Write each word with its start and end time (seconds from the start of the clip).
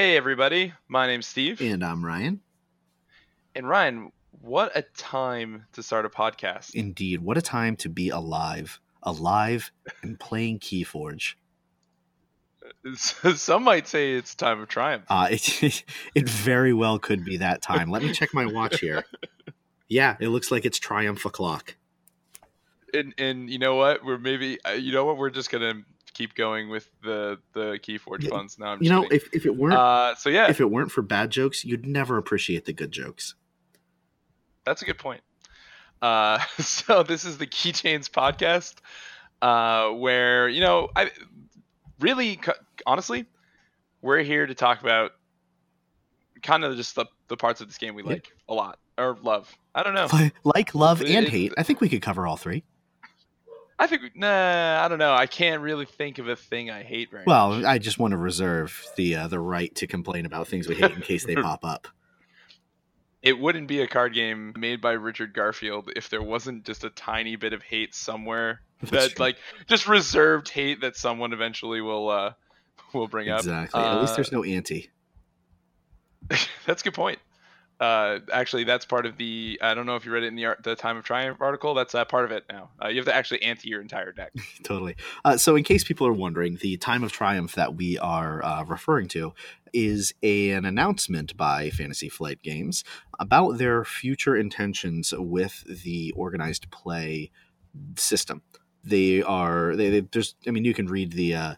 Hey, 0.00 0.16
everybody. 0.16 0.72
My 0.88 1.06
name's 1.06 1.26
Steve. 1.26 1.60
And 1.60 1.84
I'm 1.84 2.02
Ryan. 2.02 2.40
And 3.54 3.68
Ryan, 3.68 4.12
what 4.40 4.72
a 4.74 4.80
time 4.96 5.66
to 5.74 5.82
start 5.82 6.06
a 6.06 6.08
podcast. 6.08 6.74
Indeed. 6.74 7.20
What 7.20 7.36
a 7.36 7.42
time 7.42 7.76
to 7.76 7.90
be 7.90 8.08
alive. 8.08 8.80
Alive 9.02 9.70
and 10.00 10.18
playing 10.18 10.60
Keyforge. 10.60 11.34
Some 12.96 13.62
might 13.62 13.86
say 13.86 14.14
it's 14.14 14.34
time 14.34 14.62
of 14.62 14.68
triumph. 14.68 15.04
Uh, 15.10 15.28
it, 15.32 15.84
it 16.14 16.26
very 16.26 16.72
well 16.72 16.98
could 16.98 17.22
be 17.22 17.36
that 17.36 17.60
time. 17.60 17.90
Let 17.90 18.02
me 18.02 18.14
check 18.14 18.32
my 18.32 18.46
watch 18.46 18.80
here. 18.80 19.04
Yeah, 19.86 20.16
it 20.18 20.28
looks 20.28 20.50
like 20.50 20.64
it's 20.64 20.78
triumph 20.78 21.26
o'clock. 21.26 21.76
And 22.94 23.12
and 23.18 23.50
you 23.50 23.58
know 23.58 23.74
what? 23.74 24.02
We're 24.02 24.16
maybe 24.16 24.64
uh, 24.64 24.70
you 24.70 24.92
know 24.92 25.04
what? 25.04 25.18
We're 25.18 25.28
just 25.28 25.50
gonna 25.50 25.82
keep 26.20 26.34
going 26.34 26.68
with 26.68 26.90
the 27.02 27.38
the 27.54 27.78
Keyforge 27.82 28.22
Yeah, 28.24 28.28
funds 28.30 28.58
now. 28.58 28.66
I'm 28.72 28.78
You 28.82 28.88
just 28.88 28.92
know, 28.92 29.02
kidding. 29.08 29.16
if, 29.16 29.34
if 29.34 29.46
it 29.46 29.56
weren't 29.56 29.74
uh, 29.74 30.14
so 30.16 30.28
yeah, 30.28 30.50
if 30.50 30.60
it 30.60 30.70
weren't 30.70 30.90
for 30.92 31.00
bad 31.02 31.30
jokes, 31.30 31.64
you'd 31.64 31.86
never 31.86 32.18
appreciate 32.18 32.66
the 32.66 32.72
good 32.74 32.92
jokes. 32.92 33.34
That's 34.66 34.82
a 34.82 34.84
good 34.84 34.98
point. 34.98 35.22
Uh, 36.02 36.38
so 36.58 37.02
this 37.02 37.24
is 37.24 37.38
the 37.38 37.46
Keychains 37.46 38.10
podcast, 38.10 38.74
uh, 39.40 39.90
where 39.94 40.48
you 40.48 40.60
know, 40.60 40.90
I 40.94 41.10
really, 42.00 42.38
honestly, 42.86 43.24
we're 44.02 44.22
here 44.22 44.46
to 44.46 44.54
talk 44.54 44.82
about 44.82 45.12
kind 46.42 46.64
of 46.64 46.76
just 46.76 46.94
the, 46.96 47.06
the 47.28 47.36
parts 47.36 47.60
of 47.60 47.66
this 47.68 47.78
game 47.78 47.94
we 47.94 48.02
Yeah. 48.02 48.10
like 48.10 48.28
a 48.48 48.54
lot 48.54 48.78
or 48.98 49.16
love. 49.22 49.50
I 49.74 49.82
don't 49.82 49.94
know. 49.94 50.08
Like 50.44 50.74
love 50.74 51.00
and 51.00 51.26
It- 51.26 51.30
hate. 51.30 51.52
I 51.56 51.62
think 51.62 51.80
we 51.80 51.88
could 51.88 52.02
cover 52.02 52.26
all 52.26 52.36
three. 52.36 52.62
I 53.80 53.86
think 53.86 54.14
nah, 54.14 54.84
I 54.84 54.88
don't 54.88 54.98
know. 54.98 55.14
I 55.14 55.26
can't 55.26 55.62
really 55.62 55.86
think 55.86 56.18
of 56.18 56.28
a 56.28 56.36
thing 56.36 56.70
I 56.70 56.82
hate 56.82 57.10
very 57.10 57.22
much. 57.22 57.26
Well, 57.26 57.66
I 57.66 57.78
just 57.78 57.98
want 57.98 58.12
to 58.12 58.18
reserve 58.18 58.86
the 58.96 59.16
uh, 59.16 59.28
the 59.28 59.40
right 59.40 59.74
to 59.76 59.86
complain 59.86 60.26
about 60.26 60.48
things 60.48 60.68
we 60.68 60.74
hate 60.74 60.92
in 60.92 61.00
case 61.00 61.24
they 61.24 61.34
pop 61.36 61.64
up. 61.64 61.88
It 63.22 63.38
wouldn't 63.38 63.68
be 63.68 63.80
a 63.80 63.86
card 63.86 64.12
game 64.12 64.52
made 64.56 64.82
by 64.82 64.92
Richard 64.92 65.32
Garfield 65.32 65.90
if 65.96 66.10
there 66.10 66.22
wasn't 66.22 66.64
just 66.66 66.84
a 66.84 66.90
tiny 66.90 67.36
bit 67.36 67.54
of 67.54 67.62
hate 67.62 67.94
somewhere 67.94 68.60
that 68.82 69.18
like 69.18 69.36
just 69.66 69.88
reserved 69.88 70.50
hate 70.50 70.82
that 70.82 70.96
someone 70.96 71.32
eventually 71.32 71.80
will 71.80 72.10
uh 72.10 72.32
will 72.92 73.08
bring 73.08 73.30
up. 73.30 73.40
Exactly. 73.40 73.80
At 73.80 74.00
least 74.00 74.12
Uh, 74.12 74.16
there's 74.16 74.32
no 74.32 74.44
ante. 74.44 74.90
That's 76.66 76.82
a 76.82 76.84
good 76.84 76.94
point. 76.94 77.18
Uh, 77.80 78.18
actually, 78.30 78.64
that's 78.64 78.84
part 78.84 79.06
of 79.06 79.16
the. 79.16 79.58
I 79.62 79.72
don't 79.72 79.86
know 79.86 79.96
if 79.96 80.04
you 80.04 80.12
read 80.12 80.22
it 80.22 80.26
in 80.26 80.36
the 80.36 80.54
the 80.62 80.76
Time 80.76 80.98
of 80.98 81.04
Triumph 81.04 81.40
article. 81.40 81.72
That's 81.72 81.94
uh, 81.94 82.04
part 82.04 82.26
of 82.26 82.30
it 82.30 82.44
now. 82.50 82.68
Uh, 82.82 82.88
you 82.88 82.96
have 82.96 83.06
to 83.06 83.14
actually 83.14 83.42
ante 83.42 83.70
your 83.70 83.80
entire 83.80 84.12
deck. 84.12 84.32
totally. 84.62 84.96
Uh, 85.24 85.38
so, 85.38 85.56
in 85.56 85.64
case 85.64 85.82
people 85.82 86.06
are 86.06 86.12
wondering, 86.12 86.58
the 86.60 86.76
time 86.76 87.02
of 87.02 87.10
triumph 87.10 87.54
that 87.54 87.74
we 87.74 87.98
are 87.98 88.44
uh, 88.44 88.64
referring 88.64 89.08
to 89.08 89.32
is 89.72 90.12
a, 90.22 90.50
an 90.50 90.66
announcement 90.66 91.34
by 91.38 91.70
Fantasy 91.70 92.10
Flight 92.10 92.42
Games 92.42 92.84
about 93.18 93.56
their 93.56 93.82
future 93.84 94.36
intentions 94.36 95.14
with 95.16 95.64
the 95.84 96.12
organized 96.14 96.70
play 96.70 97.30
system. 97.96 98.42
They 98.84 99.22
are 99.22 99.74
they, 99.74 99.88
they 99.88 100.00
there's 100.00 100.34
I 100.46 100.50
mean 100.50 100.66
you 100.66 100.74
can 100.74 100.86
read 100.86 101.12
the 101.12 101.34
uh, 101.34 101.54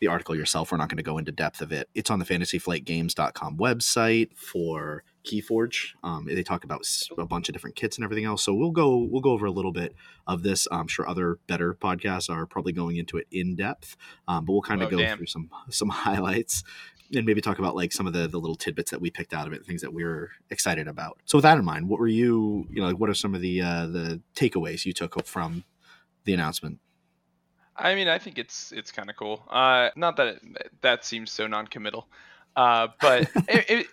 the 0.00 0.08
article 0.08 0.36
yourself. 0.36 0.70
We're 0.70 0.78
not 0.78 0.90
going 0.90 0.98
to 0.98 1.02
go 1.02 1.16
into 1.16 1.32
depth 1.32 1.62
of 1.62 1.72
it. 1.72 1.88
It's 1.94 2.10
on 2.10 2.18
the 2.18 2.24
fantasyflightgames.com 2.26 3.56
website 3.56 4.36
for 4.36 5.04
Keyforge. 5.24 5.92
Um, 6.02 6.26
they 6.26 6.42
talk 6.42 6.64
about 6.64 6.86
a 7.16 7.24
bunch 7.26 7.48
of 7.48 7.52
different 7.52 7.76
kits 7.76 7.96
and 7.96 8.04
everything 8.04 8.24
else. 8.24 8.42
So 8.42 8.52
we'll 8.54 8.70
go 8.70 8.96
we'll 9.10 9.20
go 9.20 9.30
over 9.30 9.46
a 9.46 9.50
little 9.50 9.72
bit 9.72 9.94
of 10.26 10.42
this. 10.42 10.66
I'm 10.70 10.88
sure 10.88 11.08
other 11.08 11.38
better 11.46 11.74
podcasts 11.74 12.28
are 12.28 12.46
probably 12.46 12.72
going 12.72 12.96
into 12.96 13.16
it 13.18 13.26
in 13.30 13.54
depth, 13.54 13.96
um, 14.28 14.44
but 14.44 14.52
we'll 14.52 14.62
kind 14.62 14.82
of 14.82 14.88
Oh, 14.88 14.90
go 14.92 14.98
damn. 14.98 15.16
through 15.16 15.26
some 15.26 15.50
some 15.70 15.88
highlights 16.06 16.64
and 17.14 17.26
maybe 17.26 17.40
talk 17.42 17.58
about 17.58 17.76
like 17.76 17.92
some 17.92 18.06
of 18.06 18.12
the 18.12 18.26
the 18.26 18.38
little 18.40 18.56
tidbits 18.56 18.90
that 18.90 19.00
we 19.00 19.10
picked 19.10 19.32
out 19.34 19.46
of 19.46 19.52
it, 19.52 19.64
things 19.64 19.82
that 19.82 19.92
we 19.92 20.02
are 20.02 20.30
excited 20.50 20.88
about. 20.88 21.20
So 21.24 21.38
with 21.38 21.42
that 21.44 21.58
in 21.58 21.64
mind, 21.64 21.88
what 21.88 22.00
were 22.00 22.08
you 22.08 22.66
you 22.70 22.80
know 22.80 22.88
like 22.88 22.98
what 22.98 23.10
are 23.10 23.14
some 23.14 23.34
of 23.34 23.40
the 23.40 23.60
uh, 23.60 23.86
the 23.86 24.20
takeaways 24.34 24.84
you 24.84 24.92
took 24.92 25.24
from 25.26 25.64
the 26.24 26.34
announcement? 26.34 26.78
I 27.76 27.94
mean, 27.94 28.08
I 28.08 28.18
think 28.18 28.38
it's 28.38 28.72
it's 28.72 28.92
kind 28.92 29.08
of 29.08 29.16
cool. 29.16 29.44
Uh, 29.50 29.90
not 29.96 30.16
that 30.16 30.26
it, 30.26 30.42
that 30.82 31.04
seems 31.04 31.30
so 31.32 31.46
non-committal, 31.46 32.06
uh, 32.56 32.88
but 33.00 33.22
it, 33.48 33.70
it 33.70 33.86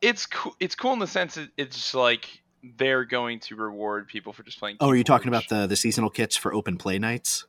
it's 0.00 0.26
cool. 0.26 0.54
It's 0.60 0.74
cool 0.74 0.92
in 0.92 0.98
the 0.98 1.06
sense 1.06 1.34
that 1.34 1.48
it's 1.56 1.76
just 1.76 1.94
like 1.94 2.28
they're 2.76 3.04
going 3.04 3.40
to 3.40 3.56
reward 3.56 4.08
people 4.08 4.32
for 4.32 4.42
just 4.42 4.58
playing. 4.58 4.76
Oh, 4.80 4.88
are 4.90 4.96
you 4.96 5.04
talking 5.04 5.28
about 5.28 5.44
the 5.48 5.66
the 5.66 5.76
seasonal 5.76 6.10
kits 6.10 6.36
for 6.36 6.52
open 6.52 6.76
play 6.76 6.98
nights? 6.98 7.46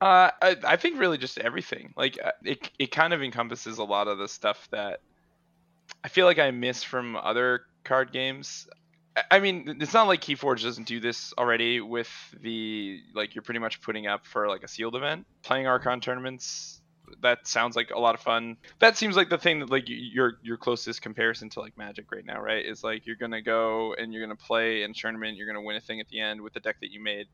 Uh, 0.00 0.30
I, 0.40 0.56
I 0.64 0.76
think 0.76 0.98
really 0.98 1.18
just 1.18 1.38
everything. 1.38 1.92
Like 1.96 2.18
uh, 2.24 2.30
it, 2.44 2.70
it 2.78 2.92
kind 2.92 3.12
of 3.12 3.22
encompasses 3.22 3.78
a 3.78 3.84
lot 3.84 4.06
of 4.06 4.18
the 4.18 4.28
stuff 4.28 4.68
that 4.70 5.00
I 6.04 6.08
feel 6.08 6.24
like 6.26 6.38
I 6.38 6.50
miss 6.52 6.84
from 6.84 7.16
other 7.16 7.62
card 7.84 8.12
games. 8.12 8.68
I- 9.16 9.24
I 9.32 9.40
mean, 9.40 9.78
it's 9.80 9.92
not 9.94 10.06
like 10.06 10.20
Keyforge 10.20 10.62
doesn't 10.62 10.86
do 10.86 11.00
this 11.00 11.34
already 11.36 11.80
with 11.80 12.08
the 12.40 13.00
like 13.14 13.34
you're 13.34 13.42
pretty 13.42 13.58
much 13.58 13.80
putting 13.82 14.06
up 14.06 14.24
for 14.24 14.46
like 14.48 14.62
a 14.62 14.68
sealed 14.68 14.94
event, 14.94 15.26
playing 15.42 15.66
Archon 15.66 16.00
tournaments. 16.00 16.77
That 17.22 17.46
sounds 17.46 17.76
like 17.76 17.90
a 17.90 17.98
lot 17.98 18.14
of 18.14 18.20
fun. 18.20 18.56
That 18.78 18.96
seems 18.96 19.16
like 19.16 19.28
the 19.28 19.38
thing 19.38 19.60
that 19.60 19.70
like 19.70 19.84
your 19.86 20.34
your 20.42 20.56
closest 20.56 21.02
comparison 21.02 21.50
to 21.50 21.60
like 21.60 21.76
Magic 21.76 22.10
right 22.12 22.24
now, 22.24 22.40
right? 22.40 22.64
Is 22.64 22.84
like 22.84 23.06
you're 23.06 23.16
gonna 23.16 23.42
go 23.42 23.94
and 23.94 24.12
you're 24.12 24.22
gonna 24.22 24.36
play 24.36 24.82
in 24.82 24.94
tournament, 24.94 25.36
you're 25.36 25.46
gonna 25.46 25.62
win 25.62 25.76
a 25.76 25.80
thing 25.80 26.00
at 26.00 26.08
the 26.08 26.20
end 26.20 26.40
with 26.40 26.52
the 26.52 26.60
deck 26.60 26.76
that 26.80 26.90
you 26.90 27.02
made. 27.02 27.26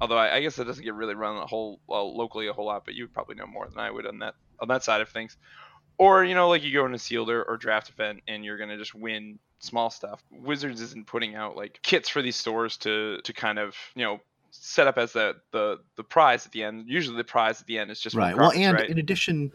Although 0.00 0.16
I, 0.16 0.36
I 0.36 0.40
guess 0.40 0.56
that 0.56 0.66
doesn't 0.66 0.84
get 0.84 0.94
really 0.94 1.14
run 1.14 1.36
a 1.36 1.46
whole 1.46 1.80
well, 1.86 2.16
locally 2.16 2.48
a 2.48 2.52
whole 2.52 2.66
lot, 2.66 2.84
but 2.84 2.94
you 2.94 3.04
would 3.04 3.12
probably 3.12 3.34
know 3.34 3.46
more 3.46 3.68
than 3.68 3.78
I 3.78 3.90
would 3.90 4.06
on 4.06 4.18
that 4.20 4.34
on 4.60 4.68
that 4.68 4.82
side 4.84 5.00
of 5.00 5.08
things. 5.08 5.36
Or 5.98 6.24
you 6.24 6.34
know, 6.34 6.48
like 6.48 6.62
you 6.62 6.72
go 6.72 6.86
in 6.86 6.94
a 6.94 6.98
sealed 6.98 7.30
or, 7.30 7.42
or 7.42 7.56
draft 7.56 7.90
event 7.90 8.20
and 8.26 8.44
you're 8.44 8.56
gonna 8.56 8.78
just 8.78 8.94
win 8.94 9.38
small 9.58 9.90
stuff. 9.90 10.22
Wizards 10.30 10.80
isn't 10.80 11.06
putting 11.06 11.34
out 11.34 11.56
like 11.56 11.80
kits 11.82 12.08
for 12.08 12.22
these 12.22 12.36
stores 12.36 12.78
to 12.78 13.20
to 13.22 13.32
kind 13.32 13.58
of 13.58 13.76
you 13.94 14.04
know 14.04 14.20
set 14.50 14.86
up 14.86 14.98
as 14.98 15.12
the 15.12 15.36
the 15.52 15.78
the 15.96 16.04
prize 16.04 16.46
at 16.46 16.52
the 16.52 16.62
end. 16.62 16.84
Usually 16.88 17.16
the 17.16 17.24
prize 17.24 17.60
at 17.60 17.66
the 17.66 17.78
end 17.78 17.90
is 17.90 18.00
just 18.00 18.16
right. 18.16 18.36
Well, 18.36 18.52
and 18.52 18.74
right? 18.76 18.88
in 18.88 18.98
addition, 18.98 19.52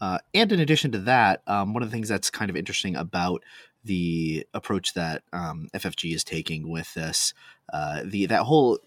uh, 0.00 0.18
and 0.32 0.52
in 0.52 0.60
addition 0.60 0.92
to 0.92 0.98
that, 1.00 1.42
um, 1.46 1.74
one 1.74 1.82
of 1.82 1.90
the 1.90 1.94
things 1.94 2.08
that's 2.08 2.30
kind 2.30 2.50
of 2.50 2.56
interesting 2.56 2.96
about 2.96 3.42
the 3.84 4.46
approach 4.54 4.94
that 4.94 5.22
um, 5.32 5.68
FFG 5.74 6.14
is 6.14 6.24
taking 6.24 6.68
with 6.68 6.92
this, 6.94 7.34
uh, 7.72 8.00
the 8.04 8.26
that 8.26 8.42
whole 8.42 8.78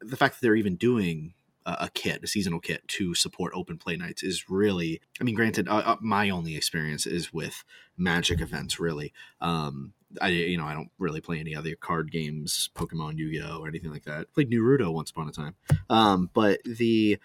the 0.00 0.16
fact 0.16 0.34
that 0.34 0.40
they're 0.42 0.56
even 0.56 0.76
doing 0.76 1.34
a, 1.66 1.76
a 1.80 1.90
kit, 1.94 2.22
a 2.22 2.26
seasonal 2.26 2.60
kit 2.60 2.86
to 2.88 3.14
support 3.14 3.52
open 3.54 3.78
play 3.78 3.96
nights 3.96 4.22
is 4.22 4.48
really. 4.48 5.00
I 5.20 5.24
mean, 5.24 5.34
granted, 5.34 5.68
uh, 5.68 5.82
uh, 5.84 5.96
my 6.00 6.30
only 6.30 6.56
experience 6.56 7.06
is 7.06 7.32
with 7.32 7.64
Magic 7.96 8.40
events. 8.40 8.78
Really, 8.78 9.12
um, 9.40 9.92
I 10.20 10.28
you 10.28 10.56
know 10.56 10.66
I 10.66 10.74
don't 10.74 10.90
really 10.98 11.20
play 11.20 11.38
any 11.40 11.54
other 11.54 11.74
card 11.74 12.10
games, 12.10 12.70
Pokemon, 12.74 13.18
Yu 13.18 13.30
Gi 13.30 13.42
Oh, 13.42 13.58
or 13.60 13.68
anything 13.68 13.90
like 13.90 14.04
that. 14.04 14.32
played 14.32 14.50
Naruto 14.50 14.92
once 14.92 15.10
upon 15.10 15.28
a 15.28 15.32
time, 15.32 15.54
um, 15.90 16.30
but 16.32 16.60
the 16.64 17.18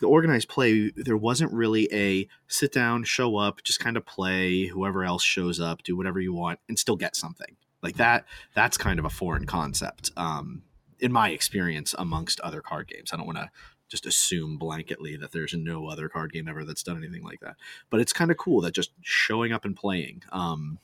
the 0.00 0.06
organized 0.06 0.48
play 0.48 0.90
there 0.90 1.16
wasn't 1.16 1.52
really 1.52 1.88
a 1.92 2.28
sit 2.48 2.72
down 2.72 3.04
show 3.04 3.36
up 3.36 3.62
just 3.62 3.80
kind 3.80 3.96
of 3.96 4.04
play 4.04 4.66
whoever 4.66 5.04
else 5.04 5.22
shows 5.22 5.58
up 5.58 5.82
do 5.82 5.96
whatever 5.96 6.20
you 6.20 6.32
want 6.32 6.60
and 6.68 6.78
still 6.78 6.96
get 6.96 7.16
something. 7.16 7.56
Like 7.82 7.96
that 7.96 8.24
that's 8.54 8.76
kind 8.76 8.98
of 8.98 9.04
a 9.04 9.10
foreign 9.10 9.46
concept 9.46 10.10
um, 10.16 10.62
in 11.00 11.12
my 11.12 11.30
experience 11.30 11.94
amongst 11.98 12.40
other 12.40 12.60
card 12.60 12.88
games. 12.88 13.10
I 13.12 13.16
don't 13.16 13.26
want 13.26 13.38
to 13.38 13.50
just 13.88 14.06
assume 14.06 14.58
blanketly 14.58 15.18
that 15.20 15.32
there's 15.32 15.54
no 15.54 15.86
other 15.88 16.08
card 16.08 16.32
game 16.32 16.48
ever 16.48 16.64
that's 16.64 16.82
done 16.82 16.96
anything 16.96 17.22
like 17.22 17.40
that. 17.40 17.56
But 17.88 18.00
it's 18.00 18.12
kind 18.12 18.30
of 18.30 18.36
cool 18.36 18.60
that 18.62 18.74
just 18.74 18.90
showing 19.00 19.52
up 19.52 19.64
and 19.64 19.76
playing 19.76 20.22
um, 20.32 20.78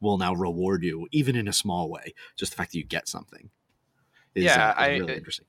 will 0.00 0.18
now 0.18 0.34
reward 0.34 0.82
you 0.82 1.06
even 1.12 1.36
in 1.36 1.48
a 1.48 1.52
small 1.52 1.88
way 1.90 2.14
just 2.36 2.52
the 2.52 2.56
fact 2.56 2.72
that 2.72 2.78
you 2.78 2.84
get 2.84 3.08
something 3.08 3.50
is, 4.34 4.44
Yeah, 4.44 4.68
uh, 4.68 4.72
is 4.72 4.78
I- 4.78 4.86
really 4.88 5.12
it- 5.12 5.18
interesting 5.18 5.46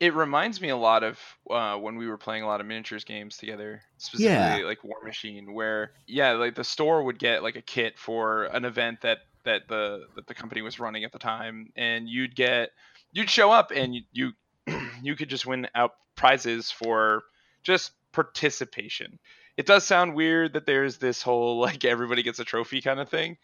it 0.00 0.14
reminds 0.14 0.60
me 0.60 0.68
a 0.68 0.76
lot 0.76 1.02
of 1.02 1.18
uh, 1.50 1.76
when 1.76 1.96
we 1.96 2.06
were 2.06 2.16
playing 2.18 2.44
a 2.44 2.46
lot 2.46 2.60
of 2.60 2.66
miniatures 2.68 3.02
games 3.02 3.36
together, 3.36 3.82
specifically 3.96 4.62
like 4.62 4.78
Warmachine, 4.82 5.52
where 5.52 5.90
yeah, 6.06 6.30
like 6.34 6.54
the 6.54 6.62
store 6.62 7.02
would 7.02 7.18
get 7.18 7.42
like 7.42 7.56
a 7.56 7.62
kit 7.62 7.98
for 7.98 8.44
an 8.44 8.64
event 8.64 9.00
that 9.00 9.18
that 9.44 9.62
the 9.68 10.06
that 10.14 10.28
the 10.28 10.34
company 10.34 10.62
was 10.62 10.78
running 10.78 11.02
at 11.02 11.10
the 11.10 11.18
time, 11.18 11.72
and 11.74 12.08
you'd 12.08 12.36
get 12.36 12.70
you'd 13.10 13.28
show 13.28 13.50
up 13.50 13.72
and 13.74 13.92
you 13.92 14.02
you, 14.12 14.32
you 15.02 15.16
could 15.16 15.28
just 15.28 15.46
win 15.46 15.66
out 15.74 15.94
prizes 16.14 16.70
for 16.70 17.24
just 17.64 17.90
participation. 18.12 19.18
It 19.58 19.66
does 19.66 19.84
sound 19.84 20.14
weird 20.14 20.52
that 20.54 20.64
there's 20.64 20.98
this 20.98 21.20
whole 21.20 21.58
like 21.60 21.84
everybody 21.84 22.22
gets 22.22 22.38
a 22.38 22.44
trophy 22.44 22.80
kind 22.80 23.00
of 23.00 23.10
thing, 23.10 23.36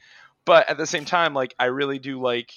but 0.46 0.70
at 0.70 0.78
the 0.78 0.86
same 0.86 1.04
time, 1.04 1.34
like 1.34 1.54
I 1.58 1.66
really 1.66 1.98
do 1.98 2.20
like 2.20 2.54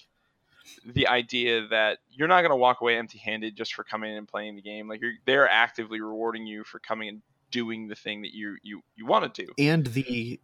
the 0.85 1.07
idea 1.07 1.67
that 1.69 1.97
you're 2.09 2.27
not 2.27 2.41
going 2.41 2.51
to 2.51 2.57
walk 2.57 2.81
away 2.81 2.97
empty-handed 2.97 3.55
just 3.55 3.73
for 3.73 3.83
coming 3.83 4.11
in 4.11 4.17
and 4.17 4.27
playing 4.27 4.55
the 4.55 4.61
game. 4.61 4.87
Like 4.87 5.01
you're, 5.01 5.13
they're 5.25 5.49
actively 5.49 5.99
rewarding 5.99 6.45
you 6.45 6.63
for 6.63 6.79
coming 6.79 7.09
and 7.09 7.21
doing 7.51 7.87
the 7.87 7.95
thing 7.95 8.21
that 8.21 8.33
you 8.33 8.57
you 8.61 8.81
you 8.95 9.05
want 9.05 9.33
to 9.33 9.45
do. 9.45 9.51
and 9.57 9.87
the 9.87 10.39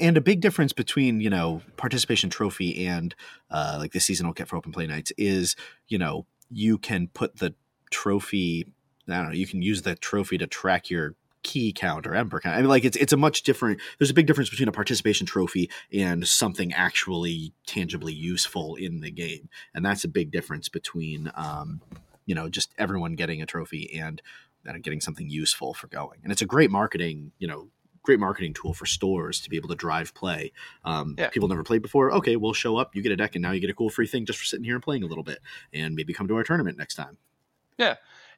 and 0.00 0.16
a 0.16 0.20
big 0.20 0.40
difference 0.40 0.72
between 0.72 1.20
you 1.20 1.30
know 1.30 1.60
participation 1.76 2.30
trophy 2.30 2.86
and 2.86 3.14
uh, 3.50 3.76
like 3.78 3.92
the 3.92 4.00
seasonal 4.00 4.32
kit 4.32 4.48
for 4.48 4.56
open 4.56 4.72
play 4.72 4.86
nights 4.86 5.12
is 5.18 5.54
you 5.88 5.98
know 5.98 6.26
you 6.50 6.78
can 6.78 7.08
put 7.08 7.38
the 7.38 7.54
trophy 7.90 8.66
I 9.08 9.16
don't 9.16 9.26
know 9.26 9.34
you 9.34 9.46
can 9.46 9.62
use 9.62 9.82
the 9.82 9.94
trophy 9.94 10.38
to 10.38 10.46
track 10.46 10.90
your 10.90 11.14
key 11.44 11.72
count 11.72 12.06
or 12.06 12.14
emperor 12.14 12.40
count. 12.40 12.56
I 12.56 12.60
mean, 12.60 12.68
like 12.68 12.84
it's 12.84 12.96
it's 12.96 13.12
a 13.12 13.16
much 13.16 13.44
different. 13.44 13.80
There's 13.98 14.10
a 14.10 14.14
big 14.14 14.26
difference 14.26 14.50
between 14.50 14.68
a 14.68 14.72
participation 14.72 15.26
trophy 15.26 15.70
and 15.92 16.26
something 16.26 16.72
actually 16.72 17.52
tangibly 17.66 18.12
useful 18.12 18.74
in 18.74 19.00
the 19.00 19.12
game, 19.12 19.48
and 19.74 19.84
that's 19.84 20.02
a 20.02 20.08
big 20.08 20.32
difference 20.32 20.68
between, 20.68 21.30
um, 21.36 21.80
you 22.26 22.34
know, 22.34 22.48
just 22.48 22.74
everyone 22.78 23.14
getting 23.14 23.40
a 23.40 23.46
trophy 23.46 23.96
and 24.00 24.20
uh, 24.68 24.72
getting 24.82 25.00
something 25.00 25.28
useful 25.28 25.74
for 25.74 25.86
going. 25.86 26.18
And 26.24 26.32
it's 26.32 26.42
a 26.42 26.46
great 26.46 26.70
marketing, 26.70 27.30
you 27.38 27.46
know, 27.46 27.68
great 28.02 28.18
marketing 28.18 28.54
tool 28.54 28.74
for 28.74 28.86
stores 28.86 29.40
to 29.40 29.50
be 29.50 29.56
able 29.56 29.68
to 29.68 29.74
drive 29.74 30.14
play. 30.14 30.52
Um, 30.84 31.14
Yeah. 31.18 31.28
People 31.28 31.48
never 31.48 31.62
played 31.62 31.82
before. 31.82 32.12
Okay, 32.12 32.36
we'll 32.36 32.52
show 32.52 32.76
up. 32.76 32.96
You 32.96 33.02
get 33.02 33.12
a 33.12 33.16
deck, 33.16 33.34
and 33.34 33.42
now 33.42 33.52
you 33.52 33.60
get 33.60 33.70
a 33.70 33.74
cool 33.74 33.90
free 33.90 34.06
thing 34.06 34.26
just 34.26 34.38
for 34.38 34.44
sitting 34.44 34.64
here 34.64 34.74
and 34.74 34.82
playing 34.82 35.02
a 35.02 35.06
little 35.06 35.24
bit, 35.24 35.38
and 35.72 35.94
maybe 35.94 36.12
come 36.12 36.26
to 36.28 36.36
our 36.36 36.44
tournament 36.44 36.78
next 36.78 36.94
time. 36.96 37.18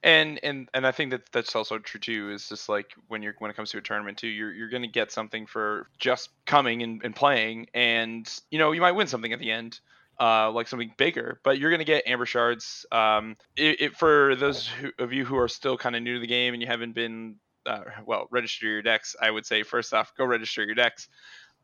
And 0.02 0.40
and 0.43 0.69
and 0.75 0.87
I 0.87 0.93
think 0.93 1.10
that 1.10 1.31
that's 1.32 1.54
also 1.54 1.78
true 1.78 2.00
too. 2.00 2.31
Is 2.31 2.48
just 2.48 2.69
like 2.69 2.93
when 3.08 3.22
you're 3.22 3.34
when 3.38 3.50
it 3.50 3.54
comes 3.56 3.70
to 3.70 3.78
a 3.78 3.82
tournament 3.82 4.19
too, 4.19 4.28
you're 4.28 4.52
you're 4.52 4.69
gonna 4.69 4.87
get 4.87 5.12
something 5.12 5.46
for 5.46 5.88
just 5.98 6.31
coming 6.46 6.82
and, 6.82 7.02
and 7.04 7.14
playing, 7.14 7.66
and 7.75 8.28
you 8.50 8.58
know 8.58 8.72
you 8.72 8.81
might 8.81 8.93
win 8.93 9.06
something 9.06 9.32
at 9.32 9.38
the 9.38 9.50
end, 9.50 9.81
uh, 10.20 10.50
like 10.50 10.69
something 10.69 10.93
bigger, 10.96 11.40
but 11.43 11.58
you're 11.58 11.70
gonna 11.70 11.84
get 11.84 12.06
amber 12.06 12.26
shards. 12.26 12.87
Um, 12.93 13.37
it, 13.56 13.81
it 13.81 13.96
for 13.96 14.34
those 14.37 14.66
who, 14.66 14.90
of 14.98 15.12
you 15.12 15.25
who 15.25 15.37
are 15.38 15.48
still 15.48 15.76
kind 15.76 15.96
of 15.96 16.02
new 16.02 16.14
to 16.14 16.20
the 16.20 16.26
game 16.26 16.54
and 16.54 16.62
you 16.62 16.69
haven't 16.69 16.94
been 16.94 17.37
uh, 17.66 17.82
well 18.04 18.26
register 18.31 18.66
your 18.66 18.82
decks. 18.82 19.16
I 19.20 19.31
would 19.31 19.46
say 19.46 19.62
first 19.62 19.92
off, 19.92 20.12
go 20.16 20.25
register 20.25 20.64
your 20.64 20.75
decks. 20.75 21.08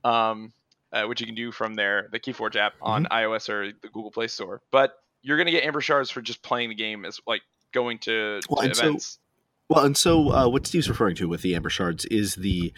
Um, 0.05 0.53
uh, 0.93 1.05
which 1.05 1.21
you 1.21 1.27
can 1.27 1.35
do 1.35 1.51
from 1.51 1.75
their 1.75 2.09
the 2.13 2.21
Keyforge 2.21 2.57
app 2.57 2.75
on 2.83 3.07
iOS 3.07 3.49
or 3.49 3.69
the 3.69 3.89
Google 3.89 4.11
Play 4.11 4.27
Store. 4.29 4.61
But 4.71 4.93
you're 5.23 5.39
gonna 5.39 5.51
get 5.51 5.65
amber 5.65 5.81
shards 5.81 6.11
for 6.11 6.21
just 6.21 6.43
playing 6.43 6.69
the 6.69 6.75
game 6.75 7.05
as 7.05 7.21
like 7.27 7.43
going 7.73 7.99
to, 8.01 8.41
Well, 8.49 8.65
and 8.65 8.77
so- 8.77 8.83
events. 8.87 9.19
Well, 9.69 9.85
and 9.87 9.97
so 9.97 10.31
uh, 10.33 10.49
what 10.49 10.67
Steve's 10.67 10.89
referring 10.89 11.15
to 11.17 11.29
with 11.29 11.41
the 11.41 11.55
Amber 11.55 11.71
Shards 11.71 12.05
is 12.07 12.35
the 12.35 12.75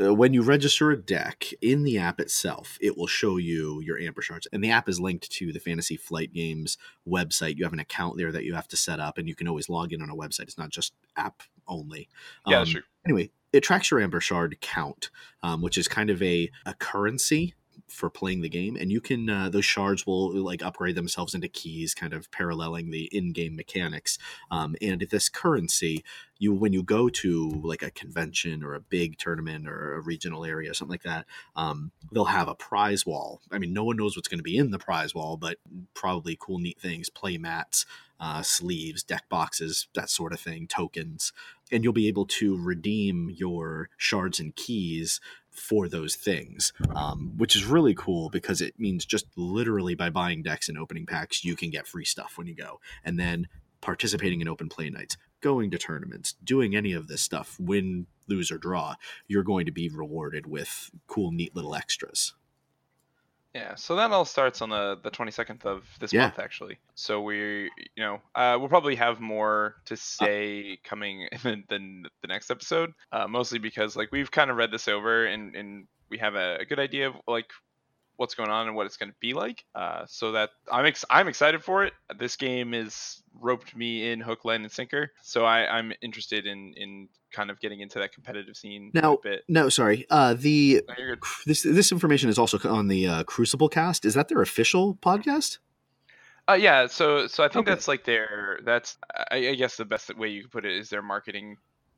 uh, 0.00 0.14
when 0.14 0.32
you 0.32 0.42
register 0.42 0.90
a 0.90 0.96
deck 0.96 1.44
in 1.60 1.82
the 1.82 1.98
app 1.98 2.20
itself, 2.20 2.78
it 2.80 2.96
will 2.96 3.06
show 3.06 3.36
you 3.36 3.80
your 3.82 3.98
Amber 3.98 4.22
Shards, 4.22 4.46
and 4.52 4.62
the 4.64 4.70
app 4.70 4.88
is 4.88 4.98
linked 5.00 5.30
to 5.32 5.52
the 5.52 5.58
Fantasy 5.60 5.96
Flight 5.96 6.32
Games 6.32 6.78
website. 7.06 7.56
You 7.56 7.64
have 7.64 7.72
an 7.74 7.80
account 7.80 8.16
there 8.16 8.32
that 8.32 8.44
you 8.44 8.54
have 8.54 8.68
to 8.68 8.76
set 8.76 8.98
up, 9.00 9.18
and 9.18 9.28
you 9.28 9.34
can 9.34 9.48
always 9.48 9.68
log 9.68 9.92
in 9.92 10.00
on 10.00 10.08
a 10.08 10.14
website. 10.14 10.42
It's 10.44 10.56
not 10.58 10.70
just 10.70 10.94
app 11.16 11.42
only. 11.66 12.08
yeah, 12.46 12.58
that's 12.60 12.74
Um, 12.74 12.82
anyway, 13.04 13.30
it 13.52 13.60
tracks 13.62 13.90
your 13.90 14.00
Amber 14.00 14.20
Shard 14.20 14.58
count, 14.60 15.10
um, 15.42 15.60
which 15.60 15.76
is 15.76 15.88
kind 15.88 16.08
of 16.08 16.22
a, 16.22 16.50
a 16.64 16.74
currency 16.74 17.54
for 17.88 18.10
playing 18.10 18.40
the 18.40 18.48
game, 18.48 18.76
and 18.76 18.90
you 18.90 19.00
can 19.00 19.28
uh, 19.28 19.48
those 19.48 19.64
shards 19.64 20.06
will 20.06 20.34
like 20.34 20.62
upgrade 20.62 20.96
themselves 20.96 21.34
into 21.34 21.48
keys, 21.48 21.94
kind 21.94 22.12
of 22.12 22.30
paralleling 22.30 22.90
the 22.90 23.04
in-game 23.16 23.56
mechanics. 23.56 24.18
Um, 24.50 24.76
and 24.80 25.00
this 25.10 25.28
currency, 25.28 26.04
you 26.38 26.52
when 26.52 26.72
you 26.72 26.82
go 26.82 27.08
to 27.08 27.60
like 27.62 27.82
a 27.82 27.90
convention 27.90 28.62
or 28.62 28.74
a 28.74 28.80
big 28.80 29.18
tournament 29.18 29.68
or 29.68 29.94
a 29.94 30.00
regional 30.00 30.44
area, 30.44 30.74
something 30.74 30.92
like 30.92 31.02
that, 31.02 31.26
um, 31.56 31.92
they'll 32.12 32.24
have 32.24 32.48
a 32.48 32.54
prize 32.54 33.06
wall. 33.06 33.40
I 33.50 33.58
mean, 33.58 33.72
no 33.72 33.84
one 33.84 33.96
knows 33.96 34.16
what's 34.16 34.28
going 34.28 34.38
to 34.38 34.44
be 34.44 34.56
in 34.56 34.70
the 34.70 34.78
prize 34.78 35.14
wall, 35.14 35.36
but 35.36 35.58
probably 35.94 36.36
cool, 36.40 36.58
neat 36.58 36.80
things, 36.80 37.08
play 37.08 37.38
mats, 37.38 37.86
uh, 38.20 38.42
sleeves, 38.42 39.02
deck 39.02 39.24
boxes, 39.28 39.88
that 39.94 40.10
sort 40.10 40.32
of 40.32 40.40
thing, 40.40 40.66
tokens 40.66 41.32
and 41.70 41.84
you'll 41.84 41.92
be 41.92 42.08
able 42.08 42.26
to 42.26 42.56
redeem 42.56 43.30
your 43.30 43.90
shards 43.96 44.40
and 44.40 44.56
keys 44.56 45.20
for 45.58 45.88
those 45.88 46.14
things, 46.14 46.72
um, 46.94 47.32
which 47.36 47.56
is 47.56 47.64
really 47.64 47.94
cool 47.94 48.30
because 48.30 48.60
it 48.60 48.74
means 48.78 49.04
just 49.04 49.26
literally 49.36 49.94
by 49.94 50.10
buying 50.10 50.42
decks 50.42 50.68
and 50.68 50.78
opening 50.78 51.06
packs, 51.06 51.44
you 51.44 51.56
can 51.56 51.70
get 51.70 51.86
free 51.86 52.04
stuff 52.04 52.38
when 52.38 52.46
you 52.46 52.54
go. 52.54 52.80
And 53.04 53.18
then 53.18 53.48
participating 53.80 54.40
in 54.40 54.48
open 54.48 54.68
play 54.68 54.90
nights, 54.90 55.16
going 55.40 55.70
to 55.70 55.78
tournaments, 55.78 56.34
doing 56.44 56.74
any 56.74 56.92
of 56.92 57.08
this 57.08 57.22
stuff, 57.22 57.56
win, 57.60 58.06
lose, 58.26 58.50
or 58.50 58.58
draw, 58.58 58.94
you're 59.28 59.42
going 59.42 59.66
to 59.66 59.72
be 59.72 59.88
rewarded 59.88 60.46
with 60.46 60.90
cool, 61.06 61.30
neat 61.30 61.54
little 61.54 61.74
extras. 61.74 62.34
Yeah, 63.54 63.74
so 63.76 63.96
that 63.96 64.10
all 64.10 64.24
starts 64.24 64.60
on 64.62 64.68
the 64.70 64.96
the 65.02 65.10
22nd 65.10 65.64
of 65.64 65.84
this 66.00 66.12
Yeah. 66.12 66.22
month 66.22 66.38
actually. 66.38 66.78
So 66.94 67.22
we, 67.22 67.64
you 67.96 68.02
know, 68.04 68.20
uh, 68.34 68.56
we'll 68.58 68.68
probably 68.68 68.96
have 68.96 69.20
more 69.20 69.76
to 69.86 69.96
say 69.96 70.78
coming 70.84 71.28
in 71.44 71.64
the, 71.68 72.08
the 72.22 72.28
next 72.28 72.50
episode. 72.50 72.92
Uh, 73.10 73.26
mostly 73.26 73.58
because 73.58 73.96
like 73.96 74.10
we've 74.12 74.30
kind 74.30 74.50
of 74.50 74.56
read 74.56 74.70
this 74.70 74.86
over 74.88 75.24
and 75.26 75.54
and 75.56 75.86
we 76.10 76.18
have 76.18 76.34
a, 76.34 76.58
a 76.60 76.64
good 76.64 76.78
idea 76.78 77.08
of 77.08 77.14
like 77.26 77.50
what's 78.16 78.34
going 78.34 78.50
on 78.50 78.66
and 78.66 78.74
what 78.76 78.84
it's 78.86 78.96
going 78.96 79.10
to 79.10 79.16
be 79.20 79.32
like. 79.32 79.64
Uh, 79.74 80.04
so 80.08 80.32
that 80.32 80.50
I'm 80.70 80.84
ex- 80.86 81.04
I'm 81.08 81.28
excited 81.28 81.62
for 81.64 81.84
it. 81.84 81.94
This 82.18 82.36
game 82.36 82.74
is 82.74 83.22
roped 83.32 83.74
me 83.74 84.10
in 84.10 84.20
hook, 84.20 84.44
line, 84.44 84.62
and 84.62 84.72
sinker. 84.72 85.12
So 85.22 85.44
I 85.44 85.66
I'm 85.66 85.92
interested 86.02 86.46
in 86.46 86.74
in 86.76 87.08
kind 87.32 87.50
of 87.50 87.60
getting 87.60 87.80
into 87.80 87.98
that 87.98 88.12
competitive 88.12 88.56
scene 88.56 88.90
Now- 88.94 89.14
a 89.14 89.20
bit. 89.20 89.44
No, 89.48 89.68
sorry. 89.68 90.06
Uh, 90.10 90.34
the 90.34 90.82
No, 90.98 91.14
this 91.46 91.62
this 91.62 91.92
information 91.92 92.28
is 92.30 92.38
also 92.38 92.58
on 92.68 92.88
the 92.88 93.06
uh, 93.06 93.24
Crucible 93.24 93.68
Cast. 93.68 94.04
Is 94.04 94.14
that 94.14 94.28
their 94.28 94.40
official 94.42 94.96
podcast? 94.96 95.58
Uh, 96.48 96.54
yeah, 96.54 96.86
so 96.86 97.26
so 97.26 97.44
I 97.44 97.48
think 97.48 97.66
Okay. 97.66 97.72
that's 97.74 97.88
like 97.88 98.04
their 98.04 98.60
that's 98.64 98.96
I, 99.30 99.48
I 99.48 99.54
guess 99.54 99.76
the 99.76 99.84
best 99.84 100.16
way 100.16 100.28
you 100.28 100.42
could 100.42 100.50
put 100.52 100.64
it 100.64 100.74
is 100.76 100.88
their 100.88 101.02
marketing 101.02 101.56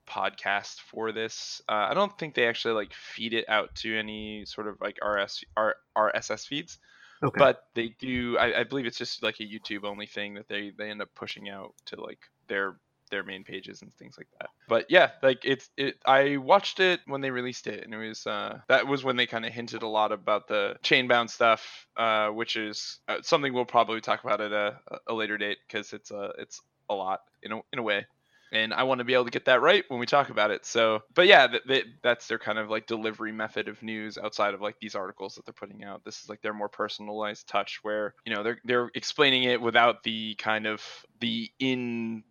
podcast 0.09 0.81
for 0.81 1.13
this. 1.13 1.63
Uh, 1.69 1.87
I 1.91 1.95
don't 1.95 2.17
think 2.19 2.35
they 2.35 2.49
actually 2.49 2.75
like 2.75 2.93
feed 2.93 3.33
it 3.33 3.45
out 3.49 3.75
to 3.77 3.97
any 3.97 4.45
sort 4.45 4.67
of 4.67 4.81
like 4.81 4.99
RS 5.05 5.45
R, 5.57 5.77
RSS 5.97 6.47
feeds, 6.49 6.79
Okay. 7.23 7.39
but 7.39 7.63
they 7.75 7.95
do. 8.01 8.37
I, 8.39 8.61
I 8.61 8.65
believe 8.65 8.87
it's 8.87 8.99
just 8.99 9.23
like 9.23 9.39
a 9.39 9.45
YouTube 9.45 9.85
only 9.85 10.07
thing 10.07 10.35
that 10.35 10.49
they 10.49 10.73
they 10.77 10.91
end 10.91 11.01
up 11.01 11.11
pushing 11.15 11.49
out 11.49 11.75
to 11.87 12.01
like 12.01 12.19
their 12.49 12.77
their 13.11 13.23
main 13.25 13.45
pages 13.45 13.83
and 13.83 13.93
things 13.95 14.17
like 14.19 14.29
that. 14.41 14.51
But 14.69 14.87
yeah, 14.89 15.11
like 15.23 15.41
it's 15.45 15.69
it. 15.77 15.97
I 16.05 16.37
watched 16.37 16.81
it 16.81 17.01
when 17.07 17.21
they 17.21 17.31
released 17.31 17.67
it, 17.67 17.85
and 17.85 17.93
it 17.93 18.09
was 18.09 18.27
uh 18.27 18.61
that 18.69 18.87
was 18.87 19.05
when 19.05 19.17
they 19.17 19.27
kind 19.27 19.45
of 19.45 19.53
hinted 19.53 19.83
a 19.83 19.89
lot 19.89 20.13
about 20.13 20.49
the 20.49 20.77
chainbound 20.83 21.31
stuff, 21.31 21.87
uh, 21.97 22.29
which 22.29 22.57
is 22.57 23.01
uh, 23.09 23.19
something 23.23 23.53
we'll 23.53 23.65
probably 23.65 24.01
talk 24.01 24.23
about 24.25 24.41
at 24.41 24.53
a, 24.53 24.79
a 25.09 25.15
later 25.15 25.39
date 25.39 25.59
because 25.67 25.93
it's 25.93 26.11
uh 26.11 26.33
it's 26.39 26.61
a 26.89 26.95
lot 26.95 27.21
in 27.43 27.53
a 27.53 27.61
in 27.73 27.79
a 27.79 27.83
way. 27.83 28.07
And 28.53 28.75
I 28.75 28.83
want 28.83 28.99
to 28.99 29.05
be 29.05 29.15
able 29.15 29.27
to 29.27 29.31
get 29.31 29.45
that 29.45 29.63
right 29.63 29.85
when 29.87 30.01
we 30.01 30.07
talk 30.07 30.31
about 30.31 30.51
it. 30.51 30.67
So, 30.67 31.03
but 31.15 31.29
yeah, 31.29 31.47
th- 31.47 31.63
th- 31.69 31.87
that's 32.03 32.27
their 32.27 32.39
kind 32.41 32.59
of 32.59 32.69
like 32.69 32.89
delivery 32.89 33.31
method 33.31 33.69
of 33.69 33.81
news 33.81 34.19
outside 34.19 34.55
of 34.55 34.61
like 34.61 34.75
these 34.81 34.97
articles 34.97 35.37
that 35.37 35.47
they're 35.47 35.53
putting 35.53 35.85
out. 35.85 36.05
This 36.05 36.21
is 36.21 36.29
like 36.29 36.43
their 36.43 36.53
more 36.53 36.69
personalized 36.69 37.47
touch, 37.47 37.79
where 37.83 38.15
you 38.25 38.35
know 38.35 38.43
they're 38.43 38.59
they're 38.65 38.91
explaining 38.95 39.45
it 39.45 39.61
without 39.61 40.03
the 40.03 40.35
kind 40.35 40.67
of 40.67 40.83
the 41.21 41.49
in 41.61 42.25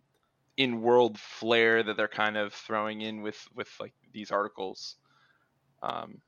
in 0.62 0.82
world 0.82 1.18
flair 1.18 1.82
that 1.82 1.96
they're 1.96 2.08
kind 2.24 2.36
of 2.36 2.52
throwing 2.52 3.00
in 3.00 3.22
with 3.22 3.40
with 3.54 3.68
like 3.80 3.94
these 4.12 4.30
articles. 4.30 4.96
Um 5.82 6.20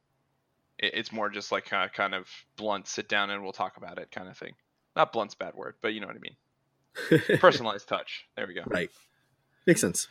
it, 0.78 0.92
it's 0.94 1.12
more 1.12 1.28
just 1.28 1.52
like 1.52 1.64
kind 1.66 1.84
of, 1.84 1.92
kind 1.92 2.14
of 2.14 2.26
blunt 2.56 2.86
sit 2.88 3.08
down 3.08 3.30
and 3.30 3.42
we'll 3.42 3.52
talk 3.52 3.76
about 3.76 3.98
it 3.98 4.10
kind 4.10 4.28
of 4.28 4.36
thing. 4.38 4.54
Not 4.96 5.12
blunt's 5.12 5.34
a 5.34 5.38
bad 5.44 5.54
word 5.54 5.74
but 5.82 5.92
you 5.94 6.00
know 6.00 6.06
what 6.06 6.16
i 6.16 6.20
mean. 6.20 7.38
Personalized 7.38 7.88
touch. 7.88 8.26
There 8.36 8.46
we 8.46 8.54
go. 8.54 8.62
Right. 8.66 8.90
Makes 9.66 9.80
sense. 9.80 10.08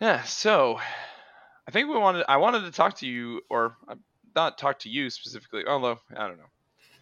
yeah 0.00 0.22
so 0.24 0.78
i 1.66 1.70
think 1.70 1.88
we 1.88 1.96
wanted 1.98 2.24
i 2.28 2.36
wanted 2.36 2.62
to 2.62 2.70
talk 2.70 2.94
to 2.98 3.06
you 3.06 3.40
or 3.50 3.76
uh, 3.88 3.94
not 4.34 4.58
talk 4.58 4.78
to 4.80 4.88
you 4.88 5.10
specifically 5.10 5.64
although 5.66 5.98
i 6.16 6.26
don't 6.28 6.38
know. 6.38 6.50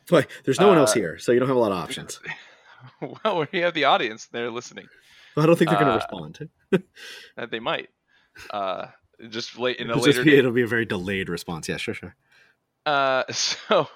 But 0.08 0.28
there's 0.44 0.60
no 0.60 0.68
one 0.68 0.78
else 0.78 0.92
Uh, 0.92 1.00
here, 1.00 1.18
so 1.18 1.32
you 1.32 1.38
don't 1.40 1.48
have 1.48 1.56
a 1.56 1.64
lot 1.66 1.72
of 1.72 1.78
options. 1.78 2.20
well 3.24 3.46
we 3.52 3.58
have 3.60 3.74
the 3.74 3.84
audience 3.84 4.26
they're 4.26 4.50
listening 4.50 4.86
I 5.42 5.46
don't 5.46 5.56
think 5.56 5.70
they're 5.70 5.78
going 5.78 5.90
uh, 5.90 5.98
to 5.98 6.48
respond. 6.72 7.50
they 7.50 7.60
might 7.60 7.88
uh 8.50 8.86
just 9.30 9.58
late 9.58 9.78
in 9.78 9.88
a 9.88 9.92
It'll, 9.92 10.02
later 10.02 10.24
be, 10.24 10.36
it'll 10.36 10.52
be 10.52 10.62
a 10.62 10.66
very 10.66 10.84
delayed 10.84 11.28
response. 11.28 11.68
Yeah, 11.68 11.78
sure, 11.78 11.94
sure. 11.94 12.14
Uh, 12.84 13.24
so 13.30 13.88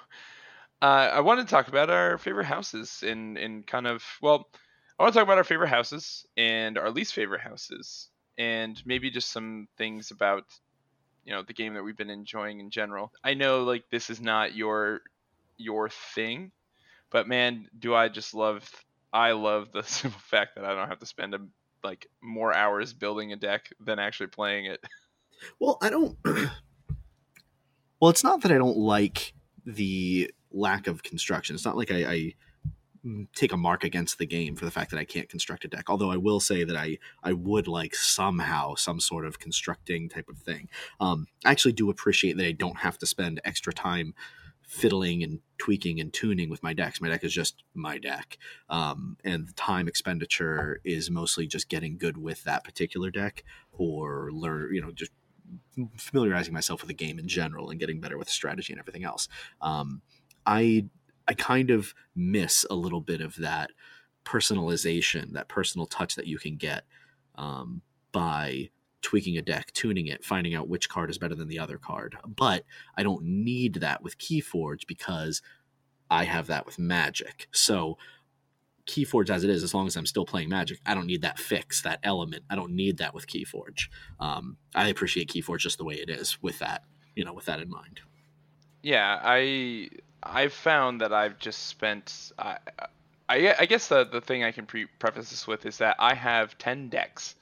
uh, 0.81 0.85
I 0.85 1.19
want 1.21 1.39
to 1.39 1.45
talk 1.45 1.67
about 1.67 1.89
our 1.89 2.17
favorite 2.17 2.45
houses 2.45 3.03
and 3.05 3.37
and 3.37 3.65
kind 3.65 3.87
of 3.87 4.03
well, 4.21 4.49
I 4.99 5.03
want 5.03 5.13
to 5.13 5.19
talk 5.19 5.25
about 5.25 5.37
our 5.37 5.43
favorite 5.43 5.69
houses 5.69 6.25
and 6.37 6.77
our 6.77 6.89
least 6.89 7.13
favorite 7.13 7.41
houses 7.41 8.09
and 8.37 8.81
maybe 8.85 9.09
just 9.09 9.31
some 9.31 9.67
things 9.77 10.11
about 10.11 10.45
you 11.23 11.33
know 11.33 11.43
the 11.43 11.53
game 11.53 11.75
that 11.75 11.83
we've 11.83 11.97
been 11.97 12.09
enjoying 12.09 12.59
in 12.59 12.69
general. 12.69 13.11
I 13.23 13.33
know 13.33 13.63
like 13.63 13.83
this 13.91 14.09
is 14.09 14.19
not 14.19 14.55
your 14.55 15.01
your 15.57 15.89
thing, 15.89 16.51
but 17.11 17.27
man, 17.27 17.67
do 17.77 17.93
I 17.93 18.09
just 18.09 18.33
love 18.33 18.69
I 19.13 19.31
love 19.31 19.71
the 19.71 19.81
simple 19.85 20.19
fact 20.19 20.55
that 20.55 20.65
I 20.65 20.75
don't 20.75 20.87
have 20.87 20.99
to 20.99 21.05
spend 21.05 21.33
a, 21.35 21.39
like 21.83 22.07
more 22.21 22.53
hours 22.53 22.93
building 22.93 23.33
a 23.33 23.35
deck 23.35 23.69
than 23.79 23.99
actually 23.99 24.27
playing 24.27 24.65
it. 24.65 24.83
Well, 25.59 25.79
I 25.81 25.89
don't. 25.89 26.15
well, 27.99 28.11
it's 28.11 28.23
not 28.23 28.43
that 28.43 28.51
I 28.51 28.59
don't 28.59 28.77
like 28.77 29.33
the 29.65 30.31
lack 30.51 30.85
of 30.85 31.01
construction. 31.01 31.55
It's 31.55 31.65
not 31.65 31.75
like 31.75 31.89
I, 31.89 32.05
I 32.05 32.33
take 33.35 33.51
a 33.51 33.57
mark 33.57 33.83
against 33.83 34.17
the 34.17 34.25
game 34.25 34.55
for 34.55 34.65
the 34.65 34.71
fact 34.71 34.91
that 34.91 34.99
I 34.99 35.05
can't 35.05 35.27
construct 35.27 35.65
a 35.65 35.67
deck. 35.67 35.89
Although 35.89 36.11
I 36.11 36.17
will 36.17 36.39
say 36.39 36.63
that 36.63 36.75
I 36.75 36.99
I 37.23 37.33
would 37.33 37.67
like 37.67 37.95
somehow 37.95 38.75
some 38.75 38.99
sort 38.99 39.25
of 39.25 39.39
constructing 39.39 40.09
type 40.09 40.29
of 40.29 40.37
thing. 40.37 40.69
Um, 40.99 41.27
I 41.43 41.51
actually 41.51 41.73
do 41.73 41.89
appreciate 41.89 42.37
that 42.37 42.45
I 42.45 42.51
don't 42.51 42.77
have 42.77 42.97
to 42.99 43.07
spend 43.07 43.41
extra 43.43 43.73
time 43.73 44.13
fiddling 44.71 45.21
and 45.21 45.41
tweaking 45.57 45.99
and 45.99 46.13
tuning 46.13 46.49
with 46.49 46.63
my 46.63 46.71
decks. 46.71 47.01
My 47.01 47.09
deck 47.09 47.25
is 47.25 47.33
just 47.33 47.65
my 47.73 47.97
deck, 47.97 48.37
um, 48.69 49.17
and 49.25 49.45
the 49.45 49.53
time 49.53 49.89
expenditure 49.89 50.79
is 50.85 51.11
mostly 51.11 51.45
just 51.45 51.67
getting 51.67 51.97
good 51.97 52.15
with 52.15 52.45
that 52.45 52.63
particular 52.63 53.11
deck 53.11 53.43
or 53.73 54.31
learn, 54.31 54.73
you 54.73 54.81
know, 54.81 54.91
just 54.91 55.11
familiarizing 55.97 56.53
myself 56.53 56.81
with 56.81 56.87
the 56.87 56.93
game 56.93 57.19
in 57.19 57.27
general 57.27 57.69
and 57.69 57.81
getting 57.81 57.99
better 57.99 58.17
with 58.17 58.29
strategy 58.29 58.71
and 58.71 58.79
everything 58.79 59.03
else. 59.03 59.27
Um, 59.61 60.01
I 60.45 60.85
I 61.27 61.33
kind 61.33 61.69
of 61.69 61.93
miss 62.15 62.65
a 62.69 62.75
little 62.75 63.01
bit 63.01 63.19
of 63.19 63.35
that 63.35 63.71
personalization, 64.23 65.33
that 65.33 65.49
personal 65.49 65.85
touch 65.85 66.15
that 66.15 66.27
you 66.27 66.37
can 66.37 66.55
get 66.55 66.85
um, 67.35 67.81
by 68.13 68.69
tweaking 69.01 69.37
a 69.37 69.41
deck, 69.41 69.71
tuning 69.73 70.07
it, 70.07 70.23
finding 70.23 70.55
out 70.55 70.69
which 70.69 70.89
card 70.89 71.09
is 71.09 71.17
better 71.17 71.35
than 71.35 71.47
the 71.47 71.59
other 71.59 71.77
card. 71.77 72.15
But 72.25 72.65
I 72.97 73.03
don't 73.03 73.23
need 73.23 73.75
that 73.75 74.03
with 74.03 74.17
Keyforge 74.17 74.87
because 74.87 75.41
I 76.09 76.25
have 76.25 76.47
that 76.47 76.65
with 76.65 76.77
Magic. 76.77 77.47
So 77.51 77.97
Keyforge 78.85 79.29
as 79.29 79.43
it 79.43 79.49
is, 79.49 79.63
as 79.63 79.73
long 79.73 79.87
as 79.87 79.95
I'm 79.95 80.05
still 80.05 80.25
playing 80.25 80.49
Magic, 80.49 80.79
I 80.85 80.93
don't 80.93 81.07
need 81.07 81.21
that 81.21 81.39
fix, 81.39 81.81
that 81.83 81.99
element. 82.03 82.43
I 82.49 82.55
don't 82.55 82.73
need 82.73 82.97
that 82.97 83.13
with 83.13 83.27
Keyforge. 83.27 83.87
Um, 84.19 84.57
I 84.75 84.89
appreciate 84.89 85.29
Keyforge 85.29 85.59
just 85.59 85.77
the 85.77 85.85
way 85.85 85.95
it 85.95 86.09
is 86.09 86.41
with 86.41 86.59
that, 86.59 86.83
you 87.15 87.23
know, 87.23 87.33
with 87.33 87.45
that 87.45 87.59
in 87.59 87.69
mind. 87.69 88.01
Yeah, 88.83 89.19
I 89.23 89.89
I've 90.23 90.53
found 90.53 91.01
that 91.01 91.13
I've 91.13 91.39
just 91.39 91.67
spent. 91.67 92.31
I 92.37 92.57
I, 93.29 93.55
I 93.59 93.65
guess 93.65 93.87
the 93.87 94.03
the 94.03 94.21
thing 94.21 94.43
I 94.43 94.51
can 94.51 94.65
pre- 94.65 94.87
preface 94.99 95.29
this 95.29 95.47
with 95.47 95.65
is 95.65 95.77
that 95.77 95.95
I 95.99 96.13
have 96.13 96.57
ten 96.57 96.89
decks. 96.89 97.35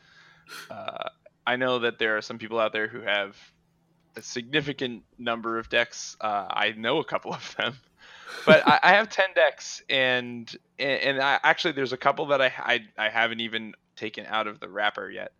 Uh, 0.70 1.10
I 1.50 1.56
know 1.56 1.80
that 1.80 1.98
there 1.98 2.16
are 2.16 2.22
some 2.22 2.38
people 2.38 2.60
out 2.60 2.74
there 2.74 2.88
who 2.88 3.02
have 3.02 3.36
a 4.16 4.22
significant 4.22 5.02
number 5.18 5.58
of 5.58 5.68
decks. 5.68 6.16
Uh, 6.22 6.46
I 6.48 6.74
know 6.78 7.00
a 7.00 7.04
couple 7.04 7.34
of 7.34 7.56
them, 7.58 7.76
but 8.46 8.68
I, 8.68 8.80
I, 8.84 8.92
have 8.94 9.10
ten 9.10 9.30
decks, 9.34 9.82
and 9.90 10.56
and 10.78 11.20
I, 11.20 11.40
actually 11.42 11.72
there's 11.72 11.92
a 11.92 11.98
couple 11.98 12.28
that 12.28 12.40
I, 12.40 12.54
I 12.60 12.80
I 13.00 13.10
haven't 13.10 13.40
even 13.40 13.74
taken 13.96 14.28
out 14.28 14.46
of 14.46 14.60
the 14.60 14.70
wrapper 14.70 15.10
yet. 15.10 15.32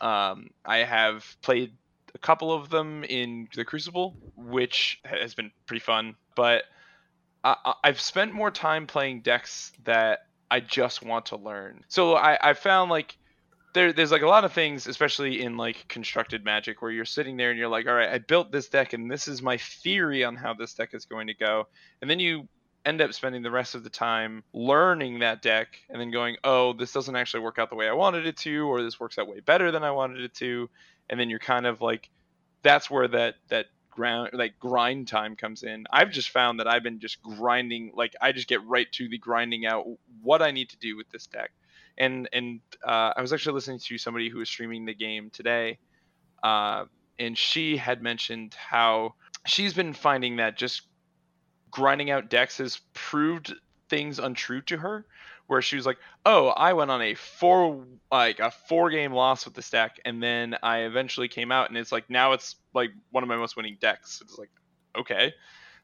Um, 0.00 0.48
I 0.64 0.78
have 0.78 1.26
played 1.42 1.72
a 2.14 2.18
couple 2.18 2.54
of 2.54 2.70
them 2.70 3.04
in 3.04 3.46
the 3.54 3.66
Crucible, 3.66 4.16
which 4.36 4.98
has 5.04 5.34
been 5.34 5.50
pretty 5.66 5.80
fun, 5.80 6.16
but 6.36 6.64
I, 7.44 7.74
I've 7.84 8.00
spent 8.00 8.32
more 8.32 8.50
time 8.50 8.86
playing 8.86 9.20
decks 9.20 9.74
that 9.84 10.20
I 10.50 10.60
just 10.60 11.02
want 11.02 11.26
to 11.26 11.36
learn. 11.36 11.84
So 11.88 12.14
I, 12.14 12.38
I 12.50 12.54
found 12.54 12.90
like 12.90 13.14
there, 13.72 13.92
there's 13.92 14.10
like 14.10 14.22
a 14.22 14.28
lot 14.28 14.44
of 14.44 14.52
things, 14.52 14.86
especially 14.86 15.42
in 15.42 15.56
like 15.56 15.86
constructed 15.88 16.44
magic, 16.44 16.82
where 16.82 16.90
you're 16.90 17.04
sitting 17.04 17.36
there 17.36 17.50
and 17.50 17.58
you're 17.58 17.68
like, 17.68 17.86
all 17.86 17.94
right, 17.94 18.08
I 18.08 18.18
built 18.18 18.50
this 18.50 18.68
deck 18.68 18.92
and 18.92 19.10
this 19.10 19.28
is 19.28 19.42
my 19.42 19.56
theory 19.58 20.24
on 20.24 20.36
how 20.36 20.54
this 20.54 20.74
deck 20.74 20.94
is 20.94 21.04
going 21.04 21.28
to 21.28 21.34
go. 21.34 21.68
And 22.00 22.10
then 22.10 22.20
you 22.20 22.48
end 22.84 23.00
up 23.00 23.12
spending 23.12 23.42
the 23.42 23.50
rest 23.50 23.74
of 23.74 23.84
the 23.84 23.90
time 23.90 24.42
learning 24.52 25.20
that 25.20 25.42
deck 25.42 25.68
and 25.88 26.00
then 26.00 26.10
going, 26.10 26.36
oh, 26.44 26.72
this 26.72 26.92
doesn't 26.92 27.16
actually 27.16 27.40
work 27.40 27.58
out 27.58 27.70
the 27.70 27.76
way 27.76 27.88
I 27.88 27.92
wanted 27.92 28.26
it 28.26 28.36
to, 28.38 28.66
or 28.68 28.82
this 28.82 28.98
works 28.98 29.18
out 29.18 29.28
way 29.28 29.40
better 29.40 29.70
than 29.70 29.84
I 29.84 29.90
wanted 29.90 30.22
it 30.22 30.34
to. 30.34 30.68
And 31.08 31.20
then 31.20 31.28
you're 31.28 31.38
kind 31.38 31.66
of 31.66 31.80
like, 31.80 32.08
that's 32.62 32.90
where 32.90 33.08
that, 33.08 33.34
that 33.48 33.66
ground 33.90 34.30
like 34.32 34.58
grind 34.58 35.08
time 35.08 35.36
comes 35.36 35.62
in. 35.62 35.84
I've 35.92 36.10
just 36.10 36.30
found 36.30 36.60
that 36.60 36.66
I've 36.66 36.82
been 36.82 37.00
just 37.00 37.22
grinding 37.22 37.92
like 37.94 38.14
I 38.20 38.32
just 38.32 38.48
get 38.48 38.64
right 38.64 38.90
to 38.92 39.08
the 39.08 39.18
grinding 39.18 39.66
out 39.66 39.86
what 40.22 40.42
I 40.42 40.52
need 40.52 40.70
to 40.70 40.78
do 40.78 40.96
with 40.96 41.10
this 41.10 41.26
deck 41.26 41.50
and 41.98 42.28
and 42.32 42.60
uh, 42.86 43.12
I 43.16 43.20
was 43.20 43.32
actually 43.32 43.54
listening 43.54 43.80
to 43.86 43.98
somebody 43.98 44.28
who 44.28 44.38
was 44.38 44.48
streaming 44.48 44.84
the 44.84 44.94
game 44.94 45.30
today, 45.30 45.78
uh, 46.42 46.84
and 47.18 47.36
she 47.36 47.76
had 47.76 48.02
mentioned 48.02 48.54
how 48.54 49.14
she's 49.46 49.74
been 49.74 49.92
finding 49.92 50.36
that 50.36 50.56
just 50.56 50.82
grinding 51.70 52.10
out 52.10 52.30
decks 52.30 52.58
has 52.58 52.80
proved 52.94 53.54
things 53.88 54.18
untrue 54.18 54.60
to 54.62 54.76
her 54.76 55.06
where 55.46 55.62
she 55.62 55.74
was 55.74 55.84
like 55.84 55.98
oh 56.26 56.48
i 56.48 56.72
went 56.72 56.90
on 56.90 57.02
a 57.02 57.14
four 57.14 57.84
like 58.10 58.38
a 58.38 58.50
four 58.50 58.90
game 58.90 59.12
loss 59.12 59.44
with 59.44 59.54
the 59.54 59.62
stack 59.62 59.96
and 60.04 60.22
then 60.22 60.56
i 60.62 60.80
eventually 60.80 61.26
came 61.26 61.50
out 61.50 61.68
and 61.68 61.76
it's 61.76 61.90
like 61.90 62.08
now 62.08 62.32
it's 62.32 62.56
like 62.74 62.90
one 63.10 63.22
of 63.22 63.28
my 63.28 63.36
most 63.36 63.56
winning 63.56 63.76
decks. 63.80 64.20
It's 64.22 64.38
like 64.38 64.50
okay 64.98 65.32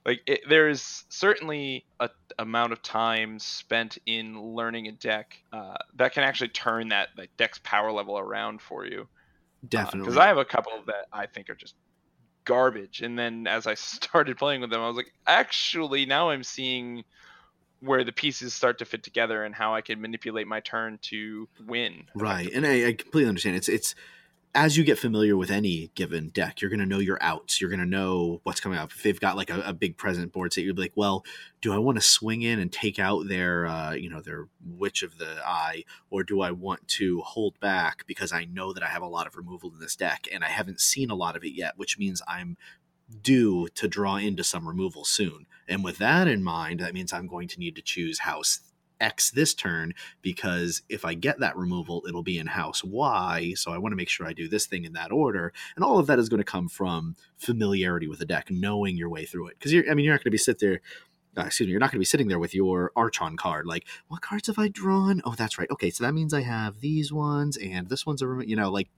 like 0.06 0.22
it, 0.24 0.42
there's 0.48 1.04
certainly 1.08 1.84
a 1.98 2.08
amount 2.38 2.72
of 2.72 2.80
time 2.80 3.38
spent 3.38 3.98
in 4.06 4.40
learning 4.40 4.86
a 4.86 4.92
deck 4.92 5.36
uh, 5.52 5.74
that 5.96 6.12
can 6.12 6.22
actually 6.22 6.48
turn 6.48 6.88
that 6.88 7.08
like 7.18 7.30
deck's 7.36 7.58
power 7.64 7.90
level 7.90 8.16
around 8.16 8.62
for 8.62 8.86
you. 8.86 9.02
Uh, 9.02 9.66
Definitely, 9.68 10.00
because 10.00 10.16
uh, 10.16 10.20
I 10.20 10.28
have 10.28 10.38
a 10.38 10.44
couple 10.44 10.72
that 10.86 11.06
I 11.12 11.26
think 11.26 11.50
are 11.50 11.56
just 11.56 11.74
garbage, 12.44 13.02
and 13.02 13.18
then 13.18 13.48
as 13.48 13.66
I 13.66 13.74
started 13.74 14.38
playing 14.38 14.60
with 14.60 14.70
them, 14.70 14.80
I 14.80 14.86
was 14.86 14.96
like, 14.96 15.12
actually, 15.26 16.06
now 16.06 16.30
I'm 16.30 16.44
seeing 16.44 17.04
where 17.80 18.04
the 18.04 18.12
pieces 18.12 18.54
start 18.54 18.78
to 18.78 18.84
fit 18.84 19.02
together 19.02 19.44
and 19.44 19.54
how 19.54 19.74
I 19.74 19.80
can 19.80 20.00
manipulate 20.00 20.46
my 20.46 20.60
turn 20.60 20.98
to 21.02 21.48
win. 21.66 22.04
Right, 22.14 22.50
and 22.52 22.64
I, 22.64 22.88
I 22.88 22.92
completely 22.92 23.28
understand. 23.28 23.56
It's 23.56 23.68
it's 23.68 23.96
as 24.56 24.74
you 24.74 24.84
get 24.84 24.98
familiar 24.98 25.36
with 25.36 25.50
any 25.50 25.90
given 25.94 26.30
deck, 26.30 26.60
you're 26.60 26.70
going 26.70 26.80
to 26.80 26.86
know 26.86 26.98
your 26.98 27.18
outs. 27.20 27.60
You're 27.60 27.68
going 27.68 27.78
to 27.78 27.86
know 27.86 28.40
what's 28.42 28.58
coming 28.58 28.78
up. 28.78 28.90
If 28.90 29.02
they've 29.02 29.20
got 29.20 29.36
like 29.36 29.50
a, 29.50 29.60
a 29.60 29.74
big 29.74 29.98
present 29.98 30.32
board 30.32 30.54
set, 30.54 30.64
you'll 30.64 30.74
be 30.74 30.80
like, 30.80 30.96
well, 30.96 31.26
do 31.60 31.74
I 31.74 31.78
want 31.78 31.98
to 31.98 32.02
swing 32.02 32.40
in 32.40 32.58
and 32.58 32.72
take 32.72 32.98
out 32.98 33.28
their, 33.28 33.66
uh, 33.66 33.92
you 33.92 34.08
know, 34.08 34.22
their 34.22 34.48
Witch 34.64 35.02
of 35.02 35.18
the 35.18 35.46
Eye, 35.46 35.84
or 36.08 36.24
do 36.24 36.40
I 36.40 36.52
want 36.52 36.88
to 36.88 37.20
hold 37.20 37.60
back 37.60 38.06
because 38.06 38.32
I 38.32 38.46
know 38.46 38.72
that 38.72 38.82
I 38.82 38.88
have 38.88 39.02
a 39.02 39.06
lot 39.06 39.26
of 39.26 39.36
removal 39.36 39.70
in 39.74 39.78
this 39.78 39.94
deck 39.94 40.26
and 40.32 40.42
I 40.42 40.48
haven't 40.48 40.80
seen 40.80 41.10
a 41.10 41.14
lot 41.14 41.36
of 41.36 41.44
it 41.44 41.52
yet, 41.52 41.74
which 41.76 41.98
means 41.98 42.22
I'm 42.26 42.56
due 43.20 43.68
to 43.74 43.86
draw 43.86 44.16
into 44.16 44.42
some 44.42 44.66
removal 44.66 45.04
soon. 45.04 45.46
And 45.68 45.84
with 45.84 45.98
that 45.98 46.28
in 46.28 46.42
mind, 46.42 46.80
that 46.80 46.94
means 46.94 47.12
I'm 47.12 47.28
going 47.28 47.48
to 47.48 47.60
need 47.60 47.76
to 47.76 47.82
choose 47.82 48.20
house 48.20 48.60
X 49.00 49.30
this 49.30 49.54
turn 49.54 49.94
because 50.22 50.82
if 50.88 51.04
I 51.04 51.14
get 51.14 51.40
that 51.40 51.56
removal, 51.56 52.04
it'll 52.08 52.22
be 52.22 52.38
in 52.38 52.46
house 52.46 52.82
Y. 52.84 53.54
So 53.56 53.72
I 53.72 53.78
want 53.78 53.92
to 53.92 53.96
make 53.96 54.08
sure 54.08 54.26
I 54.26 54.32
do 54.32 54.48
this 54.48 54.66
thing 54.66 54.84
in 54.84 54.92
that 54.94 55.12
order. 55.12 55.52
And 55.74 55.84
all 55.84 55.98
of 55.98 56.06
that 56.06 56.18
is 56.18 56.28
going 56.28 56.38
to 56.38 56.44
come 56.44 56.68
from 56.68 57.16
familiarity 57.36 58.08
with 58.08 58.18
the 58.18 58.26
deck, 58.26 58.50
knowing 58.50 58.96
your 58.96 59.08
way 59.08 59.24
through 59.24 59.48
it. 59.48 59.58
Because 59.58 59.72
you're, 59.72 59.90
I 59.90 59.94
mean, 59.94 60.04
you're 60.04 60.14
not 60.14 60.20
going 60.20 60.30
to 60.30 60.30
be 60.30 60.38
sit 60.38 60.58
there. 60.58 60.80
Uh, 61.38 61.42
excuse 61.42 61.66
me, 61.66 61.70
you're 61.70 61.80
not 61.80 61.90
going 61.90 61.98
to 61.98 62.00
be 62.00 62.06
sitting 62.06 62.28
there 62.28 62.38
with 62.38 62.54
your 62.54 62.92
Archon 62.96 63.36
card. 63.36 63.66
Like, 63.66 63.86
what 64.08 64.22
cards 64.22 64.46
have 64.46 64.58
I 64.58 64.68
drawn? 64.68 65.20
Oh, 65.24 65.34
that's 65.34 65.58
right. 65.58 65.70
Okay, 65.70 65.90
so 65.90 66.02
that 66.02 66.14
means 66.14 66.32
I 66.32 66.40
have 66.40 66.80
these 66.80 67.12
ones, 67.12 67.58
and 67.58 67.90
this 67.90 68.06
one's 68.06 68.22
a, 68.22 68.40
you 68.46 68.56
know, 68.56 68.70
like, 68.70 68.88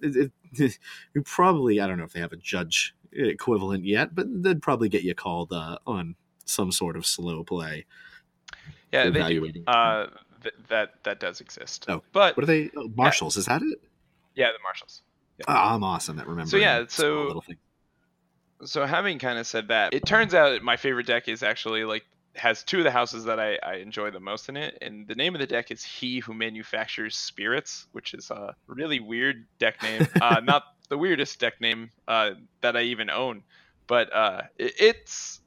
it, 0.00 0.32
it, 0.54 0.78
you 1.14 1.22
probably, 1.22 1.80
I 1.80 1.86
don't 1.86 1.98
know 1.98 2.04
if 2.04 2.14
they 2.14 2.20
have 2.20 2.32
a 2.32 2.38
judge 2.38 2.94
equivalent 3.12 3.84
yet, 3.84 4.14
but 4.14 4.26
they'd 4.42 4.62
probably 4.62 4.88
get 4.88 5.02
you 5.02 5.14
called 5.14 5.52
uh, 5.52 5.76
on 5.86 6.16
some 6.44 6.72
sort 6.72 6.96
of 6.96 7.06
slow 7.06 7.44
play 7.44 7.84
yeah, 8.92 9.04
evaluating. 9.04 9.64
They, 9.64 9.72
uh, 9.72 10.06
th- 10.42 10.54
that 10.68 11.04
that 11.04 11.20
does 11.20 11.40
exist. 11.40 11.86
Oh, 11.88 12.02
but 12.12 12.36
what 12.36 12.44
are 12.44 12.46
they? 12.46 12.70
Oh, 12.76 12.88
marshals? 12.94 13.36
Yeah. 13.36 13.40
Is 13.40 13.46
that 13.46 13.62
it? 13.62 13.80
Yeah, 14.34 14.48
the 14.48 14.62
marshals. 14.62 15.02
Yeah. 15.38 15.44
Oh, 15.48 15.74
I'm 15.74 15.84
awesome 15.84 16.18
at 16.18 16.26
remembering. 16.26 16.48
So 16.48 16.56
yeah, 16.56 16.84
so 16.88 17.42
so 18.64 18.86
having 18.86 19.18
kind 19.18 19.38
of 19.38 19.46
said 19.46 19.68
that, 19.68 19.94
it 19.94 20.06
turns 20.06 20.34
out 20.34 20.62
my 20.62 20.76
favorite 20.76 21.06
deck 21.06 21.28
is 21.28 21.42
actually 21.42 21.84
like 21.84 22.04
has 22.34 22.62
two 22.62 22.78
of 22.78 22.84
the 22.84 22.90
houses 22.90 23.24
that 23.24 23.38
I, 23.38 23.58
I 23.62 23.74
enjoy 23.76 24.10
the 24.10 24.20
most 24.20 24.48
in 24.48 24.56
it, 24.56 24.78
and 24.80 25.06
the 25.06 25.14
name 25.14 25.34
of 25.34 25.40
the 25.40 25.46
deck 25.46 25.70
is 25.70 25.84
He 25.84 26.20
Who 26.20 26.32
Manufactures 26.32 27.16
Spirits, 27.16 27.86
which 27.92 28.14
is 28.14 28.30
a 28.30 28.54
really 28.66 29.00
weird 29.00 29.46
deck 29.58 29.82
name. 29.82 30.06
uh, 30.20 30.40
not 30.42 30.64
the 30.88 30.96
weirdest 30.96 31.38
deck 31.40 31.60
name 31.60 31.90
uh, 32.08 32.30
that 32.62 32.76
I 32.76 32.82
even 32.82 33.10
own, 33.10 33.42
but 33.86 34.12
uh, 34.14 34.42
it, 34.58 34.74
it's 34.78 35.40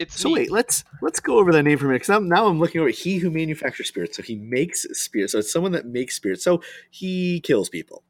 it's 0.00 0.18
so 0.18 0.30
neat. 0.30 0.34
wait, 0.34 0.50
let's 0.50 0.82
let's 1.02 1.20
go 1.20 1.38
over 1.38 1.52
that 1.52 1.62
name 1.62 1.76
for 1.76 1.84
a 1.84 1.88
minute 1.88 2.02
because 2.06 2.22
now 2.22 2.46
I'm 2.46 2.58
looking 2.58 2.80
over. 2.80 2.88
He 2.88 3.18
who 3.18 3.30
manufactures 3.30 3.86
spirits, 3.86 4.16
so 4.16 4.22
he 4.22 4.34
makes 4.34 4.86
spirits. 4.92 5.32
So 5.32 5.40
it's 5.40 5.52
someone 5.52 5.72
that 5.72 5.86
makes 5.86 6.16
spirits. 6.16 6.42
So 6.42 6.62
he 6.90 7.40
kills 7.40 7.68
people. 7.68 8.02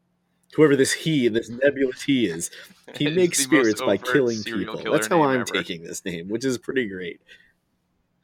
Whoever 0.54 0.76
this 0.76 0.92
he, 0.92 1.26
this 1.28 1.48
nebulous 1.48 2.02
he 2.02 2.26
is, 2.26 2.50
he 2.94 3.10
makes 3.14 3.40
spirits 3.40 3.80
by 3.82 3.96
killing 3.96 4.42
people. 4.42 4.80
That's 4.92 5.08
how 5.08 5.22
I'm 5.22 5.40
ever. 5.40 5.52
taking 5.52 5.82
this 5.82 6.04
name, 6.04 6.28
which 6.28 6.44
is 6.44 6.58
pretty 6.58 6.88
great. 6.88 7.20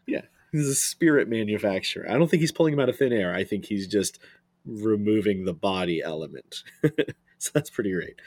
Yeah, 0.07 0.23
he's 0.53 0.69
a 0.69 0.75
spirit 0.75 1.29
manufacturer. 1.29 2.09
I 2.09 2.15
don't 2.15 2.29
think 2.31 2.41
he's 2.41 2.53
pulling 2.53 2.73
him 2.73 2.81
out 2.81 2.89
of 2.89 2.97
thin 2.97 3.13
air. 3.13 3.35
I 3.35 3.43
think 3.43 3.65
he's 3.65 3.89
just 3.89 4.21
removing 4.65 5.45
the 5.45 5.55
body 5.55 6.03
element. 6.03 6.63
so 7.39 7.51
that's 7.53 7.71
pretty 7.71 7.93
great. 7.93 8.21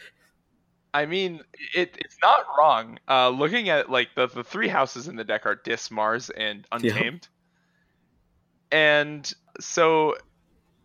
I 0.94 1.06
mean, 1.06 1.42
it, 1.76 1.96
it's 2.00 2.18
not 2.22 2.46
wrong. 2.58 3.00
Uh, 3.08 3.30
looking 3.30 3.70
at 3.70 3.90
like 3.90 4.10
the, 4.16 4.28
the 4.28 4.44
three 4.44 4.68
houses 4.68 5.08
in 5.08 5.16
the 5.16 5.24
deck 5.24 5.46
are 5.46 5.56
Dis, 5.56 5.92
Mars, 5.92 6.30
and 6.30 6.66
Untamed. 6.72 7.28
Yeah. 8.72 8.78
And 8.78 9.34
so 9.60 10.16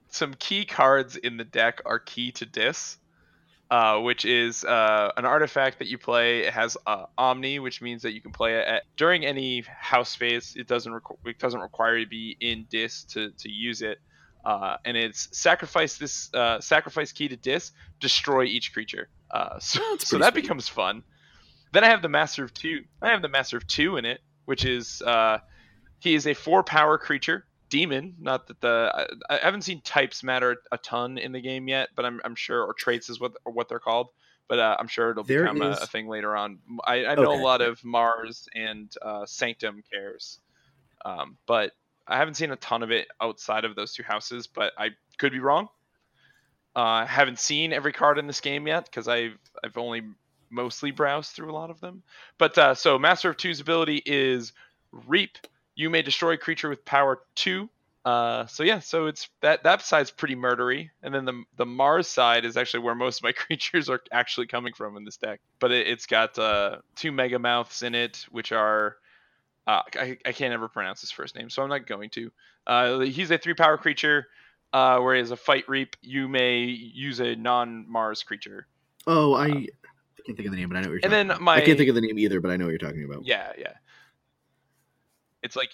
some 0.08 0.34
key 0.34 0.64
cards 0.64 1.16
in 1.16 1.37
the 1.37 1.44
deck 1.44 1.80
are 1.87 1.99
key 1.99 2.32
to 2.32 2.46
Dis, 2.46 2.99
uh, 3.70 4.00
which 4.00 4.25
is 4.25 4.64
uh, 4.64 5.12
an 5.16 5.25
artifact 5.25 5.78
that 5.78 5.88
you 5.88 5.99
play. 5.99 6.40
It 6.40 6.52
has 6.52 6.76
uh, 6.87 7.06
Omni, 7.16 7.58
which 7.58 7.80
means 7.82 8.02
that 8.02 8.12
you 8.12 8.20
can 8.20 8.32
play 8.32 8.58
it 8.58 8.66
at, 8.66 8.82
during 8.96 9.25
any 9.25 9.62
house 9.62 10.14
phase. 10.14 10.54
It 10.56 10.68
doesn't 10.68 10.92
requ- 10.92 11.16
it 11.25 11.38
doesn't 11.38 11.61
require 11.61 11.96
you 11.96 12.04
to 12.04 12.11
be 12.11 12.37
in 12.40 12.66
Dis 12.68 13.04
to, 13.04 13.30
to 13.30 13.49
use 13.50 13.82
it. 13.82 13.99
Uh, 14.44 14.76
and 14.84 14.96
it's 14.96 15.34
sacrifice 15.37 15.96
this 15.96 16.32
uh, 16.34 16.61
sacrifice 16.61 17.12
key 17.12 17.28
to 17.28 17.37
Dis, 17.37 17.73
destroy 17.99 18.44
each 18.44 18.75
creature. 18.75 19.08
Uh, 19.35 19.59
so, 19.59 19.81
so 19.99 20.19
that 20.19 20.33
sweet. 20.33 20.43
becomes 20.43 20.69
fun. 20.69 21.03
Then 21.73 21.83
I 21.83 21.88
have 21.88 22.03
the 22.03 22.09
Master 22.09 22.45
of 22.45 22.55
Two. 22.55 22.85
I 23.03 23.09
have 23.11 23.21
the 23.21 23.29
Master 23.29 23.57
of 23.57 23.67
Two 23.67 23.97
in 23.97 24.05
it, 24.05 24.21
which 24.45 24.64
is 24.64 25.03
uh, 25.03 25.38
he 25.99 26.14
is 26.14 26.26
a 26.26 26.35
four 26.35 26.62
power 26.62 26.99
creature, 26.99 27.45
demon. 27.69 28.14
Not 28.21 28.47
that 28.47 28.61
the 28.61 29.09
I, 29.29 29.35
I, 29.35 29.38
haven't 29.38 29.62
seen 29.62 29.81
types 29.81 30.23
matter 30.23 30.59
a 30.71 30.79
ton 30.79 31.19
in 31.19 31.33
the 31.33 31.41
game 31.41 31.67
yet, 31.67 31.88
but 31.97 32.05
I'm, 32.05 32.21
I'm 32.25 32.37
sure 32.37 32.62
or 32.62 32.75
traits 32.75 33.11
is 33.11 33.19
what 33.19 33.33
or 33.45 33.53
what 33.53 33.69
they're 33.69 33.81
called. 33.81 34.11
but 34.49 34.59
uh, 34.61 34.76
I'm 34.79 34.87
sure 34.88 35.11
it'll 35.11 35.25
There 35.25 35.43
become 35.43 35.62
a, 35.62 35.79
a 35.83 35.87
thing 35.87 36.07
later 36.07 36.37
on. 36.37 36.59
I, 36.87 37.07
I 37.07 37.14
know 37.17 37.33
Okay. 37.33 37.41
a 37.41 37.43
lot 37.43 37.61
of 37.61 37.85
Mars 37.85 38.49
and 38.55 38.93
uh, 39.03 39.26
Sanctum 39.26 39.83
cares, 39.93 40.38
um, 41.05 41.38
but 41.47 41.73
I 42.07 42.19
haven't 42.19 42.35
seen 42.35 42.53
a 42.53 42.57
ton 42.57 42.83
of 42.85 42.91
it 42.93 43.09
outside 43.21 43.64
of 43.64 43.75
those 43.75 43.95
two 43.95 44.03
houses. 44.05 44.47
But 44.47 44.75
I 44.79 44.91
could 45.19 45.33
be 45.33 45.41
wrong. 45.41 45.69
Uh, 46.76 47.07
haven't 47.07 47.38
seen 47.38 47.73
every 47.73 47.93
card 47.93 48.19
in 48.19 48.26
this 48.26 48.40
game 48.40 48.66
yet 48.66 48.85
because 48.87 49.07
I've 49.07 49.38
I've 49.62 49.78
only 49.78 50.02
mostly 50.50 50.90
browsed 50.90 51.33
through 51.33 51.50
a 51.50 51.54
lot 51.54 51.71
of 51.71 51.81
them. 51.81 52.02
But 52.38 52.57
uh, 52.59 52.75
so 52.75 52.99
Master 52.99 53.31
of 53.31 53.37
Two's 53.37 53.61
ability 53.61 54.02
is 54.04 54.52
Reap. 55.07 55.38
You 55.75 55.90
may 55.90 56.02
destroy 56.02 56.37
creature 56.37 56.69
with 56.69 56.85
power 56.85 57.21
two. 57.35 57.69
Uh, 58.04 58.47
so 58.47 58.62
yeah, 58.62 58.81
so 58.81 59.07
it's 59.07 59.28
that 59.40 59.62
that 59.64 59.81
side's 59.81 60.11
pretty 60.11 60.37
murdery, 60.37 60.90
and 61.02 61.14
then 61.14 61.25
the 61.25 61.43
the 61.57 61.64
Mars 61.66 62.07
side 62.07 62.45
is 62.45 62.57
actually 62.57 62.81
where 62.81 62.95
most 62.95 63.21
of 63.21 63.25
my 63.25 63.33
creatures 63.33 63.88
are 63.88 64.00
actually 64.12 64.47
coming 64.47 64.75
from 64.75 64.97
in 64.97 65.04
this 65.04 65.16
deck. 65.16 65.40
But 65.59 65.73
it, 65.73 65.87
it's 65.88 66.07
got 66.07 66.38
uh, 66.38 66.78
two 66.97 67.12
Mega 67.12 67.38
Mouths 67.38 67.83
in 67.83 67.95
it, 67.95 68.26
which 68.31 68.52
are 68.52 68.97
uh, 69.66 69.83
I, 69.97 70.19
I 70.26 70.33
can't 70.33 70.52
ever 70.52 70.69
pronounce 70.69 71.00
his 71.00 71.11
first 71.11 71.35
name, 71.35 71.49
so 71.49 71.62
I'm 71.62 71.71
not 71.71 71.87
going 71.87 72.11
to. 72.11 72.31
Uh, 72.66 72.99
he's 73.00 73.31
a 73.31 73.38
three 73.38 73.54
power 73.54 73.78
creature. 73.78 74.26
Uh, 74.75 74.99
whereas 74.99 75.31
a 75.31 75.37
fight 75.37 75.64
reap, 75.69 75.95
you 76.02 76.26
may 76.26 76.59
use 76.64 77.21
a 77.21 77.37
non 77.37 77.88
Mars 77.88 78.25
creature. 78.25 78.66
Oh, 79.07 79.33
I, 79.35 79.47
I 79.47 79.50
can't 80.26 80.37
think 80.37 80.47
of 80.47 80.50
the 80.50 80.57
name, 80.57 80.69
but 80.69 80.76
I 80.76 80.81
know 80.81 80.88
what 80.88 80.95
you're 80.95 80.95
And 80.97 81.02
talking 81.04 81.11
then 81.11 81.31
about. 81.31 81.40
my 81.43 81.54
I 81.54 81.61
can't 81.61 81.78
think 81.78 81.88
of 81.88 81.95
the 81.95 82.00
name 82.00 82.19
either, 82.19 82.40
but 82.40 82.50
I 82.50 82.57
know 82.57 82.64
what 82.64 82.71
you're 82.71 82.78
talking 82.78 83.04
about. 83.04 83.25
Yeah, 83.25 83.52
yeah. 83.57 83.75
It's 85.45 85.54
like 85.54 85.71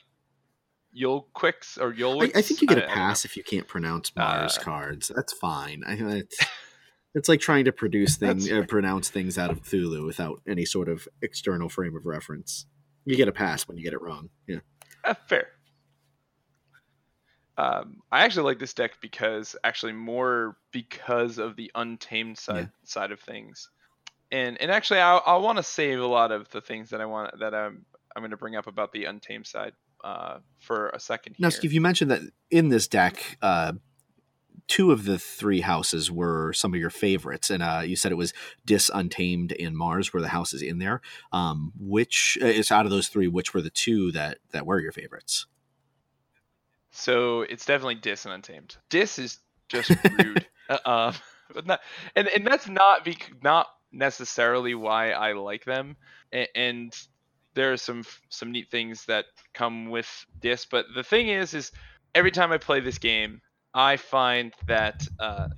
Yolquix 0.95 1.79
or 1.81 1.93
I, 1.95 1.97
Yolix. 1.97 2.37
I 2.37 2.43
think 2.43 2.61
you 2.61 2.69
get 2.69 2.77
a 2.77 2.87
pass 2.87 3.25
if 3.25 3.39
you 3.39 3.43
can't 3.43 3.67
pronounce 3.67 4.15
Mars 4.15 4.59
Uh, 4.59 4.63
cards. 4.63 5.11
That's 5.15 5.33
fine. 5.33 5.83
I, 5.87 5.95
it's, 5.95 6.39
it's 7.15 7.29
like 7.29 7.41
trying 7.41 7.65
to 7.65 7.73
produce 7.73 8.19
things, 8.19 8.53
uh, 8.53 8.65
pronounce 8.69 9.09
things 9.09 9.39
out 9.39 9.51
of 9.51 9.63
Cthulhu 9.63 10.05
without 10.05 10.43
any 10.47 10.67
sort 10.67 10.91
of 10.91 11.09
external 11.23 11.71
frame 11.71 11.97
of 11.97 12.05
reference. 12.05 12.67
You 13.07 13.17
get 13.17 13.29
a 13.29 13.33
pass 13.33 13.67
when 13.67 13.79
you 13.79 13.83
get 13.85 13.95
it 13.95 14.03
wrong. 14.03 14.29
Yeah. 14.47 14.59
Uh, 15.05 15.15
fair. 15.27 15.49
Um, 17.61 17.99
I 18.11 18.25
actually 18.25 18.45
like 18.45 18.59
this 18.59 18.73
deck 18.73 18.93
because 19.03 19.55
actually 19.63 19.93
more 19.93 20.57
because 20.73 21.37
of 21.37 21.57
the 21.57 21.71
untamed 21.75 22.39
side 22.39 22.71
side 22.85 23.13
of 23.13 23.21
things, 23.21 23.69
and 24.33 24.59
and 24.63 24.71
actually 24.71 25.01
I 25.01 25.17
I 25.19 25.37
want 25.37 25.59
to 25.59 25.63
save 25.63 26.01
a 26.01 26.07
lot 26.07 26.33
of 26.33 26.49
the 26.51 26.63
things 26.63 26.89
that 26.91 27.03
I 27.03 27.05
want 27.05 27.39
that 27.41 27.55
I'm 27.55 27.85
I'm 28.17 28.23
going 28.23 28.31
to 28.31 28.39
bring 28.39 28.57
up 28.57 28.67
about 28.67 28.93
the 28.93 29.05
untamed 29.05 29.47
side 29.47 29.73
uh, 30.03 30.39
for 30.59 30.89
a 30.89 30.99
second 30.99 31.35
here. 31.37 31.45
Now, 31.45 31.51
Steve, 31.51 31.75
you 31.75 31.83
mentioned 31.83 32.11
that 32.11 32.23
in 32.51 32.71
this 32.71 32.89
deck, 32.89 33.37
uh, 33.43 33.75
two 34.67 34.91
of 34.91 35.05
the 35.05 35.19
three 35.19 35.61
houses 35.61 36.11
were 36.11 36.55
some 36.55 36.73
of 36.73 36.81
your 36.81 36.89
favorites, 36.89 37.51
and 37.51 37.63
uh, 37.63 37.83
you 37.85 37.95
said 37.95 38.11
it 38.11 38.15
was 38.15 38.33
Dis, 38.65 38.91
Untamed, 38.95 39.53
and 39.61 39.77
Mars 39.77 40.15
were 40.15 40.23
the 40.23 40.29
houses 40.29 40.63
in 40.63 40.79
there. 40.79 41.03
Um, 41.31 41.73
which 41.79 42.39
uh, 42.41 42.47
is 42.47 42.71
out 42.71 42.87
of 42.87 42.91
those 42.91 43.09
three? 43.09 43.29
Which 43.29 43.53
were 43.53 43.61
the 43.61 43.69
two 43.69 44.13
that 44.13 44.39
that 44.53 44.65
were 44.65 44.81
your 44.81 44.93
favorites? 44.93 45.47
So 46.93 47.43
it's 47.43 47.65
definitely 47.65 47.97
Dis 47.97 48.25
and 48.25 48.35
Untamed. 48.35 48.77
Dis 48.89 49.19
is 49.19 49.39
just 49.69 49.91
rude. 50.11 50.47
uh, 50.69 50.79
um, 50.85 51.15
but 51.55 51.67
not, 51.67 51.81
and 52.17 52.29
and 52.29 52.47
that's 52.47 52.69
not 52.69 53.05
bec- 53.05 53.33
not 53.43 53.67
necessarily 53.93 54.75
why 54.75 55.11
I 55.13 55.33
like 55.33 55.65
them. 55.65 55.97
And, 56.33 56.49
and 56.55 56.99
there 57.55 57.73
are 57.73 57.77
some 57.77 58.05
some 58.29 58.53
neat 58.53 58.71
things 58.71 59.05
that 59.07 59.27
come 59.55 59.91
with 59.91 60.09
Dis. 60.41 60.67
But 60.67 60.87
the 60.95 61.03
thing 61.03 61.29
is, 61.29 61.55
is 61.55 61.73
every 62.15 62.31
time 62.31 62.53
I 62.53 62.59
play 62.59 62.81
this 62.81 62.99
game, 62.99 63.41
I 63.75 63.97
find 63.97 64.53
that 64.67 65.07
uh, 65.19 65.49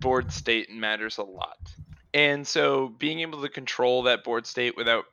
board 0.00 0.32
state 0.32 0.70
matters 0.70 1.18
a 1.18 1.22
lot. 1.22 1.58
And 2.14 2.46
so 2.46 2.88
being 2.98 3.20
able 3.20 3.42
to 3.42 3.48
control 3.48 4.04
that 4.04 4.24
board 4.24 4.46
state 4.46 4.76
without 4.76 5.04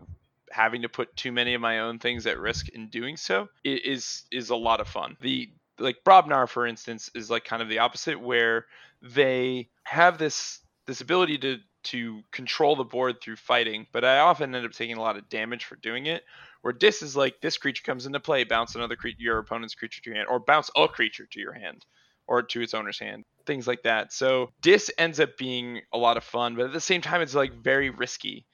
having 0.54 0.84
to 0.84 0.90
put 0.90 1.16
too 1.16 1.32
many 1.32 1.56
of 1.56 1.62
my 1.62 1.80
own 1.80 2.00
things 2.00 2.28
at 2.28 2.40
risk 2.40 2.70
in 2.70 2.88
doing 2.90 3.18
so 3.18 3.48
is 3.64 4.24
is 4.32 4.50
a 4.52 4.56
lot 4.56 4.80
of 4.80 4.88
fun. 4.88 5.18
The 5.20 5.50
like 5.80 5.98
Brobnar, 6.06 6.48
for 6.48 6.68
instance, 6.68 7.10
is 7.16 7.30
like 7.30 7.44
kind 7.44 7.62
of 7.62 7.70
the 7.70 7.80
opposite, 7.80 8.22
where 8.22 8.68
they 9.02 9.70
have 9.84 10.18
this 10.18 10.60
this 10.86 11.02
ability 11.02 11.40
to 11.40 11.58
to 11.86 12.22
control 12.32 12.76
the 12.76 12.84
board 12.84 13.20
through 13.22 13.36
fighting, 13.36 13.88
but 13.92 14.06
I 14.06 14.20
often 14.20 14.56
end 14.56 14.66
up 14.66 14.72
taking 14.72 14.96
a 14.96 15.02
lot 15.02 15.18
of 15.18 15.28
damage 15.28 15.66
for 15.66 15.76
doing 15.78 16.06
it. 16.06 16.24
Where 16.62 16.72
Dis 16.72 17.02
is 17.02 17.16
like 17.16 17.42
this 17.42 17.58
creature 17.58 17.84
comes 17.84 18.06
into 18.06 18.22
play, 18.22 18.46
bounce 18.46 18.76
another 18.76 18.96
creature, 18.96 19.18
your 19.20 19.40
opponent's 19.40 19.76
creature 19.76 20.02
to 20.02 20.10
your 20.10 20.16
hand, 20.16 20.30
or 20.30 20.40
bounce 20.40 20.70
a 20.78 20.88
creature 20.88 21.28
to 21.32 21.40
your 21.40 21.52
hand, 21.52 21.86
or 22.28 22.42
to 22.44 22.62
its 22.62 22.74
owner's 22.74 23.00
hand, 23.00 23.26
things 23.46 23.68
like 23.68 23.84
that. 23.84 24.14
So 24.14 24.52
Dis 24.62 24.90
ends 24.98 25.20
up 25.20 25.36
being 25.38 25.82
a 25.92 25.98
lot 25.98 26.16
of 26.16 26.24
fun, 26.24 26.56
but 26.56 26.66
at 26.66 26.74
the 26.74 26.80
same 26.80 27.02
time, 27.02 27.22
it's 27.22 27.36
like 27.36 27.54
very 27.54 27.90
risky 27.90 28.46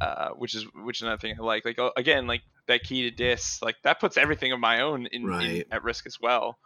uh, 0.00 0.30
which 0.30 0.54
is 0.54 0.64
which 0.74 0.98
is 0.98 1.02
another 1.02 1.18
thing 1.18 1.34
I 1.38 1.42
like. 1.42 1.64
Like 1.64 1.78
uh, 1.78 1.90
again, 1.96 2.26
like 2.26 2.42
that 2.66 2.82
key 2.82 3.02
to 3.02 3.10
dis, 3.10 3.60
like 3.62 3.76
that 3.84 4.00
puts 4.00 4.16
everything 4.16 4.52
of 4.52 4.60
my 4.60 4.80
own 4.82 5.06
in, 5.06 5.22
in 5.22 5.64
at 5.70 5.82
risk 5.82 6.06
as 6.06 6.18
well. 6.20 6.58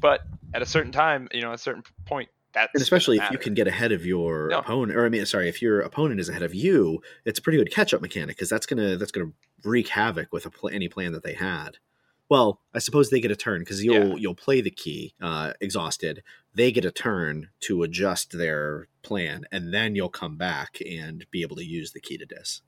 But 0.00 0.20
at 0.54 0.62
a 0.62 0.66
certain 0.66 0.92
time, 0.92 1.28
you 1.32 1.42
know, 1.42 1.48
at 1.48 1.54
a 1.56 1.58
certain 1.58 1.82
point, 2.06 2.28
that's 2.54 2.70
And 2.74 2.82
especially 2.82 3.18
if 3.18 3.30
you 3.30 3.38
can 3.38 3.54
get 3.54 3.66
ahead 3.66 3.92
of 3.92 4.06
your 4.06 4.48
No. 4.48 4.58
opponent, 4.58 4.96
or 4.98 5.04
I 5.04 5.08
mean, 5.08 5.24
sorry, 5.26 5.48
if 5.48 5.60
your 5.60 5.80
opponent 5.80 6.20
is 6.20 6.28
ahead 6.28 6.42
of 6.42 6.54
you, 6.54 7.02
it's 7.24 7.38
a 7.38 7.42
pretty 7.42 7.58
good 7.58 7.72
catch-up 7.72 8.00
mechanic 8.00 8.36
because 8.36 8.48
that's 8.48 8.66
gonna 8.66 8.96
that's 8.96 9.12
gonna 9.12 9.32
wreak 9.64 9.88
havoc 9.88 10.32
with 10.32 10.46
a 10.46 10.50
pl- 10.50 10.70
any 10.70 10.88
plan 10.88 11.12
that 11.12 11.22
they 11.22 11.34
had. 11.34 11.78
Well, 12.28 12.60
I 12.72 12.78
suppose 12.78 13.10
they 13.10 13.20
get 13.20 13.32
a 13.32 13.36
turn 13.36 13.60
because 13.60 13.82
you'll 13.84 14.10
Yeah. 14.10 14.14
you'll 14.18 14.34
play 14.36 14.60
the 14.60 14.70
key 14.70 15.14
uh, 15.20 15.52
exhausted. 15.60 16.22
They 16.54 16.70
get 16.72 16.84
a 16.84 16.92
turn 16.92 17.50
to 17.60 17.82
adjust 17.82 18.38
their 18.38 18.86
plan, 19.02 19.44
and 19.50 19.74
then 19.74 19.96
you'll 19.96 20.08
come 20.10 20.36
back 20.36 20.78
and 20.88 21.26
be 21.32 21.42
able 21.42 21.56
to 21.56 21.64
use 21.64 21.90
the 21.92 22.00
key 22.00 22.16
to 22.18 22.26
dis. 22.26 22.62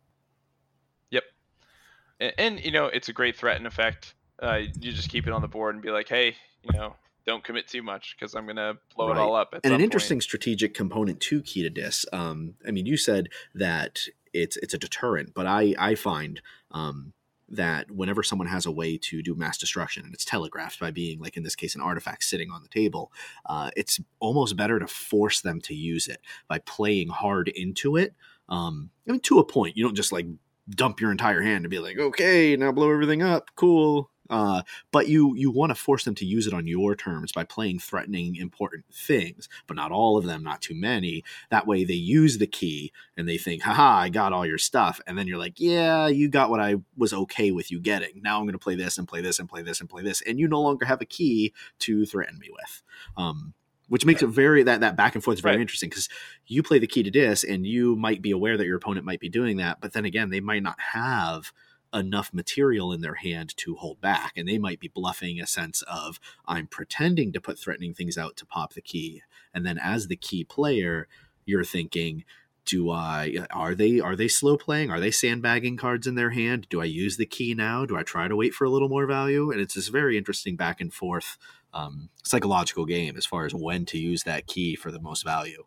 And, 2.22 2.32
and 2.38 2.64
you 2.64 2.70
know, 2.70 2.86
it's 2.86 3.08
a 3.08 3.12
great 3.12 3.36
threat 3.36 3.56
and 3.56 3.66
effect. 3.66 4.14
Uh, 4.42 4.60
you 4.80 4.92
just 4.92 5.08
keep 5.08 5.26
it 5.26 5.32
on 5.32 5.42
the 5.42 5.48
board 5.48 5.74
and 5.74 5.82
be 5.82 5.90
like, 5.90 6.08
hey, 6.08 6.34
you 6.62 6.72
know, 6.78 6.94
don't 7.26 7.44
commit 7.44 7.68
too 7.68 7.82
much 7.82 8.16
because 8.18 8.34
I'm 8.34 8.46
gonna 8.46 8.74
blow 8.96 9.08
Right. 9.08 9.18
it 9.18 9.20
all 9.20 9.34
up. 9.36 9.52
And 9.54 9.64
an 9.64 9.70
point. 9.72 9.82
interesting 9.82 10.20
strategic 10.20 10.74
component 10.74 11.20
to 11.20 11.42
key 11.42 11.62
to 11.62 11.70
dis. 11.70 12.06
Um, 12.12 12.54
I 12.66 12.70
mean, 12.70 12.86
you 12.86 12.96
said 12.96 13.28
that 13.54 14.00
it's 14.32 14.56
it's 14.56 14.74
a 14.74 14.78
deterrent, 14.78 15.34
but 15.34 15.46
I 15.46 15.74
I 15.78 15.94
find 15.94 16.40
um, 16.72 17.12
that 17.48 17.90
whenever 17.90 18.22
someone 18.22 18.48
has 18.48 18.66
a 18.66 18.72
way 18.72 18.96
to 18.96 19.22
do 19.22 19.34
mass 19.34 19.58
destruction 19.58 20.04
and 20.04 20.14
it's 20.14 20.24
telegraphed 20.24 20.80
by 20.80 20.90
being 20.90 21.20
like 21.20 21.36
in 21.36 21.42
this 21.42 21.54
case 21.54 21.74
an 21.74 21.82
artifact 21.82 22.24
sitting 22.24 22.50
on 22.50 22.62
the 22.62 22.68
table, 22.68 23.12
uh, 23.46 23.70
it's 23.76 24.00
almost 24.20 24.56
better 24.56 24.78
to 24.80 24.86
force 24.86 25.40
them 25.42 25.60
to 25.60 25.74
use 25.74 26.08
it 26.08 26.20
by 26.48 26.58
playing 26.60 27.08
hard 27.08 27.48
into 27.48 27.96
it. 27.96 28.14
Um, 28.48 28.90
I 29.06 29.12
mean, 29.12 29.20
to 29.20 29.38
a 29.38 29.44
point, 29.44 29.76
you 29.76 29.84
don't 29.84 29.94
just 29.94 30.12
like 30.12 30.26
dump 30.70 31.00
your 31.00 31.10
entire 31.10 31.42
hand 31.42 31.64
and 31.64 31.70
be 31.70 31.78
like, 31.78 31.98
okay, 31.98 32.56
now 32.56 32.72
blow 32.72 32.90
everything 32.90 33.22
up, 33.22 33.50
cool. 33.56 34.10
Uh, 34.30 34.62
but 34.92 35.08
you 35.08 35.34
you 35.36 35.50
want 35.50 35.68
to 35.68 35.74
force 35.74 36.04
them 36.04 36.14
to 36.14 36.24
use 36.24 36.46
it 36.46 36.54
on 36.54 36.66
your 36.66 36.96
terms 36.96 37.32
by 37.32 37.44
playing 37.44 37.78
threatening 37.78 38.36
important 38.36 38.82
things 38.90 39.46
but 39.66 39.76
not 39.76 39.92
all 39.92 40.16
of 40.16 40.24
them 40.24 40.42
not 40.42 40.62
too 40.62 40.74
many. 40.74 41.22
That 41.50 41.66
way 41.66 41.84
they 41.84 41.92
use 41.92 42.38
the 42.38 42.46
key 42.46 42.92
and 43.14 43.28
they 43.28 43.36
think 43.36 43.62
haha 43.62 43.98
i 43.98 44.08
got 44.08 44.32
all 44.32 44.46
your 44.46 44.56
stuff. 44.56 45.02
And 45.06 45.18
then 45.18 45.26
you're 45.26 45.38
like 45.38 45.60
yeah 45.60 46.06
you 46.06 46.28
got 46.28 46.48
what 46.48 46.60
i 46.60 46.76
was 46.96 47.12
okay 47.12 47.50
with 47.50 47.70
you 47.70 47.78
getting. 47.78 48.22
Now 48.22 48.38
i'm 48.38 48.44
going 48.44 48.52
to 48.52 48.58
play 48.58 48.74
this 48.74 48.96
and 48.96 49.06
play 49.06 49.20
this 49.20 49.38
and 49.38 49.48
play 49.50 49.60
this 49.60 49.80
and 49.80 49.90
play 49.90 50.02
this. 50.02 50.22
And 50.22 50.38
you 50.38 50.48
no 50.48 50.62
longer 50.62 50.86
have 50.86 51.02
a 51.02 51.06
key 51.06 51.52
to 51.80 52.06
threaten 52.06 52.38
me 52.38 52.48
with. 52.50 52.82
Um, 53.18 53.52
which 53.92 54.06
makes 54.06 54.22
it 54.22 54.28
very 54.28 54.62
that 54.62 54.80
that 54.80 54.96
back 54.96 55.14
and 55.14 55.22
forth 55.22 55.36
is 55.36 55.42
very 55.42 55.56
Right. 55.56 55.60
interesting 55.60 55.90
because 55.90 56.08
you 56.46 56.62
play 56.62 56.78
the 56.78 56.86
key 56.86 57.02
to 57.02 57.10
dis 57.10 57.44
and 57.44 57.66
you 57.66 57.94
might 57.94 58.22
be 58.22 58.30
aware 58.30 58.56
that 58.56 58.64
your 58.64 58.78
opponent 58.78 59.04
might 59.04 59.20
be 59.20 59.28
doing 59.28 59.58
that 59.58 59.82
but 59.82 59.92
then 59.92 60.06
again 60.06 60.30
they 60.30 60.40
might 60.40 60.62
not 60.62 60.80
have 60.94 61.52
enough 61.92 62.32
material 62.32 62.90
in 62.90 63.02
their 63.02 63.16
hand 63.16 63.54
to 63.58 63.74
hold 63.74 64.00
back 64.00 64.32
and 64.34 64.48
they 64.48 64.56
might 64.56 64.80
be 64.80 64.88
bluffing 64.88 65.38
a 65.38 65.46
sense 65.46 65.82
of 65.82 66.18
i'm 66.46 66.66
pretending 66.66 67.32
to 67.32 67.40
put 67.40 67.58
threatening 67.58 67.92
things 67.92 68.16
out 68.16 68.34
to 68.34 68.46
pop 68.46 68.72
the 68.72 68.80
key 68.80 69.20
and 69.52 69.66
then 69.66 69.76
as 69.76 70.06
the 70.06 70.16
key 70.16 70.42
player 70.42 71.06
you're 71.44 71.62
thinking 71.62 72.24
do 72.64 72.90
i 72.90 73.44
are 73.50 73.74
they 73.74 74.00
are 74.00 74.14
they 74.16 74.28
slow 74.28 74.56
playing? 74.56 74.88
Are 74.88 75.00
they 75.00 75.10
sandbagging 75.10 75.76
cards 75.76 76.06
in 76.06 76.14
their 76.14 76.30
hand? 76.30 76.68
Do 76.70 76.80
i 76.80 76.84
use 76.84 77.16
the 77.16 77.26
key 77.26 77.54
now? 77.54 77.84
Do 77.84 77.96
i 77.96 78.04
try 78.04 78.28
to 78.28 78.36
wait 78.36 78.54
for 78.54 78.64
a 78.64 78.70
little 78.70 78.88
more 78.88 79.04
value? 79.06 79.50
And 79.50 79.60
it's 79.60 79.74
this 79.74 79.88
very 79.88 80.16
interesting 80.16 80.54
back 80.56 80.80
and 80.80 80.94
forth 80.94 81.36
um, 81.74 82.10
psychological 82.24 82.84
game 82.86 83.16
as 83.16 83.26
far 83.26 83.44
as 83.46 83.54
when 83.54 83.84
to 83.86 83.98
use 83.98 84.22
that 84.24 84.46
key 84.46 84.76
for 84.76 84.90
the 84.90 85.00
most 85.00 85.24
value 85.24 85.64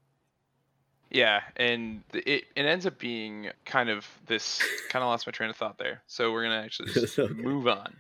Yeah, 1.11 1.41
and 1.55 2.03
it, 2.13 2.45
it 2.55 2.65
ends 2.65 2.85
up 2.85 2.97
being 2.99 3.49
kind 3.65 3.89
of 3.89 4.07
this 4.25 4.61
kind 4.89 5.03
of 5.03 5.07
lost 5.07 5.27
my 5.27 5.31
train 5.31 5.49
of 5.49 5.55
thought 5.55 5.77
there. 5.77 6.03
So 6.07 6.31
we're 6.31 6.43
gonna 6.43 6.61
actually 6.61 6.89
just 6.93 7.19
Okay. 7.19 7.33
move 7.33 7.67
on. 7.67 7.95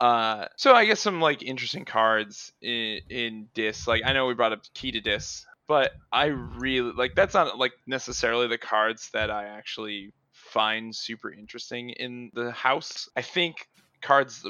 Uh, 0.00 0.46
so 0.56 0.74
I 0.74 0.84
guess 0.84 1.00
some 1.00 1.20
like 1.20 1.42
interesting 1.42 1.84
cards 1.84 2.52
in, 2.60 3.00
in 3.08 3.48
Dis. 3.54 3.86
Like 3.86 4.02
I 4.04 4.12
know 4.12 4.26
we 4.26 4.34
brought 4.34 4.52
up 4.52 4.62
Key 4.74 4.92
to 4.92 5.00
Dis, 5.00 5.46
but 5.68 5.92
I 6.12 6.26
really 6.26 6.92
like 6.92 7.14
that's 7.14 7.34
not 7.34 7.58
like 7.58 7.72
necessarily 7.86 8.48
the 8.48 8.58
cards 8.58 9.10
that 9.14 9.30
I 9.30 9.46
actually 9.46 10.12
find 10.32 10.94
super 10.94 11.32
interesting 11.32 11.90
in 11.90 12.30
the 12.34 12.50
house. 12.50 13.08
I 13.16 13.22
think 13.22 13.68
cards. 14.02 14.44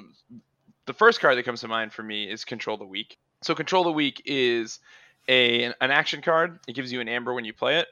The 0.86 0.92
first 0.92 1.20
card 1.20 1.38
that 1.38 1.44
comes 1.44 1.60
to 1.60 1.68
mind 1.68 1.92
for 1.92 2.02
me 2.02 2.28
is 2.28 2.44
Control 2.44 2.76
the 2.76 2.84
Weak. 2.84 3.18
So 3.42 3.54
Control 3.54 3.84
the 3.84 3.92
Weak 3.92 4.22
is 4.24 4.80
a 5.28 5.64
an 5.64 5.74
action 5.80 6.22
card. 6.22 6.58
It 6.66 6.74
gives 6.74 6.92
you 6.92 7.00
an 7.00 7.08
amber 7.08 7.32
when 7.32 7.44
you 7.44 7.52
play 7.52 7.78
it. 7.78 7.88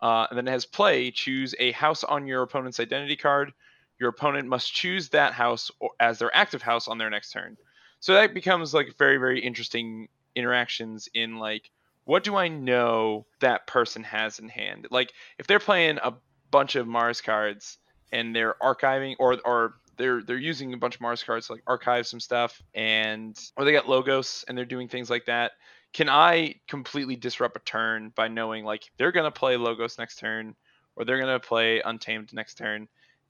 Uh, 0.00 0.26
and 0.30 0.36
then 0.36 0.48
it 0.48 0.50
has 0.50 0.64
play. 0.66 1.10
Choose 1.10 1.54
a 1.58 1.72
house 1.72 2.02
on 2.02 2.26
your 2.26 2.42
opponent's 2.42 2.80
identity 2.80 3.16
card. 3.16 3.52
Your 4.00 4.08
opponent 4.08 4.48
must 4.48 4.72
choose 4.72 5.10
that 5.10 5.32
house 5.32 5.70
as 6.00 6.18
their 6.18 6.34
active 6.34 6.62
house 6.62 6.88
on 6.88 6.98
their 6.98 7.10
next 7.10 7.30
turn. 7.30 7.56
So 8.00 8.14
that 8.14 8.34
becomes 8.34 8.74
like 8.74 8.96
very 8.98 9.18
very 9.18 9.40
interesting 9.40 10.08
interactions 10.34 11.08
in 11.14 11.38
like 11.38 11.70
what 12.04 12.24
do 12.24 12.34
I 12.34 12.48
know 12.48 13.26
that 13.40 13.66
person 13.66 14.02
has 14.04 14.38
in 14.38 14.48
hand? 14.48 14.88
Like 14.90 15.12
if 15.38 15.46
they're 15.46 15.60
playing 15.60 15.98
a 16.02 16.14
bunch 16.50 16.74
of 16.74 16.88
Mars 16.88 17.20
cards 17.20 17.78
and 18.10 18.34
they're 18.34 18.54
archiving 18.60 19.16
or 19.18 19.38
or 19.44 19.74
they're 20.02 20.20
they're 20.20 20.36
using 20.36 20.74
a 20.74 20.76
bunch 20.76 20.96
of 20.96 21.00
Mars 21.00 21.22
cards 21.22 21.46
to 21.46 21.52
like 21.52 21.62
archive 21.66 22.08
some 22.08 22.18
stuff 22.18 22.60
and 22.74 23.38
or 23.56 23.64
they 23.64 23.70
got 23.70 23.88
logos 23.88 24.44
and 24.48 24.58
they're 24.58 24.64
doing 24.64 24.88
things 24.88 25.08
like 25.08 25.26
that. 25.26 25.52
Can 25.92 26.08
I 26.08 26.56
completely 26.66 27.14
disrupt 27.14 27.56
a 27.56 27.60
turn 27.60 28.12
by 28.16 28.26
knowing 28.26 28.64
like 28.64 28.82
they're 28.98 29.12
gonna 29.12 29.30
play 29.30 29.56
logos 29.56 29.98
next 29.98 30.16
turn 30.18 30.56
or 30.96 31.04
they're 31.04 31.20
gonna 31.20 31.38
play 31.38 31.80
untamed 31.82 32.32
next 32.32 32.56
turn 32.56 32.88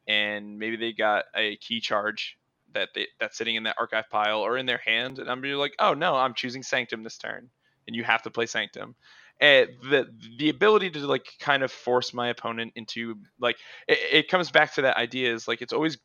and 0.09 0.59
maybe 0.59 0.77
they 0.77 0.93
got 0.93 1.27
a 1.37 1.57
key 1.57 1.79
charge 1.79 2.39
that 2.73 2.89
they 2.95 3.07
that's 3.21 3.37
sitting 3.37 3.57
in 3.57 3.65
that 3.65 3.77
archive 3.79 4.09
pile 4.09 4.41
or 4.41 4.57
in 4.57 4.65
their 4.65 4.81
hand 4.85 5.19
and 5.19 5.31
I'm 5.31 5.43
be 5.43 5.55
like, 5.55 5.75
oh 5.79 5.93
no, 5.93 6.17
I'm 6.17 6.33
choosing 6.33 6.63
Sanctum 6.63 7.03
this 7.03 7.19
turn 7.19 7.51
and 7.87 7.95
you 7.95 8.03
have 8.03 8.23
to 8.23 8.31
play 8.31 8.47
Sanctum. 8.47 8.95
And 9.43 9.69
the 9.83 10.07
the 10.39 10.49
ability 10.49 10.89
to 10.93 11.01
like 11.01 11.27
kind 11.39 11.63
of 11.63 11.71
force 11.71 12.15
my 12.15 12.29
opponent 12.29 12.73
into 12.77 13.17
like 13.39 13.57
it, 13.89 13.99
it 14.11 14.29
comes 14.29 14.51
back 14.51 14.73
to 14.75 14.83
that 14.83 14.97
idea 14.97 15.35
is 15.35 15.47
like 15.47 15.61
it's 15.61 15.75
always 15.75 15.99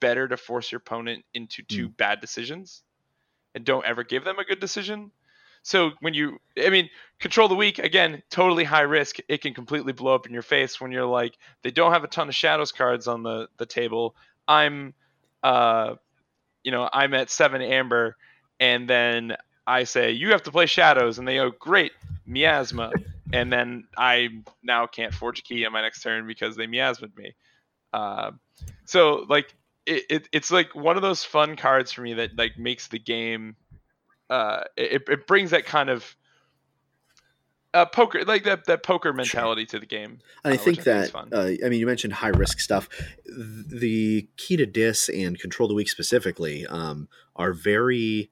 better 0.00 0.26
to 0.28 0.36
force 0.36 0.72
your 0.72 0.78
opponent 0.78 1.24
into 1.34 1.62
two 1.62 1.88
mm. 1.88 1.96
bad 1.96 2.20
decisions 2.20 2.82
and 3.54 3.64
don't 3.64 3.84
ever 3.84 4.04
give 4.04 4.24
them 4.24 4.38
a 4.38 4.44
good 4.44 4.60
decision. 4.60 5.10
So 5.62 5.90
when 6.00 6.14
you, 6.14 6.40
I 6.58 6.70
mean, 6.70 6.88
control 7.18 7.48
the 7.48 7.54
weak 7.54 7.78
again, 7.78 8.22
totally 8.30 8.64
high 8.64 8.82
risk. 8.82 9.16
It 9.28 9.42
can 9.42 9.52
completely 9.52 9.92
blow 9.92 10.14
up 10.14 10.26
in 10.26 10.32
your 10.32 10.42
face 10.42 10.80
when 10.80 10.90
you're 10.90 11.06
like, 11.06 11.36
they 11.62 11.70
don't 11.70 11.92
have 11.92 12.04
a 12.04 12.08
ton 12.08 12.28
of 12.28 12.34
shadows 12.34 12.72
cards 12.72 13.06
on 13.06 13.22
the 13.22 13.48
the 13.58 13.66
table. 13.66 14.14
I'm, 14.48 14.94
uh, 15.42 15.96
you 16.64 16.72
know, 16.72 16.88
I'm 16.90 17.12
at 17.14 17.30
seven 17.30 17.60
amber, 17.60 18.16
and 18.58 18.88
then 18.88 19.36
I 19.66 19.84
say 19.84 20.12
you 20.12 20.30
have 20.30 20.44
to 20.44 20.50
play 20.50 20.66
shadows, 20.66 21.18
and 21.18 21.28
they 21.28 21.36
go 21.36 21.50
great 21.50 21.92
miasma, 22.26 22.92
and 23.32 23.52
then 23.52 23.84
I 23.98 24.28
now 24.62 24.86
can't 24.86 25.12
forge 25.12 25.40
a 25.40 25.42
key 25.42 25.66
on 25.66 25.72
my 25.72 25.82
next 25.82 26.02
turn 26.02 26.26
because 26.26 26.56
they 26.56 26.66
miasmed 26.66 27.14
me. 27.16 27.34
Uh, 27.92 28.30
so 28.86 29.26
like 29.28 29.54
it, 29.86 30.04
it, 30.08 30.28
it's 30.32 30.50
like 30.50 30.74
one 30.74 30.96
of 30.96 31.02
those 31.02 31.24
fun 31.24 31.56
cards 31.56 31.92
for 31.92 32.02
me 32.02 32.14
that 32.14 32.36
like 32.36 32.58
makes 32.58 32.88
the 32.88 32.98
game. 32.98 33.56
Uh, 34.28 34.62
it, 34.76 35.02
it 35.08 35.26
brings 35.26 35.50
that 35.50 35.66
kind 35.66 35.90
of 35.90 36.16
uh, 37.72 37.86
poker 37.86 38.24
like 38.24 38.44
that 38.44 38.64
that 38.66 38.82
poker 38.82 39.12
mentality 39.12 39.62
sure. 39.62 39.68
to 39.70 39.78
the 39.80 39.86
game. 39.86 40.18
And 40.44 40.54
I 40.54 40.56
uh, 40.56 40.60
think 40.60 40.80
I 40.80 40.82
that 40.82 41.14
uh, 41.14 41.64
I 41.64 41.68
mean 41.68 41.80
you 41.80 41.86
mentioned 41.86 42.12
high 42.12 42.28
risk 42.28 42.60
stuff. 42.60 42.88
The 43.26 44.28
key 44.36 44.56
to 44.56 44.66
dis 44.66 45.08
and 45.08 45.38
control 45.38 45.68
the 45.68 45.74
weak 45.74 45.88
specifically 45.88 46.66
um, 46.66 47.08
are 47.36 47.52
very 47.52 48.30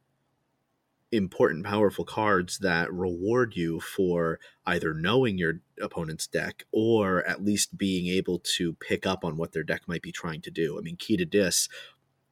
important, 1.10 1.64
powerful 1.64 2.04
cards 2.04 2.58
that 2.58 2.92
reward 2.92 3.56
you 3.56 3.80
for 3.80 4.38
either 4.66 4.92
knowing 4.92 5.38
your 5.38 5.60
opponent's 5.80 6.26
deck 6.26 6.64
or 6.72 7.24
at 7.24 7.44
least 7.44 7.78
being 7.78 8.06
able 8.08 8.40
to 8.40 8.74
pick 8.74 9.06
up 9.06 9.24
on 9.24 9.36
what 9.36 9.52
their 9.52 9.62
deck 9.62 9.82
might 9.86 10.02
be 10.02 10.12
trying 10.12 10.40
to 10.42 10.50
do. 10.50 10.78
I 10.78 10.82
mean, 10.82 10.96
key 10.96 11.16
to 11.16 11.24
dis, 11.24 11.68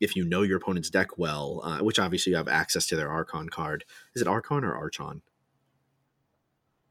if 0.01 0.15
you 0.15 0.25
know 0.25 0.43
your 0.43 0.59
opponent's 0.59 0.91
deck 0.91 1.17
well, 1.17 1.63
uh, 1.65 1.79
which 1.79 1.99
obviously 1.99 2.33
you 2.33 2.37
have 2.37 2.49
access 2.49 2.87
to 2.89 2.97
their 2.97 3.11
Archon 3.11 3.49
card. 3.49 3.85
Is 4.15 4.23
it 4.23 4.29
Archon 4.29 4.65
or 4.65 4.75
Archon? 4.75 5.23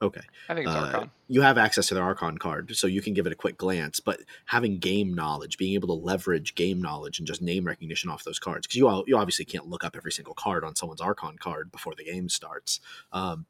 Okay. 0.06 0.22
I 0.50 0.54
think 0.54 0.68
it's 0.68 0.76
uh, 0.76 0.80
Archon. 0.80 1.12
You 1.28 1.42
have 1.42 1.58
access 1.58 1.88
to 1.88 1.94
their 1.94 2.04
Archon 2.04 2.38
card, 2.38 2.76
so 2.76 2.88
you 2.88 3.02
can 3.02 3.14
give 3.14 3.26
it 3.26 3.34
a 3.34 3.36
quick 3.36 3.58
glance. 3.58 4.00
But 4.00 4.20
having 4.46 4.78
game 4.78 5.14
knowledge, 5.14 5.58
being 5.58 5.74
able 5.74 5.88
to 5.88 5.94
leverage 5.94 6.56
game 6.56 6.82
knowledge 6.82 7.20
and 7.20 7.28
just 7.28 7.42
name 7.42 7.66
recognition 7.66 8.10
off 8.10 8.24
those 8.24 8.40
cards, 8.40 8.68
because 8.68 8.78
you 8.78 9.04
you 9.08 9.18
obviously 9.18 9.46
can't 9.46 9.68
look 9.68 9.84
up 9.84 9.96
every 9.96 10.12
single 10.12 10.36
card 10.36 10.64
on 10.64 10.76
someone's 10.76 11.02
Archon 11.02 11.38
card 11.38 11.72
before 11.72 11.94
the 11.96 12.04
game 12.04 12.30
starts. 12.30 12.80
Um, 13.12 13.46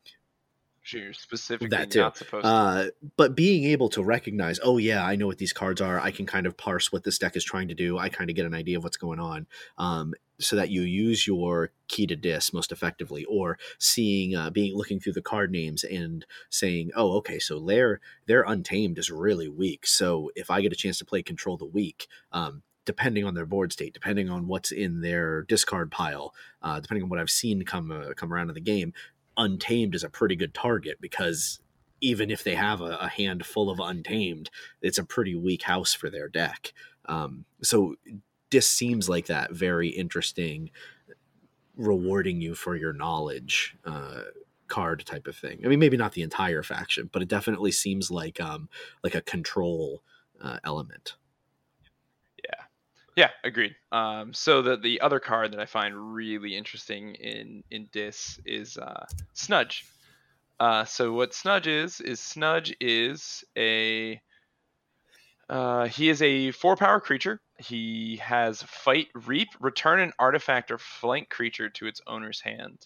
you're 0.93 1.13
specifically 1.13 1.69
that 1.69 1.91
too. 1.91 1.99
not 1.99 2.17
supposed 2.17 2.45
uh, 2.45 2.85
but 3.17 3.35
being 3.35 3.63
able 3.65 3.89
to 3.89 4.03
recognize, 4.03 4.59
oh 4.63 4.77
yeah, 4.77 5.03
I 5.03 5.15
know 5.15 5.27
what 5.27 5.39
these 5.39 5.53
cards 5.53 5.81
are. 5.81 5.99
I 5.99 6.11
can 6.11 6.25
kind 6.25 6.45
of 6.45 6.57
parse 6.57 6.91
what 6.91 7.03
this 7.03 7.17
deck 7.17 7.35
is 7.35 7.43
trying 7.43 7.69
to 7.69 7.73
do. 7.73 7.97
I 7.97 8.09
kind 8.09 8.29
of 8.29 8.35
get 8.35 8.45
an 8.45 8.53
idea 8.53 8.77
of 8.77 8.83
what's 8.83 8.97
going 8.97 9.19
on. 9.19 9.47
Um, 9.77 10.13
so 10.39 10.55
that 10.55 10.69
you 10.69 10.81
use 10.81 11.27
your 11.27 11.71
key 11.87 12.05
to 12.07 12.15
dis 12.15 12.53
most 12.53 12.71
effectively 12.71 13.25
or 13.25 13.57
seeing 13.79 14.35
uh, 14.35 14.49
being 14.49 14.75
looking 14.75 14.99
through 14.99 15.13
the 15.13 15.21
card 15.21 15.51
names 15.51 15.83
and 15.83 16.25
saying 16.49 16.91
oh 16.95 17.13
okay 17.17 17.39
so 17.39 17.59
their 17.59 17.99
their 18.27 18.43
untamed 18.43 18.97
is 18.97 19.09
really 19.09 19.47
weak 19.47 19.85
so 19.85 20.31
if 20.35 20.49
i 20.49 20.61
get 20.61 20.73
a 20.73 20.75
chance 20.75 20.97
to 20.97 21.05
play 21.05 21.21
control 21.21 21.57
the 21.57 21.65
weak 21.65 22.07
um, 22.31 22.61
depending 22.85 23.25
on 23.25 23.33
their 23.33 23.45
board 23.45 23.71
state 23.71 23.93
depending 23.93 24.29
on 24.29 24.47
what's 24.47 24.71
in 24.71 25.01
their 25.01 25.43
discard 25.43 25.91
pile 25.91 26.33
uh, 26.61 26.79
depending 26.79 27.03
on 27.03 27.09
what 27.09 27.19
i've 27.19 27.29
seen 27.29 27.63
come 27.63 27.91
uh, 27.91 28.13
come 28.15 28.33
around 28.33 28.49
in 28.49 28.55
the 28.55 28.61
game 28.61 28.93
untamed 29.37 29.95
is 29.95 30.03
a 30.03 30.09
pretty 30.09 30.35
good 30.35 30.53
target 30.53 30.97
because 31.01 31.59
even 32.01 32.29
if 32.29 32.43
they 32.43 32.55
have 32.55 32.81
a, 32.81 32.97
a 33.01 33.07
hand 33.07 33.45
full 33.45 33.69
of 33.69 33.79
untamed, 33.79 34.49
it's 34.81 34.97
a 34.97 35.03
pretty 35.03 35.35
weak 35.35 35.63
house 35.63 35.93
for 35.93 36.09
their 36.09 36.27
deck. 36.27 36.73
Um, 37.05 37.45
so 37.63 37.95
this 38.55 38.71
seems 38.71 39.09
like 39.09 39.25
that 39.25 39.51
very 39.51 39.89
interesting, 39.89 40.71
rewarding 41.75 42.39
you 42.39 42.55
for 42.55 42.77
your 42.77 42.93
knowledge 42.93 43.75
uh, 43.83 44.21
card 44.69 45.05
type 45.05 45.27
of 45.27 45.35
thing. 45.35 45.59
I 45.65 45.67
mean, 45.67 45.79
maybe 45.79 45.97
not 45.97 46.13
the 46.13 46.21
entire 46.21 46.63
faction, 46.63 47.09
but 47.11 47.21
it 47.21 47.27
definitely 47.27 47.73
seems 47.73 48.09
like 48.09 48.39
um, 48.39 48.69
like 49.03 49.13
a 49.13 49.21
control 49.21 50.03
uh, 50.41 50.59
element. 50.63 51.17
Yeah, 52.45 52.63
yeah, 53.17 53.29
agreed. 53.43 53.75
Um, 53.91 54.33
so 54.33 54.61
the 54.61 54.77
the 54.77 55.01
other 55.01 55.19
card 55.19 55.51
that 55.51 55.59
I 55.59 55.65
find 55.65 56.13
really 56.13 56.55
interesting 56.55 57.15
in 57.15 57.61
in 57.71 57.89
Dis 57.91 58.39
is 58.45 58.77
uh, 58.77 59.05
Snudge. 59.33 59.83
Uh, 60.61 60.85
so 60.85 61.11
what 61.11 61.33
Snudge 61.33 61.67
is 61.67 61.99
is 61.99 62.21
Snudge 62.21 62.73
is 62.79 63.43
a 63.57 64.21
uh, 65.49 65.87
he 65.87 66.09
is 66.09 66.21
a 66.21 66.51
four 66.51 66.75
power 66.75 66.99
creature. 66.99 67.39
He 67.57 68.17
has 68.17 68.61
fight, 68.63 69.07
reap, 69.13 69.49
return 69.59 69.99
an 69.99 70.13
artifact 70.19 70.71
or 70.71 70.77
flank 70.77 71.29
creature 71.29 71.69
to 71.69 71.87
its 71.87 72.01
owner's 72.07 72.41
hand. 72.41 72.85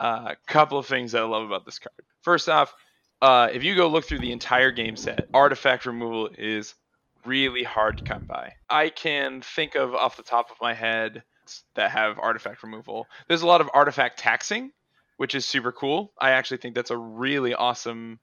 A 0.00 0.04
uh, 0.04 0.34
couple 0.46 0.78
of 0.78 0.86
things 0.86 1.12
that 1.12 1.22
I 1.22 1.26
love 1.26 1.44
about 1.44 1.64
this 1.64 1.80
card. 1.80 2.00
First 2.22 2.48
off, 2.48 2.72
uh, 3.20 3.48
if 3.52 3.64
you 3.64 3.74
go 3.74 3.88
look 3.88 4.04
through 4.04 4.20
the 4.20 4.30
entire 4.30 4.70
game 4.70 4.96
set, 4.96 5.28
artifact 5.34 5.86
removal 5.86 6.30
is 6.38 6.74
really 7.24 7.64
hard 7.64 7.98
to 7.98 8.04
come 8.04 8.24
by. 8.26 8.52
I 8.70 8.90
can 8.90 9.42
think 9.42 9.74
of 9.74 9.94
off 9.94 10.16
the 10.16 10.22
top 10.22 10.50
of 10.52 10.56
my 10.60 10.72
head 10.72 11.24
that 11.74 11.90
have 11.90 12.18
artifact 12.18 12.62
removal. 12.62 13.06
There's 13.26 13.42
a 13.42 13.46
lot 13.46 13.60
of 13.60 13.70
artifact 13.74 14.20
taxing, 14.20 14.70
which 15.16 15.34
is 15.34 15.44
super 15.44 15.72
cool. 15.72 16.12
I 16.20 16.30
actually 16.30 16.58
think 16.58 16.76
that's 16.76 16.92
a 16.92 16.96
really 16.96 17.54
awesome 17.54 18.20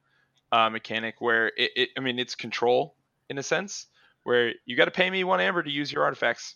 uh, 0.51 0.69
mechanic 0.69 1.15
where 1.19 1.47
it, 1.47 1.71
it, 1.75 1.89
I 1.97 1.99
mean, 1.99 2.19
it's 2.19 2.35
control 2.35 2.95
in 3.29 3.37
a 3.37 3.43
sense 3.43 3.87
where 4.23 4.53
you 4.65 4.75
got 4.75 4.85
to 4.85 4.91
pay 4.91 5.09
me 5.09 5.23
one 5.23 5.39
amber 5.39 5.61
to 5.61 5.69
use 5.69 5.91
your 5.91 6.03
artifacts, 6.03 6.55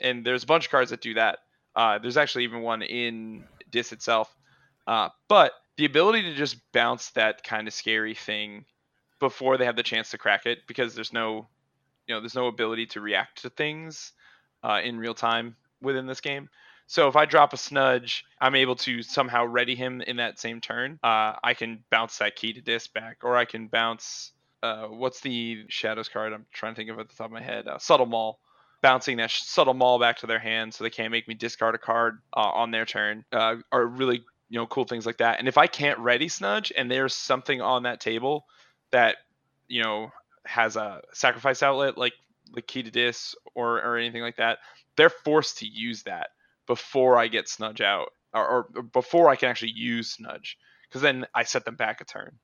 and 0.00 0.24
there's 0.24 0.44
a 0.44 0.46
bunch 0.46 0.66
of 0.66 0.70
cards 0.70 0.90
that 0.90 1.00
do 1.00 1.14
that. 1.14 1.38
Uh, 1.74 1.98
there's 1.98 2.16
actually 2.16 2.44
even 2.44 2.62
one 2.62 2.82
in 2.82 3.44
Dis 3.70 3.92
itself, 3.92 4.34
uh, 4.86 5.08
but 5.28 5.52
the 5.76 5.84
ability 5.84 6.22
to 6.22 6.34
just 6.34 6.56
bounce 6.72 7.10
that 7.10 7.44
kind 7.44 7.66
of 7.66 7.74
scary 7.74 8.14
thing 8.14 8.64
before 9.18 9.56
they 9.56 9.64
have 9.64 9.76
the 9.76 9.82
chance 9.82 10.10
to 10.10 10.18
crack 10.18 10.46
it 10.46 10.66
because 10.66 10.94
there's 10.94 11.12
no 11.12 11.48
you 12.06 12.14
know 12.14 12.20
there's 12.20 12.34
no 12.34 12.48
ability 12.48 12.86
to 12.86 13.00
react 13.00 13.42
to 13.42 13.50
things 13.50 14.12
uh, 14.62 14.80
in 14.82 14.98
real 14.98 15.14
time 15.14 15.56
within 15.80 16.06
this 16.06 16.20
game. 16.20 16.48
So 16.86 17.08
if 17.08 17.16
I 17.16 17.24
drop 17.24 17.52
a 17.52 17.56
snudge, 17.56 18.22
I'm 18.40 18.54
able 18.54 18.76
to 18.76 19.02
somehow 19.02 19.46
ready 19.46 19.74
him 19.74 20.02
in 20.02 20.16
that 20.16 20.38
same 20.38 20.60
turn. 20.60 20.98
Uh, 21.02 21.34
I 21.42 21.54
can 21.54 21.84
bounce 21.90 22.18
that 22.18 22.36
key 22.36 22.52
to 22.52 22.60
dis 22.60 22.86
back, 22.86 23.18
or 23.22 23.36
I 23.36 23.44
can 23.44 23.68
bounce. 23.68 24.32
Uh, 24.62 24.86
what's 24.86 25.20
the 25.20 25.64
shadows 25.68 26.08
card? 26.08 26.32
I'm 26.32 26.46
trying 26.52 26.74
to 26.74 26.76
think 26.76 26.90
of 26.90 26.98
at 26.98 27.08
the 27.08 27.14
top 27.14 27.26
of 27.26 27.32
my 27.32 27.42
head. 27.42 27.66
Uh, 27.66 27.78
subtle 27.78 28.06
maul, 28.06 28.38
bouncing 28.80 29.16
that 29.16 29.30
subtle 29.30 29.74
maul 29.74 29.98
back 29.98 30.18
to 30.18 30.26
their 30.26 30.38
hand, 30.38 30.72
so 30.72 30.84
they 30.84 30.90
can't 30.90 31.10
make 31.10 31.26
me 31.26 31.34
discard 31.34 31.74
a 31.74 31.78
card 31.78 32.18
uh, 32.36 32.40
on 32.40 32.70
their 32.70 32.84
turn. 32.84 33.24
Uh, 33.32 33.56
are 33.72 33.86
really 33.86 34.22
you 34.48 34.58
know 34.58 34.66
cool 34.66 34.84
things 34.84 35.06
like 35.06 35.18
that. 35.18 35.38
And 35.38 35.48
if 35.48 35.58
I 35.58 35.66
can't 35.66 35.98
ready 35.98 36.28
snudge, 36.28 36.72
and 36.76 36.90
there's 36.90 37.14
something 37.14 37.60
on 37.60 37.84
that 37.84 38.00
table 38.00 38.44
that 38.90 39.16
you 39.66 39.82
know 39.82 40.10
has 40.44 40.76
a 40.76 41.02
sacrifice 41.12 41.62
outlet 41.62 41.96
like 41.96 42.12
the 42.52 42.62
key 42.62 42.82
to 42.82 42.90
dis 42.90 43.34
or 43.54 43.82
or 43.82 43.96
anything 43.96 44.22
like 44.22 44.36
that, 44.36 44.58
they're 44.96 45.10
forced 45.10 45.58
to 45.58 45.66
use 45.66 46.04
that 46.04 46.28
before 46.66 47.18
I 47.18 47.28
get 47.28 47.46
snudge 47.46 47.80
out 47.80 48.10
or, 48.34 48.68
or 48.74 48.82
before 48.82 49.28
I 49.28 49.36
can 49.36 49.48
actually 49.48 49.72
use 49.72 50.16
snudge 50.16 50.56
because 50.88 51.02
then 51.02 51.26
I 51.34 51.44
set 51.44 51.64
them 51.64 51.76
back 51.76 52.00
a 52.00 52.04
turn. 52.04 52.38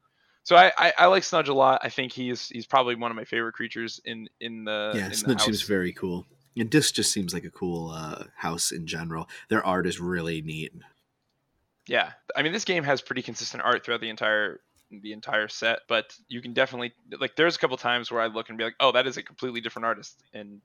So 0.49 0.57
I, 0.57 0.73
I, 0.79 0.93
I, 0.97 1.07
like 1.09 1.25
Snudge 1.25 1.49
a 1.49 1.53
lot. 1.53 1.81
I 1.85 1.91
think 1.91 2.11
he's 2.11 2.49
he's 2.49 2.65
probably 2.65 2.95
one 2.95 3.11
of 3.11 3.17
my 3.19 3.27
favorite 3.27 3.53
creatures 3.53 4.01
in 4.07 4.31
in 4.41 4.65
the 4.65 4.93
yeah. 4.95 5.05
In 5.05 5.13
Snudge 5.13 5.43
seems 5.43 5.61
very 5.61 5.93
cool, 5.93 6.25
and 6.57 6.71
Dis 6.71 6.91
just 6.91 7.13
seems 7.13 7.35
like 7.35 7.45
a 7.45 7.51
cool 7.51 7.91
uh, 7.91 8.25
house 8.35 8.73
in 8.73 8.87
general. 8.87 9.29
Their 9.51 9.63
art 9.63 9.87
is 9.87 10.01
really 10.01 10.41
neat. 10.41 10.73
Yeah, 11.87 12.13
I 12.35 12.41
mean 12.41 12.55
this 12.55 12.65
game 12.65 12.83
has 12.85 13.03
pretty 13.03 13.21
consistent 13.21 13.63
art 13.63 13.85
throughout 13.85 14.01
the 14.01 14.09
entire 14.09 14.61
the 14.91 15.13
entire 15.13 15.49
set, 15.49 15.81
but 15.87 16.17
you 16.29 16.41
can 16.41 16.55
definitely 16.55 16.95
like. 17.21 17.37
There's 17.37 17.57
a 17.57 17.59
couple 17.59 17.77
times 17.77 18.11
where 18.11 18.23
I 18.23 18.29
look 18.29 18.49
and 18.49 18.57
be 18.57 18.65
like, 18.65 18.77
"Oh, 18.81 18.93
that 18.93 19.07
is 19.07 19.19
a 19.19 19.23
completely 19.23 19.61
different 19.61 19.85
artist," 19.85 20.19
and 20.33 20.63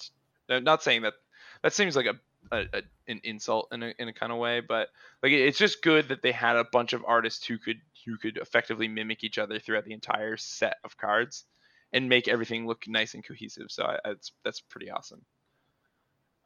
I'm 0.48 0.64
not 0.64 0.82
saying 0.82 1.02
that 1.02 1.16
that 1.62 1.74
seems 1.74 1.98
like 1.98 2.06
a, 2.06 2.16
a, 2.56 2.62
a 2.72 2.82
an 3.10 3.20
insult 3.26 3.68
in 3.74 3.84
a 3.84 3.94
in 4.00 4.08
a 4.08 4.14
kind 4.14 4.32
of 4.32 4.38
way, 4.38 4.62
but 4.62 4.88
like 5.22 5.34
it's 5.34 5.58
just 5.58 5.82
good 5.82 6.08
that 6.08 6.22
they 6.22 6.32
had 6.32 6.56
a 6.56 6.64
bunch 6.64 6.94
of 6.94 7.04
artists 7.06 7.46
who 7.46 7.58
could 7.58 7.82
who 8.06 8.18
could 8.18 8.38
effectively 8.38 8.88
mimic 8.88 9.24
each 9.24 9.38
other 9.38 9.60
throughout 9.60 9.86
the 9.86 9.94
entire 9.94 10.38
set 10.38 10.78
of 10.84 10.98
cards 10.98 11.46
and 11.92 12.10
make 12.10 12.28
everything 12.28 12.66
look 12.66 12.86
nice 12.88 13.14
and 13.14 13.26
cohesive. 13.26 13.68
So 13.70 13.84
I, 13.84 14.00
that's 14.04 14.32
that's 14.44 14.62
pretty 14.62 14.90
awesome. 14.90 15.24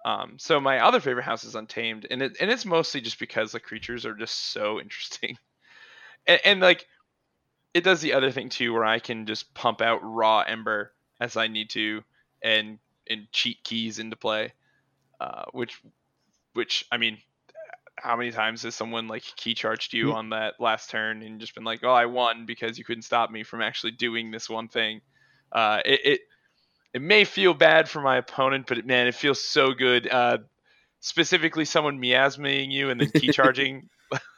Um, 0.06 0.36
so 0.38 0.60
my 0.60 0.80
other 0.80 1.00
favorite 1.00 1.24
house 1.24 1.43
is 1.43 1.56
Untamed, 1.56 2.08
and 2.10 2.22
it 2.22 2.38
and 2.39 2.52
it's 2.52 2.65
mostly 2.65 3.02
just 3.02 3.20
because 3.20 3.52
the 3.52 3.60
creatures 3.60 4.06
are 4.06 4.13
just 4.13 4.52
so 4.52 4.80
interesting, 4.82 5.38
and, 6.28 6.39
and 6.46 6.60
like 6.60 6.86
it 7.74 7.84
does 7.84 8.02
the 8.02 8.13
other 8.13 8.32
thing 8.32 8.50
too, 8.50 8.74
where 8.74 8.86
I 8.86 9.00
can 9.00 9.26
just 9.26 9.54
pump 9.54 9.82
out 9.82 10.00
raw 10.04 10.43
Amber 10.48 10.93
as 11.20 11.38
I 11.38 11.48
need 11.48 11.70
to, 11.72 12.04
and 12.41 12.80
and 13.10 13.32
cheat 13.32 13.63
keys 13.63 14.00
into 14.00 14.15
play, 14.15 14.54
uh, 15.20 15.46
which 15.52 15.82
which 16.54 16.86
I 16.91 16.98
mean, 16.98 17.17
how 17.97 18.15
many 18.15 18.31
times 18.31 18.63
has 18.63 18.75
someone 18.75 19.07
like 19.07 19.23
key 19.36 19.53
charged 19.53 19.93
you 19.93 20.13
on 20.13 20.29
that 20.29 20.55
last 20.60 20.89
turn 20.89 21.21
and 21.23 21.39
just 21.39 21.55
been 21.55 21.63
like, 21.63 21.83
oh, 21.83 21.91
I 21.91 22.05
won 22.05 22.45
because 22.45 22.77
you 22.77 22.86
couldn't 22.86 23.03
stop 23.03 23.31
me 23.31 23.43
from 23.43 23.62
actually 23.62 23.91
doing 23.91 24.31
this 24.31 24.49
one 24.49 24.67
thing. 24.67 25.01
Uh, 25.51 25.81
it, 25.86 26.01
it 26.03 26.21
it 26.93 27.01
may 27.01 27.23
feel 27.25 27.53
bad 27.53 27.89
for 27.89 28.01
my 28.01 28.17
opponent, 28.17 28.65
but 28.67 28.77
it, 28.77 28.86
man, 28.86 29.07
it 29.07 29.15
feels 29.15 29.43
so 29.43 29.73
good. 29.73 30.07
Uh, 30.07 30.39
specifically, 30.99 31.65
someone 31.65 31.99
miasming 31.99 32.71
you 32.71 32.89
and 32.89 33.01
then 33.01 33.10
key 33.12 33.31
charging 33.31 33.89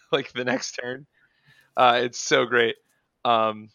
like 0.11 0.31
the 0.33 0.43
next 0.43 0.73
turn. 0.73 1.05
Uh, 1.77 2.01
it's 2.03 2.19
so 2.19 2.45
great. 2.45 2.75
Um, 3.23 3.69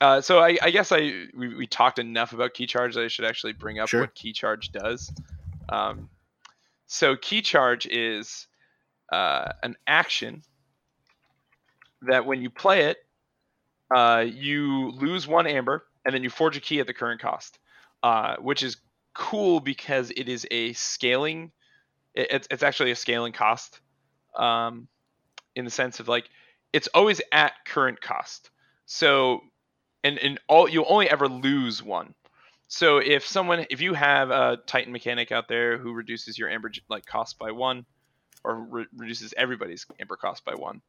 uh, 0.00 0.20
so 0.20 0.38
I, 0.38 0.58
I, 0.62 0.70
guess 0.70 0.92
I 0.92 1.26
we, 1.36 1.54
we, 1.54 1.66
talked 1.66 1.98
enough 1.98 2.32
about 2.32 2.54
key 2.54 2.66
charge 2.66 2.94
that 2.94 3.04
I 3.04 3.08
should 3.08 3.24
actually 3.24 3.52
bring 3.52 3.78
up 3.78 3.88
sure. 3.88 4.02
what 4.02 4.14
key 4.14 4.32
charge 4.32 4.70
does. 4.70 5.12
Um, 5.68 6.08
so 6.86 7.16
key 7.16 7.42
charge 7.42 7.86
is 7.86 8.46
uh, 9.10 9.52
an 9.62 9.76
action 9.86 10.42
that 12.02 12.26
when 12.26 12.42
you 12.42 12.50
play 12.50 12.84
it, 12.84 12.98
uh, 13.94 14.24
you 14.26 14.90
lose 14.92 15.26
one 15.26 15.46
amber 15.46 15.86
and 16.04 16.14
then 16.14 16.22
you 16.22 16.30
forge 16.30 16.56
a 16.56 16.60
key 16.60 16.80
at 16.80 16.86
the 16.86 16.94
current 16.94 17.20
cost 17.20 17.58
uh, 18.02 18.36
which 18.36 18.62
is 18.62 18.76
cool 19.14 19.60
because 19.60 20.10
it 20.10 20.28
is 20.28 20.46
a 20.50 20.72
scaling. 20.74 21.50
It's 22.14 22.48
it's 22.50 22.62
actually 22.62 22.90
a 22.90 22.96
scaling 22.96 23.32
cost, 23.32 23.80
um, 24.36 24.88
in 25.54 25.64
the 25.64 25.70
sense 25.70 26.00
of 26.00 26.08
like 26.08 26.28
it's 26.72 26.88
always 26.88 27.20
at 27.32 27.52
current 27.66 28.00
cost. 28.00 28.50
So, 28.86 29.40
and 30.04 30.18
and 30.18 30.40
all 30.48 30.68
you'll 30.68 30.86
only 30.88 31.10
ever 31.10 31.28
lose 31.28 31.82
one. 31.82 32.14
So 32.68 32.98
if 32.98 33.26
someone, 33.26 33.66
if 33.70 33.80
you 33.80 33.94
have 33.94 34.30
a 34.30 34.58
Titan 34.66 34.92
mechanic 34.92 35.32
out 35.32 35.48
there 35.48 35.78
who 35.78 35.92
reduces 35.94 36.38
your 36.38 36.50
amber 36.50 36.70
like 36.88 37.06
cost 37.06 37.38
by 37.38 37.50
one, 37.50 37.86
or 38.44 38.56
re- 38.56 38.86
reduces 38.96 39.34
everybody's 39.36 39.86
amber 40.00 40.16
cost 40.16 40.44
by 40.44 40.54
one, 40.54 40.80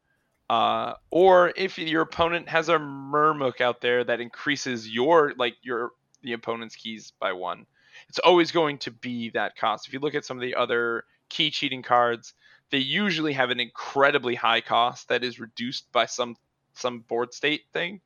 uh, 0.48 0.94
or 1.10 1.52
if 1.56 1.78
your 1.78 2.02
opponent 2.02 2.48
has 2.48 2.68
a 2.68 2.78
Murmook 2.78 3.60
out 3.60 3.80
there 3.80 4.04
that 4.04 4.20
increases 4.20 4.88
your 4.88 5.32
like 5.36 5.54
your 5.62 5.92
the 6.22 6.32
opponent's 6.32 6.76
keys 6.76 7.12
by 7.20 7.32
one. 7.32 7.66
It's 8.08 8.18
always 8.18 8.50
going 8.50 8.78
to 8.78 8.90
be 8.90 9.30
that 9.30 9.56
cost. 9.56 9.86
If 9.86 9.92
you 9.92 10.00
look 10.00 10.14
at 10.14 10.24
some 10.24 10.36
of 10.36 10.42
the 10.42 10.56
other 10.56 11.04
key 11.28 11.50
cheating 11.50 11.82
cards, 11.82 12.34
they 12.70 12.78
usually 12.78 13.32
have 13.32 13.50
an 13.50 13.60
incredibly 13.60 14.34
high 14.34 14.60
cost 14.60 15.08
that 15.08 15.24
is 15.24 15.40
reduced 15.40 15.90
by 15.92 16.06
some 16.06 16.36
some 16.74 17.00
board 17.00 17.34
state 17.34 17.62
thing. 17.72 18.00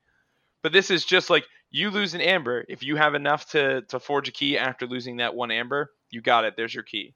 But 0.63 0.73
this 0.73 0.91
is 0.91 1.05
just 1.05 1.31
like 1.31 1.45
you 1.71 1.91
lose 1.91 2.15
an 2.15 2.21
amber. 2.21 2.65
If 2.69 2.83
you 2.83 2.97
have 2.97 3.15
enough 3.15 3.51
to 3.51 3.83
to 3.83 3.99
forge 3.99 4.29
a 4.29 4.33
key 4.33 4.59
after 4.59 4.87
losing 4.87 5.19
that 5.19 5.35
one 5.35 5.51
amber, 5.51 5.93
you 6.11 6.21
got 6.21 6.45
it. 6.45 6.57
There's 6.57 6.75
your 6.75 6.85
key. 6.85 7.15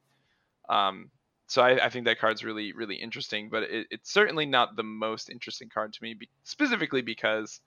Um, 0.68 1.10
so 1.48 1.62
I, 1.62 1.86
I, 1.86 1.88
think 1.88 2.04
that 2.04 2.20
card's 2.20 2.44
really 2.44 2.72
really 2.72 2.96
interesting, 2.96 3.48
but 3.48 3.64
it, 3.64 3.86
it's 3.90 4.12
certainly 4.12 4.46
not 4.46 4.76
the 4.76 4.82
most 4.82 5.30
interesting 5.30 5.68
card 5.68 5.92
to 5.94 6.02
me, 6.02 6.14
be, 6.14 6.28
specifically 6.44 7.02
because 7.02 7.60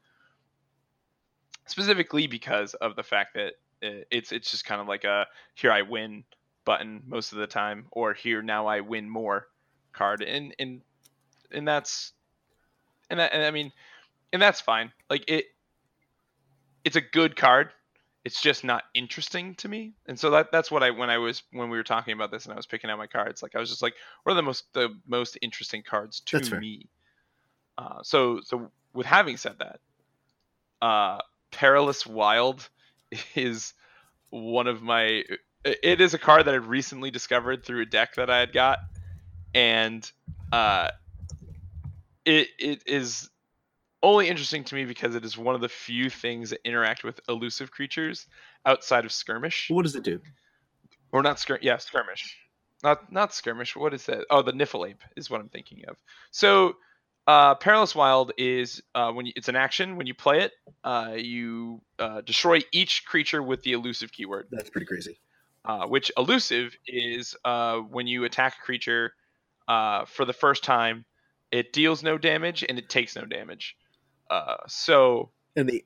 specifically 1.67 2.27
because 2.27 2.73
of 2.75 2.95
the 2.95 3.03
fact 3.03 3.33
that 3.33 3.53
it's 3.81 4.31
it's 4.31 4.51
just 4.51 4.65
kind 4.65 4.79
of 4.79 4.87
like 4.87 5.03
a 5.03 5.25
here 5.55 5.71
I 5.71 5.81
win 5.81 6.23
button 6.63 7.01
most 7.07 7.31
of 7.31 7.39
the 7.39 7.47
time, 7.47 7.87
or 7.91 8.13
here 8.13 8.41
now 8.41 8.67
I 8.67 8.81
win 8.81 9.09
more 9.09 9.47
card, 9.93 10.21
and 10.21 10.53
and 10.59 10.81
and 11.51 11.67
that's 11.67 12.13
and 13.09 13.19
that 13.19 13.33
and 13.33 13.43
I 13.43 13.51
mean, 13.51 13.71
and 14.31 14.41
that's 14.41 14.61
fine. 14.61 14.91
Like 15.09 15.25
it, 15.27 15.45
it's 16.83 16.95
a 16.95 17.01
good 17.01 17.35
card. 17.35 17.71
It's 18.23 18.41
just 18.41 18.63
not 18.63 18.84
interesting 18.93 19.55
to 19.55 19.67
me, 19.67 19.93
and 20.05 20.19
so 20.19 20.29
that 20.31 20.51
that's 20.51 20.69
what 20.69 20.84
I 20.84 20.91
when 20.91 21.10
I 21.10 21.17
was 21.17 21.41
when 21.51 21.69
we 21.69 21.77
were 21.77 21.84
talking 21.84 22.13
about 22.13 22.29
this 22.29 22.45
and 22.45 22.53
I 22.53 22.55
was 22.55 22.67
picking 22.67 22.89
out 22.89 22.97
my 22.99 23.07
cards, 23.07 23.41
like 23.41 23.55
I 23.55 23.60
was 23.60 23.69
just 23.69 23.81
like, 23.81 23.95
what 24.23 24.34
are 24.34 24.36
the 24.36 24.43
most 24.43 24.71
the 24.73 24.89
most 25.07 25.38
interesting 25.41 25.81
cards 25.81 26.19
to 26.27 26.39
me? 26.60 26.88
Uh, 27.77 28.03
so 28.03 28.41
so 28.43 28.69
with 28.93 29.07
having 29.07 29.38
said 29.38 29.55
that, 29.60 29.79
uh, 30.81 31.19
Perilous 31.51 32.05
Wild 32.05 32.67
is 33.36 33.73
one 34.29 34.67
of 34.67 34.81
my. 34.81 35.23
It 35.63 36.01
is 36.01 36.15
a 36.15 36.17
card 36.17 36.45
that 36.45 36.53
I 36.55 36.57
recently 36.57 37.12
discovered 37.12 37.63
through 37.63 37.81
a 37.81 37.86
deck 37.86 38.15
that 38.15 38.31
I 38.31 38.39
had 38.39 38.51
got, 38.51 38.79
and 39.53 40.10
uh, 40.51 40.89
it 42.25 42.47
it 42.57 42.84
is 42.88 43.29
only 44.03 44.27
interesting 44.27 44.63
to 44.65 44.75
me 44.75 44.85
because 44.85 45.15
it 45.15 45.23
is 45.23 45.37
one 45.37 45.55
of 45.55 45.61
the 45.61 45.69
few 45.69 46.09
things 46.09 46.49
that 46.49 46.59
interact 46.65 47.03
with 47.03 47.19
elusive 47.29 47.71
creatures 47.71 48.27
outside 48.65 49.05
of 49.05 49.11
skirmish. 49.11 49.67
What 49.69 49.83
does 49.83 49.95
it 49.95 50.03
do? 50.03 50.19
Or 51.11 51.21
not 51.21 51.39
skirmish? 51.39 51.63
Yeah, 51.63 51.77
skirmish. 51.77 52.37
Not 52.83 53.11
not 53.11 53.33
skirmish. 53.33 53.75
What 53.75 53.93
is 53.93 54.05
that? 54.07 54.25
Oh, 54.29 54.41
the 54.41 54.53
Niffleape 54.53 55.01
is 55.15 55.29
what 55.29 55.39
I'm 55.39 55.49
thinking 55.49 55.83
of. 55.87 55.97
So 56.31 56.75
uh, 57.27 57.55
Perilous 57.55 57.93
Wild 57.93 58.31
is 58.37 58.81
uh, 58.95 59.11
when 59.11 59.27
you, 59.27 59.33
it's 59.35 59.49
an 59.49 59.55
action. 59.55 59.97
When 59.97 60.07
you 60.07 60.15
play 60.15 60.41
it, 60.41 60.53
uh, 60.83 61.13
you 61.15 61.81
uh, 61.99 62.21
destroy 62.21 62.61
each 62.71 63.05
creature 63.05 63.43
with 63.43 63.61
the 63.61 63.73
elusive 63.73 64.11
keyword. 64.11 64.47
That's 64.51 64.69
pretty 64.69 64.87
crazy. 64.87 65.19
Uh, 65.63 65.85
which 65.85 66.11
elusive 66.17 66.75
is 66.87 67.35
uh, 67.45 67.77
when 67.77 68.07
you 68.07 68.23
attack 68.23 68.55
a 68.59 68.65
creature 68.65 69.13
for 69.67 70.25
the 70.25 70.33
first 70.33 70.63
time, 70.63 71.05
it 71.51 71.71
deals 71.71 72.01
no 72.01 72.17
damage 72.17 72.65
and 72.67 72.79
it 72.79 72.89
takes 72.89 73.15
no 73.15 73.25
damage. 73.25 73.75
So 74.67 75.31
and 75.55 75.69
the 75.69 75.83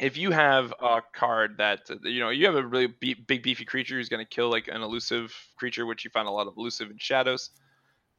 if 0.00 0.16
you 0.16 0.30
have 0.30 0.72
a 0.80 1.02
card 1.14 1.58
that 1.58 1.82
you 2.02 2.20
know 2.20 2.30
you 2.30 2.46
have 2.46 2.54
a 2.54 2.66
really 2.66 2.86
be- 2.86 3.14
big 3.14 3.42
beefy 3.42 3.64
creature 3.64 3.96
who's 3.96 4.08
going 4.08 4.24
to 4.24 4.28
kill 4.28 4.50
like 4.50 4.68
an 4.68 4.82
elusive 4.82 5.32
creature, 5.56 5.86
which 5.86 6.04
you 6.04 6.10
find 6.10 6.26
a 6.26 6.30
lot 6.30 6.46
of 6.46 6.54
elusive 6.56 6.90
in 6.90 6.98
shadows. 6.98 7.50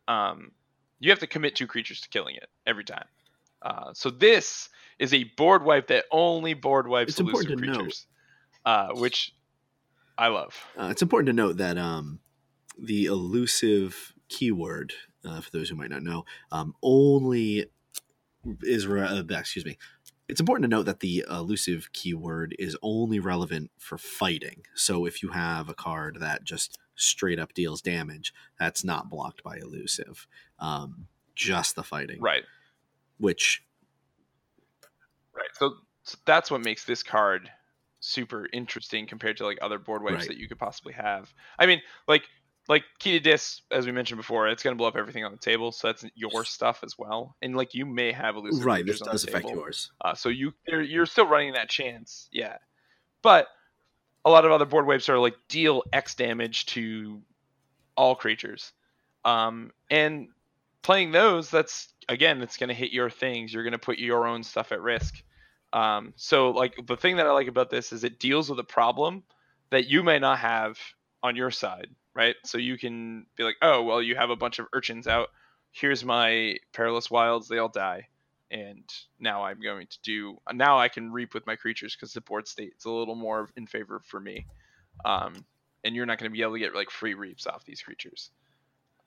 Um, 0.08 0.52
you 1.00 1.10
have 1.10 1.20
to 1.20 1.28
commit 1.28 1.56
two 1.56 1.68
creatures 1.68 2.02
to 2.02 2.10
killing 2.10 2.36
it 2.36 2.48
every 2.68 2.84
time. 2.84 3.06
Uh, 3.62 3.92
so 3.94 4.10
this 4.10 4.70
is 5.00 5.14
a 5.14 5.24
board 5.36 5.64
wipe 5.64 5.88
that 5.88 6.06
only 6.12 6.54
board 6.54 6.88
wipes 6.88 7.14
it's 7.14 7.20
elusive 7.20 7.58
creatures, 7.58 8.06
uh, 8.66 8.90
which 8.94 9.34
I 10.18 10.28
love. 10.28 10.56
Uh, 10.78 10.90
it's 10.92 11.02
important 11.02 11.28
to 11.28 11.34
note 11.34 11.58
that 11.58 11.78
um, 11.78 12.20
the 12.78 13.06
elusive 13.06 14.14
keyword, 14.30 14.94
uh, 15.26 15.42
for 15.42 15.50
those 15.52 15.70
who 15.70 15.76
might 15.76 15.90
not 15.90 16.04
know, 16.04 16.26
um, 16.52 16.76
only 16.84 17.66
is 18.64 18.88
uh, 18.88 19.24
excuse 19.30 19.66
me. 19.66 19.78
It's 20.28 20.40
important 20.40 20.64
to 20.64 20.70
note 20.70 20.86
that 20.86 21.02
the 21.02 21.26
elusive 21.30 21.90
keyword 21.92 22.56
is 22.58 22.78
only 22.82 23.20
relevant 23.20 23.70
for 23.78 23.98
fighting. 23.98 24.64
So 24.76 25.06
if 25.06 25.22
you 25.22 25.30
have 25.30 25.68
a 25.68 25.74
card 25.74 26.18
that 26.22 26.46
just 26.46 26.78
straight 26.96 27.38
up 27.38 27.54
deals 27.54 27.82
damage, 27.82 28.34
that's 28.58 28.84
not 28.84 29.10
blocked 29.10 29.44
by 29.44 29.58
elusive. 29.58 30.28
Um, 30.60 31.08
just 31.36 31.76
the 31.76 31.84
fighting, 31.84 32.22
right? 32.22 32.44
Which, 33.18 33.64
right. 35.36 35.50
So, 35.54 35.76
so, 36.04 36.18
that's 36.26 36.50
what 36.50 36.64
makes 36.64 36.86
this 36.86 37.04
card 37.04 37.50
super 38.00 38.48
interesting 38.54 39.08
compared 39.08 39.38
to 39.38 39.46
like 39.46 39.58
other 39.62 39.80
board 39.80 40.04
wipes 40.04 40.20
right. 40.20 40.28
that 40.30 40.38
you 40.38 40.48
could 40.48 40.60
possibly 40.60 40.94
have. 40.94 41.34
I 41.60 41.66
mean, 41.66 41.82
like 42.08 42.24
like 42.68 42.84
key 43.00 43.14
to 43.14 43.20
dis, 43.20 43.62
as 43.72 43.86
we 43.86 43.92
mentioned 43.92 44.18
before, 44.18 44.48
it's 44.48 44.64
going 44.64 44.76
to 44.76 44.78
blow 44.78 44.88
up 44.88 44.96
everything 44.96 45.26
on 45.26 45.32
the 45.32 45.38
table, 45.38 45.72
so 45.72 45.88
that's 45.88 46.06
your 46.16 46.46
stuff 46.46 46.82
as 46.84 46.98
well. 46.98 47.36
And 47.42 47.56
like 47.56 47.74
you 47.74 47.86
may 47.86 48.12
have 48.12 48.36
elusive 48.36 48.66
right. 48.66 48.86
This 48.86 49.00
does 49.00 49.24
affect 49.24 49.50
yours, 49.50 49.92
uh, 50.02 50.14
so 50.14 50.30
you 50.30 50.54
you're, 50.68 50.82
you're 50.82 51.06
still 51.06 51.28
running 51.28 51.54
that 51.54 51.70
chance, 51.70 52.30
yeah. 52.32 52.58
But 53.22 53.48
a 54.24 54.30
lot 54.30 54.46
of 54.46 54.52
other 54.52 54.66
board 54.66 54.86
wipes 54.86 55.10
are 55.10 55.20
like 55.20 55.36
deal 55.50 55.84
X 55.92 56.16
damage 56.16 56.66
to 56.68 57.22
all 57.96 58.16
creatures. 58.16 58.72
Um, 59.26 59.72
and 59.90 60.30
playing 60.82 61.12
those, 61.12 61.50
that's 61.50 61.94
again, 62.10 62.42
it's 62.42 62.58
going 62.58 62.70
to 62.70 62.74
hit 62.76 62.92
your 62.92 63.10
things. 63.10 63.54
You're 63.54 63.64
going 63.64 63.74
to 63.74 63.80
put 63.80 63.98
your 63.98 64.28
own 64.28 64.44
stuff 64.44 64.72
at 64.72 64.82
risk. 64.82 65.22
Um, 65.74 66.14
so 66.16 66.52
like 66.52 66.76
the 66.86 66.98
thing 66.98 67.18
that 67.18 67.28
I 67.28 67.32
like 67.32 67.48
about 67.48 67.70
this 67.70 67.94
is 67.94 68.04
it 68.04 68.20
deals 68.20 68.50
with 68.50 68.60
a 68.60 68.64
problem 68.64 69.24
that 69.70 69.88
you 69.88 70.04
may 70.04 70.20
not 70.20 70.40
have 70.40 70.78
on 71.24 71.36
your 71.36 71.52
side, 71.52 71.88
right? 72.16 72.36
So 72.46 72.58
you 72.58 72.78
can 72.78 73.26
be 73.38 73.44
like, 73.44 73.58
oh, 73.62 73.84
well, 73.84 74.02
you 74.02 74.16
have 74.16 74.30
a 74.30 74.36
bunch 74.36 74.60
of 74.60 74.68
urchins 74.74 75.08
out. 75.08 75.30
Here's 75.72 76.04
my 76.04 76.58
perilous 76.74 77.10
wilds. 77.12 77.48
They 77.48 77.58
all 77.60 77.70
die. 77.70 78.08
and 78.52 78.84
now 79.20 79.44
I'm 79.44 79.62
going 79.62 79.88
to 79.88 79.98
do 80.04 80.38
now 80.54 80.78
I 80.80 80.90
can 80.90 81.12
reap 81.12 81.34
with 81.34 81.48
my 81.48 81.56
creatures 81.56 81.96
because 81.96 82.14
the 82.14 82.22
board 82.22 82.48
state 82.48 82.74
is 82.78 82.86
a 82.86 82.92
little 82.92 83.16
more 83.16 83.50
in 83.56 83.66
favor 83.66 84.02
for 84.06 84.20
me. 84.20 84.46
Um, 85.06 85.46
and 85.84 85.96
you're 85.96 86.06
not 86.06 86.20
going 86.20 86.30
to 86.30 86.36
be 86.36 86.42
able 86.44 86.54
to 86.54 86.60
get 86.60 86.76
like 86.76 86.92
free 86.92 87.14
reaps 87.14 87.48
off 87.48 87.66
these 87.66 87.82
creatures. 87.82 88.30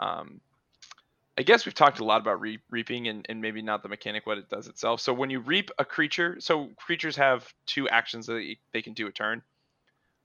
Um, 0.00 0.40
I 1.38 1.42
guess 1.42 1.66
we've 1.66 1.74
talked 1.74 2.00
a 2.00 2.04
lot 2.04 2.20
about 2.20 2.40
re- 2.40 2.62
reaping 2.70 3.08
and, 3.08 3.26
and 3.28 3.40
maybe 3.40 3.62
not 3.62 3.82
the 3.82 3.88
mechanic 3.88 4.26
what 4.26 4.38
it 4.38 4.48
does 4.48 4.68
itself. 4.68 5.00
So 5.00 5.12
when 5.12 5.30
you 5.30 5.40
reap 5.40 5.70
a 5.78 5.84
creature, 5.84 6.36
so 6.40 6.70
creatures 6.76 7.16
have 7.16 7.52
two 7.66 7.88
actions 7.88 8.26
that 8.26 8.54
they 8.72 8.82
can 8.82 8.94
do 8.94 9.06
a 9.08 9.12
turn. 9.12 9.42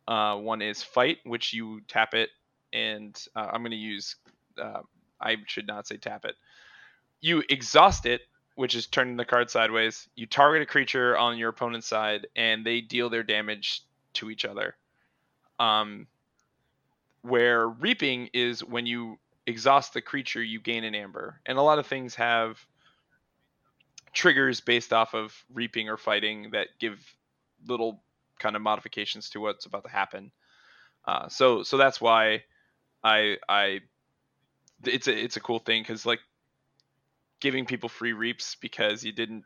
Uh, 0.08 0.38
one 0.38 0.62
is 0.62 0.82
fight, 0.84 1.18
which 1.26 1.54
you 1.54 1.82
tap 1.88 2.14
it, 2.14 2.30
and 2.74 3.20
uh, 3.36 3.48
I'm 3.52 3.62
going 3.62 3.72
to 3.72 3.78
use. 3.78 4.16
Uh, 4.62 4.82
I 5.22 5.38
should 5.48 5.68
not 5.68 5.88
say 5.88 5.98
tap 5.98 6.26
it. 6.26 6.36
You 7.22 7.44
exhaust 7.50 8.06
it, 8.06 8.22
which 8.56 8.76
is 8.76 8.88
turning 8.88 9.18
the 9.18 9.26
card 9.26 9.50
sideways. 9.50 10.08
You 10.16 10.26
target 10.26 10.62
a 10.62 10.66
creature 10.66 11.18
on 11.18 11.38
your 11.38 11.50
opponent's 11.50 11.88
side, 11.88 12.28
and 12.36 12.66
they 12.66 12.82
deal 12.82 13.10
their 13.10 13.24
damage 13.24 13.84
to 14.14 14.30
each 14.30 14.46
other. 14.46 14.76
Um, 15.60 16.08
where 17.22 17.68
reaping 17.68 18.30
is 18.34 18.64
when 18.64 18.86
you 18.86 19.20
exhaust 19.46 19.94
the 19.94 20.02
creature, 20.02 20.42
you 20.42 20.60
gain 20.60 20.84
an 20.84 20.96
amber. 20.96 21.42
And 21.46 21.58
a 21.58 21.62
lot 21.62 21.80
of 21.80 21.88
things 21.88 22.16
have 22.16 22.66
triggers 24.14 24.62
based 24.62 24.94
off 24.94 25.14
of 25.14 25.34
reaping 25.54 25.90
or 25.90 25.98
fighting 25.98 26.52
that 26.52 26.68
give 26.80 27.00
little 27.68 28.02
kind 28.40 28.56
of 28.56 28.62
modifications 28.62 29.30
to 29.32 29.40
what's 29.40 29.66
about 29.66 29.84
to 29.84 29.90
happen. 29.90 30.32
Uh, 31.06 31.28
so 31.28 31.64
so 31.64 31.78
that's 31.78 32.00
why 32.00 32.44
I 33.04 33.38
I 33.48 33.82
it's 34.86 35.08
a 35.08 35.18
it's 35.18 35.38
a 35.38 35.42
cool 35.42 35.60
thing 35.60 35.82
because 35.82 36.06
like 36.06 36.20
giving 37.40 37.66
people 37.66 37.90
free 37.90 38.14
reaps 38.14 38.56
because 38.56 39.04
you 39.04 39.12
didn't 39.12 39.44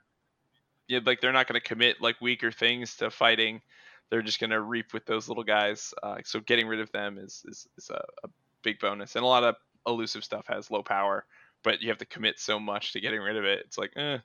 you 0.87 0.99
know, 0.99 1.03
like 1.05 1.21
they're 1.21 1.33
not 1.33 1.47
going 1.47 1.59
to 1.59 1.67
commit 1.67 2.01
like 2.01 2.19
weaker 2.21 2.51
things 2.51 2.97
to 2.97 3.09
fighting 3.09 3.61
they're 4.09 4.21
just 4.21 4.39
going 4.39 4.49
to 4.49 4.61
reap 4.61 4.93
with 4.93 5.05
those 5.05 5.27
little 5.27 5.43
guys 5.43 5.93
uh, 6.03 6.17
so 6.23 6.39
getting 6.39 6.67
rid 6.67 6.79
of 6.79 6.91
them 6.91 7.17
is 7.17 7.43
is, 7.47 7.67
is 7.77 7.89
a, 7.89 8.03
a, 8.23 8.29
big 8.63 8.79
bonus 8.79 9.15
and 9.15 9.23
a 9.23 9.27
lot 9.27 9.43
of 9.43 9.55
elusive 9.87 10.23
stuff 10.23 10.45
has 10.47 10.71
low 10.71 10.83
power, 10.83 11.25
but 11.63 11.81
you 11.81 11.89
have 11.89 11.97
to 11.99 12.05
commit 12.05 12.39
so 12.39 12.59
much 12.59 12.93
to 12.93 12.99
getting 12.99 13.21
rid 13.21 13.37
of 13.37 13.45
it. 13.45 13.63
It's 13.65 13.77
like, 13.77 13.91
eh, 13.95 14.19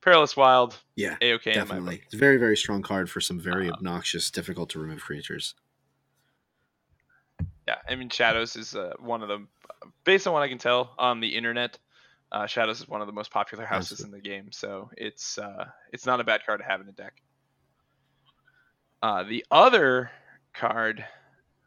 Perilous 0.00 0.36
Wild. 0.36 0.78
Yeah, 0.96 1.16
A-okay 1.20 1.54
definitely. 1.54 2.02
It's 2.04 2.14
a 2.14 2.18
very, 2.18 2.36
very 2.36 2.56
strong 2.56 2.82
card 2.82 3.10
for 3.10 3.20
some 3.20 3.40
very 3.40 3.70
uh, 3.70 3.72
obnoxious, 3.72 4.30
difficult 4.30 4.70
to 4.70 4.78
remove 4.78 5.00
creatures. 5.00 5.54
Yeah, 7.66 7.76
I 7.88 7.94
mean, 7.94 8.10
Shadows 8.10 8.56
is 8.56 8.74
uh, 8.74 8.92
one 8.98 9.22
of 9.22 9.28
the, 9.28 9.46
based 10.04 10.26
on 10.26 10.32
what 10.32 10.42
I 10.42 10.48
can 10.48 10.58
tell 10.58 10.94
on 10.98 11.20
the 11.20 11.34
internet, 11.34 11.78
uh, 12.30 12.46
Shadows 12.46 12.80
is 12.80 12.88
one 12.88 13.00
of 13.00 13.06
the 13.06 13.12
most 13.12 13.30
popular 13.30 13.64
houses 13.64 14.00
in 14.00 14.10
the 14.10 14.20
game, 14.20 14.50
so 14.50 14.90
it's 14.96 15.38
uh, 15.38 15.66
it's 15.92 16.04
not 16.04 16.20
a 16.20 16.24
bad 16.24 16.44
card 16.44 16.60
to 16.60 16.66
have 16.66 16.80
in 16.80 16.88
a 16.88 16.92
deck. 16.92 17.14
Uh, 19.02 19.22
the 19.22 19.44
other 19.50 20.10
card 20.52 21.04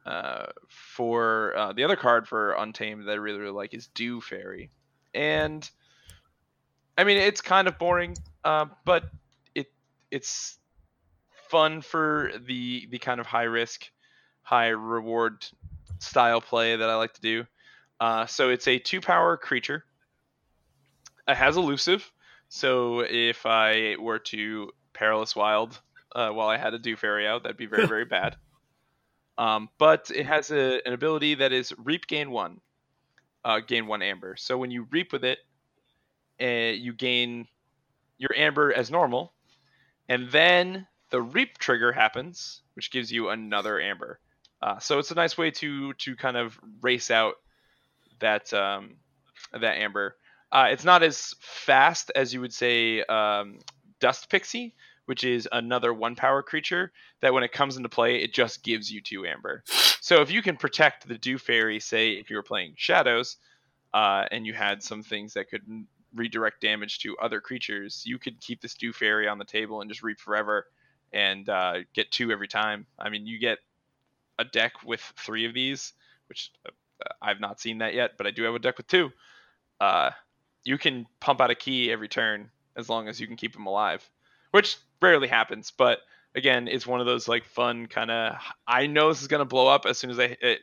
uh, 0.05 0.47
for 0.67 1.55
uh, 1.55 1.73
the 1.73 1.83
other 1.83 1.95
card 1.95 2.27
for 2.27 2.53
Untamed 2.53 3.07
that 3.07 3.11
I 3.11 3.15
really 3.15 3.39
really 3.39 3.53
like 3.53 3.73
is 3.73 3.87
Dew 3.87 4.19
Fairy, 4.19 4.69
and 5.13 5.69
I 6.97 7.05
mean 7.05 7.17
it's 7.17 7.41
kind 7.41 7.67
of 7.67 7.77
boring, 7.77 8.17
uh, 8.43 8.65
but 8.83 9.05
it 9.55 9.71
it's 10.11 10.57
fun 11.49 11.81
for 11.81 12.31
the 12.45 12.87
the 12.91 12.97
kind 12.97 13.21
of 13.21 13.25
high 13.25 13.43
risk, 13.43 13.89
high 14.41 14.69
reward 14.69 15.45
style 15.99 16.41
play 16.41 16.75
that 16.75 16.89
I 16.89 16.95
like 16.95 17.13
to 17.13 17.21
do. 17.21 17.45
Uh, 17.99 18.25
so 18.25 18.49
it's 18.49 18.67
a 18.67 18.79
two 18.79 19.01
power 19.01 19.37
creature. 19.37 19.83
It 21.27 21.35
has 21.35 21.57
elusive, 21.57 22.09
so 22.49 23.01
if 23.01 23.45
I 23.45 23.95
were 23.99 24.19
to 24.19 24.71
Perilous 24.93 25.35
Wild 25.35 25.79
uh, 26.15 26.29
while 26.29 26.47
I 26.47 26.57
had 26.57 26.73
a 26.73 26.79
Dew 26.79 26.95
Fairy 26.95 27.27
out, 27.27 27.43
that'd 27.43 27.57
be 27.57 27.65
very 27.65 27.87
very 27.95 28.05
bad. 28.05 28.37
Um, 29.37 29.69
but 29.77 30.09
it 30.13 30.25
has 30.25 30.51
a, 30.51 30.81
an 30.85 30.93
ability 30.93 31.35
that 31.35 31.51
is 31.51 31.73
reap 31.77 32.07
gain 32.07 32.31
one, 32.31 32.59
uh, 33.45 33.59
gain 33.59 33.85
one 33.85 34.01
amber. 34.01 34.35
So 34.35 34.57
when 34.57 34.71
you 34.71 34.87
reap 34.89 35.11
with 35.11 35.23
it, 35.23 35.39
uh, 36.41 36.73
you 36.73 36.93
gain 36.93 37.47
your 38.17 38.31
amber 38.35 38.73
as 38.73 38.89
normal, 38.89 39.33
and 40.09 40.31
then 40.31 40.87
the 41.09 41.21
reap 41.21 41.57
trigger 41.57 41.91
happens, 41.91 42.61
which 42.75 42.91
gives 42.91 43.11
you 43.11 43.29
another 43.29 43.79
amber. 43.79 44.19
Uh, 44.61 44.79
so 44.79 44.99
it's 44.99 45.11
a 45.11 45.15
nice 45.15 45.37
way 45.37 45.51
to 45.51 45.93
to 45.93 46.15
kind 46.15 46.37
of 46.37 46.57
race 46.81 47.11
out 47.11 47.35
that 48.19 48.51
um, 48.53 48.95
that 49.51 49.77
amber. 49.77 50.15
Uh, 50.51 50.69
it's 50.71 50.85
not 50.85 51.03
as 51.03 51.35
fast 51.39 52.11
as 52.15 52.33
you 52.33 52.41
would 52.41 52.53
say 52.53 53.03
um, 53.03 53.59
Dust 53.99 54.29
Pixie, 54.29 54.73
which 55.05 55.23
is 55.23 55.47
another 55.51 55.93
one 55.93 56.15
power 56.15 56.41
creature 56.41 56.91
that 57.21 57.33
when 57.33 57.43
it 57.43 57.51
comes 57.51 57.75
into 57.75 57.89
play, 57.89 58.17
it 58.17 58.33
just 58.33 58.63
gives 58.63 58.91
you 58.91 59.01
two 59.01 59.25
amber. 59.25 59.63
So 59.99 60.21
if 60.21 60.31
you 60.31 60.41
can 60.41 60.55
protect 60.55 61.07
the 61.07 61.17
Dew 61.17 61.37
Fairy, 61.37 61.79
say 61.79 62.11
if 62.11 62.29
you 62.29 62.37
were 62.37 62.43
playing 62.43 62.73
Shadows, 62.77 63.37
uh, 63.93 64.25
and 64.31 64.45
you 64.45 64.53
had 64.53 64.81
some 64.81 65.03
things 65.03 65.33
that 65.33 65.49
could 65.49 65.63
redirect 66.15 66.61
damage 66.61 66.99
to 66.99 67.17
other 67.17 67.41
creatures, 67.41 68.03
you 68.05 68.17
could 68.17 68.39
keep 68.39 68.61
this 68.61 68.73
Dew 68.73 68.93
Fairy 68.93 69.27
on 69.27 69.37
the 69.37 69.45
table 69.45 69.81
and 69.81 69.89
just 69.89 70.03
reap 70.03 70.19
forever 70.19 70.65
and 71.11 71.47
uh, 71.49 71.79
get 71.93 72.11
two 72.11 72.31
every 72.31 72.47
time. 72.47 72.85
I 72.97 73.09
mean, 73.09 73.25
you 73.25 73.39
get 73.39 73.59
a 74.39 74.45
deck 74.45 74.73
with 74.85 75.01
three 75.17 75.45
of 75.45 75.53
these, 75.53 75.93
which 76.29 76.51
uh, 76.65 76.69
I've 77.21 77.39
not 77.39 77.59
seen 77.59 77.79
that 77.79 77.93
yet, 77.93 78.11
but 78.17 78.27
I 78.27 78.31
do 78.31 78.43
have 78.43 78.55
a 78.55 78.59
deck 78.59 78.77
with 78.77 78.87
two. 78.87 79.11
Uh, 79.79 80.11
you 80.63 80.77
can 80.77 81.05
pump 81.19 81.41
out 81.41 81.51
a 81.51 81.55
key 81.55 81.91
every 81.91 82.07
turn 82.07 82.49
as 82.75 82.89
long 82.89 83.07
as 83.07 83.19
you 83.19 83.27
can 83.27 83.35
keep 83.35 83.53
them 83.53 83.65
alive 83.65 84.07
which 84.51 84.77
rarely 85.01 85.27
happens. 85.27 85.71
But 85.71 85.99
again, 86.35 86.67
it's 86.67 86.87
one 86.87 86.99
of 86.99 87.05
those 87.05 87.27
like 87.27 87.45
fun 87.45 87.87
kind 87.87 88.11
of. 88.11 88.35
I 88.67 88.87
know 88.87 89.09
this 89.09 89.21
is 89.21 89.27
gonna 89.27 89.45
blow 89.45 89.67
up 89.67 89.85
as 89.85 89.97
soon 89.97 90.09
as 90.09 90.19
I 90.19 90.37
it, 90.41 90.61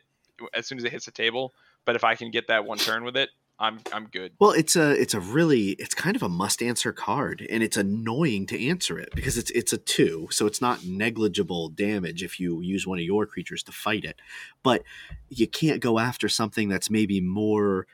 as 0.52 0.66
soon 0.66 0.78
as 0.78 0.84
it 0.84 0.92
hits 0.92 1.06
the 1.06 1.12
table. 1.12 1.54
But 1.84 1.96
if 1.96 2.04
I 2.04 2.14
can 2.14 2.30
get 2.30 2.48
that 2.48 2.64
one 2.64 2.78
turn 2.78 3.04
with 3.04 3.16
it, 3.16 3.30
I'm 3.58 3.80
I'm 3.92 4.06
good. 4.06 4.32
Well, 4.40 4.50
it's 4.50 4.74
a 4.74 5.00
it's 5.00 5.14
a 5.14 5.20
really 5.20 5.70
it's 5.70 5.94
kind 5.94 6.16
of 6.16 6.22
a 6.22 6.28
must 6.28 6.62
answer 6.62 6.92
card, 6.92 7.46
and 7.48 7.62
it's 7.62 7.76
annoying 7.76 8.46
to 8.46 8.68
answer 8.68 8.98
it 8.98 9.10
because 9.14 9.38
it's 9.38 9.50
it's 9.52 9.72
a 9.72 9.78
two, 9.78 10.28
so 10.30 10.46
it's 10.46 10.60
not 10.60 10.84
negligible 10.84 11.68
damage 11.68 12.22
if 12.22 12.40
you 12.40 12.60
use 12.60 12.86
one 12.86 12.98
of 12.98 13.04
your 13.04 13.26
creatures 13.26 13.62
to 13.64 13.72
fight 13.72 14.04
it, 14.04 14.20
but 14.62 14.82
you 15.28 15.46
can't 15.46 15.80
go 15.80 15.98
after 15.98 16.28
something 16.28 16.68
that's 16.68 16.90
maybe 16.90 17.20
more 17.20 17.86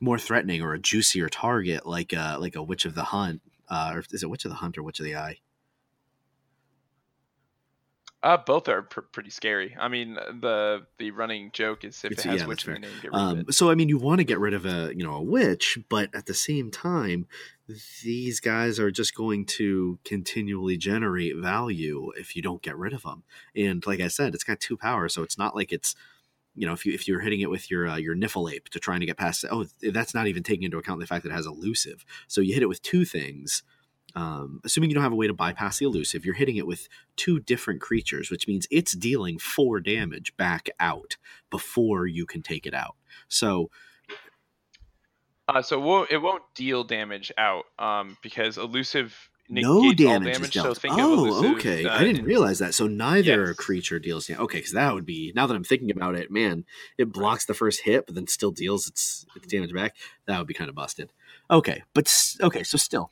more 0.00 0.18
threatening 0.18 0.62
or 0.62 0.74
a 0.74 0.78
juicier 0.78 1.28
target 1.28 1.86
like 1.86 2.12
a 2.12 2.36
like 2.38 2.54
a 2.54 2.62
Witch 2.62 2.84
of 2.84 2.94
the 2.94 3.04
Hunt 3.04 3.40
uh, 3.68 3.92
or 3.94 4.04
is 4.12 4.22
it 4.22 4.30
Witch 4.30 4.44
of 4.44 4.50
the 4.50 4.56
Hunt 4.56 4.78
or 4.78 4.82
Witch 4.82 5.00
of 5.00 5.04
the 5.04 5.16
Eye? 5.16 5.38
Uh, 8.26 8.36
both 8.36 8.68
are 8.68 8.82
pr- 8.82 9.02
pretty 9.02 9.30
scary. 9.30 9.76
I 9.78 9.86
mean, 9.86 10.14
the 10.14 10.84
the 10.98 11.12
running 11.12 11.52
joke 11.52 11.84
is 11.84 12.02
if 12.02 12.10
it's, 12.10 12.24
it 12.24 12.30
has 12.30 12.40
yeah, 12.40 12.46
witch 12.48 12.66
in 12.66 12.72
the 12.74 12.80
name, 12.80 12.90
get 13.00 13.12
rid 13.12 13.20
um, 13.20 13.38
of 13.38 13.48
it. 13.48 13.54
So 13.54 13.70
I 13.70 13.76
mean, 13.76 13.88
you 13.88 13.98
want 13.98 14.18
to 14.18 14.24
get 14.24 14.40
rid 14.40 14.52
of 14.52 14.66
a 14.66 14.92
you 14.96 15.04
know 15.04 15.14
a 15.14 15.22
witch, 15.22 15.78
but 15.88 16.12
at 16.12 16.26
the 16.26 16.34
same 16.34 16.72
time, 16.72 17.28
these 18.02 18.40
guys 18.40 18.80
are 18.80 18.90
just 18.90 19.14
going 19.14 19.46
to 19.46 20.00
continually 20.04 20.76
generate 20.76 21.36
value 21.36 22.10
if 22.18 22.34
you 22.34 22.42
don't 22.42 22.62
get 22.62 22.76
rid 22.76 22.92
of 22.92 23.04
them. 23.04 23.22
And 23.54 23.86
like 23.86 24.00
I 24.00 24.08
said, 24.08 24.34
it's 24.34 24.42
got 24.42 24.58
two 24.58 24.76
powers, 24.76 25.14
so 25.14 25.22
it's 25.22 25.38
not 25.38 25.54
like 25.54 25.70
it's 25.70 25.94
you 26.56 26.66
know 26.66 26.72
if 26.72 26.84
you 26.84 26.94
if 26.94 27.06
you're 27.06 27.20
hitting 27.20 27.42
it 27.42 27.50
with 27.50 27.70
your 27.70 27.86
uh, 27.86 27.96
your 27.96 28.16
Niffleape 28.16 28.70
to 28.70 28.80
trying 28.80 28.98
to 28.98 29.06
get 29.06 29.18
past 29.18 29.44
oh 29.52 29.66
that's 29.92 30.14
not 30.14 30.26
even 30.26 30.42
taking 30.42 30.64
into 30.64 30.78
account 30.78 30.98
the 30.98 31.06
fact 31.06 31.22
that 31.22 31.30
it 31.30 31.36
has 31.36 31.46
elusive. 31.46 32.04
So 32.26 32.40
you 32.40 32.54
hit 32.54 32.64
it 32.64 32.68
with 32.68 32.82
two 32.82 33.04
things. 33.04 33.62
Um, 34.16 34.60
assuming 34.64 34.90
you 34.90 34.94
don't 34.94 35.02
have 35.02 35.12
a 35.12 35.16
way 35.16 35.26
to 35.26 35.34
bypass 35.34 35.78
the 35.78 35.84
elusive, 35.84 36.24
you're 36.24 36.34
hitting 36.34 36.56
it 36.56 36.66
with 36.66 36.88
two 37.16 37.38
different 37.38 37.80
creatures, 37.80 38.30
which 38.30 38.48
means 38.48 38.66
it's 38.70 38.96
dealing 38.96 39.38
four 39.38 39.78
damage 39.78 40.34
back 40.36 40.70
out 40.80 41.16
before 41.50 42.06
you 42.06 42.24
can 42.26 42.42
take 42.42 42.66
it 42.66 42.74
out. 42.74 42.96
So 43.28 43.70
uh, 45.48 45.62
so 45.62 45.78
it 45.78 45.82
won't, 45.82 46.10
it 46.10 46.18
won't 46.18 46.42
deal 46.54 46.82
damage 46.82 47.30
out 47.38 47.64
um, 47.78 48.16
because 48.22 48.58
elusive 48.58 49.30
no 49.48 49.92
damage, 49.92 50.34
damage, 50.34 50.48
is 50.48 50.50
dealt. 50.50 50.80
So 50.80 50.88
oh, 50.90 51.54
okay. 51.54 51.86
I 51.86 52.02
didn't 52.02 52.24
realize 52.24 52.58
that. 52.58 52.74
So 52.74 52.88
neither 52.88 53.46
yes. 53.46 53.56
creature 53.56 54.00
deals 54.00 54.26
damage. 54.26 54.40
Okay, 54.40 54.58
because 54.58 54.72
that 54.72 54.92
would 54.92 55.06
be 55.06 55.32
now 55.36 55.46
that 55.46 55.54
I'm 55.54 55.62
thinking 55.62 55.90
about 55.90 56.16
it, 56.16 56.32
man, 56.32 56.64
it 56.98 57.12
blocks 57.12 57.46
the 57.46 57.54
first 57.54 57.82
hit, 57.82 58.06
but 58.06 58.16
then 58.16 58.26
still 58.26 58.50
deals 58.50 58.88
its, 58.88 59.24
its 59.36 59.46
damage 59.46 59.72
back. 59.72 59.94
That 60.26 60.38
would 60.38 60.48
be 60.48 60.54
kind 60.54 60.68
of 60.68 60.74
busted. 60.74 61.12
Okay, 61.48 61.84
but 61.94 62.12
okay, 62.40 62.64
so 62.64 62.76
still. 62.76 63.10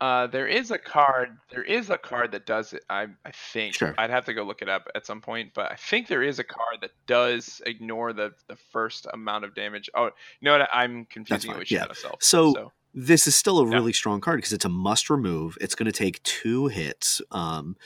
Uh, 0.00 0.28
there 0.28 0.46
is 0.46 0.70
a 0.70 0.78
card. 0.78 1.36
There 1.50 1.64
is 1.64 1.90
a 1.90 1.98
card 1.98 2.30
that 2.32 2.46
does 2.46 2.72
it. 2.72 2.84
I 2.88 3.06
I 3.24 3.32
think. 3.32 3.74
Sure. 3.74 3.94
I'd 3.98 4.10
have 4.10 4.24
to 4.26 4.34
go 4.34 4.44
look 4.44 4.62
it 4.62 4.68
up 4.68 4.88
at 4.94 5.04
some 5.04 5.20
point, 5.20 5.52
but 5.54 5.72
I 5.72 5.74
think 5.74 6.06
there 6.06 6.22
is 6.22 6.38
a 6.38 6.44
card 6.44 6.78
that 6.82 6.92
does 7.06 7.60
ignore 7.66 8.12
the 8.12 8.32
the 8.46 8.56
first 8.56 9.06
amount 9.12 9.44
of 9.44 9.54
damage. 9.54 9.90
Oh, 9.94 10.04
you 10.04 10.10
know 10.42 10.56
what? 10.56 10.68
I'm 10.72 11.04
confusing 11.06 11.50
it 11.50 11.58
with 11.58 11.70
yeah. 11.70 11.86
Self. 11.92 12.22
So, 12.22 12.52
so 12.52 12.72
this 12.94 13.26
is 13.26 13.34
still 13.34 13.58
a 13.58 13.66
really 13.66 13.92
strong 13.92 14.20
card 14.20 14.38
because 14.38 14.52
it's 14.52 14.64
a 14.64 14.68
must 14.68 15.10
remove. 15.10 15.58
It's 15.60 15.74
going 15.74 15.90
to 15.90 15.92
take 15.92 16.22
two 16.22 16.68
hits, 16.68 17.20
um, 17.32 17.76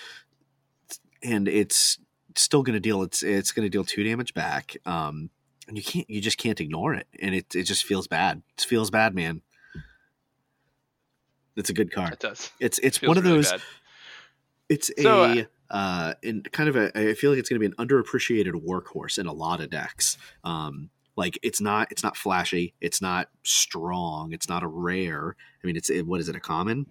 and 1.22 1.48
it's 1.48 1.98
still 2.36 2.62
going 2.62 2.74
to 2.74 2.80
deal 2.80 3.02
it's 3.02 3.22
it's 3.22 3.52
going 3.52 3.64
to 3.64 3.70
deal 3.70 3.84
two 3.84 4.04
damage 4.04 4.34
back. 4.34 4.76
Um, 4.84 5.30
and 5.68 5.78
you 5.78 5.82
can't 5.82 6.08
you 6.10 6.20
just 6.20 6.38
can't 6.38 6.60
ignore 6.60 6.94
it, 6.94 7.06
and 7.20 7.34
it 7.34 7.54
it 7.54 7.62
just 7.62 7.84
feels 7.84 8.06
bad. 8.06 8.42
It 8.56 8.64
feels 8.64 8.90
bad, 8.90 9.14
man. 9.14 9.42
It's 11.56 11.70
a 11.70 11.74
good 11.74 11.92
card. 11.92 12.14
It 12.14 12.20
does. 12.20 12.50
It's 12.60 12.78
it's 12.78 12.98
Feels 12.98 13.08
one 13.08 13.18
of 13.18 13.24
really 13.24 13.36
those. 13.38 13.50
bad. 13.50 13.60
It's 14.68 14.90
So, 15.00 15.24
a 15.24 15.46
uh, 15.70 16.14
in 16.22 16.42
kind 16.52 16.68
of 16.68 16.76
a. 16.76 17.10
I 17.10 17.14
feel 17.14 17.30
like 17.30 17.38
it's 17.38 17.48
going 17.48 17.60
to 17.60 17.68
be 17.68 17.74
an 17.74 17.86
underappreciated 17.86 18.52
workhorse 18.66 19.18
in 19.18 19.26
a 19.26 19.32
lot 19.32 19.60
of 19.60 19.70
decks. 19.70 20.16
Um, 20.44 20.90
like 21.16 21.38
it's 21.42 21.60
not 21.60 21.88
it's 21.90 22.02
not 22.02 22.16
flashy. 22.16 22.74
It's 22.80 23.02
not 23.02 23.28
strong. 23.42 24.32
It's 24.32 24.48
not 24.48 24.62
a 24.62 24.66
rare. 24.66 25.36
I 25.62 25.66
mean, 25.66 25.76
it's 25.76 25.90
it, 25.90 26.06
what 26.06 26.20
is 26.20 26.28
it? 26.28 26.36
A 26.36 26.40
common. 26.40 26.86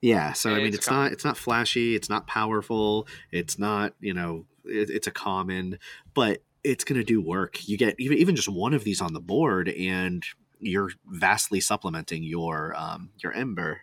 Yeah, 0.00 0.32
so 0.32 0.50
I 0.50 0.56
mean, 0.56 0.68
it's 0.68 0.76
a 0.76 0.78
it's 0.78 0.90
not 0.90 1.12
it's 1.12 1.24
not 1.24 1.36
flashy. 1.36 1.94
It's 1.94 2.08
not 2.08 2.26
powerful. 2.26 3.06
It's 3.30 3.58
not 3.58 3.94
you 4.00 4.14
know 4.14 4.46
it, 4.64 4.90
it's 4.90 5.06
a 5.06 5.12
common, 5.12 5.78
but 6.14 6.42
it's 6.64 6.84
going 6.84 6.98
to 6.98 7.04
do 7.04 7.20
work. 7.20 7.68
You 7.68 7.76
get 7.76 7.96
even 7.98 8.18
even 8.18 8.34
just 8.34 8.48
one 8.48 8.74
of 8.74 8.82
these 8.84 9.00
on 9.00 9.12
the 9.12 9.20
board, 9.20 9.68
and 9.68 10.24
you're 10.60 10.90
vastly 11.06 11.60
supplementing 11.60 12.22
your 12.22 12.74
um, 12.76 13.10
your 13.18 13.32
ember 13.32 13.82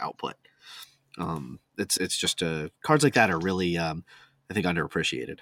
output. 0.00 0.34
Um, 1.18 1.58
it's 1.76 1.96
it's 1.96 2.16
just 2.16 2.42
uh, 2.42 2.68
cards 2.82 3.04
like 3.04 3.14
that 3.14 3.30
are 3.30 3.38
really 3.38 3.76
um, 3.76 4.04
I 4.50 4.54
think 4.54 4.66
underappreciated. 4.66 5.40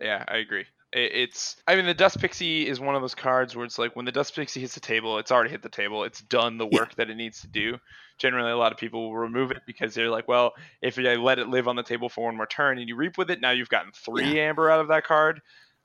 Yeah, 0.00 0.24
I 0.26 0.38
agree. 0.38 0.66
It, 0.92 1.12
it's, 1.14 1.56
I 1.66 1.76
mean, 1.76 1.86
the 1.86 1.94
Dust 1.94 2.18
Pixie 2.18 2.66
is 2.66 2.80
one 2.80 2.94
of 2.94 3.02
those 3.02 3.14
cards 3.14 3.54
where 3.54 3.64
it's 3.64 3.78
like 3.78 3.94
when 3.94 4.04
the 4.04 4.12
Dust 4.12 4.34
Pixie 4.34 4.60
hits 4.60 4.74
the 4.74 4.80
table, 4.80 5.18
it's 5.18 5.30
already 5.30 5.50
hit 5.50 5.62
the 5.62 5.68
table. 5.68 6.04
It's 6.04 6.20
done 6.20 6.58
the 6.58 6.66
Yeah. 6.70 6.80
work 6.80 6.94
that 6.96 7.08
it 7.08 7.14
needs 7.14 7.40
to 7.42 7.46
do. 7.46 7.78
Generally, 8.18 8.50
a 8.50 8.56
lot 8.56 8.72
of 8.72 8.78
people 8.78 9.04
will 9.04 9.16
remove 9.16 9.52
it 9.52 9.62
because 9.66 9.94
they're 9.94 10.10
like, 10.10 10.28
well, 10.28 10.52
if 10.82 10.98
I 10.98 11.14
let 11.14 11.38
it 11.38 11.48
live 11.48 11.68
on 11.68 11.76
the 11.76 11.82
table 11.82 12.08
for 12.08 12.24
one 12.26 12.36
more 12.36 12.46
turn 12.46 12.78
and 12.78 12.88
you 12.88 12.96
reap 12.96 13.16
with 13.16 13.30
it, 13.30 13.40
now 13.40 13.52
you've 13.52 13.68
gotten 13.68 13.92
three 13.92 14.40
amber 14.40 14.70
out 14.70 14.80
of 14.80 14.88
that 14.88 15.04
card. 15.04 15.40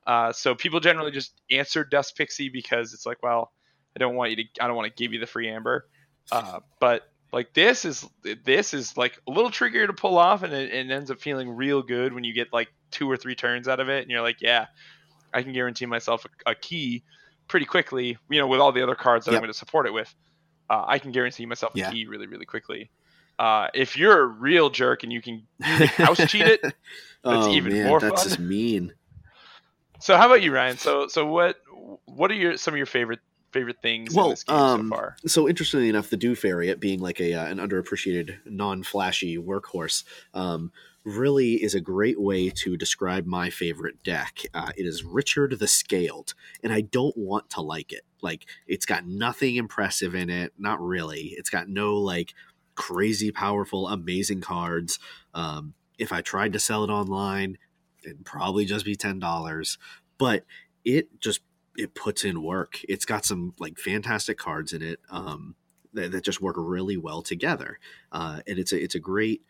Uh, 0.08 0.32
so 0.32 0.56
people 0.56 0.80
generally 0.80 1.12
just 1.12 1.34
answer 1.52 1.84
Dust 1.84 2.16
Pixie 2.18 2.50
because 2.50 2.94
it's 2.94 3.06
like, 3.06 3.22
well, 3.22 3.52
I 3.96 4.00
don't 4.00 4.16
want 4.16 4.32
you 4.32 4.38
to, 4.38 4.44
I 4.62 4.68
don't 4.68 4.76
want 4.78 4.88
to 4.88 5.04
give 5.04 5.12
you 5.14 5.20
the 5.20 5.28
free 5.28 5.50
amber. 5.50 5.86
Uh, 6.32 6.62
but 6.80 7.04
like 7.34 7.54
this 7.54 7.84
is 7.84 8.06
this 8.46 8.74
is 8.74 8.96
like 8.96 9.20
a 9.28 9.32
little 9.32 9.52
trickier 9.52 9.86
to 9.86 9.94
pull 9.94 10.18
off, 10.18 10.44
and 10.44 10.54
it, 10.54 10.74
it 10.74 10.90
ends 10.90 11.12
up 11.12 11.20
feeling 11.20 11.50
real 11.50 11.82
good 11.82 12.14
when 12.14 12.24
you 12.24 12.34
get 12.34 12.54
like 12.54 12.70
two 12.90 13.12
or 13.12 13.18
three 13.18 13.36
turns 13.36 13.68
out 13.68 13.82
of 13.82 13.90
it, 13.90 14.02
and 14.02 14.10
you're 14.10 14.22
like, 14.22 14.38
yeah, 14.42 14.68
I 15.34 15.44
can 15.44 15.52
guarantee 15.52 15.86
myself 15.86 16.26
a, 16.46 16.52
a 16.52 16.56
key 16.56 17.04
pretty 17.50 17.66
quickly. 17.66 18.18
You 18.30 18.40
know, 18.40 18.48
with 18.48 18.62
all 18.62 18.72
the 18.72 18.82
other 18.84 18.96
cards 18.96 19.26
that 19.26 19.32
Yep. 19.32 19.38
I'm 19.40 19.42
going 19.44 19.52
to 19.54 19.58
support 19.58 19.88
it 19.88 19.94
with, 19.94 20.14
uh, 20.70 20.86
I 20.88 21.00
can 21.00 21.12
guarantee 21.12 21.46
myself 21.46 21.76
a 21.76 21.80
Yeah. 21.80 21.92
key 21.92 22.06
really, 22.08 22.28
really 22.28 22.46
quickly. 22.46 22.90
Uh, 23.38 23.68
if 23.74 23.98
you're 23.98 24.22
a 24.22 24.26
real 24.26 24.70
jerk 24.70 25.04
and 25.04 25.12
you 25.12 25.22
can, 25.22 25.44
house 25.62 26.26
cheat 26.26 26.48
it, 26.48 26.62
oh 27.26 27.52
even 27.52 27.74
man, 27.74 27.88
more 27.88 28.00
that's 28.00 28.22
fun. 28.22 28.30
just 28.30 28.40
mean. 28.40 28.94
So 30.00 30.18
how 30.18 30.28
about 30.28 30.42
you, 30.42 30.54
Ryan? 30.54 30.78
So 30.78 31.08
so 31.08 31.26
what 31.26 31.58
what 32.06 32.32
are 32.32 32.36
your 32.36 32.58
some 32.58 32.74
of 32.74 32.78
your 32.78 32.86
favorite 32.86 33.20
favorite 33.52 33.78
things 33.82 34.14
Well, 34.14 34.26
in 34.26 34.32
this 34.32 34.44
game 34.44 34.58
um, 34.58 34.90
so 34.90 34.96
far? 34.96 35.16
So 35.26 35.50
interestingly 35.50 35.90
enough, 35.90 36.10
the 36.10 36.18
Dew 36.18 36.36
Fairy, 36.36 36.70
it 36.70 36.80
being 36.80 37.00
like 37.00 37.20
a 37.20 37.34
uh, 37.34 37.46
an 37.46 37.58
underappreciated, 37.58 38.38
non-flashy 38.46 39.38
workhorse, 39.38 40.04
um, 40.34 40.72
really 41.04 41.64
is 41.64 41.74
a 41.74 41.82
great 41.82 42.20
way 42.20 42.50
to 42.50 42.76
describe 42.76 43.26
my 43.26 43.50
favorite 43.50 44.04
deck. 44.04 44.40
Uh, 44.54 44.72
it 44.76 44.86
is 44.86 45.04
Richard 45.04 45.58
the 45.60 45.68
Scaled, 45.68 46.34
and 46.64 46.74
I 46.74 46.82
don't 46.82 47.18
want 47.18 47.50
to 47.52 47.62
like 47.62 47.92
it. 47.92 48.02
Like 48.22 48.46
it's 48.68 48.86
got 48.86 49.06
nothing 49.06 49.56
impressive 49.56 50.16
in 50.16 50.30
it, 50.30 50.54
not 50.58 50.82
really. 50.82 51.34
It's 51.38 51.50
got 51.50 51.70
no 51.70 51.96
like 51.96 52.34
crazy 52.76 53.32
powerful, 53.32 53.88
amazing 53.88 54.42
cards. 54.42 55.00
Um, 55.34 55.74
if 55.98 56.12
I 56.12 56.22
tried 56.22 56.54
to 56.54 56.60
sell 56.60 56.84
it 56.84 56.90
online, 56.90 57.58
it'd 58.04 58.26
probably 58.26 58.66
just 58.66 58.86
be 58.86 58.96
ten 58.96 59.20
dollars. 59.20 59.78
But 60.18 60.46
it 60.84 61.20
just 61.20 61.42
it 61.78 61.94
puts 61.94 62.24
in 62.24 62.42
work. 62.42 62.80
It's 62.90 63.06
got 63.06 63.26
some 63.26 63.54
like 63.60 63.78
fantastic 63.78 64.38
cards 64.38 64.74
in 64.74 64.82
it 64.82 65.00
um, 65.10 65.56
that, 65.94 66.12
that 66.12 66.24
just 66.24 66.42
work 66.42 66.56
really 66.58 66.98
well 66.98 67.22
together, 67.22 67.80
uh, 68.12 68.42
and 68.48 68.60
it's 68.60 68.72
a 68.72 68.82
it's 68.82 68.96
a 68.96 69.00
great 69.00 69.42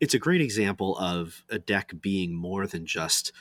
it's 0.00 0.14
a 0.14 0.18
great 0.18 0.40
example 0.40 0.98
of 0.98 1.44
a 1.48 1.58
deck 1.58 1.92
being 2.00 2.34
more 2.34 2.66
than 2.66 2.84
just 2.84 3.32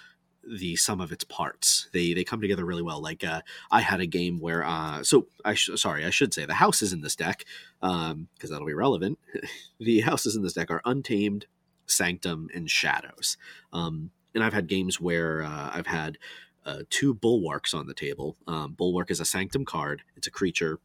the 0.45 0.75
sum 0.75 1.01
of 1.01 1.11
its 1.11 1.23
parts. 1.23 1.89
They 1.93 2.13
they 2.13 2.23
come 2.23 2.41
together 2.41 2.65
really 2.65 2.81
well. 2.81 3.01
Like 3.01 3.23
uh, 3.23 3.41
I 3.71 3.81
had 3.81 4.01
a 4.01 4.05
game 4.05 4.39
where 4.39 4.63
uh, 4.63 5.03
so 5.03 5.27
I 5.43 5.55
sh- 5.55 5.71
sorry 5.75 6.05
I 6.05 6.09
should 6.09 6.33
say 6.33 6.45
the 6.45 6.53
houses 6.53 6.93
in 6.93 7.01
this 7.01 7.15
deck 7.15 7.45
because 7.81 8.49
that'll 8.49 8.67
be 8.67 8.73
relevant. 8.73 9.19
the 9.79 10.01
houses 10.01 10.35
in 10.35 10.43
this 10.43 10.53
deck 10.53 10.69
are 10.69 10.81
Untamed, 10.85 11.47
Sanctum, 11.93 12.49
and 12.53 12.69
Shadows. 12.69 13.37
Um, 13.71 14.11
and 14.33 14.43
I've 14.43 14.53
had 14.53 14.67
games 14.67 14.99
where 14.99 15.43
uh, 15.43 15.71
I've 15.73 15.87
had 15.87 16.17
uh, 16.65 16.79
two 16.89 17.13
bulwarks 17.13 17.73
on 17.73 17.87
the 17.87 17.93
table. 17.93 18.37
Um, 18.47 18.73
Bulwark 18.73 19.11
is 19.11 19.19
a 19.19 19.25
sanctum 19.25 19.65
card. 19.65 20.03
It's 20.15 20.27
a 20.27 20.31
creature, 20.31 20.79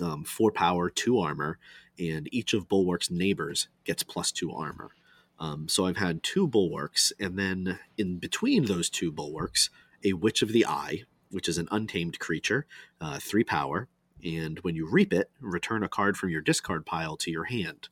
um, 0.00 0.24
four 0.24 0.50
power, 0.50 0.90
two 0.90 1.18
armor, 1.18 1.58
and 1.98 2.28
each 2.32 2.52
of 2.54 2.68
Bulwark's 2.68 3.10
neighbors 3.10 3.68
gets 3.84 4.02
plus 4.02 4.32
two 4.32 4.52
armor. 4.52 4.90
Um, 5.38 5.68
so 5.68 5.86
I've 5.86 5.96
had 5.96 6.22
two 6.22 6.48
bulwarks, 6.48 7.12
and 7.20 7.38
then 7.38 7.78
in 7.96 8.18
between 8.18 8.64
those 8.64 8.90
two 8.90 9.12
bulwarks, 9.12 9.70
a 10.04 10.14
Witch 10.14 10.42
of 10.42 10.52
the 10.52 10.66
Eye, 10.66 11.04
which 11.30 11.48
is 11.48 11.58
an 11.58 11.68
untamed 11.70 12.18
creature, 12.18 12.66
uh, 13.00 13.18
three 13.20 13.44
power, 13.44 13.88
and 14.24 14.58
when 14.60 14.74
you 14.74 14.88
reap 14.90 15.12
it, 15.12 15.30
return 15.40 15.84
a 15.84 15.88
card 15.88 16.16
from 16.16 16.30
your 16.30 16.40
discard 16.40 16.84
pile 16.84 17.16
to 17.18 17.30
your 17.30 17.44
hand. 17.44 17.88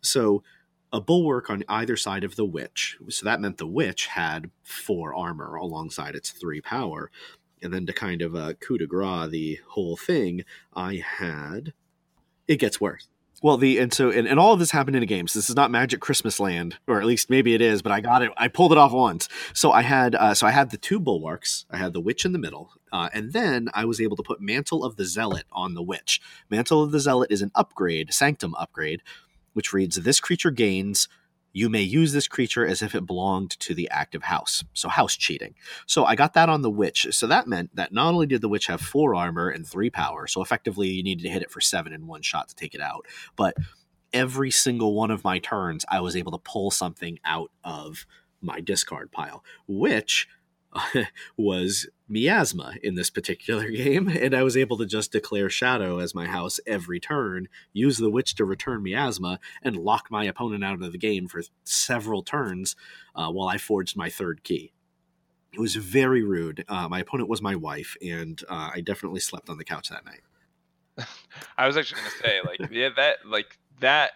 So 0.00 0.44
a 0.92 1.00
bulwark 1.00 1.50
on 1.50 1.64
either 1.68 1.96
side 1.96 2.24
of 2.24 2.36
the 2.36 2.44
witch. 2.44 2.98
So 3.08 3.24
that 3.24 3.40
meant 3.40 3.58
the 3.58 3.66
witch 3.66 4.06
had 4.06 4.50
four 4.62 5.14
armor 5.14 5.56
alongside 5.56 6.14
its 6.14 6.30
three 6.30 6.60
power. 6.60 7.10
And 7.62 7.72
then 7.72 7.86
to 7.86 7.92
kind 7.92 8.22
of 8.22 8.34
uh, 8.34 8.54
coup 8.54 8.78
de 8.78 8.86
grace 8.86 9.30
the 9.30 9.60
whole 9.68 9.96
thing, 9.96 10.44
I 10.74 11.02
had. 11.18 11.72
It 12.46 12.56
gets 12.56 12.80
worse. 12.80 13.08
Well, 13.42 13.58
the 13.58 13.78
and 13.78 13.92
so 13.92 14.10
and, 14.10 14.26
and 14.26 14.40
all 14.40 14.54
of 14.54 14.58
this 14.58 14.70
happened 14.70 14.96
in 14.96 15.02
a 15.02 15.06
game. 15.06 15.28
So 15.28 15.38
this 15.38 15.50
is 15.50 15.56
not 15.56 15.70
Magic 15.70 16.00
Christmas 16.00 16.40
Land, 16.40 16.78
or 16.86 17.00
at 17.00 17.06
least 17.06 17.28
maybe 17.28 17.54
it 17.54 17.60
is, 17.60 17.82
but 17.82 17.92
I 17.92 18.00
got 18.00 18.22
it. 18.22 18.30
I 18.36 18.48
pulled 18.48 18.72
it 18.72 18.78
off 18.78 18.92
once. 18.92 19.28
So 19.52 19.72
I 19.72 19.82
had 19.82 20.14
uh, 20.14 20.32
so 20.32 20.46
I 20.46 20.52
had 20.52 20.70
the 20.70 20.78
two 20.78 20.98
bulwarks. 20.98 21.66
I 21.70 21.76
had 21.76 21.92
the 21.92 22.00
witch 22.00 22.24
in 22.24 22.32
the 22.32 22.38
middle, 22.38 22.72
uh, 22.92 23.10
and 23.12 23.34
then 23.34 23.68
I 23.74 23.84
was 23.84 24.00
able 24.00 24.16
to 24.16 24.22
put 24.22 24.40
Mantle 24.40 24.82
of 24.82 24.96
the 24.96 25.04
Zealot 25.04 25.44
on 25.52 25.74
the 25.74 25.82
witch. 25.82 26.20
Mantle 26.48 26.82
of 26.82 26.92
the 26.92 27.00
Zealot 27.00 27.30
is 27.30 27.42
an 27.42 27.50
upgrade, 27.54 28.14
Sanctum 28.14 28.54
upgrade, 28.54 29.02
which 29.56 29.72
reads 29.72 29.96
This 29.96 30.20
creature 30.20 30.50
gains. 30.50 31.08
You 31.54 31.70
may 31.70 31.80
use 31.80 32.12
this 32.12 32.28
creature 32.28 32.66
as 32.66 32.82
if 32.82 32.94
it 32.94 33.06
belonged 33.06 33.58
to 33.60 33.72
the 33.72 33.88
active 33.88 34.24
house. 34.24 34.62
So, 34.74 34.90
house 34.90 35.16
cheating. 35.16 35.54
So, 35.86 36.04
I 36.04 36.14
got 36.14 36.34
that 36.34 36.50
on 36.50 36.60
the 36.60 36.70
witch. 36.70 37.06
So, 37.12 37.26
that 37.28 37.46
meant 37.46 37.74
that 37.74 37.90
not 37.90 38.12
only 38.12 38.26
did 38.26 38.42
the 38.42 38.48
witch 38.50 38.66
have 38.66 38.82
four 38.82 39.14
armor 39.14 39.48
and 39.48 39.66
three 39.66 39.88
power, 39.88 40.26
so 40.26 40.42
effectively 40.42 40.88
you 40.88 41.02
needed 41.02 41.22
to 41.22 41.30
hit 41.30 41.40
it 41.40 41.50
for 41.50 41.62
seven 41.62 41.94
in 41.94 42.06
one 42.06 42.20
shot 42.20 42.50
to 42.50 42.54
take 42.54 42.74
it 42.74 42.82
out, 42.82 43.06
but 43.34 43.56
every 44.12 44.50
single 44.50 44.94
one 44.94 45.10
of 45.10 45.24
my 45.24 45.38
turns, 45.38 45.86
I 45.88 46.00
was 46.00 46.16
able 46.16 46.32
to 46.32 46.38
pull 46.38 46.70
something 46.70 47.18
out 47.24 47.50
of 47.64 48.04
my 48.42 48.60
discard 48.60 49.10
pile, 49.10 49.42
which 49.66 50.28
was 51.36 51.88
miasma 52.08 52.74
in 52.82 52.94
this 52.94 53.10
particular 53.10 53.68
game, 53.70 54.08
and 54.08 54.34
I 54.34 54.42
was 54.42 54.56
able 54.56 54.76
to 54.78 54.86
just 54.86 55.12
declare 55.12 55.50
shadow 55.50 55.98
as 55.98 56.14
my 56.14 56.26
house 56.26 56.60
every 56.66 57.00
turn, 57.00 57.48
use 57.72 57.98
the 57.98 58.10
witch 58.10 58.34
to 58.36 58.44
return 58.44 58.82
miasma, 58.82 59.38
and 59.62 59.76
lock 59.76 60.10
my 60.10 60.24
opponent 60.24 60.64
out 60.64 60.82
of 60.82 60.92
the 60.92 60.98
game 60.98 61.28
for 61.28 61.42
several 61.64 62.22
turns 62.22 62.76
uh, 63.14 63.30
while 63.30 63.48
I 63.48 63.58
forged 63.58 63.96
my 63.96 64.10
third 64.10 64.42
key. 64.44 64.72
It 65.52 65.60
was 65.60 65.76
very 65.76 66.22
rude. 66.22 66.64
Uh, 66.68 66.88
my 66.88 67.00
opponent 67.00 67.28
was 67.28 67.40
my 67.40 67.56
wife, 67.56 67.96
and 68.02 68.40
uh, 68.48 68.70
I 68.74 68.80
definitely 68.80 69.20
slept 69.20 69.48
on 69.48 69.58
the 69.58 69.64
couch 69.64 69.88
that 69.88 70.04
night. 70.04 70.20
I 71.58 71.66
was 71.66 71.76
actually 71.76 72.00
gonna 72.00 72.10
say 72.22 72.40
like 72.42 72.70
yeah 72.72 72.88
that 72.96 73.16
like 73.26 73.58
that 73.80 74.12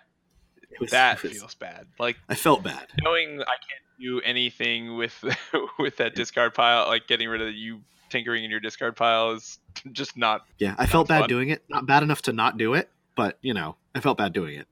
that 0.91 1.19
feels 1.19 1.55
bad. 1.55 1.87
Like 1.99 2.17
I 2.29 2.35
felt 2.35 2.63
bad. 2.63 2.87
knowing 3.03 3.41
I 3.41 3.45
can't 3.45 3.85
do 4.01 4.21
anything 4.23 4.97
with 4.97 5.23
with 5.79 5.97
that 5.99 6.15
discard 6.15 6.55
pile, 6.55 6.87
like 6.87 7.07
getting 7.07 7.29
rid 7.29 7.43
of 7.43 7.55
you 7.55 7.81
tinkering 8.09 8.45
in 8.45 8.51
your 8.51 8.61
discard 8.61 8.97
pile 8.97 9.33
is 9.33 9.59
just 9.93 10.17
not. 10.17 10.47
Yeah, 10.59 10.75
I 10.79 10.87
felt 10.87 11.09
bad 11.09 11.21
fun. 11.21 11.29
doing 11.29 11.49
it. 11.51 11.63
Not 11.69 11.87
bad 11.87 12.03
enough 12.03 12.23
to 12.23 12.33
not 12.33 12.57
do 12.59 12.75
it, 12.75 12.91
but 13.17 13.39
you 13.43 13.55
know, 13.55 13.77
I 13.95 14.01
felt 14.01 14.19
bad 14.19 14.33
doing 14.33 14.63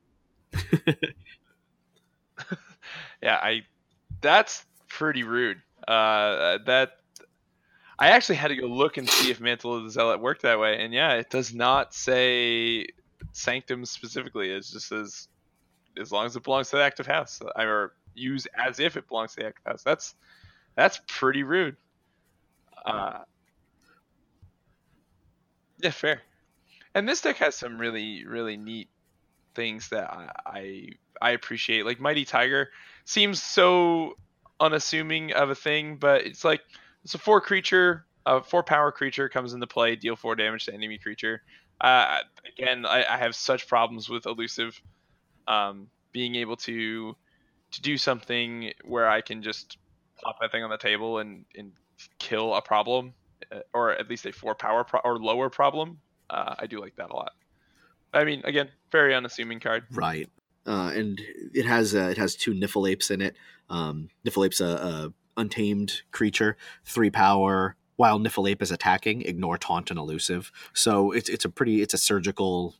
it. 0.53 0.99
Yeah, 3.22 3.37
I. 3.37 3.62
That's 4.20 4.64
pretty 4.89 5.22
rude. 5.22 5.59
Uh, 5.87 6.59
that. 6.66 6.93
I 8.01 8.11
actually 8.11 8.37
had 8.37 8.49
to 8.49 8.57
go 8.57 8.66
look 8.66 8.97
and 8.97 9.11
see 9.11 9.31
if 9.31 9.41
Mantle 9.41 9.74
of 9.74 9.83
the 9.83 9.91
Zealot 9.91 10.20
worked 10.20 10.43
that 10.43 10.61
way, 10.61 10.81
and 10.81 10.93
yeah, 10.93 11.14
it 11.14 11.31
does 11.31 11.53
not 11.53 11.93
say 11.95 12.87
Sanctum 13.33 13.85
specifically. 13.85 14.51
It 14.51 14.61
just 14.61 14.89
says 14.89 15.26
as 15.99 16.12
long 16.12 16.26
as 16.26 16.37
it 16.37 16.45
belongs 16.45 16.70
to 16.70 16.76
the 16.76 16.85
active 16.85 17.09
house, 17.09 17.41
I 17.57 17.64
or 17.64 17.93
use 18.15 18.47
as 18.57 18.81
if 18.81 18.97
it 18.97 19.09
belongs 19.09 19.35
to 19.35 19.43
the 19.43 19.53
house. 19.71 19.83
That's 19.83 20.15
that's 20.75 21.01
pretty 21.07 21.43
rude. 21.43 21.77
Uh, 22.85 23.21
yeah, 25.83 25.91
fair. 25.91 26.23
And 26.95 27.09
this 27.09 27.21
deck 27.21 27.37
has 27.37 27.55
some 27.55 27.79
really 27.79 28.25
really 28.25 28.57
neat 28.57 28.89
things 29.55 29.89
that 29.91 30.13
I 30.13 30.31
I, 30.47 30.89
I 31.21 31.31
appreciate. 31.31 31.85
Like 31.85 32.01
Mighty 32.01 32.25
Tiger 32.25 32.71
seems 33.05 33.43
so 33.43 34.17
unassuming 34.61 35.33
of 35.33 35.51
a 35.51 35.55
thing, 35.55 35.97
but 35.97 36.27
it's 36.27 36.45
like 36.45 36.63
it's 37.05 37.15
a 37.15 37.19
four 37.19 37.41
creature 37.41 38.05
a 38.29 38.43
four 38.43 38.63
power 38.63 38.93
creature 38.93 39.29
comes 39.29 39.55
into 39.55 39.67
play, 39.67 39.97
deal 39.97 40.15
four 40.15 40.37
damage 40.37 40.67
to 40.67 40.75
enemy 40.75 40.99
creature. 40.99 41.43
Uh, 41.81 42.19
again, 42.47 42.85
I, 42.85 43.05
I, 43.05 43.17
have 43.17 43.35
such 43.35 43.69
problems 43.69 44.09
with 44.09 44.27
elusive, 44.27 44.81
um, 45.47 45.87
being 46.13 46.35
able 46.35 46.57
to 46.57 47.17
to 47.73 47.83
do 47.83 47.97
something 47.97 48.73
where 48.85 49.09
I 49.09 49.21
can 49.21 49.43
just 49.43 49.79
pop 50.23 50.41
that 50.41 50.53
thing 50.53 50.64
on 50.64 50.71
the 50.71 50.79
table 50.79 51.19
and 51.19 51.45
and 51.57 51.73
kill 52.19 52.55
a 52.55 52.62
problem, 52.62 53.14
uh, 53.53 53.61
or 53.73 53.93
at 53.93 54.09
least 54.09 54.27
a 54.27 54.33
four 54.33 54.55
power 54.55 54.85
pro- 54.85 55.01
or 55.01 55.19
lower 55.19 55.51
problem. 55.51 55.99
Uh, 56.31 56.55
I 56.59 56.66
do 56.66 56.81
like 56.81 56.97
that 56.97 57.11
a 57.11 57.16
lot. 57.16 57.33
I 58.12 58.25
mean, 58.25 58.43
again, 58.45 58.69
very 58.91 59.14
unassuming 59.14 59.61
card. 59.61 59.85
Right. 59.91 60.29
Uh, 60.66 60.93
and 60.95 61.21
it 61.55 61.64
has 61.64 61.95
uh, 61.95 62.09
it 62.11 62.19
has 62.19 62.37
two 62.37 62.53
Niffleapes 62.53 63.11
in 63.11 63.21
it. 63.21 63.37
Um, 63.71 64.11
Niffleape's 64.25 64.61
a, 64.61 64.66
a 64.66 65.12
untamed 65.41 66.03
creature, 66.11 66.57
three 66.85 67.11
power. 67.11 67.77
While 67.97 68.21
Niffleape 68.21 68.62
is 68.62 68.71
attacking, 68.71 69.23
ignore 69.23 69.59
taunt 69.59 69.91
and 69.91 69.99
elusive. 69.99 70.53
So 70.73 71.11
it's 71.11 71.29
it's 71.29 71.45
a 71.45 71.49
pretty 71.49 71.83
it's 71.83 71.95
a 71.95 71.99
surgical 71.99 72.77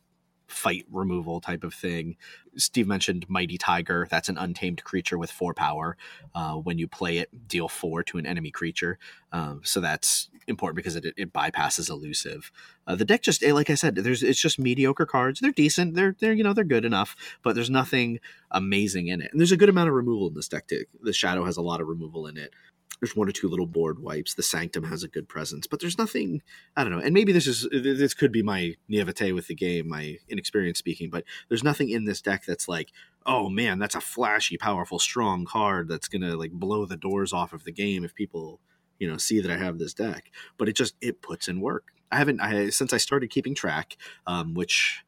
fight 0.49 0.87
removal 0.91 1.41
type 1.41 1.63
of 1.63 1.75
thing. 1.75 2.17
Steve 2.57 2.89
mentioned 2.89 3.27
Mighty 3.29 3.59
Tiger. 3.59 4.07
That's 4.11 4.29
an 4.29 4.39
untamed 4.39 4.83
creature 4.83 5.19
with 5.19 5.31
four 5.31 5.55
power. 5.55 5.97
Uh, 6.35 6.55
when 6.55 6.79
you 6.79 6.89
play 6.89 7.19
it, 7.19 7.47
deal 7.47 7.69
four 7.69 8.03
to 8.05 8.19
an 8.19 8.27
enemy 8.27 8.51
creature. 8.51 8.99
Um, 9.31 9.61
so 9.63 9.81
that's 9.81 10.31
important 10.47 10.77
because 10.77 10.97
it, 10.97 11.05
it 11.17 11.33
bypasses 11.33 11.91
elusive. 11.91 12.51
Uh, 12.87 12.97
the 12.97 13.05
deck 13.05 13.23
just, 13.23 13.45
like 13.45 13.71
I 13.71 13.75
said, 13.75 13.95
there's 13.97 14.23
it's 14.23 14.41
just 14.41 14.59
mediocre 14.59 15.07
cards. 15.07 15.41
They're 15.41 15.53
decent. 15.53 15.95
They're 15.95 16.17
they're 16.19 16.33
you 16.33 16.43
know 16.43 16.55
they're 16.55 16.65
good 16.65 16.87
enough, 16.87 17.15
but 17.43 17.55
there's 17.55 17.71
nothing 17.71 18.19
amazing 18.51 19.09
in 19.09 19.21
it. 19.21 19.31
And 19.31 19.41
there's 19.41 19.53
a 19.53 19.57
good 19.57 19.69
amount 19.69 19.91
of 19.91 19.95
removal 19.95 20.29
in 20.29 20.35
this 20.35 20.49
deck. 20.49 20.67
Too. 20.67 20.85
The 21.03 21.13
Shadow 21.13 21.45
has 21.45 21.59
a 21.59 21.63
lot 21.63 21.81
of 21.81 21.87
removal 21.87 22.27
in 22.27 22.37
it 22.37 22.53
there's 23.01 23.17
one 23.17 23.29
or 23.29 23.33
two 23.33 23.49
little 23.49 23.67
board 23.67 24.01
wipes. 24.01 24.35
The 24.35 24.43
Sanctum 24.43 24.85
has 24.85 25.03
a 25.03 25.09
good 25.09 25.29
presence, 25.29 25.67
but 25.67 25.81
there's 25.81 25.99
nothing. 25.99 26.43
I 26.77 26.83
don't 26.83 26.93
know. 26.93 27.01
And 27.01 27.15
maybe 27.15 27.33
this 27.33 27.47
is 27.47 27.69
this 27.71 28.15
could 28.15 28.33
be 28.33 28.43
my 28.43 28.75
naivete 28.89 29.33
with 29.33 29.47
the 29.47 29.55
game, 29.55 29.89
my 29.89 30.17
inexperience 30.29 30.79
speaking. 30.79 31.11
But 31.11 31.25
there's 31.49 31.65
nothing 31.65 31.91
in 31.91 32.05
this 32.05 32.21
deck 32.21 32.45
that's 32.47 32.69
like, 32.69 32.91
oh 33.27 33.49
man, 33.49 33.79
that's 33.79 33.95
a 33.95 34.01
flashy, 34.01 34.57
powerful, 34.57 34.99
strong 34.99 35.45
card 35.45 35.89
that's 35.89 36.09
gonna 36.09 36.37
like 36.37 36.53
blow 36.53 36.87
the 36.87 36.97
doors 36.97 37.33
off 37.33 37.53
of 37.53 37.65
the 37.65 37.73
game 37.73 38.05
if 38.05 38.15
people 38.15 38.61
you 38.99 39.09
know 39.09 39.17
see 39.17 39.41
that 39.41 39.51
I 39.51 39.57
have 39.57 39.79
this 39.79 39.95
deck. 39.95 40.31
But 40.57 40.69
it 40.69 40.77
just 40.77 40.95
it 41.01 41.23
puts 41.23 41.49
in 41.49 41.61
work. 41.61 41.89
I 42.11 42.17
haven't 42.17 42.41
I 42.41 42.71
since 42.71 42.93
I 42.93 42.99
started 42.99 43.31
keeping 43.31 43.55
track, 43.55 43.97
um, 44.27 44.55
which 44.55 45.05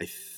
I. 0.00 0.04
Th- 0.04 0.31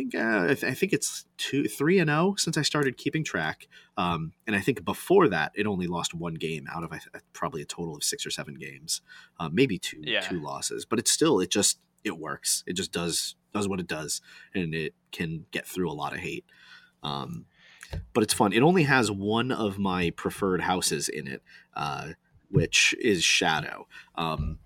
think 0.00 0.14
uh, 0.14 0.44
I, 0.44 0.54
th- 0.54 0.64
I, 0.64 0.74
think 0.74 0.92
it's 0.92 1.26
two, 1.36 1.68
three 1.68 1.98
and 1.98 2.08
zero 2.08 2.30
oh 2.30 2.34
since 2.36 2.56
I 2.56 2.62
started 2.62 2.96
keeping 2.96 3.22
track. 3.22 3.68
Um, 3.96 4.32
and 4.46 4.56
I 4.56 4.60
think 4.60 4.84
before 4.84 5.28
that, 5.28 5.52
it 5.54 5.66
only 5.66 5.86
lost 5.86 6.14
one 6.14 6.34
game 6.34 6.66
out 6.72 6.84
of 6.84 6.92
probably 7.32 7.62
a 7.62 7.66
total 7.66 7.96
of 7.96 8.02
six 8.02 8.24
or 8.24 8.30
seven 8.30 8.54
games, 8.54 9.02
uh, 9.38 9.50
maybe 9.52 9.78
two 9.78 10.00
yeah. 10.02 10.20
two 10.20 10.40
losses. 10.40 10.84
But 10.84 10.98
it's 10.98 11.10
still 11.10 11.40
it 11.40 11.50
just 11.50 11.78
it 12.04 12.18
works. 12.18 12.64
It 12.66 12.74
just 12.74 12.92
does 12.92 13.36
does 13.52 13.68
what 13.68 13.80
it 13.80 13.86
does, 13.86 14.22
and 14.54 14.74
it 14.74 14.94
can 15.12 15.44
get 15.50 15.66
through 15.66 15.90
a 15.90 15.92
lot 15.92 16.14
of 16.14 16.20
hate. 16.20 16.44
Um, 17.02 17.46
but 18.12 18.22
it's 18.22 18.34
fun. 18.34 18.52
It 18.52 18.62
only 18.62 18.84
has 18.84 19.10
one 19.10 19.52
of 19.52 19.78
my 19.78 20.10
preferred 20.10 20.62
houses 20.62 21.08
in 21.08 21.26
it, 21.26 21.42
uh, 21.74 22.10
which 22.48 22.94
is 23.00 23.24
Shadow. 23.24 23.86
Um, 24.14 24.58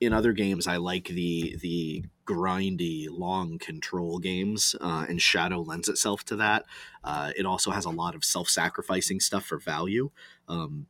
in 0.00 0.12
other 0.12 0.32
games, 0.32 0.66
I 0.66 0.76
like 0.76 1.08
the 1.08 1.56
the 1.60 2.04
grindy, 2.26 3.06
long 3.10 3.58
control 3.58 4.18
games, 4.18 4.76
uh, 4.80 5.06
and 5.08 5.20
Shadow 5.20 5.60
lends 5.60 5.88
itself 5.88 6.24
to 6.26 6.36
that. 6.36 6.64
Uh, 7.02 7.32
it 7.36 7.46
also 7.46 7.70
has 7.70 7.84
a 7.84 7.90
lot 7.90 8.14
of 8.14 8.24
self 8.24 8.48
sacrificing 8.48 9.20
stuff 9.20 9.44
for 9.44 9.58
value. 9.58 10.10
Um, 10.46 10.86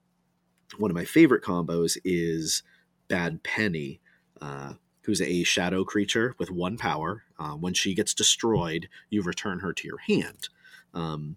one 0.76 0.90
of 0.90 0.94
my 0.96 1.04
favorite 1.04 1.42
combos 1.42 1.96
is 2.04 2.62
Bad 3.09 3.42
Penny, 3.42 4.00
uh, 4.40 4.74
who's 5.02 5.22
a 5.22 5.42
shadow 5.42 5.84
creature 5.84 6.34
with 6.38 6.50
one 6.50 6.76
power. 6.76 7.24
Uh, 7.38 7.52
when 7.52 7.72
she 7.72 7.94
gets 7.94 8.12
destroyed, 8.12 8.88
you 9.09 9.22
return 9.22 9.61
her 9.61 9.72
to 9.72 9.86
your 9.86 9.98
hand. 9.98 10.48
Um, 10.92 11.36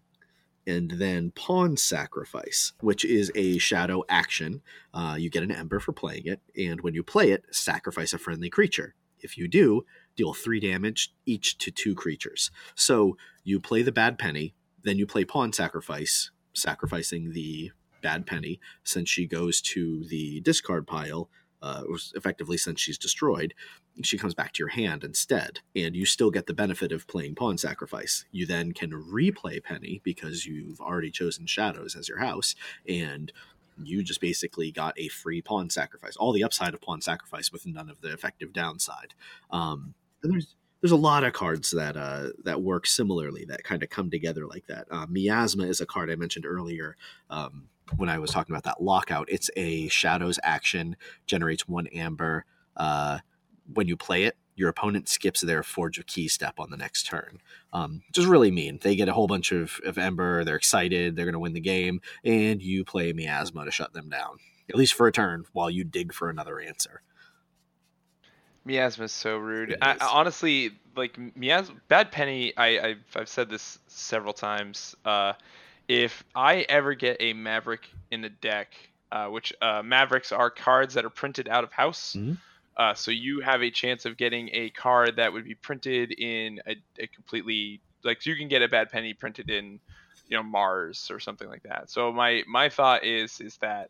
and 0.66 0.92
then 0.92 1.32
Pawn 1.32 1.78
Sacrifice, 1.78 2.74
which 2.82 3.04
is 3.04 3.32
a 3.36 3.58
shadow 3.58 4.04
action. 4.10 4.62
Uh, 4.94 5.16
you 5.18 5.30
get 5.30 5.44
an 5.44 5.52
ember 5.52 5.80
for 5.80 5.92
playing 5.92 6.26
it, 6.26 6.42
and 6.58 6.82
when 6.82 6.94
you 6.94 7.04
play 7.04 7.32
it, 7.32 7.46
sacrifice 7.52 8.14
a 8.14 8.18
friendly 8.18 8.50
creature. 8.50 8.96
If 9.20 9.38
you 9.38 9.48
do, 9.48 9.86
deal 10.16 10.34
three 10.34 10.60
damage 10.60 11.14
each 11.26 11.58
to 11.60 11.72
two 11.72 11.96
creatures. 11.96 12.52
So 12.76 13.18
you 13.44 13.60
play 13.60 13.82
the 13.82 13.92
bad 13.92 14.18
penny, 14.18 14.54
then 14.84 14.98
you 14.98 15.06
play 15.06 15.26
Pawn 15.26 15.54
Sacrifice, 15.54 16.32
sacrificing 16.54 17.34
the 17.34 17.72
bad 18.02 18.26
penny 18.26 18.60
since 18.84 19.10
she 19.10 19.28
goes 19.28 19.62
to 19.62 20.04
the 20.06 20.42
discard 20.42 20.88
pile 20.88 21.30
uh, 21.62 21.84
effectively 22.16 22.58
since 22.58 22.80
she's 22.80 22.98
destroyed, 22.98 23.54
she 24.04 24.18
comes 24.18 24.34
back 24.34 24.54
to 24.54 24.60
your 24.60 24.70
hand 24.70 25.04
instead, 25.04 25.60
and 25.76 25.96
you 25.96 26.06
still 26.06 26.32
get 26.32 26.48
the 26.48 26.54
benefit 26.54 26.92
of 26.92 27.08
playing 27.08 27.36
Pawn 27.36 27.58
Sacrifice. 27.58 28.26
You 28.32 28.46
then 28.46 28.72
can 28.74 28.92
replay 28.92 29.64
Penny 29.64 30.02
because 30.04 30.46
you've 30.46 30.82
already 30.82 31.12
chosen 31.12 31.46
Shadows 31.46 31.96
as 31.96 32.10
your 32.10 32.20
house, 32.20 32.56
and 32.88 33.32
you 33.84 34.04
just 34.04 34.22
basically 34.22 34.72
got 34.72 34.98
a 34.98 35.08
free 35.10 35.42
Pawn 35.42 35.70
Sacrifice, 35.70 36.16
all 36.16 36.32
the 36.32 36.44
upside 36.44 36.74
of 36.74 36.82
Pawn 36.82 37.02
Sacrifice 37.02 37.52
with 37.52 37.66
none 37.66 37.90
of 37.90 38.02
the 38.02 38.14
effective 38.14 38.54
downside. 38.54 39.14
Um, 39.52 39.94
there's 40.24 40.56
there's 40.82 40.92
a 40.92 40.98
lot 40.98 41.24
of 41.24 41.34
cards 41.34 41.72
that 41.72 41.96
uh, 41.96 42.30
that 42.44 42.62
work 42.62 42.88
similarly 42.88 43.46
that 43.46 43.64
kind 43.64 43.84
of 43.84 43.90
come 43.90 44.10
together 44.10 44.48
like 44.48 44.66
that. 44.68 44.88
Uh, 44.90 45.06
Miasma 45.08 45.64
is 45.64 45.80
a 45.80 45.86
card 45.86 46.10
I 46.10 46.16
mentioned 46.16 46.46
earlier. 46.46 46.98
Um, 47.30 47.68
when 47.98 48.10
I 48.10 48.20
was 48.20 48.32
talking 48.32 48.54
about 48.54 48.64
that 48.64 48.82
lockout, 48.82 49.30
it's 49.30 49.50
a 49.56 49.88
shadows 49.90 50.40
action, 50.44 50.96
generates 51.26 51.68
one 51.68 51.88
amber. 51.88 52.46
Uh, 52.76 53.20
when 53.74 53.88
you 53.88 53.98
play 53.98 54.24
it, 54.24 54.38
your 54.56 54.70
opponent 54.70 55.10
skips 55.10 55.42
their 55.42 55.64
forge 55.64 55.98
of 55.98 56.06
key 56.06 56.28
step 56.28 56.60
on 56.60 56.70
the 56.70 56.78
next 56.78 57.04
turn, 57.04 57.40
um, 57.74 58.04
which 58.08 58.18
is 58.18 58.26
really 58.26 58.52
mean. 58.52 58.80
They 58.82 58.96
get 58.96 59.10
a 59.10 59.14
whole 59.14 59.28
bunch 59.28 59.52
of, 59.52 59.80
of 59.86 59.98
ember, 59.98 60.44
they're 60.44 60.56
excited, 60.56 61.16
they're 61.16 61.26
going 61.26 61.34
to 61.34 61.40
win 61.40 61.54
the 61.54 61.60
game, 61.60 62.02
and 62.24 62.62
you 62.62 62.84
play 62.84 63.14
miasma 63.14 63.66
to 63.66 63.72
shut 63.72 63.94
them 63.94 64.10
down, 64.10 64.38
at 64.70 64.76
least 64.76 64.94
for 64.94 65.08
a 65.08 65.12
turn, 65.12 65.46
while 65.54 65.70
you 65.70 65.84
dig 65.84 66.14
for 66.14 66.30
another 66.30 66.60
answer. 66.60 67.02
Miasma 68.64 69.06
is 69.06 69.12
so 69.12 69.38
rude. 69.38 69.76
I, 69.82 69.98
honestly, 70.00 70.72
like 70.96 71.18
miasma, 71.36 71.76
bad 71.88 72.12
penny. 72.12 72.56
I, 72.56 72.80
I've, 72.80 73.04
I've 73.16 73.30
said 73.30 73.50
this 73.50 73.80
several 73.88 74.34
times. 74.34 74.96
Uh, 75.04 75.34
if 75.88 76.24
I 76.36 76.66
ever 76.70 76.94
get 76.94 77.18
a 77.20 77.34
Maverick 77.34 77.90
in 78.12 78.22
the 78.22 78.30
deck, 78.30 78.74
uh, 79.12 79.28
which 79.28 79.54
uh, 79.62 79.82
Mavericks 79.84 80.32
are 80.32 80.50
cards 80.50 80.94
that 80.94 81.06
are 81.06 81.10
printed 81.10 81.48
out 81.48 81.64
of 81.64 81.72
house. 81.72 82.16
Mm-hmm. 82.18 82.34
Uh, 82.78 82.94
so 82.94 83.12
you 83.12 83.42
have 83.42 83.62
a 83.62 83.70
chance 83.70 84.06
of 84.06 84.16
getting 84.18 84.50
a 84.54 84.70
card 84.70 85.18
that 85.18 85.34
would 85.34 85.44
be 85.44 85.56
printed 85.56 86.12
in 86.12 86.62
a, 86.66 86.76
a, 86.98 87.08
completely 87.08 87.82
like 88.04 88.26
you 88.26 88.36
can 88.36 88.48
get 88.48 88.62
a 88.62 88.68
bad 88.68 88.90
penny 88.90 89.14
printed 89.14 89.50
in 89.50 89.80
you 90.28 90.38
know 90.38 90.42
Mars 90.42 91.12
or 91.12 91.20
something 91.20 91.50
like 91.50 91.64
that. 91.64 91.92
So 91.92 92.12
my 92.12 92.44
my 92.48 92.70
thought 92.70 93.04
is 93.04 93.42
is 93.42 93.58
that 93.58 93.90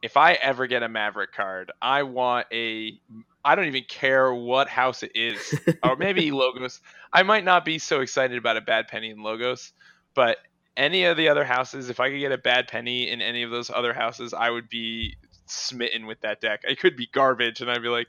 if 0.00 0.16
I 0.16 0.34
ever 0.34 0.66
get 0.66 0.82
a 0.82 0.88
Maverick 0.88 1.32
card, 1.32 1.72
I 1.82 2.04
want 2.04 2.46
a 2.52 2.98
I 3.44 3.54
don't 3.54 3.66
even 3.66 3.84
care 3.88 4.32
what 4.32 4.68
house 4.68 5.02
it 5.02 5.12
is 5.14 5.58
or 5.82 5.96
maybe 5.96 6.30
logos. 6.30 6.80
I 7.12 7.24
might 7.24 7.44
not 7.44 7.64
be 7.64 7.78
so 7.78 8.00
excited 8.00 8.38
about 8.38 8.56
a 8.56 8.60
bad 8.60 8.88
penny 8.88 9.10
in 9.10 9.22
logos, 9.22 9.72
but 10.14 10.38
any 10.76 11.04
of 11.04 11.16
the 11.16 11.28
other 11.28 11.44
houses, 11.44 11.88
if 11.88 12.00
I 12.00 12.10
could 12.10 12.18
get 12.18 12.32
a 12.32 12.38
bad 12.38 12.68
penny 12.68 13.10
in 13.10 13.22
any 13.22 13.42
of 13.42 13.50
those 13.50 13.70
other 13.70 13.92
houses, 13.92 14.34
I 14.34 14.50
would 14.50 14.68
be 14.68 15.16
smitten 15.46 16.06
with 16.06 16.20
that 16.22 16.40
deck. 16.40 16.62
It 16.64 16.80
could 16.80 16.96
be 16.96 17.06
garbage, 17.06 17.60
and 17.60 17.70
I'd 17.70 17.82
be 17.82 17.88
like, 17.88 18.08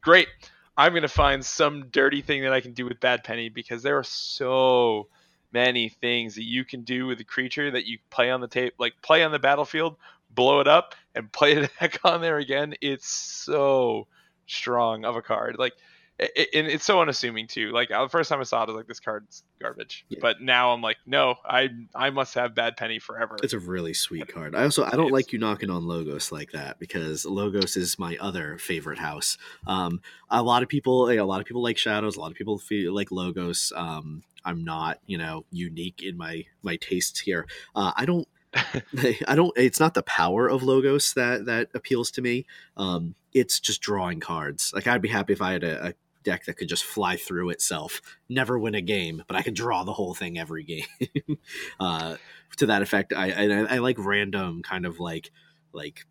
great, 0.00 0.28
I'm 0.76 0.94
gonna 0.94 1.08
find 1.08 1.44
some 1.44 1.88
dirty 1.90 2.22
thing 2.22 2.42
that 2.42 2.52
I 2.52 2.60
can 2.60 2.72
do 2.72 2.84
with 2.84 3.00
bad 3.00 3.24
penny 3.24 3.48
because 3.48 3.82
there 3.82 3.98
are 3.98 4.04
so 4.04 5.08
many 5.52 5.88
things 5.88 6.34
that 6.34 6.44
you 6.44 6.64
can 6.64 6.82
do 6.82 7.06
with 7.06 7.20
a 7.20 7.24
creature 7.24 7.70
that 7.70 7.86
you 7.86 7.98
play 8.10 8.30
on 8.30 8.40
the 8.40 8.48
tape, 8.48 8.74
like 8.78 8.94
play 9.02 9.22
on 9.22 9.32
the 9.32 9.38
battlefield, 9.38 9.96
blow 10.30 10.60
it 10.60 10.68
up, 10.68 10.94
and 11.14 11.30
play 11.30 11.52
it 11.56 11.70
back 11.78 12.00
on 12.04 12.20
there 12.20 12.38
again. 12.38 12.74
It's 12.80 13.08
so 13.08 14.06
strong 14.46 15.04
of 15.04 15.16
a 15.16 15.22
card. 15.22 15.56
Like 15.58 15.74
it, 16.18 16.48
and 16.54 16.66
it's 16.66 16.84
so 16.84 17.00
unassuming 17.00 17.46
too. 17.46 17.72
Like 17.72 17.88
the 17.88 18.08
first 18.10 18.28
time 18.28 18.40
I 18.40 18.44
saw 18.44 18.60
it, 18.60 18.64
I 18.64 18.66
was 18.66 18.76
like, 18.76 18.86
"This 18.86 19.00
card's 19.00 19.42
garbage." 19.60 20.04
Yeah. 20.08 20.18
But 20.20 20.40
now 20.40 20.72
I'm 20.72 20.82
like, 20.82 20.98
"No, 21.06 21.36
I 21.44 21.70
I 21.94 22.10
must 22.10 22.34
have 22.34 22.54
bad 22.54 22.76
penny 22.76 22.98
forever." 22.98 23.36
It's 23.42 23.52
a 23.52 23.58
really 23.58 23.94
sweet 23.94 24.28
card. 24.28 24.54
I 24.54 24.64
also 24.64 24.84
I 24.84 24.90
don't 24.90 25.12
like 25.12 25.32
you 25.32 25.38
knocking 25.38 25.70
on 25.70 25.86
Logos 25.86 26.30
like 26.30 26.52
that 26.52 26.78
because 26.78 27.24
Logos 27.24 27.76
is 27.76 27.98
my 27.98 28.16
other 28.20 28.58
favorite 28.58 28.98
house. 28.98 29.38
Um, 29.66 30.00
a 30.30 30.42
lot 30.42 30.62
of 30.62 30.68
people, 30.68 31.10
a 31.10 31.20
lot 31.22 31.40
of 31.40 31.46
people 31.46 31.62
like 31.62 31.78
Shadows. 31.78 32.16
A 32.16 32.20
lot 32.20 32.30
of 32.30 32.36
people 32.36 32.58
feel 32.58 32.94
like 32.94 33.10
Logos. 33.10 33.72
Um, 33.74 34.22
I'm 34.44 34.64
not, 34.64 34.98
you 35.06 35.18
know, 35.18 35.44
unique 35.50 36.02
in 36.02 36.16
my 36.16 36.44
my 36.62 36.76
tastes 36.76 37.20
here. 37.20 37.46
Uh, 37.74 37.92
I 37.96 38.04
don't. 38.04 38.28
I 39.26 39.34
don't. 39.34 39.52
It's 39.56 39.80
not 39.80 39.94
the 39.94 40.02
power 40.02 40.48
of 40.48 40.62
logos 40.62 41.14
that 41.14 41.46
that 41.46 41.68
appeals 41.74 42.10
to 42.12 42.22
me. 42.22 42.46
Um, 42.76 43.14
it's 43.32 43.60
just 43.60 43.80
drawing 43.80 44.20
cards. 44.20 44.72
Like 44.74 44.86
I'd 44.86 45.02
be 45.02 45.08
happy 45.08 45.32
if 45.32 45.42
I 45.42 45.52
had 45.52 45.64
a, 45.64 45.88
a, 45.88 45.94
deck 46.22 46.44
that 46.44 46.56
could 46.56 46.68
just 46.68 46.84
fly 46.84 47.16
through 47.16 47.50
itself, 47.50 48.00
never 48.28 48.58
win 48.58 48.74
a 48.74 48.80
game, 48.80 49.22
but 49.26 49.36
I 49.36 49.42
could 49.42 49.54
draw 49.54 49.84
the 49.84 49.92
whole 49.92 50.14
thing 50.14 50.38
every 50.38 50.64
game. 50.64 51.38
uh, 51.80 52.16
to 52.58 52.66
that 52.66 52.82
effect, 52.82 53.12
I, 53.12 53.30
I, 53.30 53.74
I 53.74 53.78
like 53.78 53.96
random 53.98 54.62
kind 54.62 54.86
of 54.86 55.00
like 55.00 55.30
like 55.72 56.06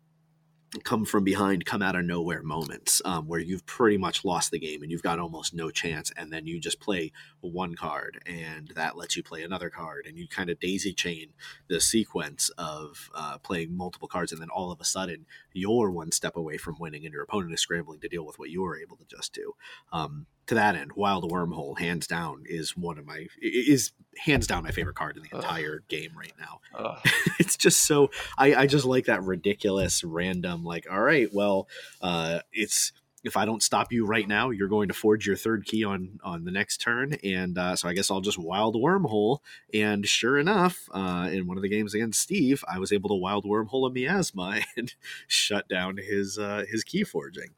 come 0.84 1.04
from 1.04 1.22
behind, 1.22 1.66
come 1.66 1.82
out 1.82 1.96
of 1.96 2.04
nowhere 2.04 2.42
moments 2.42 3.02
um, 3.04 3.26
where 3.28 3.40
you've 3.40 3.66
pretty 3.66 3.98
much 3.98 4.24
lost 4.24 4.50
the 4.50 4.58
game 4.58 4.82
and 4.82 4.90
you've 4.90 5.02
got 5.02 5.18
almost 5.18 5.54
no 5.54 5.70
chance, 5.70 6.10
and 6.16 6.32
then 6.32 6.46
you 6.46 6.58
just 6.58 6.80
play 6.80 7.12
one 7.40 7.74
card, 7.74 8.22
and 8.26 8.68
that 8.74 8.96
lets 8.96 9.16
you 9.16 9.22
play 9.22 9.42
another 9.42 9.68
card, 9.68 10.06
and 10.06 10.16
you 10.16 10.26
kind 10.26 10.48
of 10.48 10.58
daisy 10.58 10.92
chain 10.92 11.28
the 11.68 11.80
sequence 11.80 12.48
of 12.56 13.10
uh, 13.14 13.38
playing 13.38 13.76
multiple 13.76 14.08
cards, 14.08 14.32
and 14.32 14.40
then 14.40 14.50
all 14.50 14.70
of 14.72 14.80
a 14.80 14.84
sudden 14.84 15.26
you're 15.52 15.90
one 15.90 16.10
step 16.10 16.36
away 16.36 16.56
from 16.56 16.78
winning, 16.78 17.04
and 17.04 17.12
your 17.12 17.22
opponent 17.22 17.52
is 17.52 17.60
scrambling 17.60 18.00
to 18.00 18.08
deal 18.08 18.24
with 18.24 18.38
what 18.38 18.50
you 18.50 18.62
were 18.62 18.78
able 18.78 18.96
to 18.96 19.04
just 19.04 19.34
do. 19.34 19.54
Um, 19.92 20.26
to 20.46 20.54
that 20.56 20.74
end, 20.74 20.92
Wild 20.92 21.30
Wormhole, 21.30 21.78
hands 21.78 22.06
down, 22.06 22.44
is 22.46 22.76
one 22.76 22.98
of 22.98 23.06
my 23.06 23.26
is 23.40 23.92
hands 24.18 24.46
down 24.46 24.64
my 24.64 24.70
favorite 24.70 24.96
card 24.96 25.16
in 25.16 25.22
the 25.22 25.34
entire 25.34 25.82
Ugh. 25.82 25.88
game 25.88 26.10
right 26.16 26.34
now. 26.38 26.94
it's 27.38 27.56
just 27.56 27.86
so 27.86 28.10
I, 28.36 28.54
I 28.54 28.66
just 28.66 28.84
like 28.84 29.06
that 29.06 29.22
ridiculous, 29.22 30.02
random, 30.04 30.64
like, 30.64 30.86
all 30.90 31.00
right, 31.00 31.32
well, 31.32 31.68
uh, 32.00 32.40
it's 32.52 32.92
if 33.24 33.36
I 33.36 33.44
don't 33.44 33.62
stop 33.62 33.92
you 33.92 34.04
right 34.04 34.26
now, 34.26 34.50
you're 34.50 34.68
going 34.68 34.88
to 34.88 34.94
forge 34.94 35.26
your 35.26 35.36
third 35.36 35.64
key 35.64 35.84
on 35.84 36.18
on 36.24 36.44
the 36.44 36.50
next 36.50 36.78
turn, 36.78 37.14
and 37.22 37.56
uh, 37.56 37.76
so 37.76 37.88
I 37.88 37.94
guess 37.94 38.10
I'll 38.10 38.20
just 38.20 38.38
wild 38.38 38.74
wormhole. 38.74 39.38
And 39.72 40.06
sure 40.06 40.38
enough, 40.38 40.88
uh, 40.92 41.28
in 41.30 41.46
one 41.46 41.56
of 41.56 41.62
the 41.62 41.68
games 41.68 41.94
against 41.94 42.20
Steve, 42.20 42.64
I 42.68 42.78
was 42.78 42.92
able 42.92 43.08
to 43.10 43.14
wild 43.14 43.44
wormhole 43.44 43.88
a 43.88 43.92
miasma 43.92 44.60
and 44.76 44.94
shut 45.28 45.68
down 45.68 45.98
his 45.98 46.38
uh, 46.38 46.64
his 46.68 46.82
key 46.82 47.04
forging. 47.04 47.50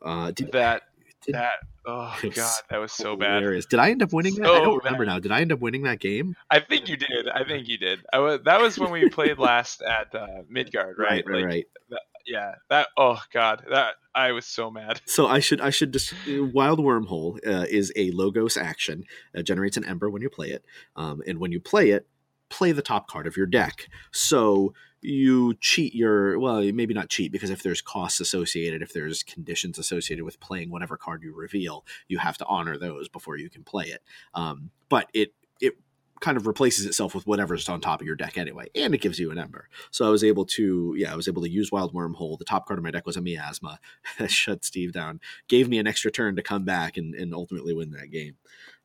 Uh, 0.00 0.30
did, 0.30 0.52
that 0.52 0.82
did, 1.24 1.34
that 1.34 1.54
oh 1.86 2.16
god, 2.34 2.52
that 2.70 2.78
was 2.78 2.92
so 2.92 3.16
hilarious. 3.16 3.66
bad. 3.66 3.70
Did 3.70 3.80
I 3.80 3.90
end 3.90 4.02
up 4.02 4.12
winning 4.12 4.34
that? 4.36 4.46
So 4.46 4.54
I 4.54 4.60
don't 4.60 4.84
remember 4.84 5.04
bad. 5.04 5.12
now. 5.12 5.18
Did 5.18 5.32
I 5.32 5.40
end 5.40 5.52
up 5.52 5.60
winning 5.60 5.82
that 5.82 6.00
game? 6.00 6.36
I 6.50 6.60
think 6.60 6.88
you 6.88 6.96
did. 6.96 7.28
I 7.28 7.44
think 7.44 7.68
you 7.68 7.78
did. 7.78 8.00
I 8.12 8.18
was, 8.18 8.40
that 8.44 8.60
was 8.60 8.78
when 8.78 8.90
we 8.90 9.08
played 9.08 9.38
last 9.38 9.82
at 9.82 10.14
uh, 10.14 10.42
Midgard, 10.48 10.96
right? 10.98 11.08
Right, 11.08 11.26
right. 11.26 11.34
Like, 11.36 11.44
right. 11.44 11.66
That, 11.90 12.00
yeah. 12.26 12.54
That. 12.68 12.88
Oh 12.96 13.20
god. 13.32 13.64
That. 13.70 13.94
I 14.14 14.32
was 14.32 14.46
so 14.46 14.70
mad. 14.70 15.00
So 15.06 15.26
I 15.26 15.40
should. 15.40 15.60
I 15.60 15.70
should 15.70 15.92
just. 15.92 16.12
Wild 16.26 16.78
Wormhole 16.80 17.38
uh, 17.46 17.66
is 17.68 17.92
a 17.96 18.10
logos 18.10 18.56
action. 18.56 19.04
It 19.34 19.44
generates 19.44 19.76
an 19.76 19.84
ember 19.84 20.10
when 20.10 20.22
you 20.22 20.30
play 20.30 20.50
it, 20.50 20.64
um, 20.96 21.22
and 21.26 21.38
when 21.38 21.52
you 21.52 21.60
play 21.60 21.90
it, 21.90 22.06
play 22.50 22.72
the 22.72 22.82
top 22.82 23.08
card 23.08 23.26
of 23.26 23.36
your 23.36 23.46
deck. 23.46 23.88
So 24.12 24.74
you 25.00 25.54
cheat 25.60 25.94
your 25.94 26.38
well 26.38 26.60
maybe 26.72 26.94
not 26.94 27.08
cheat 27.08 27.30
because 27.30 27.50
if 27.50 27.62
there's 27.62 27.80
costs 27.80 28.20
associated 28.20 28.82
if 28.82 28.92
there's 28.92 29.22
conditions 29.22 29.78
associated 29.78 30.24
with 30.24 30.40
playing 30.40 30.70
whatever 30.70 30.96
card 30.96 31.22
you 31.22 31.32
reveal 31.34 31.84
you 32.08 32.18
have 32.18 32.36
to 32.36 32.44
honor 32.46 32.76
those 32.76 33.08
before 33.08 33.36
you 33.36 33.48
can 33.48 33.62
play 33.62 33.84
it. 33.86 34.02
Um, 34.34 34.70
but 34.88 35.08
it 35.14 35.32
it 35.60 35.74
kind 36.20 36.36
of 36.36 36.48
replaces 36.48 36.84
itself 36.84 37.14
with 37.14 37.28
whatever's 37.28 37.68
on 37.68 37.80
top 37.80 38.00
of 38.00 38.06
your 38.06 38.16
deck 38.16 38.36
anyway 38.36 38.66
and 38.74 38.92
it 38.92 39.00
gives 39.00 39.20
you 39.20 39.30
an 39.30 39.38
ember. 39.38 39.68
So 39.92 40.04
i 40.06 40.10
was 40.10 40.24
able 40.24 40.44
to 40.46 40.94
yeah 40.96 41.12
i 41.12 41.16
was 41.16 41.28
able 41.28 41.42
to 41.42 41.50
use 41.50 41.70
wild 41.70 41.94
wormhole. 41.94 42.38
The 42.38 42.44
top 42.44 42.66
card 42.66 42.78
of 42.78 42.84
my 42.84 42.90
deck 42.90 43.06
was 43.06 43.16
a 43.16 43.22
miasma. 43.22 43.78
That 44.18 44.30
shut 44.30 44.64
steve 44.64 44.92
down. 44.92 45.20
Gave 45.46 45.68
me 45.68 45.78
an 45.78 45.86
extra 45.86 46.10
turn 46.10 46.34
to 46.36 46.42
come 46.42 46.64
back 46.64 46.96
and, 46.96 47.14
and 47.14 47.32
ultimately 47.32 47.72
win 47.74 47.90
that 47.92 48.10
game. 48.10 48.36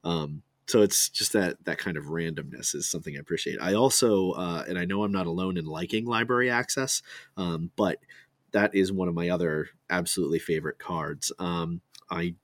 Um, 0.04 0.44
so 0.68 0.82
it's 0.82 1.10
just 1.10 1.34
that 1.34 1.64
that 1.66 1.78
kind 1.78 1.98
of 1.98 2.06
randomness 2.06 2.74
is 2.74 2.90
something 2.90 3.16
I 3.16 3.20
appreciate. 3.20 3.60
I 3.62 3.74
also, 3.74 4.32
uh, 4.32 4.64
and 4.68 4.78
I 4.78 4.86
know 4.86 5.04
I'm 5.04 5.12
not 5.12 5.28
alone 5.28 5.58
in 5.58 5.66
liking 5.66 6.06
library 6.06 6.50
access, 6.50 7.02
um, 7.38 7.72
but 7.76 8.00
that 8.52 8.74
is 8.74 8.92
one 8.92 9.08
of 9.08 9.16
my 9.16 9.30
other 9.30 9.70
absolutely 9.90 10.40
favorite 10.40 10.80
cards. 10.80 11.32
Um, 11.40 11.82
I 12.10 12.36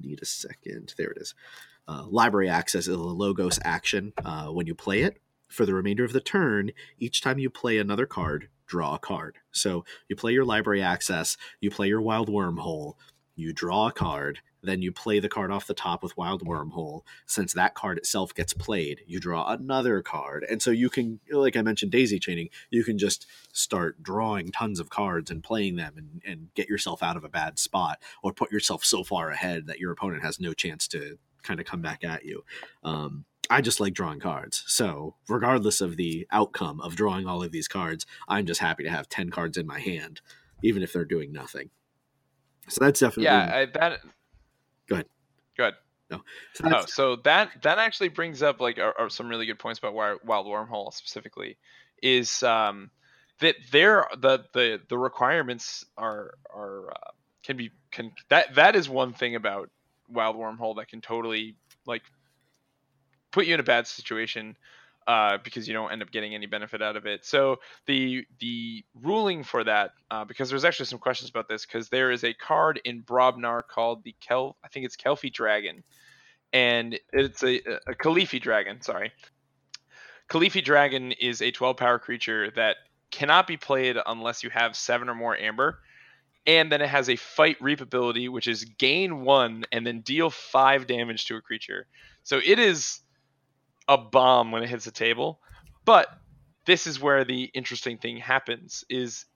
need 0.00 0.22
a 0.22 0.26
second. 0.26 0.94
There 0.96 1.10
it 1.10 1.18
is. 1.20 1.34
Uh, 1.88 2.04
library 2.08 2.48
access 2.48 2.86
is 2.86 2.94
a 2.94 2.98
logos 2.98 3.58
action. 3.64 4.12
Uh, 4.24 4.46
when 4.46 4.66
you 4.66 4.74
play 4.74 5.02
it 5.02 5.20
for 5.48 5.66
the 5.66 5.74
remainder 5.74 6.04
of 6.04 6.12
the 6.12 6.20
turn, 6.20 6.70
each 6.98 7.20
time 7.20 7.38
you 7.38 7.50
play 7.50 7.78
another 7.78 8.06
card, 8.06 8.48
draw 8.66 8.94
a 8.94 8.98
card. 8.98 9.38
So 9.50 9.84
you 10.08 10.16
play 10.16 10.32
your 10.32 10.44
library 10.44 10.82
access, 10.82 11.36
you 11.60 11.70
play 11.70 11.88
your 11.88 12.00
wild 12.00 12.28
wormhole, 12.28 12.94
you 13.34 13.52
draw 13.52 13.88
a 13.88 13.92
card, 13.92 14.40
then 14.62 14.82
you 14.82 14.92
play 14.92 15.18
the 15.18 15.28
card 15.28 15.50
off 15.50 15.66
the 15.66 15.74
top 15.74 16.02
with 16.02 16.16
Wild 16.16 16.44
Wormhole. 16.44 17.02
Since 17.26 17.52
that 17.54 17.74
card 17.74 17.98
itself 17.98 18.34
gets 18.34 18.52
played, 18.52 19.00
you 19.06 19.18
draw 19.18 19.50
another 19.52 20.02
card. 20.02 20.44
And 20.48 20.62
so 20.62 20.70
you 20.70 20.88
can, 20.88 21.20
like 21.30 21.56
I 21.56 21.62
mentioned, 21.62 21.92
daisy 21.92 22.18
chaining, 22.18 22.48
you 22.70 22.84
can 22.84 22.98
just 22.98 23.26
start 23.52 24.02
drawing 24.02 24.52
tons 24.52 24.80
of 24.80 24.90
cards 24.90 25.30
and 25.30 25.42
playing 25.42 25.76
them 25.76 25.94
and, 25.96 26.22
and 26.24 26.48
get 26.54 26.68
yourself 26.68 27.02
out 27.02 27.16
of 27.16 27.24
a 27.24 27.28
bad 27.28 27.58
spot 27.58 28.00
or 28.22 28.32
put 28.32 28.52
yourself 28.52 28.84
so 28.84 29.02
far 29.02 29.30
ahead 29.30 29.66
that 29.66 29.80
your 29.80 29.92
opponent 29.92 30.22
has 30.22 30.40
no 30.40 30.52
chance 30.52 30.86
to 30.88 31.18
kind 31.42 31.60
of 31.60 31.66
come 31.66 31.82
back 31.82 32.04
at 32.04 32.24
you. 32.24 32.44
Um, 32.84 33.24
I 33.50 33.60
just 33.60 33.80
like 33.80 33.92
drawing 33.92 34.20
cards. 34.20 34.62
So, 34.66 35.16
regardless 35.28 35.80
of 35.80 35.96
the 35.96 36.26
outcome 36.30 36.80
of 36.80 36.96
drawing 36.96 37.26
all 37.26 37.42
of 37.42 37.52
these 37.52 37.68
cards, 37.68 38.06
I'm 38.28 38.46
just 38.46 38.60
happy 38.60 38.84
to 38.84 38.90
have 38.90 39.08
10 39.08 39.30
cards 39.30 39.58
in 39.58 39.66
my 39.66 39.80
hand, 39.80 40.20
even 40.62 40.82
if 40.82 40.92
they're 40.92 41.04
doing 41.04 41.32
nothing. 41.32 41.70
So 42.68 42.84
that's 42.84 43.00
definitely 43.00 43.24
yeah. 43.24 43.50
I, 43.52 43.66
that 43.66 44.00
ahead. 45.58 45.58
Go 45.58 45.64
ahead. 45.64 45.74
No. 46.10 46.20
So, 46.54 46.64
oh, 46.66 46.86
so 46.86 47.16
that 47.24 47.50
that 47.62 47.78
actually 47.78 48.10
brings 48.10 48.42
up 48.42 48.60
like 48.60 48.78
are, 48.78 48.94
are 48.98 49.08
some 49.08 49.28
really 49.28 49.46
good 49.46 49.58
points 49.58 49.78
about 49.78 49.94
Wild 49.94 50.46
Wormhole 50.46 50.92
specifically. 50.92 51.56
Is 52.02 52.42
um, 52.42 52.90
that 53.40 53.56
there 53.70 54.06
the 54.20 54.44
the 54.52 54.80
the 54.88 54.98
requirements 54.98 55.84
are 55.96 56.34
are 56.54 56.90
uh, 56.90 57.10
can 57.42 57.56
be 57.56 57.70
can 57.90 58.12
that 58.28 58.54
that 58.54 58.76
is 58.76 58.88
one 58.88 59.12
thing 59.12 59.36
about 59.36 59.70
Wild 60.08 60.36
Wormhole 60.36 60.76
that 60.76 60.88
can 60.88 61.00
totally 61.00 61.56
like 61.86 62.02
put 63.30 63.46
you 63.46 63.54
in 63.54 63.60
a 63.60 63.64
bad 63.64 63.86
situation 63.86 64.56
uh, 65.06 65.38
because 65.42 65.66
you 65.66 65.74
don't 65.74 65.92
end 65.92 66.02
up 66.02 66.10
getting 66.10 66.34
any 66.34 66.46
benefit 66.46 66.82
out 66.82 66.96
of 66.96 67.06
it. 67.06 67.24
So 67.24 67.56
the 67.86 68.24
the 68.40 68.84
ruling 69.02 69.44
for 69.44 69.64
that, 69.64 69.92
uh, 70.10 70.24
because 70.24 70.50
there's 70.50 70.64
actually 70.64 70.86
some 70.86 70.98
questions 70.98 71.30
about 71.30 71.48
this, 71.48 71.66
because 71.66 71.88
there 71.88 72.10
is 72.10 72.24
a 72.24 72.34
card 72.34 72.80
in 72.84 73.02
Brobnar 73.02 73.62
called 73.66 74.04
the 74.04 74.14
Kel, 74.20 74.56
I 74.64 74.68
think 74.68 74.86
it's 74.86 74.96
Kelfie 74.96 75.30
Dragon, 75.30 75.82
and 76.52 76.98
it's 77.12 77.42
a, 77.42 77.56
a 77.86 77.94
Kelifi 77.94 78.40
Dragon. 78.40 78.80
Sorry, 78.80 79.12
Kelifi 80.28 80.64
Dragon 80.64 81.12
is 81.12 81.42
a 81.42 81.50
12 81.50 81.76
power 81.76 81.98
creature 81.98 82.50
that 82.56 82.76
cannot 83.10 83.46
be 83.46 83.56
played 83.56 83.96
unless 84.06 84.42
you 84.42 84.50
have 84.50 84.74
seven 84.74 85.08
or 85.08 85.14
more 85.14 85.36
Amber. 85.36 85.78
And 86.44 86.72
then 86.72 86.80
it 86.80 86.88
has 86.88 87.08
a 87.08 87.14
fight 87.16 87.56
reap 87.60 87.80
ability, 87.80 88.28
which 88.28 88.48
is 88.48 88.64
gain 88.64 89.20
one 89.20 89.64
and 89.70 89.86
then 89.86 90.00
deal 90.00 90.28
five 90.30 90.88
damage 90.88 91.26
to 91.26 91.36
a 91.36 91.40
creature. 91.40 91.86
So 92.24 92.40
it 92.44 92.58
is 92.58 93.00
a 93.92 93.98
bomb 93.98 94.52
when 94.52 94.62
it 94.62 94.70
hits 94.70 94.86
the 94.86 94.90
table. 94.90 95.38
But 95.84 96.08
this 96.64 96.86
is 96.86 96.98
where 96.98 97.24
the 97.24 97.44
interesting 97.52 97.98
thing 97.98 98.16
happens 98.16 98.84
is 98.88 99.26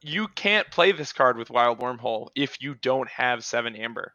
you 0.00 0.26
can't 0.28 0.70
play 0.70 0.92
this 0.92 1.12
card 1.12 1.36
with 1.36 1.50
Wild 1.50 1.78
Wormhole 1.78 2.28
if 2.34 2.62
you 2.62 2.74
don't 2.74 3.08
have 3.10 3.44
7 3.44 3.76
Amber. 3.76 4.14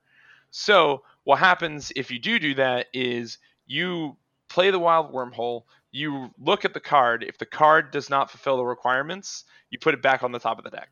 So, 0.50 1.04
what 1.24 1.40
happens 1.40 1.92
if 1.96 2.10
you 2.10 2.20
do 2.20 2.40
do 2.40 2.56
that 2.56 2.88
is 2.94 3.38
you 3.68 4.18
play 4.50 4.72
the 4.72 4.80
Wild 4.80 5.14
Wormhole, 5.14 5.64
you 5.92 6.32
look 6.40 6.66
at 6.66 6.74
the 6.74 6.80
card. 6.80 7.24
If 7.24 7.38
the 7.38 7.46
card 7.46 7.92
does 7.92 8.10
not 8.10 8.32
fulfill 8.32 8.58
the 8.58 8.66
requirements, 8.66 9.44
you 9.70 9.78
put 9.78 9.94
it 9.94 10.02
back 10.02 10.24
on 10.24 10.32
the 10.32 10.40
top 10.40 10.58
of 10.58 10.64
the 10.64 10.72
deck. 10.72 10.90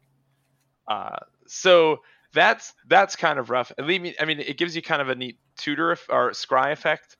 Uh, 0.88 1.18
so 1.48 2.02
that's 2.34 2.74
that's 2.88 3.16
kind 3.16 3.39
of 3.39 3.50
rough. 3.50 3.72
I 3.80 3.84
mean, 3.84 4.14
it 4.20 4.58
gives 4.58 4.76
you 4.76 4.82
kind 4.82 5.02
of 5.02 5.10
a 5.10 5.16
neat 5.16 5.39
tutor 5.58 5.91
or 6.10 6.32
scry 6.32 6.72
effect 6.74 7.18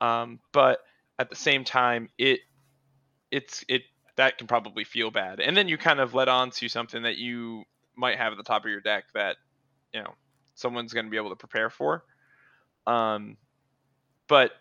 um, 0.00 0.40
but 0.52 0.80
at 1.18 1.30
the 1.30 1.36
same 1.36 1.64
time, 1.64 2.08
it 2.18 2.40
it's 3.30 3.64
it 3.68 3.82
that 4.16 4.38
can 4.38 4.46
probably 4.46 4.84
feel 4.84 5.10
bad, 5.10 5.40
and 5.40 5.56
then 5.56 5.68
you 5.68 5.78
kind 5.78 6.00
of 6.00 6.14
let 6.14 6.28
on 6.28 6.50
to 6.50 6.68
something 6.68 7.02
that 7.02 7.16
you 7.16 7.64
might 7.96 8.18
have 8.18 8.32
at 8.32 8.36
the 8.36 8.44
top 8.44 8.64
of 8.64 8.70
your 8.70 8.80
deck 8.80 9.04
that 9.14 9.36
you 9.92 10.00
know 10.02 10.14
someone's 10.54 10.92
going 10.92 11.06
to 11.06 11.10
be 11.10 11.16
able 11.16 11.30
to 11.30 11.36
prepare 11.36 11.70
for. 11.70 12.04
Um, 12.86 13.36
but 14.28 14.52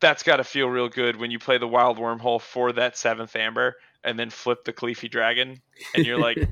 that's 0.00 0.22
got 0.24 0.36
to 0.36 0.44
feel 0.44 0.68
real 0.68 0.88
good 0.88 1.16
when 1.16 1.30
you 1.30 1.38
play 1.38 1.58
the 1.58 1.68
wild 1.68 1.98
wormhole 1.98 2.40
for 2.40 2.72
that 2.72 2.96
seventh 2.96 3.34
amber 3.36 3.76
and 4.04 4.18
then 4.18 4.30
flip 4.30 4.64
the 4.64 4.72
Kelifi 4.72 5.10
dragon 5.10 5.60
and 5.94 6.04
you're 6.04 6.18
like 6.18 6.38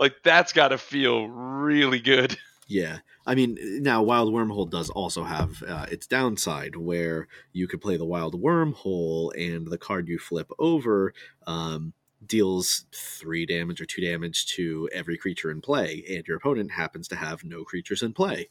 like 0.00 0.16
that's 0.24 0.52
got 0.52 0.68
to 0.68 0.78
feel 0.78 1.28
really 1.28 2.00
good 2.00 2.36
yeah 2.70 2.98
I 3.30 3.36
mean, 3.36 3.58
now 3.80 4.02
Wild 4.02 4.34
Wormhole 4.34 4.68
does 4.68 4.90
also 4.90 5.22
have 5.22 5.62
uh, 5.62 5.86
its 5.88 6.08
downside, 6.08 6.74
where 6.74 7.28
you 7.52 7.68
could 7.68 7.80
play 7.80 7.96
the 7.96 8.04
Wild 8.04 8.42
Wormhole, 8.42 9.30
and 9.36 9.68
the 9.68 9.78
card 9.78 10.08
you 10.08 10.18
flip 10.18 10.50
over 10.58 11.14
um, 11.46 11.92
deals 12.26 12.86
three 12.92 13.46
damage 13.46 13.80
or 13.80 13.84
two 13.84 14.00
damage 14.00 14.46
to 14.56 14.88
every 14.92 15.16
creature 15.16 15.48
in 15.48 15.60
play, 15.60 16.02
and 16.10 16.26
your 16.26 16.38
opponent 16.38 16.72
happens 16.72 17.06
to 17.06 17.14
have 17.14 17.44
no 17.44 17.62
creatures 17.62 18.02
in 18.02 18.12
play. 18.12 18.48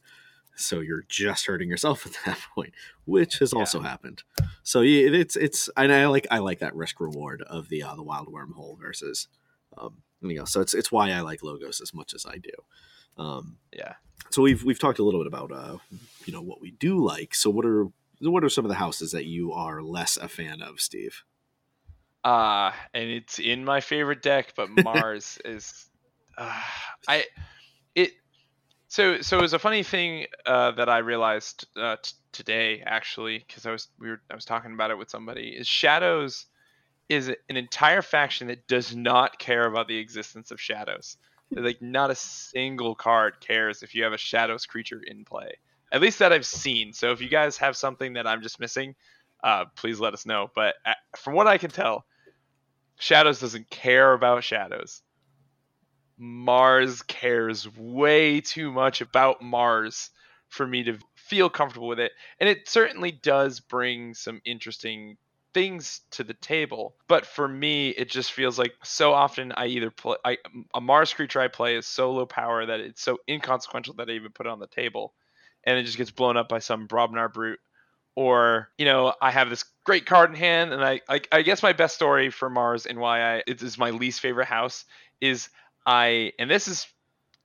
So 0.56 0.80
you're 0.80 1.04
just 1.10 1.46
hurting 1.46 1.70
yourself 1.70 2.06
at 2.06 2.16
that 2.26 2.40
point, 2.56 2.74
which 3.04 3.40
has 3.40 3.52
yeah. 3.52 3.60
also 3.60 3.82
happened. 3.82 4.24
So 4.64 4.80
yeah, 4.80 5.10
it's 5.10 5.36
it's 5.36 5.70
and 5.76 5.92
I 5.92 6.08
like 6.08 6.28
I 6.32 6.38
like 6.38 6.60
that 6.60 6.74
risk 6.74 7.02
reward 7.02 7.42
of 7.42 7.68
the 7.68 7.84
uh, 7.84 7.96
the 7.96 8.04
Wild 8.04 8.32
Wormhole 8.32 8.80
versus 8.80 9.28
um, 9.78 9.98
you 10.22 10.36
know. 10.36 10.46
So 10.46 10.62
it's 10.62 10.74
it's 10.74 10.90
why 10.90 11.12
I 11.12 11.20
like 11.20 11.44
logos 11.44 11.82
as 11.82 11.94
much 11.94 12.14
as 12.14 12.26
I 12.26 12.38
do. 12.38 12.52
Um, 13.18 13.58
yeah 13.74 13.94
so 14.30 14.42
we've 14.42 14.64
we've 14.64 14.80
talked 14.80 15.00
a 15.00 15.04
little 15.04 15.20
bit 15.20 15.28
about 15.28 15.52
uh, 15.52 15.78
you 16.26 16.34
know 16.34 16.42
what 16.42 16.62
we 16.62 16.72
do 16.72 17.04
like. 17.04 17.34
So 17.36 17.50
what 17.50 17.66
are 17.66 17.88
what 18.22 18.44
are 18.44 18.50
some 18.50 18.66
of 18.66 18.70
the 18.70 18.76
houses 18.76 19.12
that 19.12 19.26
you 19.26 19.54
are 19.54 19.82
less 19.82 20.18
a 20.18 20.28
fan 20.28 20.62
of, 20.62 20.80
Steve? 20.80 21.24
Uh, 22.24 22.72
and 22.94 23.10
it's 23.10 23.40
in 23.40 23.64
my 23.64 23.82
favorite 23.82 24.22
deck, 24.22 24.54
but 24.56 24.70
Mars 24.84 25.40
is 25.46 25.90
uh, 26.38 26.62
I 27.08 27.26
it 27.96 28.12
so 28.88 29.22
so 29.22 29.40
it 29.40 29.42
was 29.42 29.54
a 29.54 29.60
funny 29.60 29.84
thing 29.84 30.26
uh, 30.46 30.72
that 30.72 30.90
I 30.90 31.00
realized 31.00 31.66
uh, 31.76 31.98
t- 32.02 32.14
today 32.32 32.84
actually 32.86 33.40
because 33.40 33.66
I 33.66 33.72
was 33.72 33.88
we 34.00 34.10
were 34.10 34.22
I 34.30 34.36
was 34.36 34.46
talking 34.46 34.74
about 34.74 34.92
it 34.92 34.98
with 34.98 35.10
somebody 35.10 35.50
is 35.50 35.68
Shadows 35.68 36.46
is 37.08 37.30
an 37.30 37.58
entire 37.58 38.04
faction 38.04 38.48
that 38.48 38.68
does 38.68 38.96
not 38.96 39.40
care 39.40 39.66
about 39.66 39.88
the 39.88 39.98
existence 39.98 40.52
of 40.52 40.62
Shadows. 40.62 41.18
Like 41.52 41.82
not 41.82 42.12
a 42.12 42.16
single 42.16 42.96
card 42.96 43.40
cares 43.40 43.84
if 43.84 43.96
you 43.96 44.04
have 44.04 44.14
a 44.14 44.18
Shadows 44.18 44.66
creature 44.66 45.02
in 45.06 45.26
play. 45.26 45.54
At 45.92 46.02
least 46.02 46.20
that 46.20 46.32
I've 46.32 46.46
seen. 46.46 46.94
So 46.94 47.12
if 47.12 47.22
you 47.22 47.30
guys 47.30 47.58
have 47.58 47.76
something 47.76 48.14
that 48.14 48.28
I'm 48.28 48.42
just 48.42 48.60
missing, 48.60 48.96
uh, 49.44 49.66
please 49.76 50.00
let 50.00 50.14
us 50.14 50.26
know. 50.26 50.52
But 50.54 50.76
uh, 50.86 50.94
from 51.18 51.34
what 51.34 51.48
I 51.48 51.58
can 51.58 51.72
tell, 51.72 52.06
Shadows 53.00 53.40
doesn't 53.40 53.70
care 53.70 54.14
about 54.14 54.44
Shadows. 54.44 55.02
Mars 56.18 57.02
cares 57.02 57.68
way 57.78 58.42
too 58.42 58.72
much 58.72 59.02
about 59.02 59.42
Mars 59.42 60.12
for 60.50 60.68
me 60.68 60.84
to 60.84 60.98
feel 61.16 61.50
comfortable 61.50 61.88
with 61.88 62.00
it. 62.00 62.12
And 62.40 62.50
it 62.50 62.68
certainly 62.68 63.12
does 63.12 63.60
bring 63.60 64.14
some 64.14 64.42
interesting 64.46 65.18
things 65.54 66.02
to 66.12 66.24
the 66.24 66.34
table. 66.34 66.96
But 67.08 67.26
for 67.26 67.48
me, 67.48 67.90
it 67.90 68.10
just 68.10 68.32
feels 68.32 68.60
like 68.60 68.74
so 68.84 69.14
often 69.14 69.52
I 69.54 69.68
either 69.68 69.92
play 69.92 70.18
I, 70.24 70.38
a 70.74 70.82
Mars 70.82 71.14
creature 71.14 71.42
I 71.42 71.48
play 71.48 71.76
is 71.76 71.86
so 71.88 72.12
low 72.12 72.26
power 72.26 72.66
that 72.66 72.80
it's 72.80 73.02
so 73.02 73.18
inconsequential 73.28 73.96
that 73.96 74.10
I 74.10 74.14
even 74.14 74.32
put 74.32 74.46
it 74.46 74.52
on 74.52 74.60
the 74.60 74.68
table, 74.68 75.14
and 75.64 75.78
it 75.78 75.84
just 75.84 75.98
gets 75.98 76.12
blown 76.12 76.38
up 76.38 76.50
by 76.50 76.60
some 76.60 76.88
Brobnar 76.88 77.32
brute. 77.32 77.60
Or 78.16 78.70
you 78.78 78.86
know, 78.86 79.14
I 79.22 79.32
have 79.32 79.50
this 79.50 79.66
great 79.86 80.06
card 80.06 80.32
in 80.32 80.36
hand, 80.36 80.74
and 80.74 80.84
I, 80.84 81.02
I 81.08 81.22
I 81.32 81.42
guess 81.42 81.64
my 81.64 81.74
best 81.74 81.96
story 81.96 82.30
for 82.30 82.50
Mars 82.50 82.86
and 82.86 83.00
why 83.00 83.22
I 83.22 83.44
it 83.48 83.62
is 83.62 83.78
my 83.78 83.92
least 83.92 84.20
favorite 84.20 84.48
house 84.48 84.86
is 85.22 85.50
I 85.86 86.34
and 86.38 86.50
this 86.50 86.68
is 86.68 86.88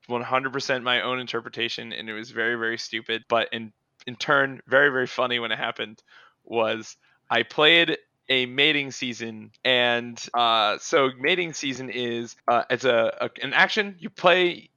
100% 0.09 0.83
my 0.83 1.03
own 1.03 1.21
interpretation, 1.21 1.93
and 1.93 2.09
it 2.09 2.13
was 2.13 2.31
very 2.31 2.57
very 2.57 2.79
stupid, 2.79 3.25
but 3.29 3.49
in 3.53 3.73
in 4.07 4.17
turn 4.17 4.61
very 4.67 4.91
very 4.91 5.07
funny 5.07 5.39
when 5.39 5.53
it 5.53 5.59
happened 5.59 6.03
was 6.45 6.97
I 7.31 7.43
played 7.43 7.99
a 8.29 8.47
mating 8.47 8.91
season, 8.91 9.51
and 9.65 10.23
uh, 10.33 10.79
so 10.79 11.11
mating 11.19 11.53
season 11.53 11.91
is 11.91 12.37
uh, 12.49 12.65
it's 12.71 12.85
a, 12.85 13.17
a 13.21 13.31
an 13.43 13.53
action 13.53 13.97
you 13.99 14.11
play. 14.11 14.71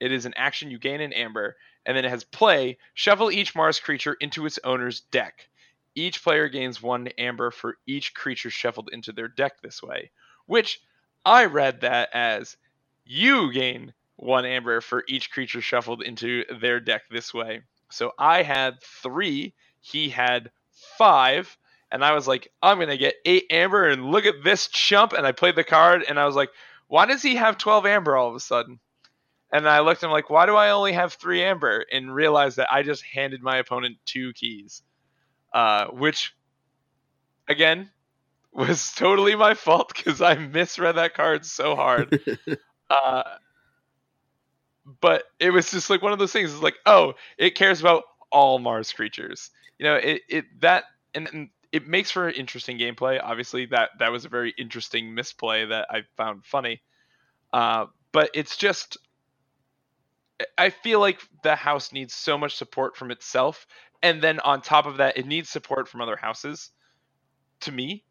It 0.00 0.12
is 0.12 0.26
an 0.26 0.34
action 0.36 0.70
you 0.70 0.78
gain 0.78 1.00
an 1.00 1.12
amber, 1.12 1.56
and 1.86 1.96
then 1.96 2.04
it 2.04 2.10
has 2.10 2.24
play. 2.24 2.78
Shuffle 2.94 3.30
each 3.30 3.54
Mars 3.54 3.80
creature 3.80 4.14
into 4.20 4.44
its 4.44 4.58
owner's 4.64 5.00
deck. 5.00 5.48
Each 5.94 6.22
player 6.22 6.48
gains 6.48 6.82
one 6.82 7.08
amber 7.16 7.50
for 7.50 7.78
each 7.86 8.12
creature 8.12 8.50
shuffled 8.50 8.90
into 8.92 9.12
their 9.12 9.28
deck 9.28 9.62
this 9.62 9.82
way, 9.82 10.10
which 10.44 10.82
I 11.24 11.46
read 11.46 11.80
that 11.80 12.10
as 12.12 12.56
you 13.06 13.52
gain 13.52 13.94
one 14.16 14.44
amber 14.44 14.80
for 14.80 15.04
each 15.08 15.30
creature 15.30 15.62
shuffled 15.62 16.02
into 16.02 16.44
their 16.60 16.80
deck 16.80 17.04
this 17.10 17.32
way. 17.32 17.62
So 17.90 18.12
I 18.18 18.42
had 18.42 18.82
three. 18.82 19.54
He 19.80 20.10
had 20.10 20.50
five, 20.98 21.56
and 21.90 22.04
I 22.04 22.12
was 22.12 22.26
like, 22.26 22.50
I'm 22.62 22.78
gonna 22.78 22.96
get 22.96 23.16
eight 23.24 23.46
amber, 23.50 23.88
and 23.88 24.10
look 24.10 24.26
at 24.26 24.42
this 24.44 24.68
chump. 24.68 25.12
And 25.12 25.26
I 25.26 25.32
played 25.32 25.56
the 25.56 25.64
card, 25.64 26.04
and 26.08 26.18
I 26.18 26.26
was 26.26 26.34
like, 26.34 26.50
why 26.88 27.06
does 27.06 27.22
he 27.22 27.36
have 27.36 27.58
12 27.58 27.86
amber 27.86 28.16
all 28.16 28.28
of 28.28 28.34
a 28.34 28.40
sudden? 28.40 28.78
And 29.52 29.68
I 29.68 29.80
looked, 29.80 30.02
and 30.02 30.10
I'm 30.10 30.12
like, 30.12 30.30
why 30.30 30.46
do 30.46 30.56
I 30.56 30.70
only 30.70 30.92
have 30.92 31.14
three 31.14 31.42
amber? 31.42 31.84
And 31.92 32.14
realized 32.14 32.56
that 32.56 32.72
I 32.72 32.82
just 32.82 33.02
handed 33.04 33.42
my 33.42 33.58
opponent 33.58 33.96
two 34.04 34.32
keys, 34.32 34.82
uh, 35.52 35.86
which, 35.86 36.34
again, 37.48 37.90
was 38.52 38.92
totally 38.92 39.36
my 39.36 39.54
fault 39.54 39.92
because 39.94 40.20
I 40.22 40.34
misread 40.34 40.96
that 40.96 41.14
card 41.14 41.44
so 41.44 41.76
hard. 41.76 42.20
uh, 42.90 43.22
but 45.00 45.24
it 45.38 45.50
was 45.50 45.70
just 45.70 45.90
like 45.90 46.02
one 46.02 46.12
of 46.12 46.18
those 46.18 46.32
things. 46.32 46.52
It's 46.52 46.62
like, 46.62 46.78
oh, 46.86 47.14
it 47.38 47.54
cares 47.54 47.80
about 47.80 48.04
all 48.32 48.58
Mars 48.58 48.92
creatures 48.92 49.50
you 49.78 49.84
know, 49.86 49.96
it, 49.96 50.22
it 50.28 50.44
that 50.60 50.84
and, 51.14 51.28
and 51.32 51.48
it 51.72 51.86
makes 51.86 52.10
for 52.10 52.28
interesting 52.28 52.78
gameplay. 52.78 53.20
Obviously, 53.22 53.66
that 53.66 53.90
that 53.98 54.12
was 54.12 54.24
a 54.24 54.28
very 54.28 54.54
interesting 54.58 55.14
misplay 55.14 55.66
that 55.66 55.86
I 55.90 56.02
found 56.16 56.44
funny. 56.44 56.82
Uh, 57.52 57.86
but 58.12 58.30
it's 58.34 58.56
just, 58.56 58.96
I 60.58 60.70
feel 60.70 61.00
like 61.00 61.20
the 61.42 61.54
house 61.54 61.92
needs 61.92 62.14
so 62.14 62.38
much 62.38 62.56
support 62.56 62.96
from 62.96 63.10
itself, 63.10 63.66
and 64.02 64.22
then 64.22 64.40
on 64.40 64.62
top 64.62 64.86
of 64.86 64.98
that, 64.98 65.16
it 65.16 65.26
needs 65.26 65.48
support 65.48 65.88
from 65.88 66.00
other 66.00 66.16
houses. 66.16 66.70
To 67.60 67.72
me, 67.72 68.04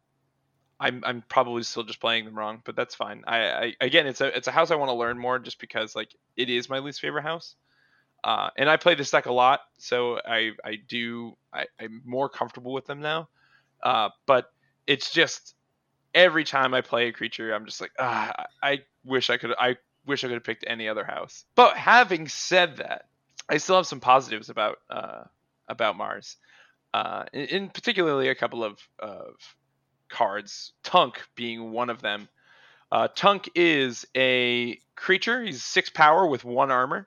I'm 0.78 1.02
I'm 1.04 1.22
probably 1.28 1.62
still 1.62 1.84
just 1.84 2.00
playing 2.00 2.24
them 2.24 2.36
wrong, 2.36 2.62
but 2.64 2.76
that's 2.76 2.94
fine. 2.94 3.24
I, 3.26 3.38
I 3.38 3.74
again, 3.80 4.06
it's 4.06 4.20
a 4.20 4.36
it's 4.36 4.48
a 4.48 4.52
house 4.52 4.70
I 4.70 4.76
want 4.76 4.90
to 4.90 4.94
learn 4.94 5.18
more, 5.18 5.38
just 5.38 5.58
because 5.60 5.96
like 5.96 6.14
it 6.36 6.50
is 6.50 6.68
my 6.68 6.80
least 6.80 7.00
favorite 7.00 7.22
house. 7.22 7.56
Uh, 8.24 8.50
and 8.56 8.68
I 8.68 8.76
play 8.76 8.94
this 8.94 9.10
deck 9.10 9.26
a 9.26 9.32
lot, 9.32 9.60
so 9.78 10.20
I 10.26 10.52
I 10.64 10.76
do 10.88 11.36
I, 11.52 11.66
am 11.78 12.02
more 12.04 12.28
comfortable 12.28 12.72
with 12.72 12.86
them 12.86 13.00
now. 13.00 13.28
Uh, 13.82 14.10
but 14.26 14.52
it's 14.86 15.12
just 15.12 15.54
every 16.14 16.44
time 16.44 16.74
I 16.74 16.80
play 16.80 17.08
a 17.08 17.12
creature, 17.12 17.54
I'm 17.54 17.66
just 17.66 17.80
like, 17.80 17.92
ah, 17.98 18.46
I 18.62 18.82
wish 19.04 19.30
I 19.30 19.36
could 19.36 19.54
I 19.58 19.76
wish 20.06 20.24
I 20.24 20.28
could 20.28 20.34
have 20.34 20.44
picked 20.44 20.64
any 20.66 20.88
other 20.88 21.04
house. 21.04 21.44
But 21.54 21.76
having 21.76 22.26
said 22.28 22.78
that, 22.78 23.06
I 23.48 23.58
still 23.58 23.76
have 23.76 23.86
some 23.86 24.00
positives 24.00 24.48
about 24.48 24.78
uh, 24.90 25.24
about 25.68 25.96
Mars. 25.96 26.36
Uh, 26.94 27.24
in, 27.32 27.44
in, 27.46 27.68
particularly 27.68 28.28
a 28.28 28.34
couple 28.34 28.64
of, 28.64 28.78
of 28.98 29.34
cards, 30.08 30.72
Tunk 30.82 31.20
being 31.34 31.70
one 31.72 31.90
of 31.90 32.00
them. 32.00 32.28
Uh, 32.90 33.08
Tunk 33.08 33.50
is 33.54 34.06
a 34.16 34.80
creature. 34.94 35.42
He's 35.42 35.62
six 35.62 35.90
power 35.90 36.26
with 36.26 36.44
one 36.44 36.70
armor. 36.70 37.06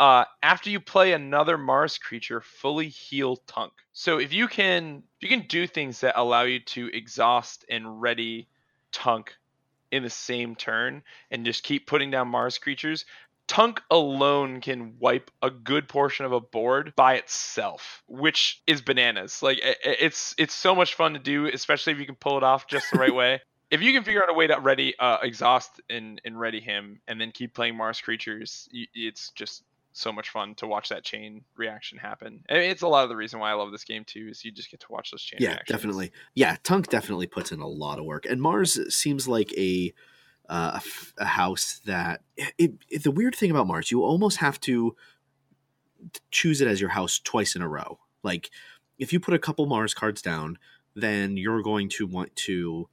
Uh, 0.00 0.24
after 0.42 0.70
you 0.70 0.80
play 0.80 1.12
another 1.12 1.58
Mars 1.58 1.98
creature, 1.98 2.40
fully 2.40 2.88
heal 2.88 3.36
Tunk. 3.46 3.70
So 3.92 4.18
if 4.18 4.32
you 4.32 4.48
can, 4.48 5.02
you 5.20 5.28
can 5.28 5.42
do 5.46 5.66
things 5.66 6.00
that 6.00 6.18
allow 6.18 6.44
you 6.44 6.60
to 6.60 6.88
exhaust 6.88 7.66
and 7.68 8.00
ready 8.00 8.48
Tunk 8.92 9.36
in 9.92 10.02
the 10.02 10.08
same 10.08 10.56
turn, 10.56 11.02
and 11.30 11.44
just 11.44 11.64
keep 11.64 11.86
putting 11.86 12.10
down 12.10 12.28
Mars 12.28 12.56
creatures. 12.56 13.04
Tunk 13.46 13.82
alone 13.90 14.62
can 14.62 14.94
wipe 14.98 15.30
a 15.42 15.50
good 15.50 15.86
portion 15.86 16.24
of 16.24 16.32
a 16.32 16.40
board 16.40 16.94
by 16.96 17.16
itself, 17.16 18.02
which 18.06 18.62
is 18.66 18.80
bananas. 18.80 19.42
Like 19.42 19.58
it's 19.62 20.34
it's 20.38 20.54
so 20.54 20.74
much 20.74 20.94
fun 20.94 21.12
to 21.12 21.18
do, 21.18 21.46
especially 21.46 21.92
if 21.92 21.98
you 21.98 22.06
can 22.06 22.14
pull 22.14 22.38
it 22.38 22.42
off 22.42 22.66
just 22.66 22.90
the 22.90 22.98
right 22.98 23.14
way. 23.14 23.40
If 23.70 23.82
you 23.82 23.92
can 23.92 24.02
figure 24.02 24.20
out 24.20 24.28
a 24.28 24.34
way 24.34 24.48
to 24.48 24.58
ready 24.58 24.98
uh, 24.98 25.18
exhaust 25.22 25.80
and 25.88 26.20
and 26.24 26.40
ready 26.40 26.58
him, 26.58 27.00
and 27.06 27.20
then 27.20 27.30
keep 27.30 27.54
playing 27.54 27.76
Mars 27.76 28.00
creatures, 28.00 28.68
it's 28.72 29.30
just 29.30 29.62
so 29.92 30.12
much 30.12 30.30
fun 30.30 30.54
to 30.56 30.66
watch 30.66 30.88
that 30.90 31.02
chain 31.04 31.42
reaction 31.56 31.98
happen. 31.98 32.42
And 32.48 32.58
it's 32.58 32.82
a 32.82 32.88
lot 32.88 33.02
of 33.02 33.08
the 33.08 33.16
reason 33.16 33.40
why 33.40 33.50
I 33.50 33.54
love 33.54 33.72
this 33.72 33.84
game 33.84 34.04
too, 34.04 34.28
is 34.30 34.44
you 34.44 34.52
just 34.52 34.70
get 34.70 34.80
to 34.80 34.86
watch 34.90 35.10
those 35.10 35.22
chain. 35.22 35.38
Yeah, 35.40 35.50
reactions. 35.50 35.76
definitely. 35.76 36.12
Yeah, 36.34 36.56
Tunk 36.62 36.88
definitely 36.88 37.26
puts 37.26 37.52
in 37.52 37.60
a 37.60 37.66
lot 37.66 37.98
of 37.98 38.04
work, 38.04 38.26
and 38.26 38.40
Mars 38.40 38.78
seems 38.94 39.26
like 39.26 39.52
a 39.56 39.92
uh, 40.48 40.80
a, 41.18 41.24
house 41.24 41.80
that 41.86 42.22
it, 42.36 42.74
it, 42.88 43.04
the 43.04 43.10
weird 43.12 43.36
thing 43.36 43.52
about 43.52 43.68
Mars, 43.68 43.92
you 43.92 44.02
almost 44.02 44.38
have 44.38 44.58
to 44.60 44.96
choose 46.32 46.60
it 46.60 46.66
as 46.66 46.80
your 46.80 46.90
house 46.90 47.20
twice 47.22 47.54
in 47.54 47.62
a 47.62 47.68
row. 47.68 48.00
Like 48.24 48.50
if 48.98 49.12
you 49.12 49.20
put 49.20 49.34
a 49.34 49.38
couple 49.38 49.66
Mars 49.66 49.94
cards 49.94 50.20
down, 50.20 50.58
then 50.96 51.36
you're 51.36 51.62
going 51.62 51.88
to 51.88 52.06
want 52.06 52.34
to 52.34 52.88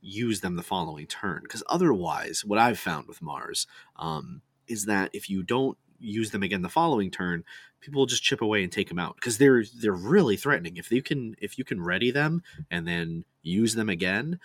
use 0.00 0.40
them 0.40 0.56
the 0.56 0.62
following 0.62 1.06
turn 1.06 1.40
because 1.42 1.62
otherwise, 1.68 2.44
what 2.44 2.58
I've 2.58 2.78
found 2.78 3.06
with 3.06 3.20
Mars 3.20 3.66
um, 3.96 4.40
is 4.66 4.86
that 4.86 5.10
if 5.12 5.28
you 5.28 5.42
don't 5.42 5.76
use 6.00 6.30
them 6.30 6.42
again 6.42 6.62
the 6.62 6.68
following 6.68 7.10
turn, 7.10 7.44
people 7.80 8.00
will 8.00 8.06
just 8.06 8.22
chip 8.22 8.42
away 8.42 8.62
and 8.62 8.72
take 8.72 8.88
them 8.88 8.98
out 8.98 9.16
because 9.16 9.38
they're 9.38 9.64
they're 9.80 9.92
really 9.92 10.36
threatening. 10.36 10.76
If 10.76 10.90
you 10.90 11.02
can 11.02 11.36
if 11.40 11.58
you 11.58 11.64
can 11.64 11.82
ready 11.82 12.10
them 12.10 12.42
and 12.70 12.86
then 12.86 13.24
use 13.42 13.74
them 13.74 13.88
again, 13.88 14.38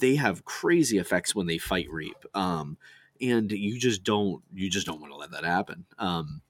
they 0.00 0.16
have 0.16 0.44
crazy 0.44 0.98
effects 0.98 1.34
when 1.34 1.46
they 1.46 1.58
fight 1.58 1.88
reap. 1.90 2.16
Um, 2.34 2.76
and 3.20 3.50
you 3.52 3.78
just 3.78 4.02
don't 4.02 4.42
you 4.54 4.70
just 4.70 4.86
don't 4.86 5.00
want 5.00 5.12
to 5.12 5.18
let 5.18 5.30
that 5.32 5.44
happen. 5.44 5.84
Um, 5.98 6.42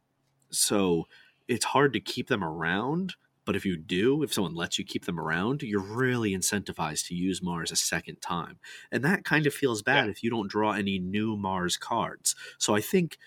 so 0.50 1.06
it's 1.48 1.66
hard 1.66 1.92
to 1.94 2.00
keep 2.00 2.28
them 2.28 2.44
around. 2.44 3.14
But 3.46 3.56
if 3.56 3.64
you 3.64 3.76
do, 3.76 4.22
if 4.22 4.32
someone 4.32 4.54
lets 4.54 4.78
you 4.78 4.84
keep 4.84 5.06
them 5.06 5.18
around, 5.18 5.62
you're 5.62 5.80
really 5.80 6.32
incentivized 6.32 7.08
to 7.08 7.14
use 7.14 7.42
Mars 7.42 7.72
a 7.72 7.76
second 7.76 8.20
time. 8.20 8.58
And 8.92 9.02
that 9.04 9.24
kind 9.24 9.46
of 9.46 9.54
feels 9.54 9.82
bad 9.82 10.04
yeah. 10.04 10.10
if 10.10 10.22
you 10.22 10.30
don't 10.30 10.50
draw 10.50 10.72
any 10.72 10.98
new 10.98 11.36
Mars 11.36 11.76
cards. 11.76 12.36
So 12.58 12.76
I 12.76 12.80
think 12.80 13.18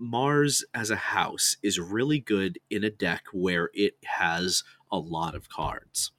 Mars 0.00 0.64
as 0.74 0.90
a 0.90 0.96
house 0.96 1.58
is 1.62 1.78
really 1.78 2.18
good 2.18 2.58
in 2.70 2.82
a 2.82 2.90
deck 2.90 3.24
where 3.32 3.68
it 3.74 3.96
has 4.04 4.64
a 4.90 4.98
lot 4.98 5.34
of 5.34 5.50
cards, 5.50 6.10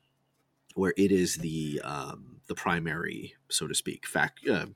where 0.76 0.94
it 0.96 1.12
is 1.12 1.38
the 1.38 1.82
um, 1.84 2.38
the 2.48 2.54
primary, 2.54 3.34
so 3.50 3.68
to 3.68 3.74
speak, 3.74 4.06
fact, 4.06 4.48
uh, 4.48 4.68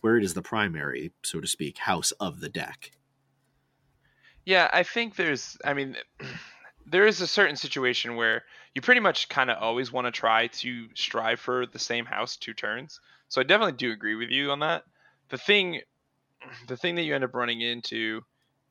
where 0.00 0.16
it 0.16 0.22
is 0.22 0.34
the 0.34 0.42
primary, 0.42 1.12
so 1.22 1.40
to 1.40 1.48
speak, 1.48 1.78
house 1.78 2.12
of 2.12 2.40
the 2.40 2.48
deck. 2.48 2.92
Yeah, 4.44 4.70
I 4.72 4.84
think 4.84 5.16
there's. 5.16 5.58
I 5.64 5.74
mean, 5.74 5.96
there 6.86 7.06
is 7.06 7.20
a 7.20 7.26
certain 7.26 7.56
situation 7.56 8.14
where 8.14 8.44
you 8.76 8.80
pretty 8.80 9.00
much 9.00 9.28
kind 9.28 9.50
of 9.50 9.60
always 9.60 9.90
want 9.90 10.06
to 10.06 10.12
try 10.12 10.46
to 10.46 10.86
strive 10.94 11.40
for 11.40 11.66
the 11.66 11.80
same 11.80 12.04
house 12.04 12.36
two 12.36 12.54
turns. 12.54 13.00
So 13.28 13.40
I 13.40 13.44
definitely 13.44 13.72
do 13.72 13.90
agree 13.90 14.14
with 14.14 14.30
you 14.30 14.52
on 14.52 14.60
that. 14.60 14.84
The 15.30 15.38
thing, 15.38 15.80
the 16.68 16.76
thing 16.76 16.94
that 16.94 17.02
you 17.02 17.12
end 17.12 17.24
up 17.24 17.34
running 17.34 17.60
into 17.60 18.22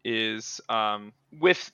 is 0.06 0.62
um, 0.70 1.12
with 1.38 1.72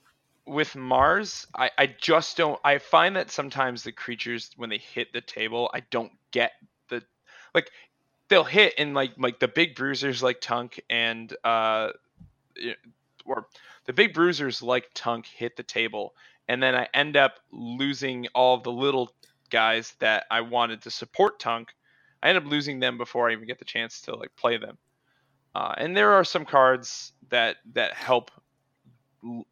with 0.48 0.76
Mars. 0.76 1.46
I, 1.56 1.70
I 1.78 1.86
just 1.86 2.38
don't. 2.38 2.60
I 2.64 2.80
find 2.80 3.16
that 3.18 3.30
sometimes 3.30 3.84
the 3.84 3.92
creatures 3.92 4.50
when 4.58 4.70
they 4.70 4.80
hit 4.80 5.14
the 5.14 5.22
table, 5.22 5.70
I 5.74 5.82
don't 5.92 6.12
get 6.32 6.54
the 6.90 7.04
like 7.54 7.70
they'll 8.30 8.44
hit 8.44 8.76
in 8.76 8.96
like 8.96 9.12
like 9.20 9.40
the 9.40 9.48
big 9.48 9.76
bruisers 9.76 10.24
like 10.24 10.42
Tunk 10.42 10.82
and 10.90 11.36
uh 11.44 11.90
or 13.26 13.46
the 13.86 13.94
big 13.94 14.14
bruisers 14.14 14.64
like 14.64 14.90
Tunk 14.94 15.26
hit 15.28 15.56
the 15.58 15.64
table 15.64 16.16
and 16.48 16.62
then 16.62 16.76
I 16.76 16.88
end 16.94 17.18
up 17.18 17.40
losing 17.52 18.28
all 18.34 18.58
the 18.58 18.72
little 18.72 19.14
guys 19.50 19.94
that 20.00 20.26
I 20.32 20.42
wanted 20.42 20.82
to 20.84 20.92
support 20.92 21.40
Tunk. 21.40 21.74
I 22.24 22.30
end 22.30 22.38
up 22.38 22.46
losing 22.46 22.80
them 22.80 22.98
before 22.98 23.30
I 23.30 23.34
even 23.34 23.48
get 23.48 23.60
the 23.60 23.66
chance 23.66 24.02
to 24.02 24.16
like 24.16 24.36
play 24.36 24.58
them. 24.58 24.78
Uh, 25.54 25.74
and 25.78 25.96
there 25.96 26.14
are 26.14 26.24
some 26.24 26.46
cards 26.46 27.12
that 27.30 27.58
that 27.74 27.94
help 27.94 28.32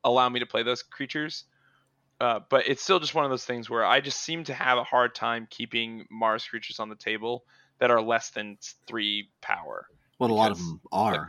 allow 0.03 0.29
me 0.29 0.39
to 0.39 0.45
play 0.45 0.63
those 0.63 0.81
creatures. 0.81 1.45
Uh, 2.21 2.39
but 2.49 2.67
it's 2.67 2.83
still 2.83 2.99
just 2.99 3.15
one 3.15 3.23
of 3.23 3.31
those 3.31 3.45
things 3.45 3.69
where 3.69 3.85
I 3.85 4.01
just 4.01 4.21
seem 4.21 4.43
to 4.45 4.53
have 4.53 4.77
a 4.77 4.83
hard 4.83 5.15
time 5.15 5.47
keeping 5.49 6.05
Mars 6.11 6.45
creatures 6.45 6.79
on 6.79 6.89
the 6.89 6.95
table 6.95 7.45
that 7.79 7.91
are 7.91 8.01
less 8.01 8.31
than 8.31 8.57
three 8.87 9.29
power. 9.41 9.87
Well, 10.17 10.29
a 10.29 10.33
lot 10.33 10.51
of 10.51 10.57
them 10.57 10.81
are 10.91 11.11
like, 11.13 11.21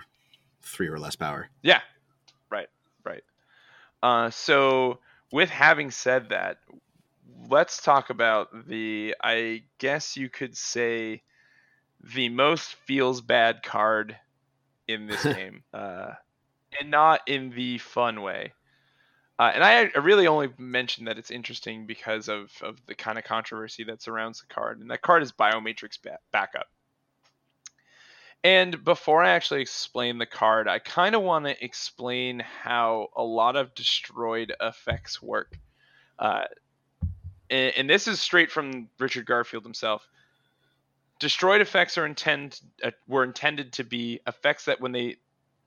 three 0.62 0.88
or 0.88 0.98
less 0.98 1.14
power. 1.14 1.48
Yeah, 1.62 1.80
right, 2.50 2.68
right. 3.04 3.22
Uh, 4.02 4.30
so 4.30 4.98
with 5.30 5.48
having 5.48 5.92
said 5.92 6.30
that, 6.30 6.58
let's 7.48 7.82
talk 7.82 8.10
about 8.10 8.66
the, 8.66 9.14
I 9.22 9.62
guess 9.78 10.16
you 10.16 10.28
could 10.28 10.56
say, 10.56 11.22
the 12.02 12.30
most 12.30 12.74
feels 12.86 13.20
bad 13.20 13.62
card 13.62 14.16
in 14.92 15.06
this 15.06 15.22
game, 15.34 15.62
uh, 15.72 16.12
and 16.78 16.90
not 16.90 17.20
in 17.26 17.50
the 17.50 17.78
fun 17.78 18.22
way. 18.22 18.52
Uh, 19.38 19.52
and 19.54 19.64
I, 19.64 19.90
I, 19.94 19.98
really 20.00 20.26
only 20.26 20.50
mentioned 20.58 21.06
that 21.08 21.16
it's 21.16 21.30
interesting 21.30 21.86
because 21.86 22.28
of, 22.28 22.50
of 22.60 22.76
the 22.84 22.94
kind 22.94 23.16
of 23.16 23.24
controversy 23.24 23.84
that 23.84 24.02
surrounds 24.02 24.40
the 24.40 24.54
card. 24.54 24.80
And 24.80 24.90
that 24.90 25.00
card 25.00 25.22
is 25.22 25.32
Biomatrix 25.32 26.02
ba- 26.02 26.18
Backup. 26.30 26.66
And 28.44 28.84
before 28.84 29.24
I 29.24 29.30
actually 29.30 29.62
explain 29.62 30.18
the 30.18 30.26
card, 30.26 30.68
I 30.68 30.78
kind 30.78 31.14
of 31.14 31.22
want 31.22 31.46
to 31.46 31.64
explain 31.64 32.40
how 32.40 33.08
a 33.16 33.22
lot 33.22 33.56
of 33.56 33.74
destroyed 33.74 34.54
effects 34.60 35.22
work. 35.22 35.58
Uh, 36.18 36.44
and, 37.48 37.72
and, 37.76 37.90
this 37.90 38.08
is 38.08 38.20
straight 38.20 38.50
from 38.50 38.88
Richard 38.98 39.24
Garfield 39.24 39.64
himself. 39.64 40.06
Destroyed 41.20 41.60
effects 41.60 41.96
are 41.98 42.06
intend 42.06 42.60
uh, 42.82 42.90
were 43.06 43.22
intended 43.22 43.74
to 43.74 43.84
be 43.84 44.20
effects 44.26 44.64
that 44.64 44.80
when 44.80 44.92
they 44.92 45.16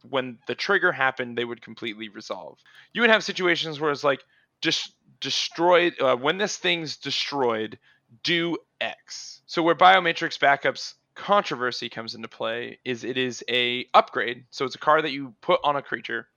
when 0.10 0.38
the 0.48 0.56
trigger 0.56 0.92
happened, 0.92 1.38
they 1.38 1.46
would 1.46 1.62
completely 1.62 2.10
resolve. 2.10 2.60
You 2.92 3.02
would 3.02 3.10
have 3.10 3.24
situations 3.24 3.80
where 3.80 3.92
it's 3.92 4.04
like 4.04 4.22
just 4.60 4.94
destroyed 5.22 5.94
uh, 6.02 6.16
when 6.18 6.38
this 6.38 6.58
thing's 6.58 6.98
destroyed, 6.98 7.80
do 8.24 8.58
X. 8.82 9.42
So 9.46 9.64
where 9.64 9.76
Biomatrix 9.76 10.38
backups 10.40 10.96
controversy 11.16 11.88
comes 11.90 12.16
into 12.16 12.28
play 12.28 12.80
is 12.84 13.04
it 13.04 13.18
is 13.18 13.44
a 13.48 13.86
upgrade. 13.94 14.46
So 14.50 14.66
it's 14.66 14.76
a 14.76 14.80
card 14.80 15.04
that 15.06 15.12
you 15.12 15.34
put 15.42 15.60
on 15.64 15.76
a 15.76 15.82
creature. 15.82 16.28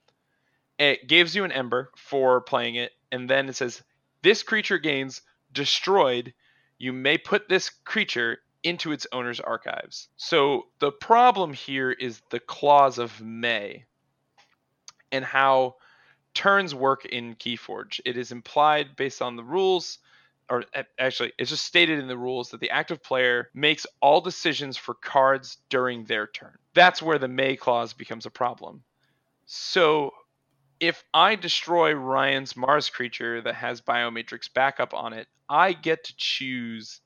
It 0.78 1.08
gives 1.08 1.34
you 1.34 1.44
an 1.44 1.52
ember 1.52 1.90
for 1.96 2.42
playing 2.42 2.74
it, 2.74 2.92
and 3.10 3.28
then 3.30 3.48
it 3.48 3.56
says 3.56 3.82
this 4.22 4.42
creature 4.42 4.78
gains 4.78 5.22
destroyed. 5.52 6.34
You 6.78 6.92
may 6.92 7.16
put 7.16 7.48
this 7.48 7.70
creature 7.70 8.38
into 8.66 8.90
its 8.90 9.06
owner's 9.12 9.38
archives. 9.38 10.08
So 10.16 10.66
the 10.80 10.90
problem 10.90 11.52
here 11.52 11.92
is 11.92 12.20
the 12.30 12.40
clause 12.40 12.98
of 12.98 13.20
may 13.20 13.84
and 15.12 15.24
how 15.24 15.76
turns 16.34 16.74
work 16.74 17.04
in 17.04 17.36
Keyforge. 17.36 18.00
It 18.04 18.18
is 18.18 18.32
implied 18.32 18.96
based 18.96 19.22
on 19.22 19.36
the 19.36 19.44
rules 19.44 19.98
or 20.50 20.64
actually 20.98 21.32
it's 21.38 21.50
just 21.50 21.64
stated 21.64 21.98
in 22.00 22.08
the 22.08 22.18
rules 22.18 22.50
that 22.50 22.60
the 22.60 22.70
active 22.70 23.02
player 23.02 23.50
makes 23.54 23.86
all 24.00 24.20
decisions 24.20 24.76
for 24.76 24.94
cards 24.94 25.58
during 25.68 26.04
their 26.04 26.26
turn. 26.26 26.56
That's 26.74 27.00
where 27.00 27.18
the 27.18 27.28
may 27.28 27.54
clause 27.56 27.92
becomes 27.92 28.26
a 28.26 28.30
problem. 28.30 28.82
So 29.46 30.12
if 30.80 31.04
I 31.14 31.36
destroy 31.36 31.92
Ryan's 31.94 32.56
Mars 32.56 32.90
creature 32.90 33.40
that 33.42 33.54
has 33.54 33.80
Biomatrix 33.80 34.52
backup 34.52 34.92
on 34.92 35.12
it, 35.12 35.28
I 35.48 35.72
get 35.72 36.04
to 36.04 36.16
choose 36.16 37.00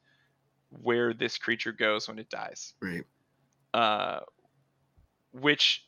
where 0.71 1.13
this 1.13 1.39
creature 1.39 1.73
goes 1.73 2.09
when 2.09 2.19
it 2.19 2.31
dies. 2.31 2.75
Right. 2.81 3.05
Uh, 3.75 4.21
which 5.33 5.87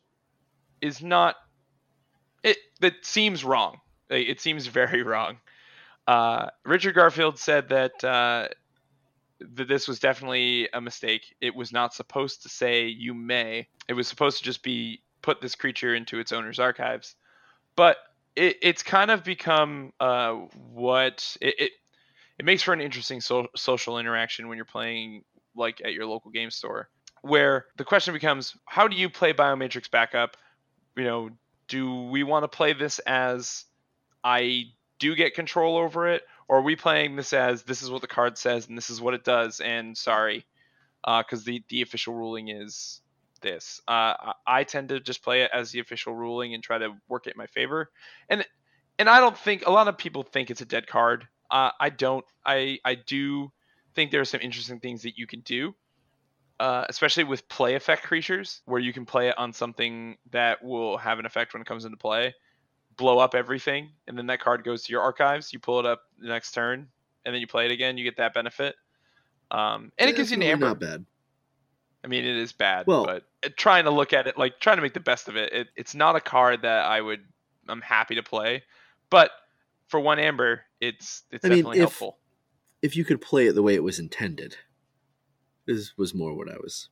is 0.81 1.03
not 1.03 1.37
it. 2.43 2.59
That 2.81 2.95
seems 3.03 3.45
wrong. 3.45 3.81
It 4.11 4.41
seems 4.41 4.67
very 4.67 5.03
wrong. 5.03 5.39
Uh, 6.07 6.47
Richard 6.65 6.95
Garfield 6.95 7.39
said 7.39 7.69
that 7.71 8.05
uh, 8.05 8.49
that 9.55 9.69
this 9.69 9.89
was 9.89 9.99
definitely 9.99 10.69
a 10.73 10.81
mistake. 10.81 11.35
It 11.41 11.55
was 11.55 11.73
not 11.73 11.95
supposed 11.95 12.43
to 12.43 12.49
say 12.49 12.87
you 12.87 13.15
may. 13.15 13.69
It 13.89 13.95
was 13.95 14.09
supposed 14.09 14.39
to 14.39 14.45
just 14.45 14.63
be 14.63 15.03
put 15.23 15.41
this 15.41 15.55
creature 15.55 15.95
into 15.95 16.19
its 16.19 16.33
owner's 16.33 16.59
archives. 16.59 17.15
But 17.77 17.97
it, 18.37 18.57
it's 18.63 18.83
kind 18.83 19.11
of 19.11 19.25
become 19.25 19.93
uh, 20.01 20.33
what 20.73 21.37
it, 21.41 21.55
it, 21.59 21.73
it 22.43 22.45
makes 22.45 22.63
for 22.65 22.75
an 22.75 22.81
interesting 22.81 23.21
so, 23.21 23.47
social 23.55 24.01
interaction 24.01 24.49
when 24.49 24.57
you're 24.57 24.65
playing 24.65 25.23
like 25.55 25.81
at 25.85 25.93
your 25.93 26.07
local 26.07 26.33
game 26.33 26.51
store, 26.51 26.89
where 27.21 27.67
the 27.77 27.85
question 27.85 28.13
becomes, 28.13 28.57
how 28.65 28.89
do 28.89 28.97
you 28.97 29.09
play 29.09 29.33
Biomatrix 29.33 29.89
backup? 29.89 30.37
You 30.97 31.05
know, 31.05 31.31
do 31.69 32.07
we 32.07 32.25
want 32.25 32.43
to 32.43 32.49
play 32.49 32.73
this 32.73 32.99
as 32.99 33.65
I 34.25 34.65
do 34.99 35.15
get 35.15 35.37
control 35.37 35.77
over 35.77 36.09
it, 36.09 36.23
or 36.49 36.59
are 36.59 36.63
we 36.63 36.75
playing 36.75 37.15
this 37.15 37.33
as 37.33 37.63
this 37.63 37.81
is 37.81 37.93
what 37.93 38.01
the 38.01 38.09
card 38.09 38.37
says 38.37 38.67
and 38.67 38.77
this 38.77 38.91
is 38.91 39.01
what 39.01 39.15
it 39.15 39.23
does? 39.23 39.61
And 39.61 39.97
sorry, 39.97 40.45
because 41.07 41.43
uh, 41.43 41.47
the 41.47 41.63
the 41.69 41.83
official 41.83 42.13
ruling 42.13 42.49
is 42.49 43.03
this. 43.41 43.81
Uh, 43.87 44.33
I 44.45 44.65
tend 44.65 44.89
to 44.89 44.99
just 44.99 45.23
play 45.23 45.43
it 45.43 45.53
as 45.55 45.71
the 45.71 45.79
official 45.79 46.13
ruling 46.13 46.55
and 46.55 46.63
try 46.63 46.79
to 46.79 46.97
work 47.09 47.29
it 47.29 47.35
in 47.35 47.39
my 47.39 47.47
favor. 47.47 47.89
And 48.29 48.45
and 48.99 49.09
I 49.09 49.21
don't 49.21 49.39
think 49.39 49.63
a 49.65 49.71
lot 49.71 49.87
of 49.87 49.97
people 49.97 50.25
think 50.25 50.51
it's 50.51 50.61
a 50.61 50.67
dead 50.67 50.89
card. 50.89 51.29
Uh, 51.53 51.71
I 51.79 51.91
don't. 51.91 52.25
I 52.45 52.81
I 52.85 52.97
do 52.97 53.53
think 53.95 54.11
there 54.11 54.21
are 54.21 54.25
some 54.25 54.41
interesting 54.41 54.81
things 54.81 55.03
that 55.03 55.17
you 55.17 55.29
can 55.29 55.41
do. 55.41 55.75
Uh, 56.61 56.85
especially 56.89 57.25
with 57.25 57.49
play 57.49 57.75
effect 57.75 58.05
creatures, 58.05 58.61
where 58.67 58.81
you 58.81 58.93
can 58.93 59.05
play 59.05 59.29
it 59.29 59.37
on 59.37 59.53
something 59.53 60.17
that 60.31 60.63
will 60.63 60.97
have 60.97 61.19
an 61.19 61.27
effect 61.27 61.55
when 61.55 61.61
it 61.61 61.67
comes 61.67 61.85
into 61.85 61.97
play 61.97 62.35
blow 62.97 63.19
up 63.19 63.35
everything, 63.35 63.91
and 64.07 64.17
then 64.17 64.27
that 64.27 64.41
card 64.41 64.65
goes 64.65 64.85
to 64.85 64.93
your 64.93 65.03
archives. 65.03 65.53
You 65.53 65.59
pull 65.59 65.81
it 65.81 65.87
up 65.87 66.03
the 66.19 66.29
next 66.29 66.53
turn, 66.53 66.89
and 67.25 67.35
then 67.35 67.41
you 67.41 67.47
play 67.47 67.67
it 67.67 67.73
again. 67.73 67.97
You 67.97 68.05
get 68.05 68.17
that 68.19 68.35
benefit, 68.35 68.75
um, 69.51 69.93
and 69.99 70.09
yeah, 70.09 70.09
it 70.09 70.17
gives 70.17 70.31
you 70.31 70.37
an 70.37 70.43
amber. 70.43 70.67
Not 70.67 70.81
bad. 70.81 71.05
I 72.05 72.09
mean, 72.09 72.25
it 72.25 72.37
is 72.37 72.53
bad, 72.53 72.87
well, 72.87 73.05
but 73.05 73.25
trying 73.57 73.85
to 73.85 73.91
look 73.91 74.13
at 74.13 74.27
it 74.27 74.37
like 74.37 74.59
trying 74.59 74.77
to 74.77 74.83
make 74.83 74.95
the 74.95 75.01
best 75.01 75.29
of 75.29 75.37
it, 75.37 75.53
it, 75.53 75.69
it's 75.77 75.95
not 75.95 76.17
a 76.17 76.21
card 76.21 76.63
that 76.63 76.85
I 76.85 77.01
would. 77.01 77.25
I'm 77.69 77.81
happy 77.81 78.17
to 78.17 78.23
play, 78.23 78.65
but 79.09 79.31
for 79.93 80.01
one 80.01 80.19
amber, 80.19 80.63
it's 80.81 81.23
it's 81.31 81.45
I 81.45 81.49
definitely 81.49 81.73
mean, 81.73 81.83
if, 81.83 81.91
helpful. 81.91 82.19
If 82.81 82.97
you 82.97 83.05
could 83.05 83.21
play 83.21 83.47
it 83.47 83.55
the 83.55 83.63
way 83.63 83.75
it 83.75 83.85
was 83.85 84.01
intended, 84.01 84.57
this 85.67 85.97
was 85.97 86.15
more 86.15 86.35
what 86.35 86.51
I 86.51 86.57
was. 86.57 86.89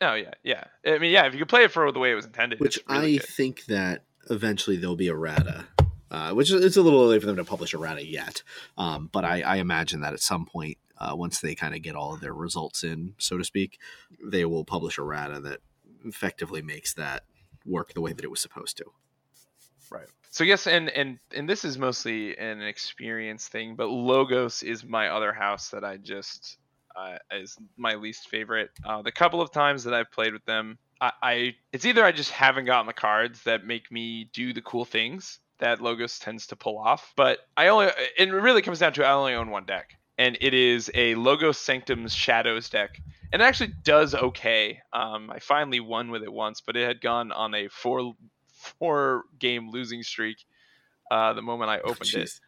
Oh 0.00 0.14
yeah, 0.14 0.30
yeah. 0.44 0.64
I 0.86 0.98
mean, 0.98 1.10
yeah. 1.10 1.26
If 1.26 1.34
you 1.34 1.40
could 1.40 1.48
play 1.48 1.64
it 1.64 1.72
for 1.72 1.90
the 1.92 1.98
way 1.98 2.12
it 2.12 2.14
was 2.14 2.24
intended, 2.24 2.60
which 2.60 2.78
really 2.88 3.16
I 3.16 3.18
good. 3.18 3.28
think 3.28 3.64
that 3.66 4.04
eventually 4.30 4.76
there'll 4.76 4.96
be 4.96 5.08
errata. 5.08 5.66
Uh, 6.12 6.32
which 6.32 6.50
is 6.50 6.64
it's 6.64 6.76
a 6.76 6.82
little 6.82 7.04
early 7.04 7.20
for 7.20 7.26
them 7.26 7.36
to 7.36 7.44
publish 7.44 7.72
a 7.72 7.76
errata 7.76 8.04
yet, 8.04 8.42
um, 8.76 9.08
but 9.12 9.24
I, 9.24 9.42
I, 9.42 9.56
imagine 9.56 10.00
that 10.00 10.12
at 10.12 10.18
some 10.18 10.44
point, 10.44 10.76
uh, 10.98 11.12
once 11.14 11.40
they 11.40 11.54
kind 11.54 11.72
of 11.72 11.82
get 11.82 11.94
all 11.94 12.12
of 12.12 12.20
their 12.20 12.34
results 12.34 12.82
in, 12.82 13.14
so 13.18 13.38
to 13.38 13.44
speak, 13.44 13.78
they 14.20 14.44
will 14.44 14.64
publish 14.64 14.98
a 14.98 15.02
errata 15.02 15.38
that 15.38 15.60
effectively 16.04 16.62
makes 16.62 16.94
that 16.94 17.22
work 17.64 17.92
the 17.92 18.00
way 18.00 18.12
that 18.12 18.24
it 18.24 18.30
was 18.30 18.40
supposed 18.40 18.76
to. 18.78 18.86
Right. 19.90 20.06
So 20.30 20.44
yes, 20.44 20.66
and 20.66 20.88
and 20.90 21.18
and 21.34 21.48
this 21.48 21.64
is 21.64 21.76
mostly 21.76 22.36
an 22.38 22.62
experience 22.62 23.48
thing, 23.48 23.74
but 23.74 23.88
Logos 23.88 24.62
is 24.62 24.84
my 24.84 25.08
other 25.08 25.32
house 25.32 25.70
that 25.70 25.84
I 25.84 25.96
just 25.96 26.58
uh, 26.96 27.18
is 27.32 27.56
my 27.76 27.94
least 27.94 28.28
favorite. 28.28 28.70
Uh, 28.84 29.02
the 29.02 29.12
couple 29.12 29.40
of 29.40 29.50
times 29.50 29.84
that 29.84 29.94
I've 29.94 30.10
played 30.12 30.32
with 30.32 30.44
them, 30.44 30.78
I, 31.00 31.12
I 31.22 31.54
it's 31.72 31.84
either 31.84 32.04
I 32.04 32.12
just 32.12 32.30
haven't 32.30 32.66
gotten 32.66 32.86
the 32.86 32.92
cards 32.92 33.42
that 33.44 33.64
make 33.64 33.90
me 33.90 34.30
do 34.32 34.52
the 34.52 34.62
cool 34.62 34.84
things 34.84 35.40
that 35.58 35.80
Logos 35.80 36.18
tends 36.18 36.46
to 36.48 36.56
pull 36.56 36.78
off. 36.78 37.12
But 37.16 37.38
I 37.56 37.68
only 37.68 37.88
it 38.16 38.32
really 38.32 38.62
comes 38.62 38.78
down 38.78 38.92
to 38.94 39.04
I 39.04 39.12
only 39.12 39.34
own 39.34 39.50
one 39.50 39.64
deck, 39.64 39.96
and 40.16 40.38
it 40.40 40.54
is 40.54 40.90
a 40.94 41.16
Logos 41.16 41.58
Sanctum's 41.58 42.14
Shadows 42.14 42.70
deck. 42.70 43.00
And 43.32 43.42
it 43.42 43.44
actually 43.44 43.74
does 43.84 44.14
okay. 44.14 44.80
Um, 44.92 45.30
I 45.30 45.38
finally 45.38 45.78
won 45.80 46.10
with 46.10 46.22
it 46.24 46.32
once, 46.32 46.60
but 46.60 46.76
it 46.76 46.86
had 46.86 47.00
gone 47.00 47.30
on 47.30 47.54
a 47.54 47.68
four 47.68 48.14
four 48.60 49.24
game 49.38 49.70
losing 49.70 50.02
streak 50.02 50.44
uh, 51.10 51.32
the 51.32 51.42
moment 51.42 51.70
I 51.70 51.80
opened 51.84 52.12
oh, 52.14 52.20
it. 52.20 52.40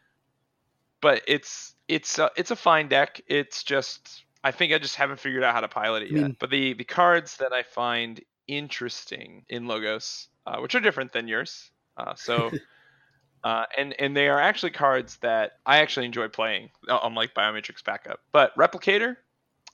but 1.01 1.23
it's 1.27 1.75
it's 1.89 2.19
a, 2.19 2.31
it's 2.37 2.51
a 2.51 2.57
fine 2.57 2.89
deck. 2.89 3.21
It's 3.27 3.63
just 3.65 4.25
I 4.45 4.51
think 4.51 4.73
I 4.73 4.79
just 4.79 4.97
haven't 4.97 5.21
figured 5.21 5.43
out 5.43 5.55
how 5.55 5.61
to 5.61 5.69
pilot 5.69 6.05
it 6.05 6.13
I 6.13 6.15
yet. 6.15 6.23
mean- 6.23 6.37
but 6.39 6.51
the 6.51 6.75
the 6.75 6.85
cards 6.85 7.37
that 7.39 7.53
I 7.53 7.63
find 7.63 8.21
interesting 8.49 9.45
in 9.49 9.67
logos, 9.67 10.29
uh, 10.47 10.59
which 10.59 10.75
are 10.75 10.81
different 10.81 11.13
than 11.13 11.29
yours, 11.29 11.71
uh, 11.97 12.15
so. 12.15 12.51
Uh, 13.45 13.65
and 13.77 13.93
and 14.01 14.17
they 14.17 14.29
are 14.29 14.39
actually 14.39 14.71
cards 14.71 15.17
that 15.17 15.59
I 15.67 15.79
actually 15.79 16.07
enjoy 16.07 16.29
playing, 16.29 16.71
uh, 16.89 17.01
unlike 17.03 17.35
Biomatrix 17.35 17.83
Backup. 17.83 18.21
But 18.31 18.55
Replicator, 18.55 19.17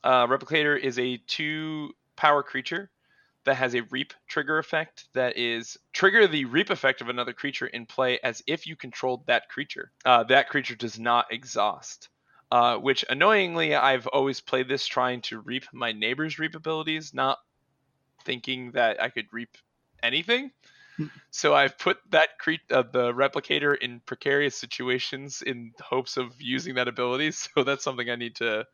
uh, 0.03 0.25
Replicator 0.25 0.75
is 0.75 0.97
a 0.97 1.17
two 1.27 1.91
power 2.15 2.41
creature 2.41 2.89
that 3.45 3.55
has 3.55 3.75
a 3.75 3.83
reap 3.83 4.13
trigger 4.27 4.57
effect 4.57 5.05
that 5.13 5.37
is 5.37 5.77
trigger 5.93 6.27
the 6.27 6.45
reap 6.45 6.69
effect 6.69 7.01
of 7.01 7.09
another 7.09 7.33
creature 7.33 7.67
in 7.67 7.85
play 7.85 8.19
as 8.23 8.43
if 8.47 8.67
you 8.67 8.75
controlled 8.75 9.25
that 9.27 9.49
creature. 9.49 9.91
Uh, 10.05 10.23
that 10.23 10.49
creature 10.49 10.75
does 10.75 10.99
not 10.99 11.31
exhaust. 11.31 12.09
Uh, 12.51 12.77
which 12.77 13.05
annoyingly, 13.09 13.75
I've 13.75 14.07
always 14.07 14.41
played 14.41 14.67
this 14.67 14.87
trying 14.87 15.21
to 15.23 15.39
reap 15.39 15.65
my 15.71 15.91
neighbor's 15.91 16.39
reap 16.39 16.55
abilities, 16.55 17.13
not 17.13 17.37
thinking 18.25 18.71
that 18.71 19.01
I 19.01 19.09
could 19.09 19.27
reap 19.31 19.55
anything. 20.01 20.51
So 21.31 21.53
I've 21.53 21.77
put 21.77 21.97
that 22.09 22.39
cre- 22.39 22.65
uh, 22.71 22.83
the 22.91 23.13
replicator 23.13 23.77
in 23.77 24.01
precarious 24.05 24.55
situations 24.55 25.41
in 25.41 25.73
hopes 25.79 26.17
of 26.17 26.33
using 26.39 26.75
that 26.75 26.87
ability. 26.87 27.31
So 27.55 27.63
that's 27.63 27.83
something 27.83 28.09
I 28.09 28.15
need 28.15 28.35
to 28.37 28.65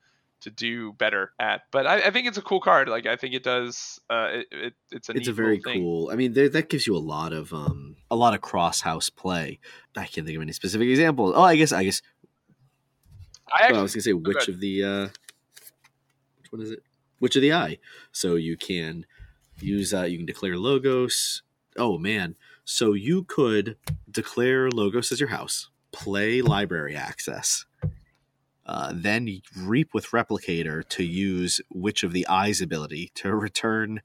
to 0.45 0.51
do 0.51 0.93
better 0.93 1.31
at. 1.39 1.63
But 1.71 1.87
I, 1.87 2.07
I 2.07 2.11
think 2.11 2.27
it's 2.27 2.37
a 2.37 2.41
cool 2.41 2.61
card. 2.61 2.87
Like 2.87 3.07
I 3.07 3.15
think 3.15 3.33
it 3.33 3.43
does. 3.43 3.99
Uh, 4.09 4.27
it, 4.31 4.47
it 4.51 4.73
it's 4.91 5.09
a 5.09 5.13
it's 5.13 5.27
a 5.27 5.33
very 5.33 5.59
thing. 5.59 5.81
cool. 5.81 6.09
I 6.11 6.15
mean, 6.15 6.33
there, 6.33 6.47
that 6.49 6.69
gives 6.69 6.85
you 6.85 6.95
a 6.95 6.99
lot 6.99 7.33
of 7.33 7.51
um 7.51 7.95
a 8.09 8.15
lot 8.15 8.33
of 8.35 8.41
cross 8.41 8.81
house 8.81 9.09
play. 9.09 9.59
I 9.97 10.05
can't 10.05 10.25
think 10.25 10.35
of 10.35 10.41
any 10.41 10.51
specific 10.51 10.87
examples. 10.87 11.33
Oh, 11.35 11.41
I 11.41 11.55
guess 11.55 11.71
I 11.71 11.83
guess 11.83 12.01
I 13.51 13.71
well, 13.71 13.79
I 13.79 13.83
was 13.83 13.93
gonna 13.93 14.03
say 14.03 14.13
which 14.13 14.37
ahead. 14.37 14.49
of 14.49 14.59
the 14.59 14.83
uh 14.83 15.07
which 16.37 16.51
one 16.51 16.61
is 16.61 16.71
it? 16.71 16.83
Witch 17.19 17.35
of 17.35 17.41
the 17.41 17.53
Eye? 17.53 17.79
So 18.11 18.35
you 18.35 18.55
can 18.55 19.05
use 19.59 19.93
uh 19.93 20.03
you 20.03 20.17
can 20.17 20.27
declare 20.27 20.57
logos. 20.57 21.41
Oh 21.75 21.97
man. 21.97 22.35
So 22.63 22.93
you 22.93 23.23
could 23.23 23.77
declare 24.09 24.69
logos 24.69 25.11
as 25.11 25.19
your 25.19 25.29
house, 25.29 25.69
play 25.91 26.41
library 26.41 26.95
access, 26.95 27.65
uh, 28.65 28.91
then 28.93 29.41
reap 29.55 29.93
with 29.93 30.07
replicator 30.07 30.87
to 30.89 31.03
use 31.03 31.61
Witch 31.71 32.03
of 32.03 32.13
the 32.13 32.27
Eye's 32.27 32.61
ability 32.61 33.11
to 33.15 33.33
return 33.35 34.01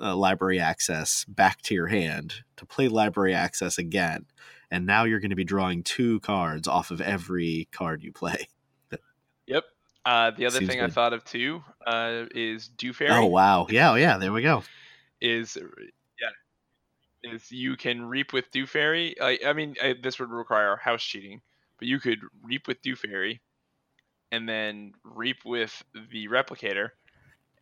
uh, 0.00 0.16
library 0.16 0.60
access 0.60 1.24
back 1.24 1.62
to 1.62 1.74
your 1.74 1.88
hand 1.88 2.42
to 2.56 2.66
play 2.66 2.88
library 2.88 3.34
access 3.34 3.78
again. 3.78 4.26
And 4.70 4.84
now 4.84 5.04
you're 5.04 5.20
going 5.20 5.30
to 5.30 5.36
be 5.36 5.44
drawing 5.44 5.82
two 5.82 6.20
cards 6.20 6.68
off 6.68 6.90
of 6.90 7.00
every 7.00 7.68
card 7.72 8.02
you 8.02 8.12
play. 8.12 8.48
Yep. 9.46 9.64
Uh, 10.04 10.30
the 10.32 10.44
other 10.44 10.58
Seems 10.58 10.70
thing 10.70 10.82
I 10.82 10.88
thought 10.88 11.14
of 11.14 11.24
too 11.24 11.64
uh, 11.86 12.24
is 12.34 12.68
Dew 12.68 12.92
Fairy. 12.92 13.12
oh 13.12 13.24
wow. 13.24 13.66
Yeah 13.70 13.94
yeah. 13.96 14.18
There 14.18 14.30
we 14.30 14.42
go. 14.42 14.62
Is 15.22 15.56
yeah. 16.20 17.32
Is 17.32 17.50
you 17.50 17.74
can 17.78 18.04
reap 18.04 18.34
with 18.34 18.50
Dew 18.50 18.66
Fairy. 18.66 19.18
I, 19.18 19.38
I 19.46 19.54
mean, 19.54 19.74
I, 19.82 19.94
this 20.02 20.18
would 20.20 20.28
require 20.30 20.76
house 20.76 21.02
cheating, 21.02 21.40
but 21.78 21.88
you 21.88 21.98
could 21.98 22.18
reap 22.42 22.68
with 22.68 22.82
Dew 22.82 22.94
Fairy, 22.94 23.40
and 24.32 24.48
then 24.48 24.92
reap 25.04 25.38
with 25.44 25.82
the 26.12 26.28
Replicator, 26.28 26.90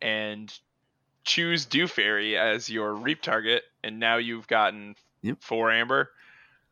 and 0.01 0.53
choose 1.23 1.65
Dew 1.65 1.87
Fairy 1.87 2.37
as 2.37 2.69
your 2.69 2.93
reap 2.93 3.21
target, 3.21 3.63
and 3.83 3.99
now 3.99 4.17
you've 4.17 4.47
gotten 4.47 4.95
Yep. 5.23 5.37
four 5.41 5.71
amber. 5.71 6.11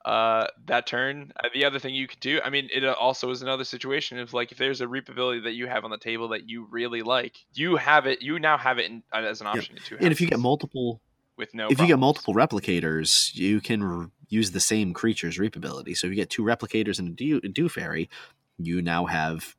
Uh, 0.06 0.46
that 0.68 0.86
turn. 0.86 1.34
Uh, 1.44 1.50
the 1.52 1.66
other 1.66 1.80
thing 1.80 1.96
you 1.96 2.08
could 2.08 2.20
do, 2.20 2.40
I 2.46 2.52
mean, 2.52 2.70
it 2.72 2.86
uh, 2.86 2.94
also 2.94 3.32
is 3.32 3.42
another 3.42 3.64
situation 3.64 4.20
of 4.20 4.34
like 4.34 4.52
if 4.52 4.60
there's 4.60 4.80
a 4.82 4.88
reap 4.88 5.10
ability 5.10 5.42
that 5.42 5.54
you 5.54 5.66
have 5.66 5.84
on 5.84 5.90
the 5.90 5.98
table 5.98 6.28
that 6.30 6.48
you 6.48 6.68
really 6.70 7.02
like, 7.02 7.44
you 7.56 7.76
have 7.76 8.06
it. 8.06 8.22
You 8.22 8.38
now 8.38 8.56
have 8.56 8.78
it 8.78 8.86
in, 8.86 9.02
uh, 9.12 9.22
as 9.22 9.42
an 9.42 9.48
option 9.48 9.78
two 9.84 9.98
and 10.00 10.12
if 10.12 10.22
you 10.22 10.28
get 10.28 10.40
multiple 10.40 11.02
with 11.38 11.54
no 11.54 11.70
if 11.70 11.80
you 11.80 11.88
get 11.88 12.00
multiple 12.00 12.34
replicators 12.34 13.34
you 13.34 13.60
can 13.60 13.82
r- 13.82 14.12
use 14.30 14.52
the 14.52 14.60
same 14.60 14.94
creature's 14.94 15.40
reap 15.40 15.56
ability 15.56 15.94
so 15.94 16.08
if 16.08 16.12
you 16.12 16.16
get 16.16 16.30
two 16.30 16.44
replicators 16.44 17.00
and 17.00 17.10
a 17.10 17.12
dew, 17.12 17.42
a 17.44 17.48
dew 17.48 17.68
fairy 17.68 18.10
you 18.58 18.82
now 18.82 19.06
have 19.06 19.56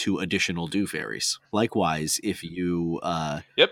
two 0.00 0.18
additional 0.18 0.66
dew 0.66 0.86
fairies 0.86 1.38
likewise 1.52 2.18
if 2.24 2.42
you 2.42 2.98
uh 3.02 3.40
Yep. 3.56 3.70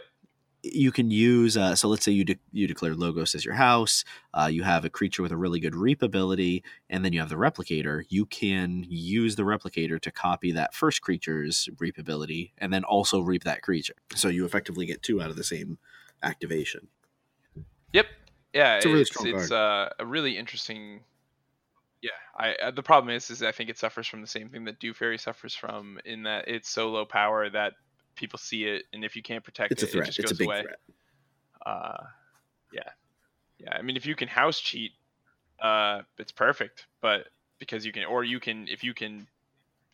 you 0.62 0.92
can 0.92 1.10
use 1.10 1.56
uh, 1.56 1.74
so 1.74 1.88
let's 1.88 2.04
say 2.04 2.12
you 2.12 2.24
de- 2.24 2.38
you 2.52 2.66
declare 2.66 2.94
logos 2.94 3.34
as 3.34 3.44
your 3.44 3.54
house 3.54 4.04
uh, 4.34 4.50
you 4.56 4.62
have 4.62 4.84
a 4.84 4.90
creature 4.90 5.22
with 5.22 5.32
a 5.32 5.36
really 5.44 5.60
good 5.60 5.74
reap 5.74 6.02
ability 6.02 6.62
and 6.90 7.02
then 7.02 7.12
you 7.14 7.20
have 7.20 7.30
the 7.30 7.42
replicator 7.46 8.04
you 8.10 8.26
can 8.26 8.84
use 8.88 9.36
the 9.36 9.42
replicator 9.54 9.98
to 10.00 10.10
copy 10.10 10.52
that 10.52 10.74
first 10.74 11.00
creature's 11.00 11.68
reap 11.78 11.96
ability 11.96 12.52
and 12.58 12.72
then 12.72 12.84
also 12.84 13.20
reap 13.20 13.44
that 13.44 13.62
creature 13.62 13.94
so 14.14 14.28
you 14.28 14.44
effectively 14.44 14.84
get 14.84 15.02
two 15.02 15.22
out 15.22 15.30
of 15.30 15.36
the 15.36 15.44
same 15.44 15.78
activation 16.22 16.88
Yep. 17.92 18.06
Yeah, 18.54 18.76
It's 18.76 18.86
a 18.86 18.88
really 18.88 19.00
it's 19.02 19.24
it's 19.24 19.50
uh, 19.52 19.90
a 19.98 20.06
really 20.06 20.36
interesting. 20.36 21.04
I 22.38 22.54
uh, 22.54 22.70
the 22.70 22.82
problem 22.82 23.14
is 23.14 23.30
is 23.30 23.42
I 23.42 23.52
think 23.52 23.68
it 23.68 23.78
suffers 23.78 24.06
from 24.06 24.20
the 24.20 24.26
same 24.26 24.48
thing 24.48 24.64
that 24.64 24.78
Dew 24.78 24.94
Fairy 24.94 25.18
suffers 25.18 25.54
from 25.54 25.98
in 26.04 26.22
that 26.22 26.46
it's 26.46 26.70
so 26.70 26.88
low 26.90 27.04
power 27.04 27.50
that 27.50 27.72
people 28.14 28.38
see 28.38 28.64
it, 28.64 28.84
and 28.92 29.04
if 29.04 29.16
you 29.16 29.22
can't 29.22 29.42
protect 29.42 29.72
it's 29.72 29.82
a 29.82 29.86
it, 29.86 29.92
threat 29.92 30.08
it 30.08 30.12
just 30.12 30.18
it's 30.18 30.32
a 30.32 30.36
big 30.36 30.46
away. 30.46 30.62
threat 30.62 30.78
Uh, 31.66 32.04
yeah, 32.72 32.88
yeah. 33.58 33.74
I 33.74 33.82
mean, 33.82 33.96
if 33.96 34.06
you 34.06 34.14
can 34.14 34.28
house 34.28 34.60
cheat, 34.60 34.92
uh, 35.60 36.02
it's 36.18 36.32
perfect. 36.32 36.86
But 37.00 37.28
because 37.58 37.84
you 37.84 37.92
can, 37.92 38.04
or 38.04 38.24
you 38.24 38.40
can, 38.40 38.68
if 38.68 38.84
you 38.84 38.94
can 38.94 39.26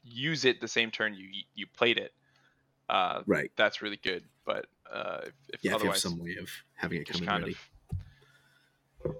use 0.02 0.44
it 0.44 0.60
the 0.60 0.68
same 0.68 0.90
turn 0.90 1.14
you 1.14 1.28
you 1.54 1.66
played 1.76 1.98
it, 1.98 2.12
uh, 2.88 3.22
right 3.26 3.50
that's 3.56 3.82
really 3.82 3.98
good. 4.02 4.22
But 4.44 4.66
uh, 4.92 5.20
if, 5.22 5.32
if 5.48 5.64
yeah 5.64 5.74
if 5.74 5.82
you 5.82 5.88
have 5.88 5.98
some 5.98 6.18
way 6.18 6.36
of 6.40 6.48
having 6.74 7.00
it 7.00 7.08
come 7.08 7.22
in 7.22 7.28
ready 7.28 7.52
of. 7.52 9.14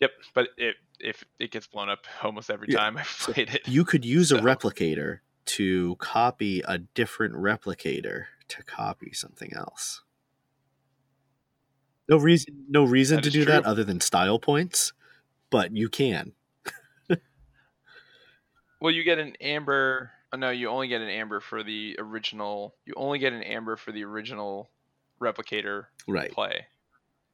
Yep, 0.00 0.10
but 0.34 0.48
it 0.56 0.76
if 1.02 1.24
it 1.38 1.50
gets 1.50 1.66
blown 1.66 1.88
up 1.90 2.04
almost 2.22 2.50
every 2.50 2.68
Yeah, 2.70 2.78
time 2.78 2.96
I've 2.96 3.06
so 3.06 3.32
played 3.32 3.54
it. 3.54 3.68
you 3.68 3.84
could 3.84 4.04
use 4.04 4.32
a 4.32 4.38
replicator 4.38 5.20
to 5.44 5.96
copy 5.96 6.62
a 6.66 6.78
different 6.78 7.34
replicator 7.34 8.26
to 8.48 8.62
copy 8.62 9.12
something 9.12 9.52
else 9.54 10.02
no 12.08 12.16
reason 12.16 12.64
no 12.68 12.84
reason 12.84 13.16
That 13.16 13.24
to 13.24 13.30
do 13.30 13.44
that 13.46 13.64
other 13.64 13.84
than 13.84 14.00
style 14.00 14.38
points 14.38 14.92
but 15.50 15.76
you 15.76 15.88
can 15.88 16.32
Well, 18.80 18.92
you 18.92 19.04
get 19.04 19.18
an 19.20 19.36
amber. 19.40 20.10
Oh, 20.32 20.36
no, 20.36 20.50
you 20.50 20.68
only 20.68 20.88
get 20.88 21.00
an 21.02 21.08
amber 21.08 21.38
for 21.40 21.62
the 21.62 21.94
original. 22.00 22.74
You 22.84 22.94
only 22.96 23.20
get 23.20 23.32
an 23.32 23.42
amber 23.42 23.76
for 23.76 23.92
the 23.92 24.02
original 24.04 24.70
replicator 25.20 25.84
right 26.08 26.32
play. 26.32 26.66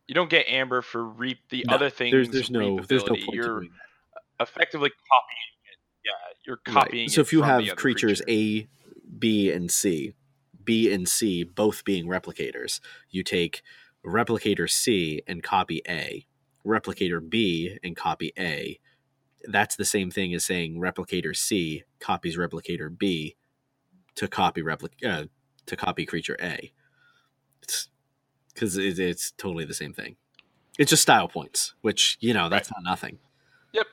You 0.08 0.14
don't 0.14 0.30
get 0.30 0.48
amber 0.48 0.82
for 0.82 1.04
reap 1.04 1.38
the 1.50 1.64
No, 1.68 1.74
other 1.76 1.90
things. 1.90 2.12
there's 2.12 2.30
there's 2.30 2.50
no 2.50 2.80
there's 2.80 3.04
no 3.04 3.14
point 3.14 3.34
You're 3.34 3.64
effectively 4.40 4.90
copying 4.90 5.38
it. 5.72 5.78
Yeah, 6.06 6.34
you're 6.46 6.56
copying. 6.58 7.04
right. 7.04 7.10
so 7.10 7.20
if 7.20 7.32
you 7.32 7.42
have 7.42 7.76
creatures 7.76 8.22
creature. 8.22 8.24
a 8.30 8.68
b 9.18 9.52
and 9.52 9.70
c 9.70 10.14
b 10.64 10.92
and 10.92 11.08
c 11.08 11.44
both 11.44 11.84
being 11.84 12.06
replicators 12.06 12.80
you 13.10 13.22
take 13.22 13.62
replicator 14.06 14.70
c 14.70 15.22
and 15.26 15.42
copy 15.42 15.82
a 15.88 16.26
replicator 16.66 17.26
b 17.28 17.78
and 17.84 17.96
copy 17.96 18.32
a 18.38 18.78
that's 19.48 19.76
the 19.76 19.84
same 19.84 20.10
thing 20.10 20.34
as 20.34 20.44
saying 20.44 20.76
replicator 20.80 21.36
c 21.36 21.84
copies 22.00 22.36
replicator 22.36 22.96
b 22.96 23.36
to 24.14 24.28
copy 24.28 24.62
replic 24.62 24.90
uh, 25.06 25.24
to 25.66 25.76
copy 25.76 26.06
creature 26.06 26.36
a 26.40 26.72
because 28.58 28.76
it, 28.76 28.98
it's 28.98 29.30
totally 29.32 29.64
the 29.64 29.74
same 29.74 29.92
thing. 29.92 30.16
It's 30.78 30.90
just 30.90 31.02
style 31.02 31.28
points 31.28 31.74
which 31.80 32.16
you 32.20 32.34
know 32.34 32.48
that's 32.48 32.70
not 32.70 32.82
nothing. 32.82 33.18
Yep. 33.72 33.86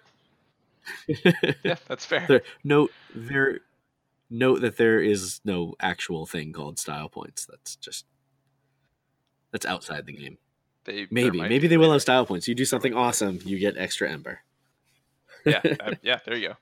Yeah, 1.63 1.75
that's 1.87 2.05
fair. 2.05 2.25
there, 2.27 2.41
note 2.63 2.91
there 3.13 3.61
note 4.29 4.61
that 4.61 4.77
there 4.77 4.99
is 4.99 5.41
no 5.43 5.75
actual 5.79 6.25
thing 6.25 6.53
called 6.53 6.79
style 6.79 7.09
points. 7.09 7.45
That's 7.45 7.75
just 7.75 8.05
that's 9.51 9.65
outside 9.65 10.05
the 10.05 10.13
game. 10.13 10.37
They, 10.85 11.07
maybe 11.09 11.39
maybe 11.39 11.59
be 11.59 11.67
they 11.67 11.77
will 11.77 11.91
have 11.91 12.01
style 12.01 12.25
points. 12.25 12.47
You 12.47 12.55
do 12.55 12.65
something 12.65 12.93
awesome 12.93 13.39
you 13.43 13.57
get 13.57 13.77
extra 13.77 14.11
ember. 14.11 14.39
Yeah, 15.45 15.61
uh, 15.79 15.93
yeah, 16.03 16.19
there 16.25 16.35
you 16.35 16.49
go. 16.49 16.55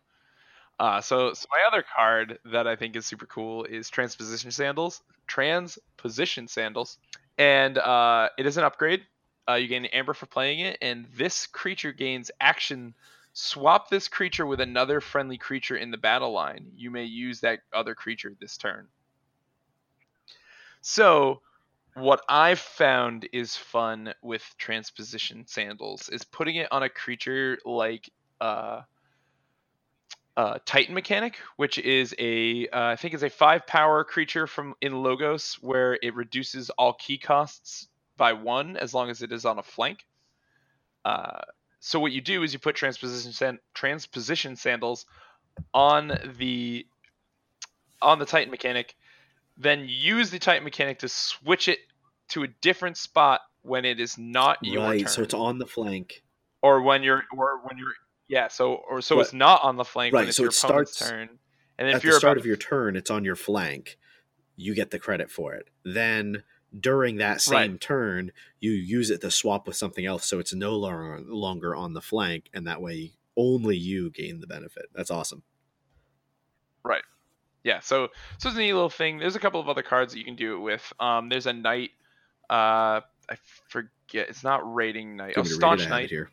Uh, 0.80 1.02
so, 1.02 1.34
so 1.34 1.46
my 1.52 1.62
other 1.68 1.84
card 1.96 2.40
that 2.46 2.68
I 2.68 2.76
think 2.76 2.96
is 2.96 3.06
super 3.06 3.26
cool 3.26 3.64
is 3.66 3.90
Transposition 3.90 4.52
Sandals. 4.52 5.02
Transposition 5.28 6.48
Sandals, 6.48 6.98
and 7.38 7.78
uh, 7.78 8.30
it 8.38 8.46
is 8.46 8.58
an 8.58 8.64
upgrade. 8.64 9.02
Uh, 9.50 9.56
you 9.56 9.68
gain 9.68 9.86
amber 9.86 10.14
for 10.14 10.26
playing 10.26 10.62
it, 10.62 10.78
and 10.82 11.06
this 11.16 11.48
creature 11.48 11.92
gains 11.92 12.32
action. 12.40 12.94
Swap 13.34 13.90
this 13.90 14.08
creature 14.08 14.46
with 14.46 14.62
another 14.62 15.02
friendly 15.02 15.38
creature 15.38 15.76
in 15.76 15.92
the 15.92 15.98
battle 15.98 16.32
line. 16.32 16.72
You 16.76 16.92
may 16.92 17.06
use 17.06 17.42
that 17.42 17.60
other 17.74 17.96
creature 17.96 18.34
this 18.40 18.58
turn. 18.58 18.88
So, 20.82 21.42
what 21.96 22.24
I've 22.30 22.60
found 22.60 23.28
is 23.34 23.56
fun 23.56 24.14
with 24.22 24.44
Transposition 24.58 25.46
Sandals 25.48 26.10
is 26.10 26.24
putting 26.24 26.56
it 26.56 26.68
on 26.72 26.84
a 26.84 26.90
creature 26.90 27.58
like 27.66 28.10
uh, 28.42 28.82
uh, 30.36 30.58
Titan 30.66 30.96
mechanic, 30.96 31.38
which 31.58 31.78
is 31.78 32.16
a 32.18 32.68
uh, 32.70 32.86
I 32.86 32.96
think 32.96 33.14
is 33.14 33.24
a 33.24 33.30
five 33.30 33.68
power 33.68 34.04
creature 34.04 34.48
from 34.48 34.74
in 34.82 35.04
Logos, 35.04 35.58
where 35.62 35.98
it 36.02 36.16
reduces 36.16 36.70
all 36.72 36.94
key 36.94 37.18
costs 37.18 37.88
by 38.18 38.34
one 38.34 38.78
as 38.78 38.94
long 38.94 39.10
as 39.10 39.22
it 39.22 39.32
is 39.32 39.46
on 39.46 39.60
a 39.60 39.64
flank. 39.64 40.06
Uh, 41.06 41.42
so 41.80 42.00
what 42.00 42.12
you 42.12 42.22
do 42.22 42.44
is 42.44 42.54
you 42.54 42.60
put 42.60 42.76
transposition 42.76 43.34
san- 43.34 43.60
transposition 43.74 44.56
sandals 44.56 45.06
on 45.74 46.18
the 46.38 46.88
on 48.02 48.20
the 48.20 48.26
Titan 48.26 48.52
mechanic, 48.52 48.96
then 49.58 49.86
use 49.88 50.32
the 50.32 50.40
Titan 50.40 50.64
mechanic 50.64 51.00
to 51.00 51.08
switch 51.08 51.68
it 51.68 51.80
to 52.30 52.44
a 52.44 52.48
different 52.48 52.98
spot 52.98 53.42
when 53.62 53.86
it 53.86 54.00
is 54.00 54.18
not 54.18 54.58
your 54.62 54.84
right, 54.84 55.00
turn, 55.02 55.10
so 55.10 55.22
it's 55.22 55.34
on 55.34 55.60
the 55.60 55.66
flank. 55.66 56.24
or 56.62 56.82
when 56.82 57.04
you're 57.04 57.24
or 57.38 57.60
when 57.64 57.78
you're 57.78 57.94
yeah. 58.28 58.48
So 58.48 58.76
or 58.76 59.02
so 59.02 59.16
But- 59.16 59.22
it's 59.22 59.34
not 59.34 59.64
on 59.64 59.76
the 59.78 59.86
flank 59.86 60.14
when 60.14 60.22
right, 60.24 60.28
it's 60.30 60.38
so 60.38 60.44
your 60.44 60.50
it 60.52 60.64
opponent's 60.64 60.96
starts 60.98 61.12
turn. 61.12 61.30
And 61.78 61.88
then 61.88 61.96
At 61.96 61.98
if 61.98 62.04
you're 62.04 62.20
start 62.20 62.38
about 62.38 62.42
of 62.42 62.46
your 62.46 62.56
turn, 62.58 62.96
it's 62.96 63.10
on 63.10 63.26
your 63.26 63.36
flank. 63.36 63.98
You 64.56 64.76
get 64.76 64.92
the 64.92 65.00
credit 65.00 65.32
for 65.32 65.54
it. 65.56 65.70
Then 65.84 66.44
during 66.80 67.18
that 67.18 67.42
same 67.42 67.72
Right. 67.74 67.82
turn, 67.82 68.32
you 68.60 68.72
use 68.72 69.10
it 69.10 69.22
to 69.22 69.32
swap 69.32 69.66
with 69.68 69.76
something 69.76 70.06
else, 70.06 70.26
so 70.26 70.40
it's 70.40 70.54
no 70.54 70.76
longer 70.76 71.20
longer 71.26 71.76
on 71.76 71.94
the 71.94 72.02
flank, 72.02 72.50
and 72.54 72.68
that 72.68 72.82
way 72.82 73.14
only 73.36 73.76
you 73.76 74.12
gain 74.12 74.40
the 74.40 74.48
benefit. 74.48 74.86
That's 74.94 75.10
awesome. 75.12 75.44
Right. 76.84 77.04
Yeah 77.64 77.80
so 77.80 78.10
so 78.38 78.50
it's 78.50 78.58
a 78.58 78.60
neat 78.60 78.74
little 78.74 78.90
thing 78.90 79.18
there's 79.20 79.36
a 79.38 79.40
couple 79.40 79.60
of 79.60 79.70
other 79.70 79.82
cards 79.84 80.12
that 80.14 80.20
you 80.20 80.26
can 80.26 80.36
do 80.36 80.56
it 80.56 80.60
with 80.60 80.92
um 81.00 81.30
there's 81.30 81.46
a 81.48 81.54
knight 81.54 81.92
uh 82.50 83.00
i 83.30 83.36
forget 83.70 84.28
it's 84.28 84.44
not 84.44 84.62
raiding 84.76 85.16
knight 85.16 85.36
oh 85.38 85.44
you 85.46 85.50
want 85.50 85.50
me 85.50 85.50
to 85.50 85.54
read 85.54 85.54
it? 85.54 85.56
staunch 85.56 85.90
knight 85.90 86.10
here. 86.10 86.30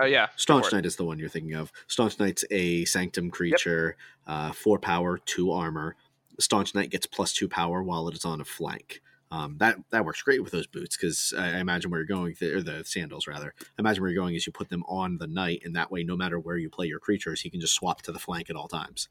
Oh 0.00 0.04
yeah 0.04 0.28
Staunch. 0.36 0.72
Knight 0.72 0.86
is 0.86 0.96
the 0.96 1.04
one 1.04 1.18
you're 1.18 1.28
thinking 1.28 1.54
of. 1.54 1.72
Staunch 1.86 2.18
Knight's 2.18 2.44
a 2.50 2.84
sanctum 2.84 3.30
creature, 3.30 3.96
uh, 4.26 4.52
four 4.52 4.78
power, 4.78 5.18
two 5.18 5.52
armor. 5.52 5.96
Staunch 6.38 6.74
Knight 6.74 6.90
gets 6.90 7.06
plus 7.06 7.32
two 7.32 7.48
power 7.48 7.82
while 7.82 8.08
it 8.08 8.14
is 8.14 8.24
on 8.24 8.40
a 8.40 8.44
flank. 8.44 9.00
Um, 9.30 9.56
that 9.58 9.76
that 9.90 10.04
works 10.04 10.22
great 10.22 10.42
with 10.42 10.52
those 10.52 10.66
boots 10.68 10.96
because 10.96 11.34
I, 11.36 11.56
I 11.56 11.58
imagine 11.58 11.90
where 11.90 12.00
you're 12.00 12.06
going, 12.06 12.36
or 12.42 12.62
the 12.62 12.84
sandals 12.84 13.26
rather. 13.26 13.54
I 13.60 13.80
imagine 13.80 14.02
where 14.02 14.10
you're 14.10 14.22
going 14.22 14.34
is 14.34 14.46
you 14.46 14.52
put 14.52 14.68
them 14.68 14.84
on 14.86 15.18
the 15.18 15.26
knight, 15.26 15.62
and 15.64 15.74
that 15.74 15.90
way, 15.90 16.04
no 16.04 16.16
matter 16.16 16.38
where 16.38 16.56
you 16.56 16.70
play 16.70 16.86
your 16.86 17.00
creatures, 17.00 17.40
he 17.40 17.50
can 17.50 17.60
just 17.60 17.74
swap 17.74 18.02
to 18.02 18.12
the 18.12 18.18
flank 18.18 18.50
at 18.50 18.56
all 18.56 18.68
times. 18.68 19.08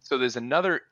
so 0.00 0.18
there's 0.18 0.36
another 0.36 0.82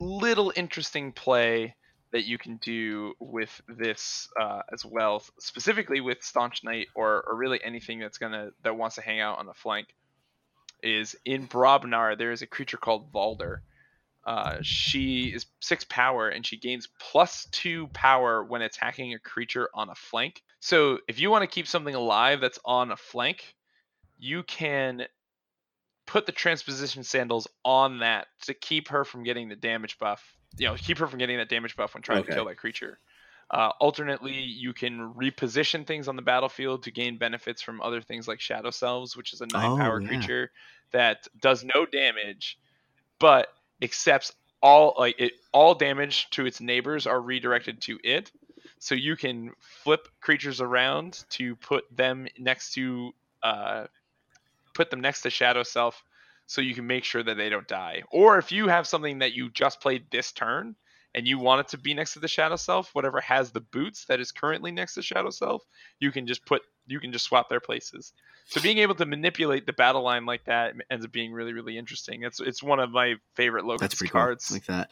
little 0.00 0.52
interesting 0.56 1.12
play 1.12 1.74
that 2.14 2.24
you 2.24 2.38
can 2.38 2.58
do 2.58 3.12
with 3.18 3.60
this 3.66 4.28
uh, 4.40 4.62
as 4.72 4.84
well 4.84 5.20
specifically 5.40 6.00
with 6.00 6.22
staunch 6.22 6.62
knight 6.62 6.86
or, 6.94 7.24
or 7.26 7.34
really 7.34 7.58
anything 7.64 7.98
that's 7.98 8.18
gonna 8.18 8.50
that 8.62 8.76
wants 8.76 8.94
to 8.94 9.02
hang 9.02 9.18
out 9.18 9.40
on 9.40 9.46
the 9.46 9.52
flank 9.52 9.88
is 10.80 11.16
in 11.24 11.48
Brobnar 11.48 12.16
there 12.16 12.30
is 12.30 12.40
a 12.40 12.46
creature 12.46 12.76
called 12.76 13.12
Valdr. 13.12 13.58
Uh, 14.24 14.58
she 14.62 15.32
is 15.34 15.46
six 15.58 15.84
power 15.84 16.28
and 16.28 16.46
she 16.46 16.56
gains 16.56 16.88
plus 17.00 17.48
two 17.50 17.88
power 17.88 18.44
when 18.44 18.62
attacking 18.62 19.12
a 19.12 19.18
creature 19.18 19.68
on 19.74 19.90
a 19.90 19.94
flank. 19.96 20.40
So 20.60 21.00
if 21.08 21.18
you 21.18 21.32
want 21.32 21.42
to 21.42 21.52
keep 21.52 21.66
something 21.66 21.96
alive 21.96 22.40
that's 22.40 22.60
on 22.64 22.92
a 22.92 22.96
flank, 22.96 23.56
you 24.20 24.44
can 24.44 25.02
put 26.06 26.26
the 26.26 26.32
transposition 26.32 27.02
sandals 27.02 27.46
on 27.64 28.00
that 28.00 28.26
to 28.42 28.54
keep 28.54 28.88
her 28.88 29.04
from 29.04 29.22
getting 29.24 29.48
the 29.48 29.56
damage 29.56 29.98
buff. 29.98 30.22
You 30.58 30.68
know, 30.68 30.76
keep 30.76 30.98
her 30.98 31.06
from 31.06 31.18
getting 31.18 31.38
that 31.38 31.48
damage 31.48 31.76
buff 31.76 31.94
when 31.94 32.02
trying 32.02 32.20
Okay. 32.20 32.28
to 32.30 32.34
kill 32.34 32.46
that 32.46 32.56
creature. 32.56 32.98
Uh, 33.50 33.70
alternately, 33.80 34.32
you 34.32 34.72
can 34.72 35.12
reposition 35.14 35.86
things 35.86 36.08
on 36.08 36.16
the 36.16 36.22
battlefield 36.22 36.82
to 36.84 36.90
gain 36.90 37.18
benefits 37.18 37.60
from 37.62 37.80
other 37.82 38.00
things 38.00 38.26
like 38.26 38.40
Shadow 38.40 38.70
Selves, 38.70 39.16
which 39.16 39.32
is 39.32 39.40
a 39.40 39.46
nine 39.46 39.70
Oh, 39.70 39.76
power 39.76 40.00
yeah. 40.00 40.06
creature 40.08 40.50
that 40.92 41.26
does 41.40 41.64
no 41.64 41.86
damage, 41.86 42.58
but 43.18 43.48
accepts 43.82 44.32
all 44.62 44.94
like 44.98 45.16
it 45.18 45.32
all 45.52 45.74
damage 45.74 46.30
to 46.30 46.46
its 46.46 46.60
neighbors 46.60 47.06
are 47.06 47.20
redirected 47.20 47.82
to 47.82 47.98
it. 48.02 48.32
So 48.78 48.94
you 48.94 49.16
can 49.16 49.52
flip 49.60 50.08
creatures 50.20 50.60
around 50.60 51.24
to 51.30 51.56
put 51.56 51.84
them 51.94 52.26
next 52.38 52.72
to 52.74 53.12
uh, 53.42 53.86
put 54.74 54.90
them 54.90 55.00
next 55.00 55.22
to 55.22 55.30
Shadow 55.30 55.62
Self, 55.62 56.02
so 56.46 56.60
you 56.60 56.74
can 56.74 56.86
make 56.86 57.04
sure 57.04 57.22
that 57.22 57.36
they 57.36 57.48
don't 57.48 57.68
die. 57.68 58.02
Or 58.10 58.38
if 58.38 58.52
you 58.52 58.68
have 58.68 58.86
something 58.86 59.20
that 59.20 59.32
you 59.32 59.50
just 59.50 59.80
played 59.80 60.10
this 60.10 60.32
turn 60.32 60.76
and 61.14 61.26
you 61.26 61.38
want 61.38 61.60
it 61.60 61.68
to 61.68 61.78
be 61.78 61.94
next 61.94 62.14
to 62.14 62.18
the 62.18 62.28
Shadow 62.28 62.56
Self, 62.56 62.90
whatever 62.94 63.20
has 63.20 63.50
the 63.50 63.60
boots 63.60 64.04
that 64.06 64.20
is 64.20 64.32
currently 64.32 64.70
next 64.72 64.94
to 64.94 65.02
Shadow 65.02 65.30
Self, 65.30 65.62
you 66.00 66.10
can 66.10 66.26
just 66.26 66.44
put 66.44 66.62
you 66.86 67.00
can 67.00 67.12
just 67.12 67.24
swap 67.24 67.48
their 67.48 67.60
places. 67.60 68.12
So 68.46 68.60
being 68.60 68.76
able 68.78 68.94
to 68.96 69.06
manipulate 69.06 69.64
the 69.64 69.72
battle 69.72 70.02
line 70.02 70.26
like 70.26 70.44
that 70.44 70.74
ends 70.90 71.04
up 71.04 71.12
being 71.12 71.32
really 71.32 71.52
really 71.52 71.78
interesting. 71.78 72.24
It's 72.24 72.40
it's 72.40 72.62
one 72.62 72.80
of 72.80 72.90
my 72.90 73.14
favorite 73.34 73.64
Locust 73.64 73.96
pretty 73.96 74.10
cards. 74.10 74.48
cool. 74.48 74.56
Like 74.56 74.66
that. 74.66 74.90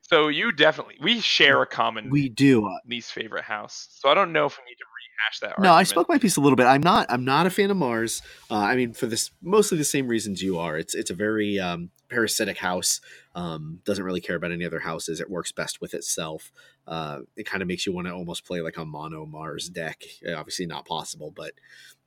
so 0.00 0.28
you 0.28 0.50
definitely 0.50 0.96
we 1.00 1.20
share 1.20 1.62
a 1.62 1.66
common 1.66 2.10
We 2.10 2.28
do. 2.28 2.66
Uh, 2.66 2.78
least 2.88 3.12
favorite 3.12 3.44
house. 3.44 3.88
So 4.00 4.08
I 4.08 4.14
don't 4.14 4.32
know 4.32 4.46
if 4.46 4.58
we 4.58 4.64
need 4.64 4.76
to 4.76 4.84
rehash 5.22 5.40
that. 5.40 5.58
No, 5.62 5.72
I 5.72 5.82
spoke 5.82 6.08
my 6.08 6.18
piece 6.18 6.36
a 6.36 6.40
little 6.40 6.56
bit. 6.56 6.66
I'm 6.66 6.82
not. 6.82 7.06
I'm 7.10 7.24
not 7.24 7.46
a 7.46 7.50
fan 7.50 7.70
of 7.70 7.76
Mars. 7.76 8.22
Uh, 8.50 8.56
I 8.56 8.76
mean, 8.76 8.92
for 8.92 9.06
this, 9.06 9.30
mostly 9.42 9.78
the 9.78 9.84
same 9.84 10.08
reasons 10.08 10.42
you 10.42 10.58
are. 10.58 10.76
It's 10.78 10.94
it's 10.94 11.10
a 11.10 11.14
very 11.14 11.58
um, 11.58 11.90
parasitic 12.08 12.58
house. 12.58 13.00
Um, 13.34 13.80
doesn't 13.84 14.04
really 14.04 14.20
care 14.20 14.36
about 14.36 14.52
any 14.52 14.64
other 14.64 14.80
houses. 14.80 15.20
It 15.20 15.30
works 15.30 15.52
best 15.52 15.80
with 15.80 15.94
itself. 15.94 16.52
Uh, 16.86 17.20
it 17.36 17.46
kind 17.46 17.62
of 17.62 17.68
makes 17.68 17.86
you 17.86 17.92
want 17.92 18.06
to 18.08 18.12
almost 18.14 18.44
play 18.44 18.60
like 18.60 18.76
a 18.76 18.84
mono 18.84 19.24
Mars 19.26 19.68
deck. 19.68 20.02
Uh, 20.26 20.34
Obviously, 20.34 20.66
not 20.66 20.86
possible, 20.86 21.32
but 21.34 21.52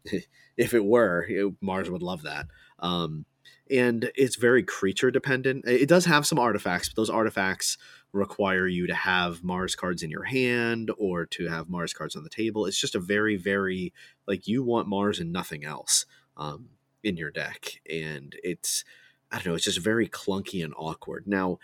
if 0.57 0.73
it 0.73 0.85
were, 0.85 1.25
it- 1.29 1.53
Mars 1.61 1.89
would 1.89 2.03
love 2.03 2.23
that. 2.23 2.47
Um, 2.79 3.25
and 3.69 4.11
it's 4.15 4.35
very 4.35 4.61
creature 4.61 5.09
dependent. 5.09 5.65
It 5.67 5.89
does 5.89 6.05
have 6.05 6.27
some 6.27 6.37
artifacts, 6.37 6.89
but 6.89 6.95
those 6.95 7.09
artifacts 7.09 7.77
require 8.15 8.65
you 8.65 8.87
to 8.87 8.95
have 8.95 9.43
Mars 9.43 9.75
cards 9.75 10.01
in 10.01 10.09
your 10.09 10.23
hand 10.23 10.89
or 10.97 11.25
to 11.25 11.47
have 11.47 11.69
Mars 11.69 11.93
cards 11.93 12.15
on 12.15 12.23
the 12.23 12.29
table. 12.29 12.65
It's 12.65 12.79
just 12.79 12.95
a 12.95 12.99
very, 12.99 13.35
very 13.35 13.93
like 14.27 14.47
you 14.47 14.63
want 14.63 14.87
Mars 14.87 15.19
and 15.19 15.31
nothing 15.31 15.65
else 15.65 16.05
um, 16.37 16.69
in 17.03 17.17
your 17.17 17.31
deck, 17.31 17.81
and 17.89 18.35
it's 18.43 18.83
I 19.31 19.35
don't 19.35 19.47
know, 19.47 19.55
it's 19.55 19.65
just 19.65 19.79
very 19.79 20.07
clunky 20.07 20.63
and 20.63 20.73
awkward. 20.77 21.27
Now, 21.27 21.59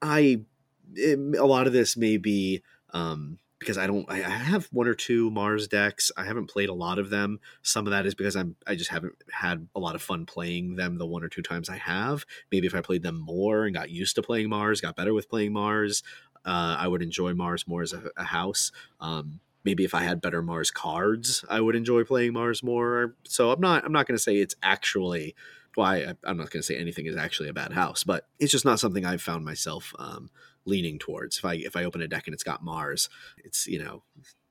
I 0.00 0.40
it, 0.94 1.18
a 1.38 1.46
lot 1.46 1.66
of 1.66 1.72
this 1.72 1.96
may 1.96 2.16
be 2.16 2.62
um, 2.90 3.38
because 3.64 3.78
I 3.78 3.86
don't 3.86 4.08
I 4.10 4.18
have 4.18 4.66
one 4.66 4.86
or 4.86 4.94
two 4.94 5.30
Mars 5.30 5.66
decks. 5.66 6.12
I 6.16 6.24
haven't 6.24 6.50
played 6.50 6.68
a 6.68 6.74
lot 6.74 6.98
of 6.98 7.10
them. 7.10 7.40
Some 7.62 7.86
of 7.86 7.92
that 7.92 8.04
is 8.04 8.14
because 8.14 8.36
I'm 8.36 8.56
I 8.66 8.74
just 8.74 8.90
haven't 8.90 9.14
had 9.30 9.66
a 9.74 9.80
lot 9.80 9.94
of 9.94 10.02
fun 10.02 10.26
playing 10.26 10.76
them 10.76 10.98
the 10.98 11.06
one 11.06 11.24
or 11.24 11.28
two 11.28 11.42
times 11.42 11.68
I 11.68 11.78
have. 11.78 12.26
Maybe 12.52 12.66
if 12.66 12.74
I 12.74 12.82
played 12.82 13.02
them 13.02 13.18
more 13.18 13.64
and 13.64 13.74
got 13.74 13.90
used 13.90 14.16
to 14.16 14.22
playing 14.22 14.50
Mars, 14.50 14.80
got 14.80 14.96
better 14.96 15.14
with 15.14 15.28
playing 15.28 15.54
Mars, 15.54 16.02
uh, 16.44 16.76
I 16.78 16.86
would 16.88 17.02
enjoy 17.02 17.32
Mars 17.32 17.66
more 17.66 17.82
as 17.82 17.92
a, 17.92 18.02
a 18.16 18.24
house. 18.24 18.70
Um, 19.00 19.40
maybe 19.64 19.84
if 19.84 19.94
I 19.94 20.02
had 20.02 20.20
better 20.20 20.42
Mars 20.42 20.70
cards, 20.70 21.44
I 21.48 21.60
would 21.60 21.74
enjoy 21.74 22.04
playing 22.04 22.34
Mars 22.34 22.62
more. 22.62 23.16
So 23.24 23.50
I'm 23.50 23.60
not 23.60 23.84
I'm 23.84 23.92
not 23.92 24.06
going 24.06 24.16
to 24.16 24.22
say 24.22 24.36
it's 24.36 24.54
actually 24.62 25.34
why 25.74 25.96
I, 25.96 26.14
I'm 26.24 26.36
not 26.36 26.50
going 26.50 26.60
to 26.60 26.66
say 26.66 26.76
anything 26.76 27.06
is 27.06 27.16
actually 27.16 27.48
a 27.48 27.54
bad 27.54 27.72
house, 27.72 28.04
but 28.04 28.28
it's 28.38 28.52
just 28.52 28.64
not 28.64 28.78
something 28.78 29.04
I've 29.04 29.22
found 29.22 29.44
myself 29.44 29.92
um, 29.98 30.30
leaning 30.64 30.98
towards. 30.98 31.38
If 31.38 31.44
I 31.44 31.54
if 31.54 31.76
I 31.76 31.84
open 31.84 32.02
a 32.02 32.08
deck 32.08 32.26
and 32.26 32.34
it's 32.34 32.42
got 32.42 32.62
Mars, 32.62 33.08
it's 33.38 33.66
you 33.66 33.82
know 33.82 34.02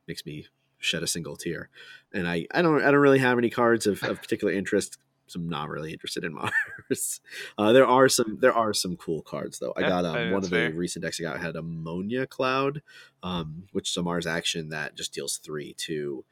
makes 0.07 0.25
me 0.25 0.47
shed 0.79 1.03
a 1.03 1.07
single 1.07 1.35
tear. 1.35 1.69
And 2.13 2.27
I 2.27 2.47
I 2.51 2.61
don't 2.61 2.83
I 2.83 2.91
don't 2.91 2.99
really 2.99 3.19
have 3.19 3.37
any 3.37 3.49
cards 3.49 3.87
of, 3.87 4.03
of 4.03 4.21
particular 4.21 4.53
interest. 4.53 4.97
So 5.27 5.39
I'm 5.39 5.49
not 5.49 5.69
really 5.69 5.93
interested 5.93 6.25
in 6.25 6.33
Mars. 6.89 7.21
Uh, 7.57 7.71
there 7.71 7.87
are 7.87 8.09
some 8.09 8.37
there 8.39 8.53
are 8.53 8.73
some 8.73 8.95
cool 8.97 9.21
cards 9.21 9.59
though. 9.59 9.73
I 9.75 9.81
got 9.81 10.05
um, 10.05 10.31
one 10.31 10.43
of 10.43 10.49
the 10.49 10.71
recent 10.71 11.03
decks 11.03 11.19
I 11.19 11.23
got 11.23 11.39
had 11.39 11.55
Ammonia 11.55 12.27
Cloud, 12.27 12.81
um, 13.23 13.63
which 13.71 13.89
is 13.89 13.97
a 13.97 14.03
Mars 14.03 14.27
action 14.27 14.69
that 14.69 14.95
just 14.95 15.13
deals 15.13 15.37
three 15.37 15.73
to 15.79 16.25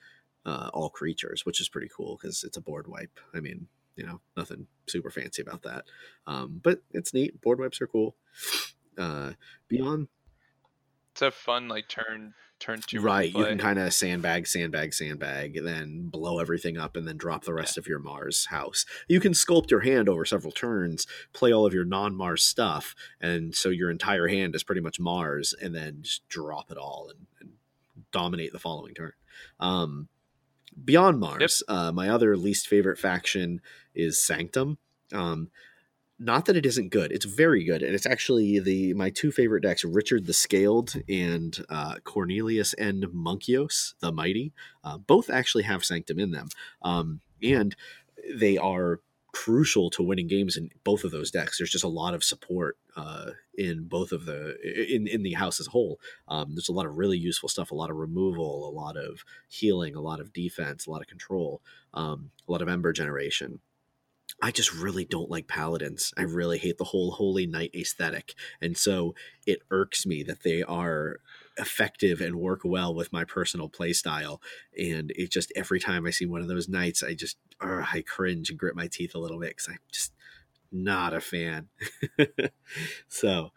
uh, 0.45 0.69
all 0.73 0.89
creatures, 0.89 1.45
which 1.45 1.61
is 1.61 1.69
pretty 1.69 1.89
cool 1.95 2.17
because 2.21 2.43
it's 2.43 2.57
a 2.57 2.61
board 2.61 2.87
wipe. 2.87 3.19
I 3.33 3.39
mean, 3.39 3.67
you 3.95 4.05
know, 4.05 4.19
nothing 4.35 4.67
super 4.87 5.09
fancy 5.09 5.41
about 5.41 5.63
that, 5.63 5.85
um, 6.27 6.59
but 6.61 6.81
it's 6.91 7.13
neat. 7.13 7.41
Board 7.41 7.59
wipes 7.59 7.81
are 7.81 7.87
cool. 7.87 8.15
Uh, 8.97 9.31
beyond 9.67 10.07
It's 11.13 11.21
a 11.21 11.31
fun 11.31 11.67
like 11.67 11.87
turn 11.87 12.33
turn 12.59 12.79
two 12.85 13.01
right, 13.01 13.33
you 13.33 13.43
can 13.43 13.57
kind 13.57 13.79
of 13.79 13.91
sandbag, 13.93 14.45
sandbag, 14.45 14.93
sandbag, 14.93 15.57
and 15.57 15.67
then 15.67 16.07
blow 16.07 16.37
everything 16.39 16.77
up, 16.77 16.95
and 16.95 17.07
then 17.07 17.17
drop 17.17 17.43
the 17.43 17.53
rest 17.53 17.77
of 17.77 17.87
your 17.87 17.99
Mars 17.99 18.45
house. 18.45 18.85
You 19.07 19.19
can 19.19 19.33
sculpt 19.33 19.71
your 19.71 19.79
hand 19.79 20.07
over 20.07 20.25
several 20.25 20.51
turns, 20.51 21.07
play 21.33 21.51
all 21.51 21.65
of 21.65 21.73
your 21.73 21.85
non-Mars 21.85 22.43
stuff, 22.43 22.95
and 23.19 23.55
so 23.55 23.69
your 23.69 23.89
entire 23.89 24.27
hand 24.27 24.55
is 24.55 24.63
pretty 24.63 24.81
much 24.81 24.99
Mars, 24.99 25.55
and 25.59 25.73
then 25.73 26.03
just 26.03 26.27
drop 26.29 26.71
it 26.71 26.77
all 26.77 27.09
and, 27.09 27.25
and 27.39 27.49
dominate 28.11 28.53
the 28.53 28.59
following 28.59 28.93
turn. 28.93 29.13
Um, 29.59 30.07
beyond 30.85 31.19
Mars, 31.19 31.63
uh, 31.67 31.91
my 31.91 32.09
other 32.09 32.37
least 32.37 32.67
favorite 32.67 32.99
faction 32.99 33.61
is 33.95 34.19
Sanctum. 34.19 34.77
Um, 35.11 35.49
not 36.23 36.45
that 36.45 36.55
it 36.55 36.65
isn't 36.65 36.89
good 36.89 37.11
it's 37.11 37.25
very 37.25 37.63
good 37.63 37.81
and 37.81 37.95
it's 37.95 38.05
actually 38.05 38.59
the 38.59 38.93
my 38.93 39.09
two 39.09 39.31
favorite 39.31 39.61
decks 39.61 39.83
richard 39.83 40.25
the 40.25 40.33
scaled 40.33 40.93
and 41.09 41.65
uh, 41.69 41.95
cornelius 42.03 42.73
and 42.73 43.03
monkios 43.05 43.95
the 43.99 44.11
mighty 44.11 44.53
uh, 44.83 44.97
both 44.97 45.29
actually 45.29 45.63
have 45.63 45.83
sanctum 45.83 46.19
in 46.19 46.31
them 46.31 46.47
um, 46.83 47.21
and 47.41 47.75
they 48.35 48.57
are 48.57 48.99
crucial 49.33 49.89
to 49.89 50.03
winning 50.03 50.27
games 50.27 50.57
in 50.57 50.69
both 50.83 51.03
of 51.03 51.11
those 51.11 51.31
decks. 51.31 51.57
There's 51.57 51.71
just 51.71 51.83
a 51.83 51.89
lot 51.89 52.13
of 52.13 52.23
support 52.23 52.77
uh, 52.95 53.31
in 53.55 53.85
both 53.85 54.11
of 54.11 54.25
the 54.25 54.57
in 54.93 55.07
in 55.07 55.23
the 55.23 55.33
house 55.33 55.59
as 55.59 55.67
a 55.67 55.71
whole. 55.71 55.99
Um, 56.27 56.53
there's 56.53 56.69
a 56.69 56.73
lot 56.73 56.85
of 56.85 56.97
really 56.97 57.17
useful 57.17 57.49
stuff, 57.49 57.71
a 57.71 57.75
lot 57.75 57.89
of 57.89 57.97
removal, 57.97 58.67
a 58.67 58.71
lot 58.71 58.97
of 58.97 59.23
healing, 59.47 59.95
a 59.95 60.01
lot 60.01 60.19
of 60.19 60.33
defense, 60.33 60.85
a 60.85 60.91
lot 60.91 61.01
of 61.01 61.07
control, 61.07 61.61
um, 61.93 62.31
a 62.47 62.51
lot 62.51 62.61
of 62.61 62.67
ember 62.67 62.91
generation. 62.91 63.59
I 64.41 64.51
just 64.51 64.73
really 64.73 65.05
don't 65.05 65.29
like 65.29 65.47
paladins. 65.47 66.13
I 66.17 66.23
really 66.23 66.57
hate 66.57 66.77
the 66.77 66.85
whole 66.85 67.11
holy 67.11 67.45
knight 67.45 67.71
aesthetic, 67.75 68.33
and 68.61 68.77
so 68.77 69.13
it 69.45 69.61
irks 69.69 70.05
me 70.05 70.23
that 70.23 70.43
they 70.43 70.63
are 70.63 71.19
effective 71.57 72.21
and 72.21 72.35
work 72.37 72.61
well 72.63 72.93
with 72.93 73.13
my 73.13 73.23
personal 73.23 73.69
play 73.69 73.93
style. 73.93 74.41
And 74.77 75.11
it 75.15 75.31
just 75.31 75.51
every 75.55 75.79
time 75.79 76.05
I 76.05 76.09
see 76.11 76.25
one 76.25 76.41
of 76.41 76.47
those 76.47 76.67
knights, 76.69 77.03
I 77.03 77.13
just 77.13 77.37
uh, 77.59 77.85
I 77.93 78.01
cringe 78.01 78.49
and 78.49 78.57
grit 78.57 78.75
my 78.75 78.87
teeth 78.87 79.13
a 79.13 79.19
little 79.19 79.39
bit 79.39 79.49
because 79.49 79.67
I'm 79.69 79.79
just 79.91 80.13
not 80.71 81.13
a 81.13 81.21
fan. 81.21 81.67
so 83.07 83.51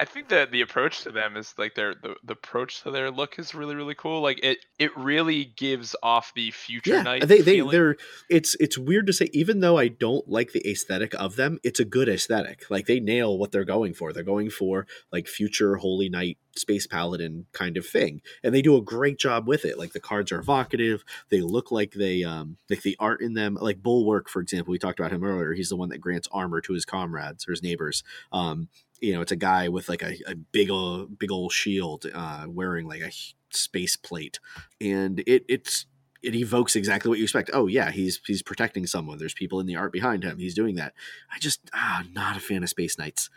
I 0.00 0.04
think 0.04 0.28
that 0.28 0.52
the 0.52 0.60
approach 0.60 1.02
to 1.02 1.10
them 1.10 1.36
is 1.36 1.54
like 1.58 1.74
their 1.74 1.94
the, 1.94 2.14
the 2.22 2.34
approach 2.34 2.82
to 2.82 2.90
their 2.92 3.10
look 3.10 3.38
is 3.38 3.54
really 3.54 3.74
really 3.74 3.96
cool. 3.96 4.20
Like 4.20 4.38
it 4.44 4.58
it 4.78 4.96
really 4.96 5.44
gives 5.44 5.96
off 6.02 6.32
the 6.34 6.52
future 6.52 6.94
yeah, 6.94 7.02
knight. 7.02 7.26
They 7.26 7.40
they 7.40 7.56
feeling. 7.56 7.72
they're 7.72 7.96
it's 8.30 8.54
it's 8.60 8.78
weird 8.78 9.08
to 9.08 9.12
say 9.12 9.28
even 9.32 9.58
though 9.58 9.76
I 9.76 9.88
don't 9.88 10.28
like 10.28 10.52
the 10.52 10.64
aesthetic 10.68 11.14
of 11.14 11.34
them, 11.34 11.58
it's 11.64 11.80
a 11.80 11.84
good 11.84 12.08
aesthetic. 12.08 12.70
Like 12.70 12.86
they 12.86 13.00
nail 13.00 13.36
what 13.36 13.50
they're 13.50 13.64
going 13.64 13.92
for. 13.92 14.12
They're 14.12 14.22
going 14.22 14.50
for 14.50 14.86
like 15.10 15.26
future 15.26 15.76
holy 15.76 16.08
knight 16.08 16.38
space 16.58 16.86
paladin 16.86 17.46
kind 17.52 17.76
of 17.76 17.86
thing 17.86 18.20
and 18.42 18.54
they 18.54 18.62
do 18.62 18.76
a 18.76 18.82
great 18.82 19.18
job 19.18 19.46
with 19.46 19.64
it 19.64 19.78
like 19.78 19.92
the 19.92 20.00
cards 20.00 20.32
are 20.32 20.40
evocative 20.40 21.04
they 21.30 21.40
look 21.40 21.70
like 21.70 21.92
they 21.92 22.24
um 22.24 22.56
like 22.68 22.82
the 22.82 22.96
art 22.98 23.20
in 23.20 23.34
them 23.34 23.56
like 23.60 23.82
bulwark 23.82 24.28
for 24.28 24.40
example 24.40 24.72
we 24.72 24.78
talked 24.78 24.98
about 24.98 25.12
him 25.12 25.24
earlier 25.24 25.52
he's 25.52 25.68
the 25.68 25.76
one 25.76 25.88
that 25.88 26.00
grants 26.00 26.28
armor 26.32 26.60
to 26.60 26.72
his 26.72 26.84
comrades 26.84 27.46
or 27.46 27.52
his 27.52 27.62
neighbors 27.62 28.02
um 28.32 28.68
you 29.00 29.12
know, 29.12 29.20
it's 29.20 29.32
a 29.32 29.36
guy 29.36 29.68
with 29.68 29.88
like 29.88 30.02
a, 30.02 30.14
a 30.26 30.34
big 30.34 30.70
old 30.70 31.18
big 31.18 31.30
old 31.32 31.52
shield, 31.52 32.06
uh, 32.14 32.46
wearing 32.48 32.86
like 32.88 33.00
a 33.02 33.10
space 33.50 33.96
plate, 33.96 34.38
and 34.80 35.20
it 35.26 35.44
it's 35.48 35.86
it 36.22 36.34
evokes 36.34 36.74
exactly 36.76 37.08
what 37.08 37.18
you 37.18 37.24
expect. 37.24 37.50
Oh 37.52 37.66
yeah, 37.68 37.90
he's 37.90 38.20
he's 38.26 38.42
protecting 38.42 38.86
someone. 38.86 39.18
There's 39.18 39.34
people 39.34 39.60
in 39.60 39.66
the 39.66 39.76
art 39.76 39.92
behind 39.92 40.24
him. 40.24 40.38
He's 40.38 40.54
doing 40.54 40.74
that. 40.76 40.94
I 41.34 41.38
just 41.38 41.60
ah, 41.72 42.02
not 42.12 42.36
a 42.36 42.40
fan 42.40 42.62
of 42.62 42.68
Space 42.68 42.98
Knights, 42.98 43.30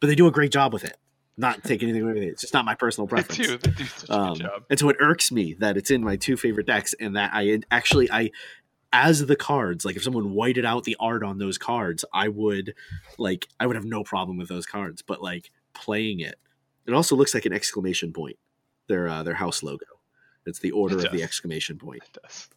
but 0.00 0.08
they 0.08 0.14
do 0.14 0.26
a 0.26 0.32
great 0.32 0.50
job 0.52 0.72
with 0.72 0.84
it. 0.84 0.96
Not 1.36 1.64
take 1.64 1.82
anything 1.82 2.02
away 2.02 2.12
with 2.14 2.22
it. 2.22 2.28
It's 2.28 2.42
just 2.42 2.54
not 2.54 2.64
my 2.64 2.74
personal 2.76 3.06
preference. 3.08 3.38
They 3.38 3.44
do. 3.44 3.58
They 3.58 3.70
do 3.72 3.84
such 3.84 4.08
a 4.10 4.12
Um, 4.12 4.34
good 4.34 4.42
job. 4.42 4.62
and 4.70 4.78
so 4.78 4.88
it 4.88 4.96
irks 5.00 5.32
me 5.32 5.54
that 5.60 5.76
it's 5.76 5.90
in 5.90 6.02
my 6.04 6.16
two 6.16 6.36
favorite 6.36 6.66
decks, 6.66 6.94
and 7.00 7.16
that 7.16 7.30
I 7.32 7.60
actually 7.70 8.10
I 8.10 8.30
as 8.96 9.26
the 9.26 9.34
cards 9.34 9.84
like 9.84 9.96
if 9.96 10.04
someone 10.04 10.32
whited 10.32 10.64
out 10.64 10.84
the 10.84 10.96
art 11.00 11.24
on 11.24 11.38
those 11.38 11.58
cards 11.58 12.04
i 12.14 12.28
would 12.28 12.72
like 13.18 13.48
i 13.58 13.66
would 13.66 13.74
have 13.74 13.84
no 13.84 14.04
problem 14.04 14.36
with 14.38 14.48
those 14.48 14.66
cards 14.66 15.02
but 15.02 15.20
like 15.20 15.50
playing 15.74 16.20
it 16.20 16.36
it 16.86 16.94
also 16.94 17.16
looks 17.16 17.34
like 17.34 17.44
an 17.44 17.52
exclamation 17.52 18.12
point 18.12 18.38
their 18.86 19.08
uh, 19.08 19.22
their 19.24 19.34
house 19.34 19.62
logo 19.64 19.84
it's 20.46 20.60
the 20.60 20.70
order 20.70 20.96
It 20.98 21.06
of 21.06 21.12
the 21.12 21.22
exclamation 21.24 21.76
point 21.76 22.02
It 22.04 22.18
does. 22.22 22.48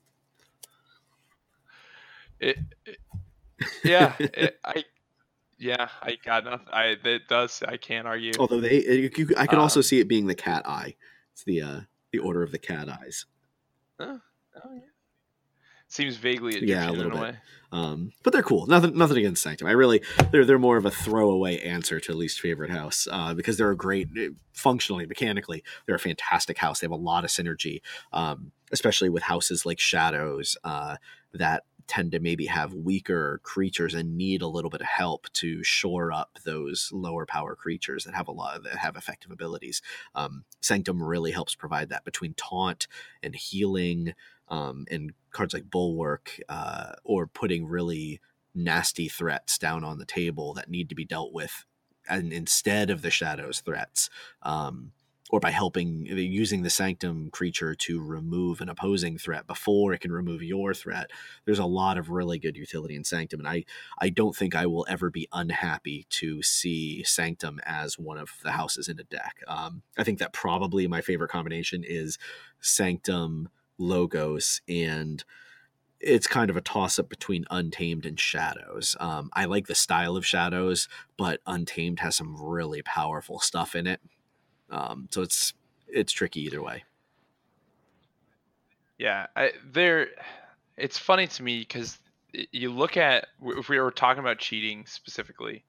It, 2.40 2.58
it 2.86 2.98
yeah, 3.84 4.14
it, 4.20 4.60
I 4.64 4.84
yeah, 5.58 5.90
I 6.04 6.18
got 6.24 6.44
nothing. 6.46 6.68
I 6.72 6.96
it 7.04 7.28
does. 7.28 7.64
I 7.68 7.78
can't 7.78 8.06
argue. 8.06 8.34
although 8.40 8.60
they 8.62 8.78
it, 8.78 9.18
you, 9.18 9.28
i 9.38 9.48
could 9.48 9.58
also 9.58 9.80
Um, 9.80 9.84
see 9.84 10.00
it 10.00 10.08
being 10.08 10.28
the 10.28 10.36
cat 10.36 10.68
eye 10.68 10.96
it's 11.34 11.44
the 11.46 11.62
uh 11.62 11.80
the 12.12 12.20
order 12.20 12.44
of 12.44 12.52
the 12.52 12.60
cat 12.60 12.88
eyes 12.90 13.26
Oh, 14.00 14.20
yeah. 14.76 14.82
Seems 15.90 16.18
vaguely 16.18 16.56
Egyptian 16.56 16.70
Yeah, 16.70 16.90
a 16.90 16.92
in 16.92 16.98
little 16.98 17.12
bit. 17.12 17.22
way. 17.22 17.36
Um, 17.72 18.12
but 18.24 18.32
they're 18.34 18.44
cool. 18.44 18.66
Nothing, 18.68 18.98
nothing 18.98 19.18
against 19.18 19.42
Sanctum. 19.44 19.68
I 19.68 19.72
really, 19.72 20.02
they're 20.32 20.46
they're 20.46 20.60
more 20.60 20.78
of 20.78 20.86
a 20.86 20.92
throwaway 20.92 21.60
answer 21.60 22.00
to 22.00 22.14
least 22.14 22.40
favorite 22.40 22.72
house 22.72 23.08
uh, 23.12 23.34
because 23.34 23.58
they're 23.58 23.72
a 23.72 23.76
great, 23.76 24.08
functionally, 24.54 25.06
mechanically, 25.06 25.64
they're 25.86 25.96
a 25.96 26.00
fantastic 26.00 26.58
house. 26.58 26.80
They 26.80 26.86
have 26.86 26.92
a 26.92 26.96
lot 26.96 27.24
of 27.26 27.30
synergy, 27.30 27.82
um, 28.14 28.52
especially 28.72 29.10
with 29.10 29.24
houses 29.24 29.66
like 29.66 29.80
Shadows 29.80 30.58
uh, 30.64 30.96
that 31.34 31.64
tend 31.88 32.12
to 32.12 32.20
maybe 32.20 32.46
have 32.48 32.74
weaker 32.74 33.40
creatures 33.44 33.94
and 33.94 34.18
need 34.18 34.42
a 34.42 34.48
little 34.48 34.70
bit 34.70 34.82
of 34.82 34.88
help 34.88 35.32
to 35.32 35.64
shore 35.64 36.12
up 36.12 36.38
those 36.44 36.90
lower 36.94 37.26
power 37.26 37.56
creatures 37.56 38.04
that 38.04 38.14
have 38.14 38.28
a 38.28 38.32
lot 38.34 38.58
of, 38.58 38.64
that 38.64 38.76
have 38.76 38.98
effective 38.98 39.32
abilities. 39.32 39.82
Um, 40.14 40.44
Sanctum 40.62 41.02
really 41.02 41.32
helps 41.32 41.56
provide 41.56 41.88
that 41.90 42.04
between 42.04 42.34
taunt 42.34 42.88
and 43.24 43.34
healing 43.36 44.14
um, 44.50 44.86
and 44.90 45.14
cards 45.32 45.54
like 45.54 45.70
Bulwark 45.70 46.40
uh, 46.50 46.94
or 47.04 47.28
putting 47.28 47.66
really 47.68 48.20
nasty 48.56 49.08
threats 49.08 49.58
down 49.58 49.84
on 49.84 50.00
the 50.00 50.06
table 50.06 50.54
that 50.56 50.70
need 50.70 50.90
to 50.90 50.96
be 50.96 51.06
dealt 51.06 51.32
with 51.32 51.66
and 52.10 52.34
instead 52.34 52.90
of 52.90 53.02
the 53.02 53.12
shadows 53.12 53.60
threats 53.60 54.10
um, 54.42 54.92
or 55.30 55.40
by 55.40 55.52
helping 55.52 56.06
using 56.06 56.64
the 56.64 56.70
sanctum 56.70 57.30
creature 57.30 57.76
to 57.76 58.02
remove 58.02 58.62
an 58.62 58.70
opposing 58.70 59.18
threat 59.18 59.46
before 59.46 59.94
it 59.94 60.00
can 60.00 60.12
remove 60.12 60.42
your 60.42 60.74
threat 60.74 61.12
there's 61.46 61.60
a 61.60 61.66
lot 61.66 61.98
of 61.98 62.10
really 62.10 62.40
good 62.40 62.58
utility 62.58 62.96
in 62.96 63.04
sanctum 63.04 63.40
and 63.42 63.48
i 63.48 63.64
i 64.00 64.10
don't 64.10 64.36
think 64.36 64.56
i 64.56 64.66
will 64.66 64.86
ever 64.90 65.10
be 65.10 65.28
unhappy 65.34 66.06
to 66.10 66.42
see 66.42 67.04
sanctum 67.04 67.60
as 67.66 68.00
one 68.00 68.18
of 68.18 68.32
the 68.44 68.52
houses 68.52 68.88
in 68.88 69.00
a 69.00 69.04
deck. 69.04 69.38
Um, 69.48 69.84
i 69.98 70.04
think 70.04 70.20
that 70.20 70.34
probably 70.34 70.88
my 70.88 71.02
favorite 71.02 71.30
combination 71.30 71.84
is 71.86 72.18
sanctum 72.60 73.50
logos 73.78 74.62
and 74.68 75.24
it's 76.00 76.28
kind 76.28 76.50
of 76.50 76.58
a 76.58 76.62
toss 76.62 77.00
up 77.00 77.10
between 77.10 77.46
Untamed 77.50 78.06
and 78.06 78.20
Shadows. 78.20 78.96
Um, 79.00 79.30
I 79.34 79.46
like 79.46 79.68
the 79.68 79.76
style 79.76 80.16
of 80.16 80.26
Shadows, 80.26 80.88
but 81.18 81.40
Untamed 81.48 82.00
has 82.00 82.16
some 82.16 82.40
really 82.40 82.82
powerful 82.84 83.40
stuff 83.40 83.76
in 83.76 83.88
it. 83.88 84.02
Um, 84.70 85.08
so 85.12 85.22
it's 85.22 85.54
it's 85.88 86.12
tricky 86.12 86.42
either 86.42 86.62
way. 86.62 86.84
Yeah, 88.98 89.28
I, 89.36 89.54
they're. 89.66 90.10
It's 90.76 90.98
funny 90.98 91.28
to 91.28 91.44
me 91.44 91.60
because 91.60 91.98
you 92.52 92.72
look 92.72 92.98
at 92.98 93.28
if 93.42 93.70
we 93.70 93.80
were 93.80 93.92
talking 93.92 94.20
about 94.20 94.38
cheating 94.38 94.86
specifically, 94.86 95.64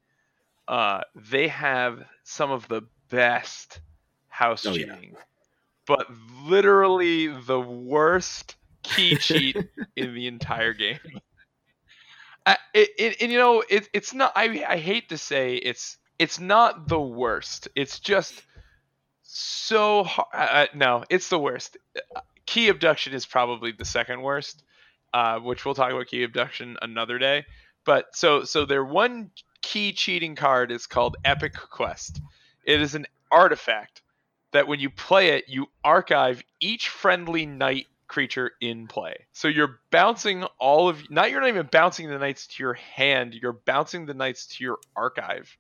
uh, 0.66 1.02
they 1.14 1.48
have 1.48 2.04
some 2.24 2.50
of 2.50 2.68
the 2.68 2.82
best 3.10 3.80
house 4.28 4.66
Oh, 4.66 4.74
yeah. 4.74 4.96
But 5.88 6.06
literally 6.44 7.26
the 7.26 7.58
worst 7.58 8.54
key 8.82 9.16
cheat 9.16 9.56
in 9.96 10.14
the 10.14 10.26
entire 10.28 10.74
game. 10.74 11.00
I, 12.46 12.56
it, 12.74 12.90
it, 12.98 13.16
and 13.20 13.32
you 13.32 13.38
know 13.38 13.64
it, 13.68 13.88
it's 13.92 14.14
not 14.14 14.32
I, 14.36 14.64
I 14.68 14.76
hate 14.76 15.08
to 15.08 15.18
say 15.18 15.56
it's 15.56 15.96
it's 16.18 16.38
not 16.38 16.88
the 16.88 17.00
worst. 17.00 17.68
It's 17.74 17.98
just 17.98 18.42
so 19.22 20.04
hard 20.04 20.28
uh, 20.32 20.66
no 20.74 21.04
it's 21.10 21.28
the 21.28 21.38
worst. 21.38 21.76
Key 22.46 22.68
abduction 22.68 23.12
is 23.14 23.26
probably 23.26 23.72
the 23.72 23.84
second 23.84 24.22
worst 24.22 24.62
uh, 25.14 25.38
which 25.38 25.64
we'll 25.64 25.74
talk 25.74 25.90
about 25.90 26.06
key 26.06 26.22
abduction 26.22 26.76
another 26.82 27.18
day. 27.18 27.46
But 27.84 28.14
so 28.14 28.44
so 28.44 28.66
their 28.66 28.84
one 28.84 29.30
key 29.62 29.92
cheating 29.92 30.36
card 30.36 30.70
is 30.70 30.86
called 30.86 31.16
epic 31.24 31.54
quest. 31.54 32.20
It 32.64 32.80
is 32.80 32.94
an 32.94 33.06
artifact 33.30 34.02
that 34.52 34.66
when 34.68 34.80
you 34.80 34.90
play 34.90 35.30
it 35.36 35.44
you 35.48 35.66
archive 35.84 36.42
each 36.60 36.88
friendly 36.88 37.46
knight 37.46 37.86
creature 38.06 38.52
in 38.62 38.86
play. 38.86 39.26
So 39.32 39.48
you're 39.48 39.80
bouncing 39.90 40.44
all 40.58 40.88
of 40.88 41.10
not 41.10 41.30
you're 41.30 41.40
not 41.40 41.48
even 41.50 41.68
bouncing 41.70 42.08
the 42.08 42.18
knights 42.18 42.46
to 42.46 42.62
your 42.62 42.74
hand, 42.74 43.34
you're 43.34 43.52
bouncing 43.52 44.06
the 44.06 44.14
knights 44.14 44.46
to 44.56 44.64
your 44.64 44.78
archive. 44.96 45.56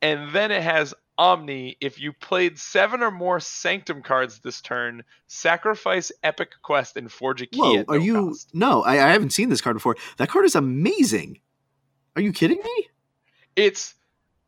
And 0.00 0.32
then 0.34 0.50
it 0.50 0.62
has 0.62 0.94
Omni. 1.18 1.76
If 1.80 2.00
you 2.00 2.12
played 2.14 2.58
seven 2.58 3.02
or 3.02 3.10
more 3.10 3.38
Sanctum 3.38 4.02
cards 4.02 4.38
this 4.40 4.60
turn, 4.62 5.04
sacrifice 5.28 6.10
Epic 6.24 6.50
Quest 6.62 6.96
and 6.96 7.12
forge 7.12 7.42
a 7.42 7.46
key. 7.46 7.58
Whoa, 7.60 7.84
are 7.86 7.98
no 7.98 8.04
you? 8.04 8.14
cost. 8.30 8.48
No, 8.54 8.82
I, 8.82 8.94
I 8.94 9.12
haven't 9.12 9.30
seen 9.30 9.48
this 9.50 9.60
card 9.60 9.76
before. 9.76 9.96
That 10.16 10.28
card 10.30 10.44
is 10.46 10.54
amazing. 10.56 11.38
Are 12.16 12.22
you 12.22 12.32
kidding 12.32 12.58
me? 12.64 12.88
It's 13.54 13.94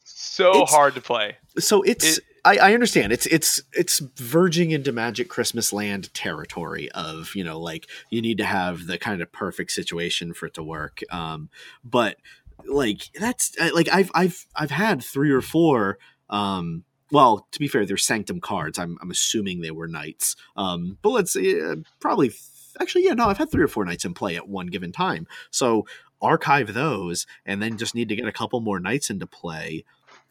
so 0.05 0.51
It's- 0.53 0.71
hard 0.73 0.95
to 0.95 1.01
play. 1.03 1.37
So 1.59 1.83
it's. 1.83 2.19
It- 2.19 2.25
I, 2.45 2.57
I 2.59 2.75
understand 2.75 3.12
it's 3.12 3.27
it's 3.27 3.62
it's 3.73 4.01
verging 4.16 4.71
into 4.71 4.93
Magic 4.93 5.29
Christmas 5.29 5.73
Land 5.73 6.12
territory 6.12 6.91
of 6.93 7.35
you 7.35 7.43
know 7.43 7.59
like 7.59 7.87
you 8.11 8.21
need 8.21 8.39
to 8.39 8.45
have 8.45 8.87
the 8.87 8.99
kind 8.99 9.23
of 9.23 9.33
perfect 9.33 9.71
situation 9.71 10.35
for 10.35 10.47
it 10.47 10.55
to 10.55 10.62
work. 10.62 11.01
Um, 11.11 11.49
but 11.83 12.19
like 12.66 13.11
that's 13.19 13.57
like 13.75 13.89
I've 13.93 14.11
I've 14.15 14.47
I've 14.55 14.71
had 14.71 15.03
three 15.03 15.31
or 15.31 15.41
four. 15.41 15.99
Um, 16.29 16.85
well, 17.11 17.47
to 17.53 17.59
be 17.59 17.69
fair, 17.69 17.87
they're 17.87 17.97
Sanctum 17.97 18.41
cards. 18.41 18.79
I'm 18.79 18.99
I'm 19.01 19.11
assuming 19.11 19.61
they 19.61 19.71
were 19.71 19.89
knights. 19.89 20.37
Um, 20.57 20.99
but 21.03 21.11
let's 21.11 21.37
uh, 21.37 21.77
probably 22.01 22.33
actually 22.81 23.05
yeah 23.05 23.15
no 23.15 23.27
I've 23.27 23.39
had 23.39 23.51
three 23.51 23.62
or 23.62 23.69
four 23.69 23.85
knights 23.85 24.05
in 24.05 24.15
play 24.15 24.37
at 24.37 24.49
one 24.49 24.66
given 24.66 24.93
time. 24.93 25.27
So 25.51 25.87
archive 26.21 26.75
those, 26.75 27.27
and 27.45 27.62
then 27.62 27.77
just 27.77 27.95
need 27.95 28.09
to 28.09 28.16
get 28.16 28.27
a 28.27 28.33
couple 28.33 28.61
more 28.61 28.81
knights 28.81 29.11
into 29.11 29.27
play 29.27 29.85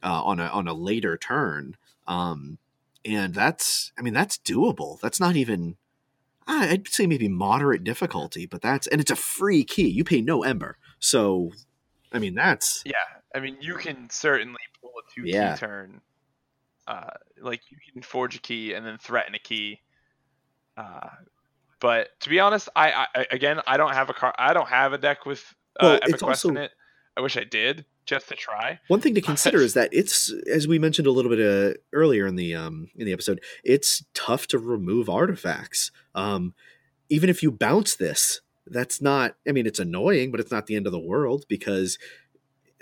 uh, 0.03 0.23
on 0.23 0.39
a 0.39 0.45
on 0.45 0.67
a 0.67 0.73
later 0.73 1.17
turn. 1.17 1.75
Um, 2.07 2.57
and 3.05 3.33
that's 3.33 3.91
I 3.97 4.01
mean 4.01 4.13
that's 4.13 4.37
doable. 4.37 4.99
That's 4.99 5.19
not 5.19 5.35
even 5.35 5.77
I'd 6.47 6.87
say 6.87 7.07
maybe 7.07 7.27
moderate 7.29 7.83
difficulty, 7.83 8.45
but 8.45 8.61
that's 8.61 8.87
and 8.87 8.99
it's 8.99 9.11
a 9.11 9.15
free 9.15 9.63
key. 9.63 9.87
You 9.87 10.03
pay 10.03 10.21
no 10.21 10.43
ember, 10.43 10.77
so 10.99 11.51
I 12.11 12.19
mean 12.19 12.35
that's 12.35 12.83
yeah. 12.85 12.93
I 13.35 13.39
mean 13.39 13.57
you 13.61 13.75
can 13.75 14.09
certainly 14.09 14.59
pull 14.81 14.91
a 14.91 15.13
two 15.13 15.27
Yeah. 15.27 15.53
key 15.53 15.59
turn. 15.59 16.01
Uh, 16.85 17.11
like 17.41 17.61
you 17.69 17.77
can 17.93 18.01
forge 18.01 18.35
a 18.35 18.39
key 18.39 18.73
and 18.73 18.85
then 18.85 18.97
threaten 18.97 19.35
a 19.35 19.39
key. 19.39 19.79
Uh, 20.75 21.07
but 21.79 22.09
to 22.21 22.29
be 22.29 22.39
honest, 22.39 22.67
I, 22.75 23.07
I 23.15 23.25
again 23.31 23.61
I 23.67 23.77
don't 23.77 23.93
have 23.93 24.09
a 24.09 24.13
car. 24.13 24.33
I 24.37 24.53
don't 24.53 24.67
have 24.67 24.91
a 24.93 24.97
deck 24.97 25.25
with 25.25 25.43
uh, 25.79 25.83
Well, 25.85 25.99
Epic 26.03 26.19
Quest 26.19 26.45
in 26.45 26.57
it. 26.57 26.71
I 27.15 27.21
wish 27.21 27.37
I 27.37 27.43
did 27.43 27.85
just 28.05 28.29
to 28.29 28.35
try. 28.35 28.79
One 28.87 29.01
thing 29.01 29.15
to 29.15 29.21
consider 29.31 29.59
is 29.59 29.73
that 29.73 29.89
it's, 29.91 30.33
as 30.51 30.67
we 30.67 30.79
mentioned 30.79 31.07
a 31.07 31.11
little 31.11 31.29
bit 31.29 31.39
uh, 31.39 31.77
earlier 31.91 32.25
in 32.27 32.35
the 32.35 32.55
um, 32.55 32.89
in 32.95 33.05
the 33.05 33.13
episode, 33.13 33.41
it's 33.63 34.03
tough 34.13 34.47
to 34.47 34.59
remove 34.59 35.09
artifacts. 35.09 35.91
Um, 36.15 36.53
even 37.09 37.29
if 37.29 37.43
you 37.43 37.51
bounce 37.51 37.95
this, 37.95 38.41
that's 38.67 39.01
not. 39.01 39.35
I 39.47 39.51
mean, 39.51 39.67
it's 39.67 39.79
annoying, 39.79 40.31
but 40.31 40.39
it's 40.39 40.51
not 40.51 40.67
the 40.67 40.75
end 40.75 40.85
of 40.85 40.91
the 40.91 40.99
world 40.99 41.45
because, 41.47 41.97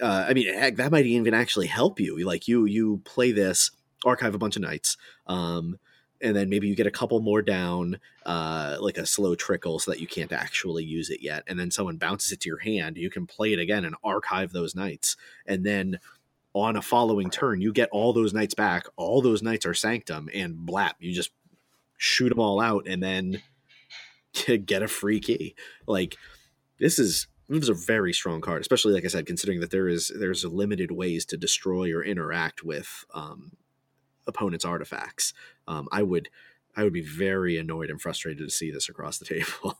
uh, 0.01 0.25
I 0.27 0.33
mean, 0.33 0.53
heck, 0.53 0.75
that 0.75 0.91
might 0.91 1.05
even 1.05 1.33
actually 1.33 1.67
help 1.67 1.99
you. 1.99 2.23
Like 2.25 2.47
you, 2.47 2.65
you 2.65 3.01
play 3.03 3.31
this, 3.31 3.71
archive 4.05 4.35
a 4.35 4.39
bunch 4.39 4.55
of 4.55 4.61
knights, 4.61 4.97
um, 5.27 5.77
and 6.21 6.35
then 6.35 6.49
maybe 6.49 6.67
you 6.67 6.75
get 6.75 6.87
a 6.87 6.91
couple 6.91 7.19
more 7.21 7.41
down, 7.41 7.99
uh, 8.25 8.77
like 8.79 8.97
a 8.97 9.05
slow 9.05 9.35
trickle, 9.35 9.79
so 9.79 9.91
that 9.91 9.99
you 9.99 10.07
can't 10.07 10.31
actually 10.31 10.83
use 10.83 11.09
it 11.09 11.21
yet. 11.21 11.43
And 11.47 11.59
then 11.59 11.71
someone 11.71 11.97
bounces 11.97 12.31
it 12.31 12.41
to 12.41 12.49
your 12.49 12.59
hand, 12.59 12.97
you 12.97 13.09
can 13.09 13.27
play 13.27 13.53
it 13.53 13.59
again 13.59 13.85
and 13.85 13.95
archive 14.03 14.51
those 14.51 14.75
knights. 14.75 15.15
and 15.45 15.65
then 15.65 15.99
on 16.53 16.75
a 16.75 16.81
following 16.81 17.29
turn 17.29 17.61
you 17.61 17.71
get 17.71 17.89
all 17.91 18.13
those 18.13 18.33
knights 18.33 18.53
back 18.53 18.85
all 18.97 19.21
those 19.21 19.41
knights 19.41 19.65
are 19.65 19.73
sanctum 19.73 20.29
and 20.33 20.67
blap 20.67 20.93
you 20.99 21.13
just 21.13 21.31
shoot 21.97 22.29
them 22.29 22.39
all 22.39 22.59
out 22.59 22.85
and 22.87 23.01
then 23.01 23.41
get 24.65 24.83
a 24.83 24.87
free 24.87 25.19
key 25.19 25.55
like 25.87 26.17
this 26.79 26.99
is 26.99 27.27
this 27.47 27.63
is 27.63 27.69
a 27.69 27.73
very 27.73 28.13
strong 28.13 28.41
card 28.41 28.61
especially 28.61 28.93
like 28.93 29.05
i 29.05 29.07
said 29.07 29.25
considering 29.25 29.59
that 29.59 29.71
there 29.71 29.87
is 29.87 30.11
there's 30.19 30.43
limited 30.43 30.91
ways 30.91 31.25
to 31.25 31.37
destroy 31.37 31.93
or 31.93 32.03
interact 32.03 32.63
with 32.63 33.05
um, 33.13 33.51
opponents 34.27 34.65
artifacts 34.65 35.33
um, 35.67 35.87
i 35.91 36.01
would 36.01 36.29
i 36.75 36.83
would 36.83 36.93
be 36.93 37.01
very 37.01 37.57
annoyed 37.57 37.89
and 37.89 38.01
frustrated 38.01 38.47
to 38.47 38.51
see 38.51 38.71
this 38.71 38.89
across 38.89 39.17
the 39.17 39.25
table 39.35 39.77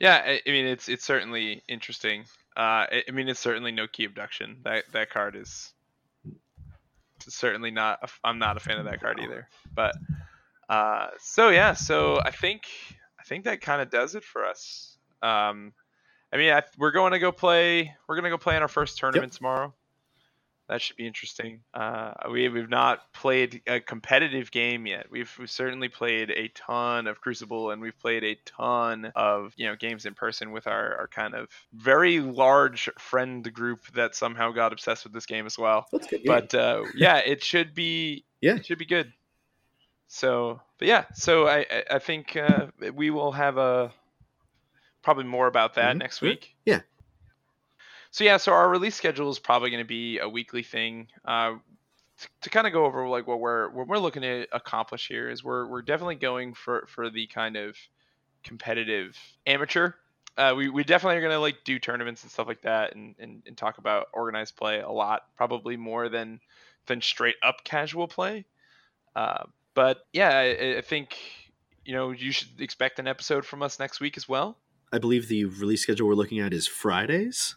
Yeah, 0.00 0.22
I, 0.24 0.40
I 0.46 0.50
mean 0.50 0.66
it's 0.66 0.88
it's 0.88 1.04
certainly 1.04 1.62
interesting. 1.68 2.22
Uh, 2.56 2.86
I, 2.90 3.02
I 3.08 3.12
mean 3.12 3.28
it's 3.28 3.40
certainly 3.40 3.72
no 3.72 3.86
key 3.86 4.04
abduction. 4.04 4.58
That 4.64 4.84
that 4.92 5.10
card 5.10 5.36
is 5.36 5.72
certainly 7.20 7.70
not. 7.70 8.00
A, 8.02 8.08
I'm 8.26 8.38
not 8.38 8.56
a 8.56 8.60
fan 8.60 8.78
of 8.78 8.86
that 8.86 9.00
card 9.00 9.20
either. 9.20 9.48
But 9.74 9.94
uh, 10.68 11.08
so 11.20 11.50
yeah, 11.50 11.74
so 11.74 12.20
I 12.24 12.30
think 12.30 12.64
I 13.18 13.22
think 13.22 13.44
that 13.44 13.60
kind 13.60 13.80
of 13.80 13.90
does 13.90 14.14
it 14.14 14.24
for 14.24 14.44
us. 14.44 14.96
Um, 15.22 15.72
I 16.32 16.36
mean 16.36 16.52
I, 16.52 16.62
we're 16.76 16.92
going 16.92 17.12
to 17.12 17.18
go 17.18 17.32
play. 17.32 17.94
We're 18.08 18.16
going 18.16 18.24
to 18.24 18.30
go 18.30 18.38
play 18.38 18.56
in 18.56 18.62
our 18.62 18.68
first 18.68 18.98
tournament 18.98 19.32
tomorrow. 19.32 19.72
That 20.66 20.80
should 20.80 20.96
be 20.96 21.06
interesting. 21.06 21.60
Uh, 21.74 22.12
we 22.32 22.48
we've 22.48 22.70
not 22.70 23.12
played 23.12 23.60
a 23.66 23.80
competitive 23.80 24.50
game 24.50 24.86
yet. 24.86 25.10
We've 25.10 25.30
we've 25.38 25.50
certainly 25.50 25.88
played 25.90 26.30
a 26.30 26.48
ton 26.48 27.06
of 27.06 27.20
Crucible, 27.20 27.70
and 27.70 27.82
we've 27.82 27.98
played 27.98 28.24
a 28.24 28.36
ton 28.46 29.12
of 29.14 29.52
you 29.56 29.66
know 29.66 29.76
games 29.76 30.06
in 30.06 30.14
person 30.14 30.52
with 30.52 30.66
our, 30.66 30.96
our 31.00 31.08
kind 31.08 31.34
of 31.34 31.48
very 31.74 32.20
large 32.20 32.88
friend 32.98 33.52
group 33.52 33.80
that 33.94 34.14
somehow 34.14 34.52
got 34.52 34.72
obsessed 34.72 35.04
with 35.04 35.12
this 35.12 35.26
game 35.26 35.44
as 35.44 35.58
well. 35.58 35.86
That's 35.92 36.06
good. 36.06 36.22
But 36.24 36.54
uh, 36.54 36.84
yeah, 36.94 37.18
it 37.18 37.42
should 37.44 37.74
be 37.74 38.24
Yeah. 38.40 38.54
it 38.56 38.64
should 38.64 38.78
be 38.78 38.86
good. 38.86 39.12
So, 40.08 40.60
but 40.78 40.88
yeah, 40.88 41.04
so 41.12 41.46
I 41.46 41.66
I- 41.90 41.98
think 41.98 42.36
uh, 42.36 42.68
we 42.94 43.10
will 43.10 43.32
have 43.32 43.58
a 43.58 43.92
probably 45.02 45.24
more 45.24 45.46
about 45.46 45.74
that 45.74 45.94
Mhm. 45.96 45.98
next 45.98 46.22
week. 46.22 46.54
Yeah. 46.64 46.80
So 48.14 48.22
yeah, 48.22 48.36
so 48.36 48.52
our 48.52 48.68
release 48.68 48.94
schedule 48.94 49.28
is 49.28 49.40
probably 49.40 49.70
going 49.70 49.82
to 49.82 49.88
be 49.88 50.20
a 50.20 50.28
weekly 50.28 50.62
thing. 50.62 51.08
Uh, 51.24 51.54
to, 52.20 52.28
to 52.42 52.50
kind 52.50 52.64
of 52.64 52.72
go 52.72 52.84
over 52.84 53.08
like 53.08 53.26
what 53.26 53.40
we're 53.40 53.70
what 53.70 53.88
we're 53.88 53.98
looking 53.98 54.22
to 54.22 54.46
accomplish 54.52 55.08
here 55.08 55.28
is 55.28 55.42
we're 55.42 55.66
we're 55.66 55.82
definitely 55.82 56.14
going 56.14 56.54
for 56.54 56.86
for 56.86 57.10
the 57.10 57.26
kind 57.26 57.56
of 57.56 57.76
competitive 58.44 59.18
amateur. 59.46 59.94
Uh, 60.38 60.54
we, 60.56 60.68
we 60.68 60.84
definitely 60.84 61.16
are 61.16 61.22
gonna 61.22 61.40
like 61.40 61.56
do 61.64 61.80
tournaments 61.80 62.22
and 62.22 62.30
stuff 62.30 62.46
like 62.46 62.62
that 62.62 62.94
and, 62.94 63.16
and, 63.18 63.42
and 63.48 63.56
talk 63.56 63.78
about 63.78 64.06
organized 64.12 64.56
play 64.56 64.78
a 64.78 64.88
lot, 64.88 65.22
probably 65.36 65.76
more 65.76 66.08
than 66.08 66.38
than 66.86 67.02
straight 67.02 67.34
up 67.42 67.64
casual 67.64 68.06
play. 68.06 68.44
Uh, 69.16 69.42
but 69.74 70.06
yeah, 70.12 70.38
I, 70.38 70.76
I 70.76 70.82
think 70.82 71.16
you 71.84 71.94
know 71.94 72.12
you 72.12 72.30
should 72.30 72.60
expect 72.60 73.00
an 73.00 73.08
episode 73.08 73.44
from 73.44 73.60
us 73.60 73.80
next 73.80 73.98
week 73.98 74.16
as 74.16 74.28
well. 74.28 74.56
I 74.92 74.98
believe 74.98 75.26
the 75.26 75.46
release 75.46 75.82
schedule 75.82 76.06
we're 76.06 76.14
looking 76.14 76.38
at 76.38 76.52
is 76.52 76.68
Fridays. 76.68 77.56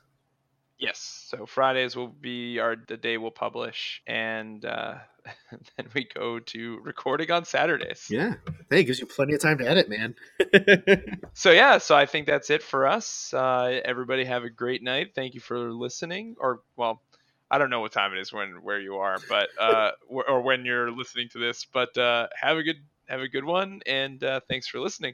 Yes. 0.79 1.25
So 1.27 1.45
Fridays 1.45 1.95
will 1.95 2.07
be 2.07 2.59
our 2.59 2.75
the 2.75 2.97
day 2.97 3.17
we'll 3.17 3.31
publish, 3.31 4.01
and 4.05 4.63
uh, 4.63 4.95
then 5.77 5.87
we 5.93 6.07
go 6.13 6.39
to 6.39 6.79
recording 6.83 7.31
on 7.31 7.45
Saturdays. 7.45 8.05
Yeah. 8.09 8.35
Hey, 8.69 8.81
it 8.81 8.83
gives 8.83 8.99
you 8.99 9.07
plenty 9.07 9.33
of 9.33 9.41
time 9.41 9.57
to 9.57 9.67
edit, 9.67 9.89
man. 9.89 10.15
So 11.33 11.51
yeah, 11.51 11.77
so 11.77 11.95
I 11.95 12.07
think 12.07 12.25
that's 12.25 12.49
it 12.49 12.63
for 12.63 12.87
us. 12.87 13.31
Uh, 13.33 13.79
everybody 13.85 14.25
have 14.25 14.43
a 14.43 14.49
great 14.49 14.81
night. 14.81 15.13
Thank 15.13 15.35
you 15.35 15.39
for 15.39 15.71
listening. 15.71 16.35
Or 16.39 16.61
well, 16.75 17.01
I 17.49 17.57
don't 17.57 17.69
know 17.69 17.79
what 17.79 17.91
time 17.91 18.13
it 18.13 18.19
is 18.19 18.33
when 18.33 18.63
where 18.63 18.79
you 18.79 18.97
are, 18.97 19.17
but 19.29 19.49
uh, 19.59 19.91
or 20.07 20.29
or 20.29 20.41
when 20.41 20.65
you're 20.65 20.91
listening 20.91 21.29
to 21.33 21.39
this. 21.39 21.65
But 21.65 21.95
uh, 21.97 22.27
have 22.39 22.57
a 22.57 22.63
good 22.63 22.77
have 23.07 23.21
a 23.21 23.27
good 23.27 23.45
one, 23.45 23.81
and 23.85 24.23
uh, 24.23 24.41
thanks 24.49 24.67
for 24.67 24.79
listening. 24.79 25.13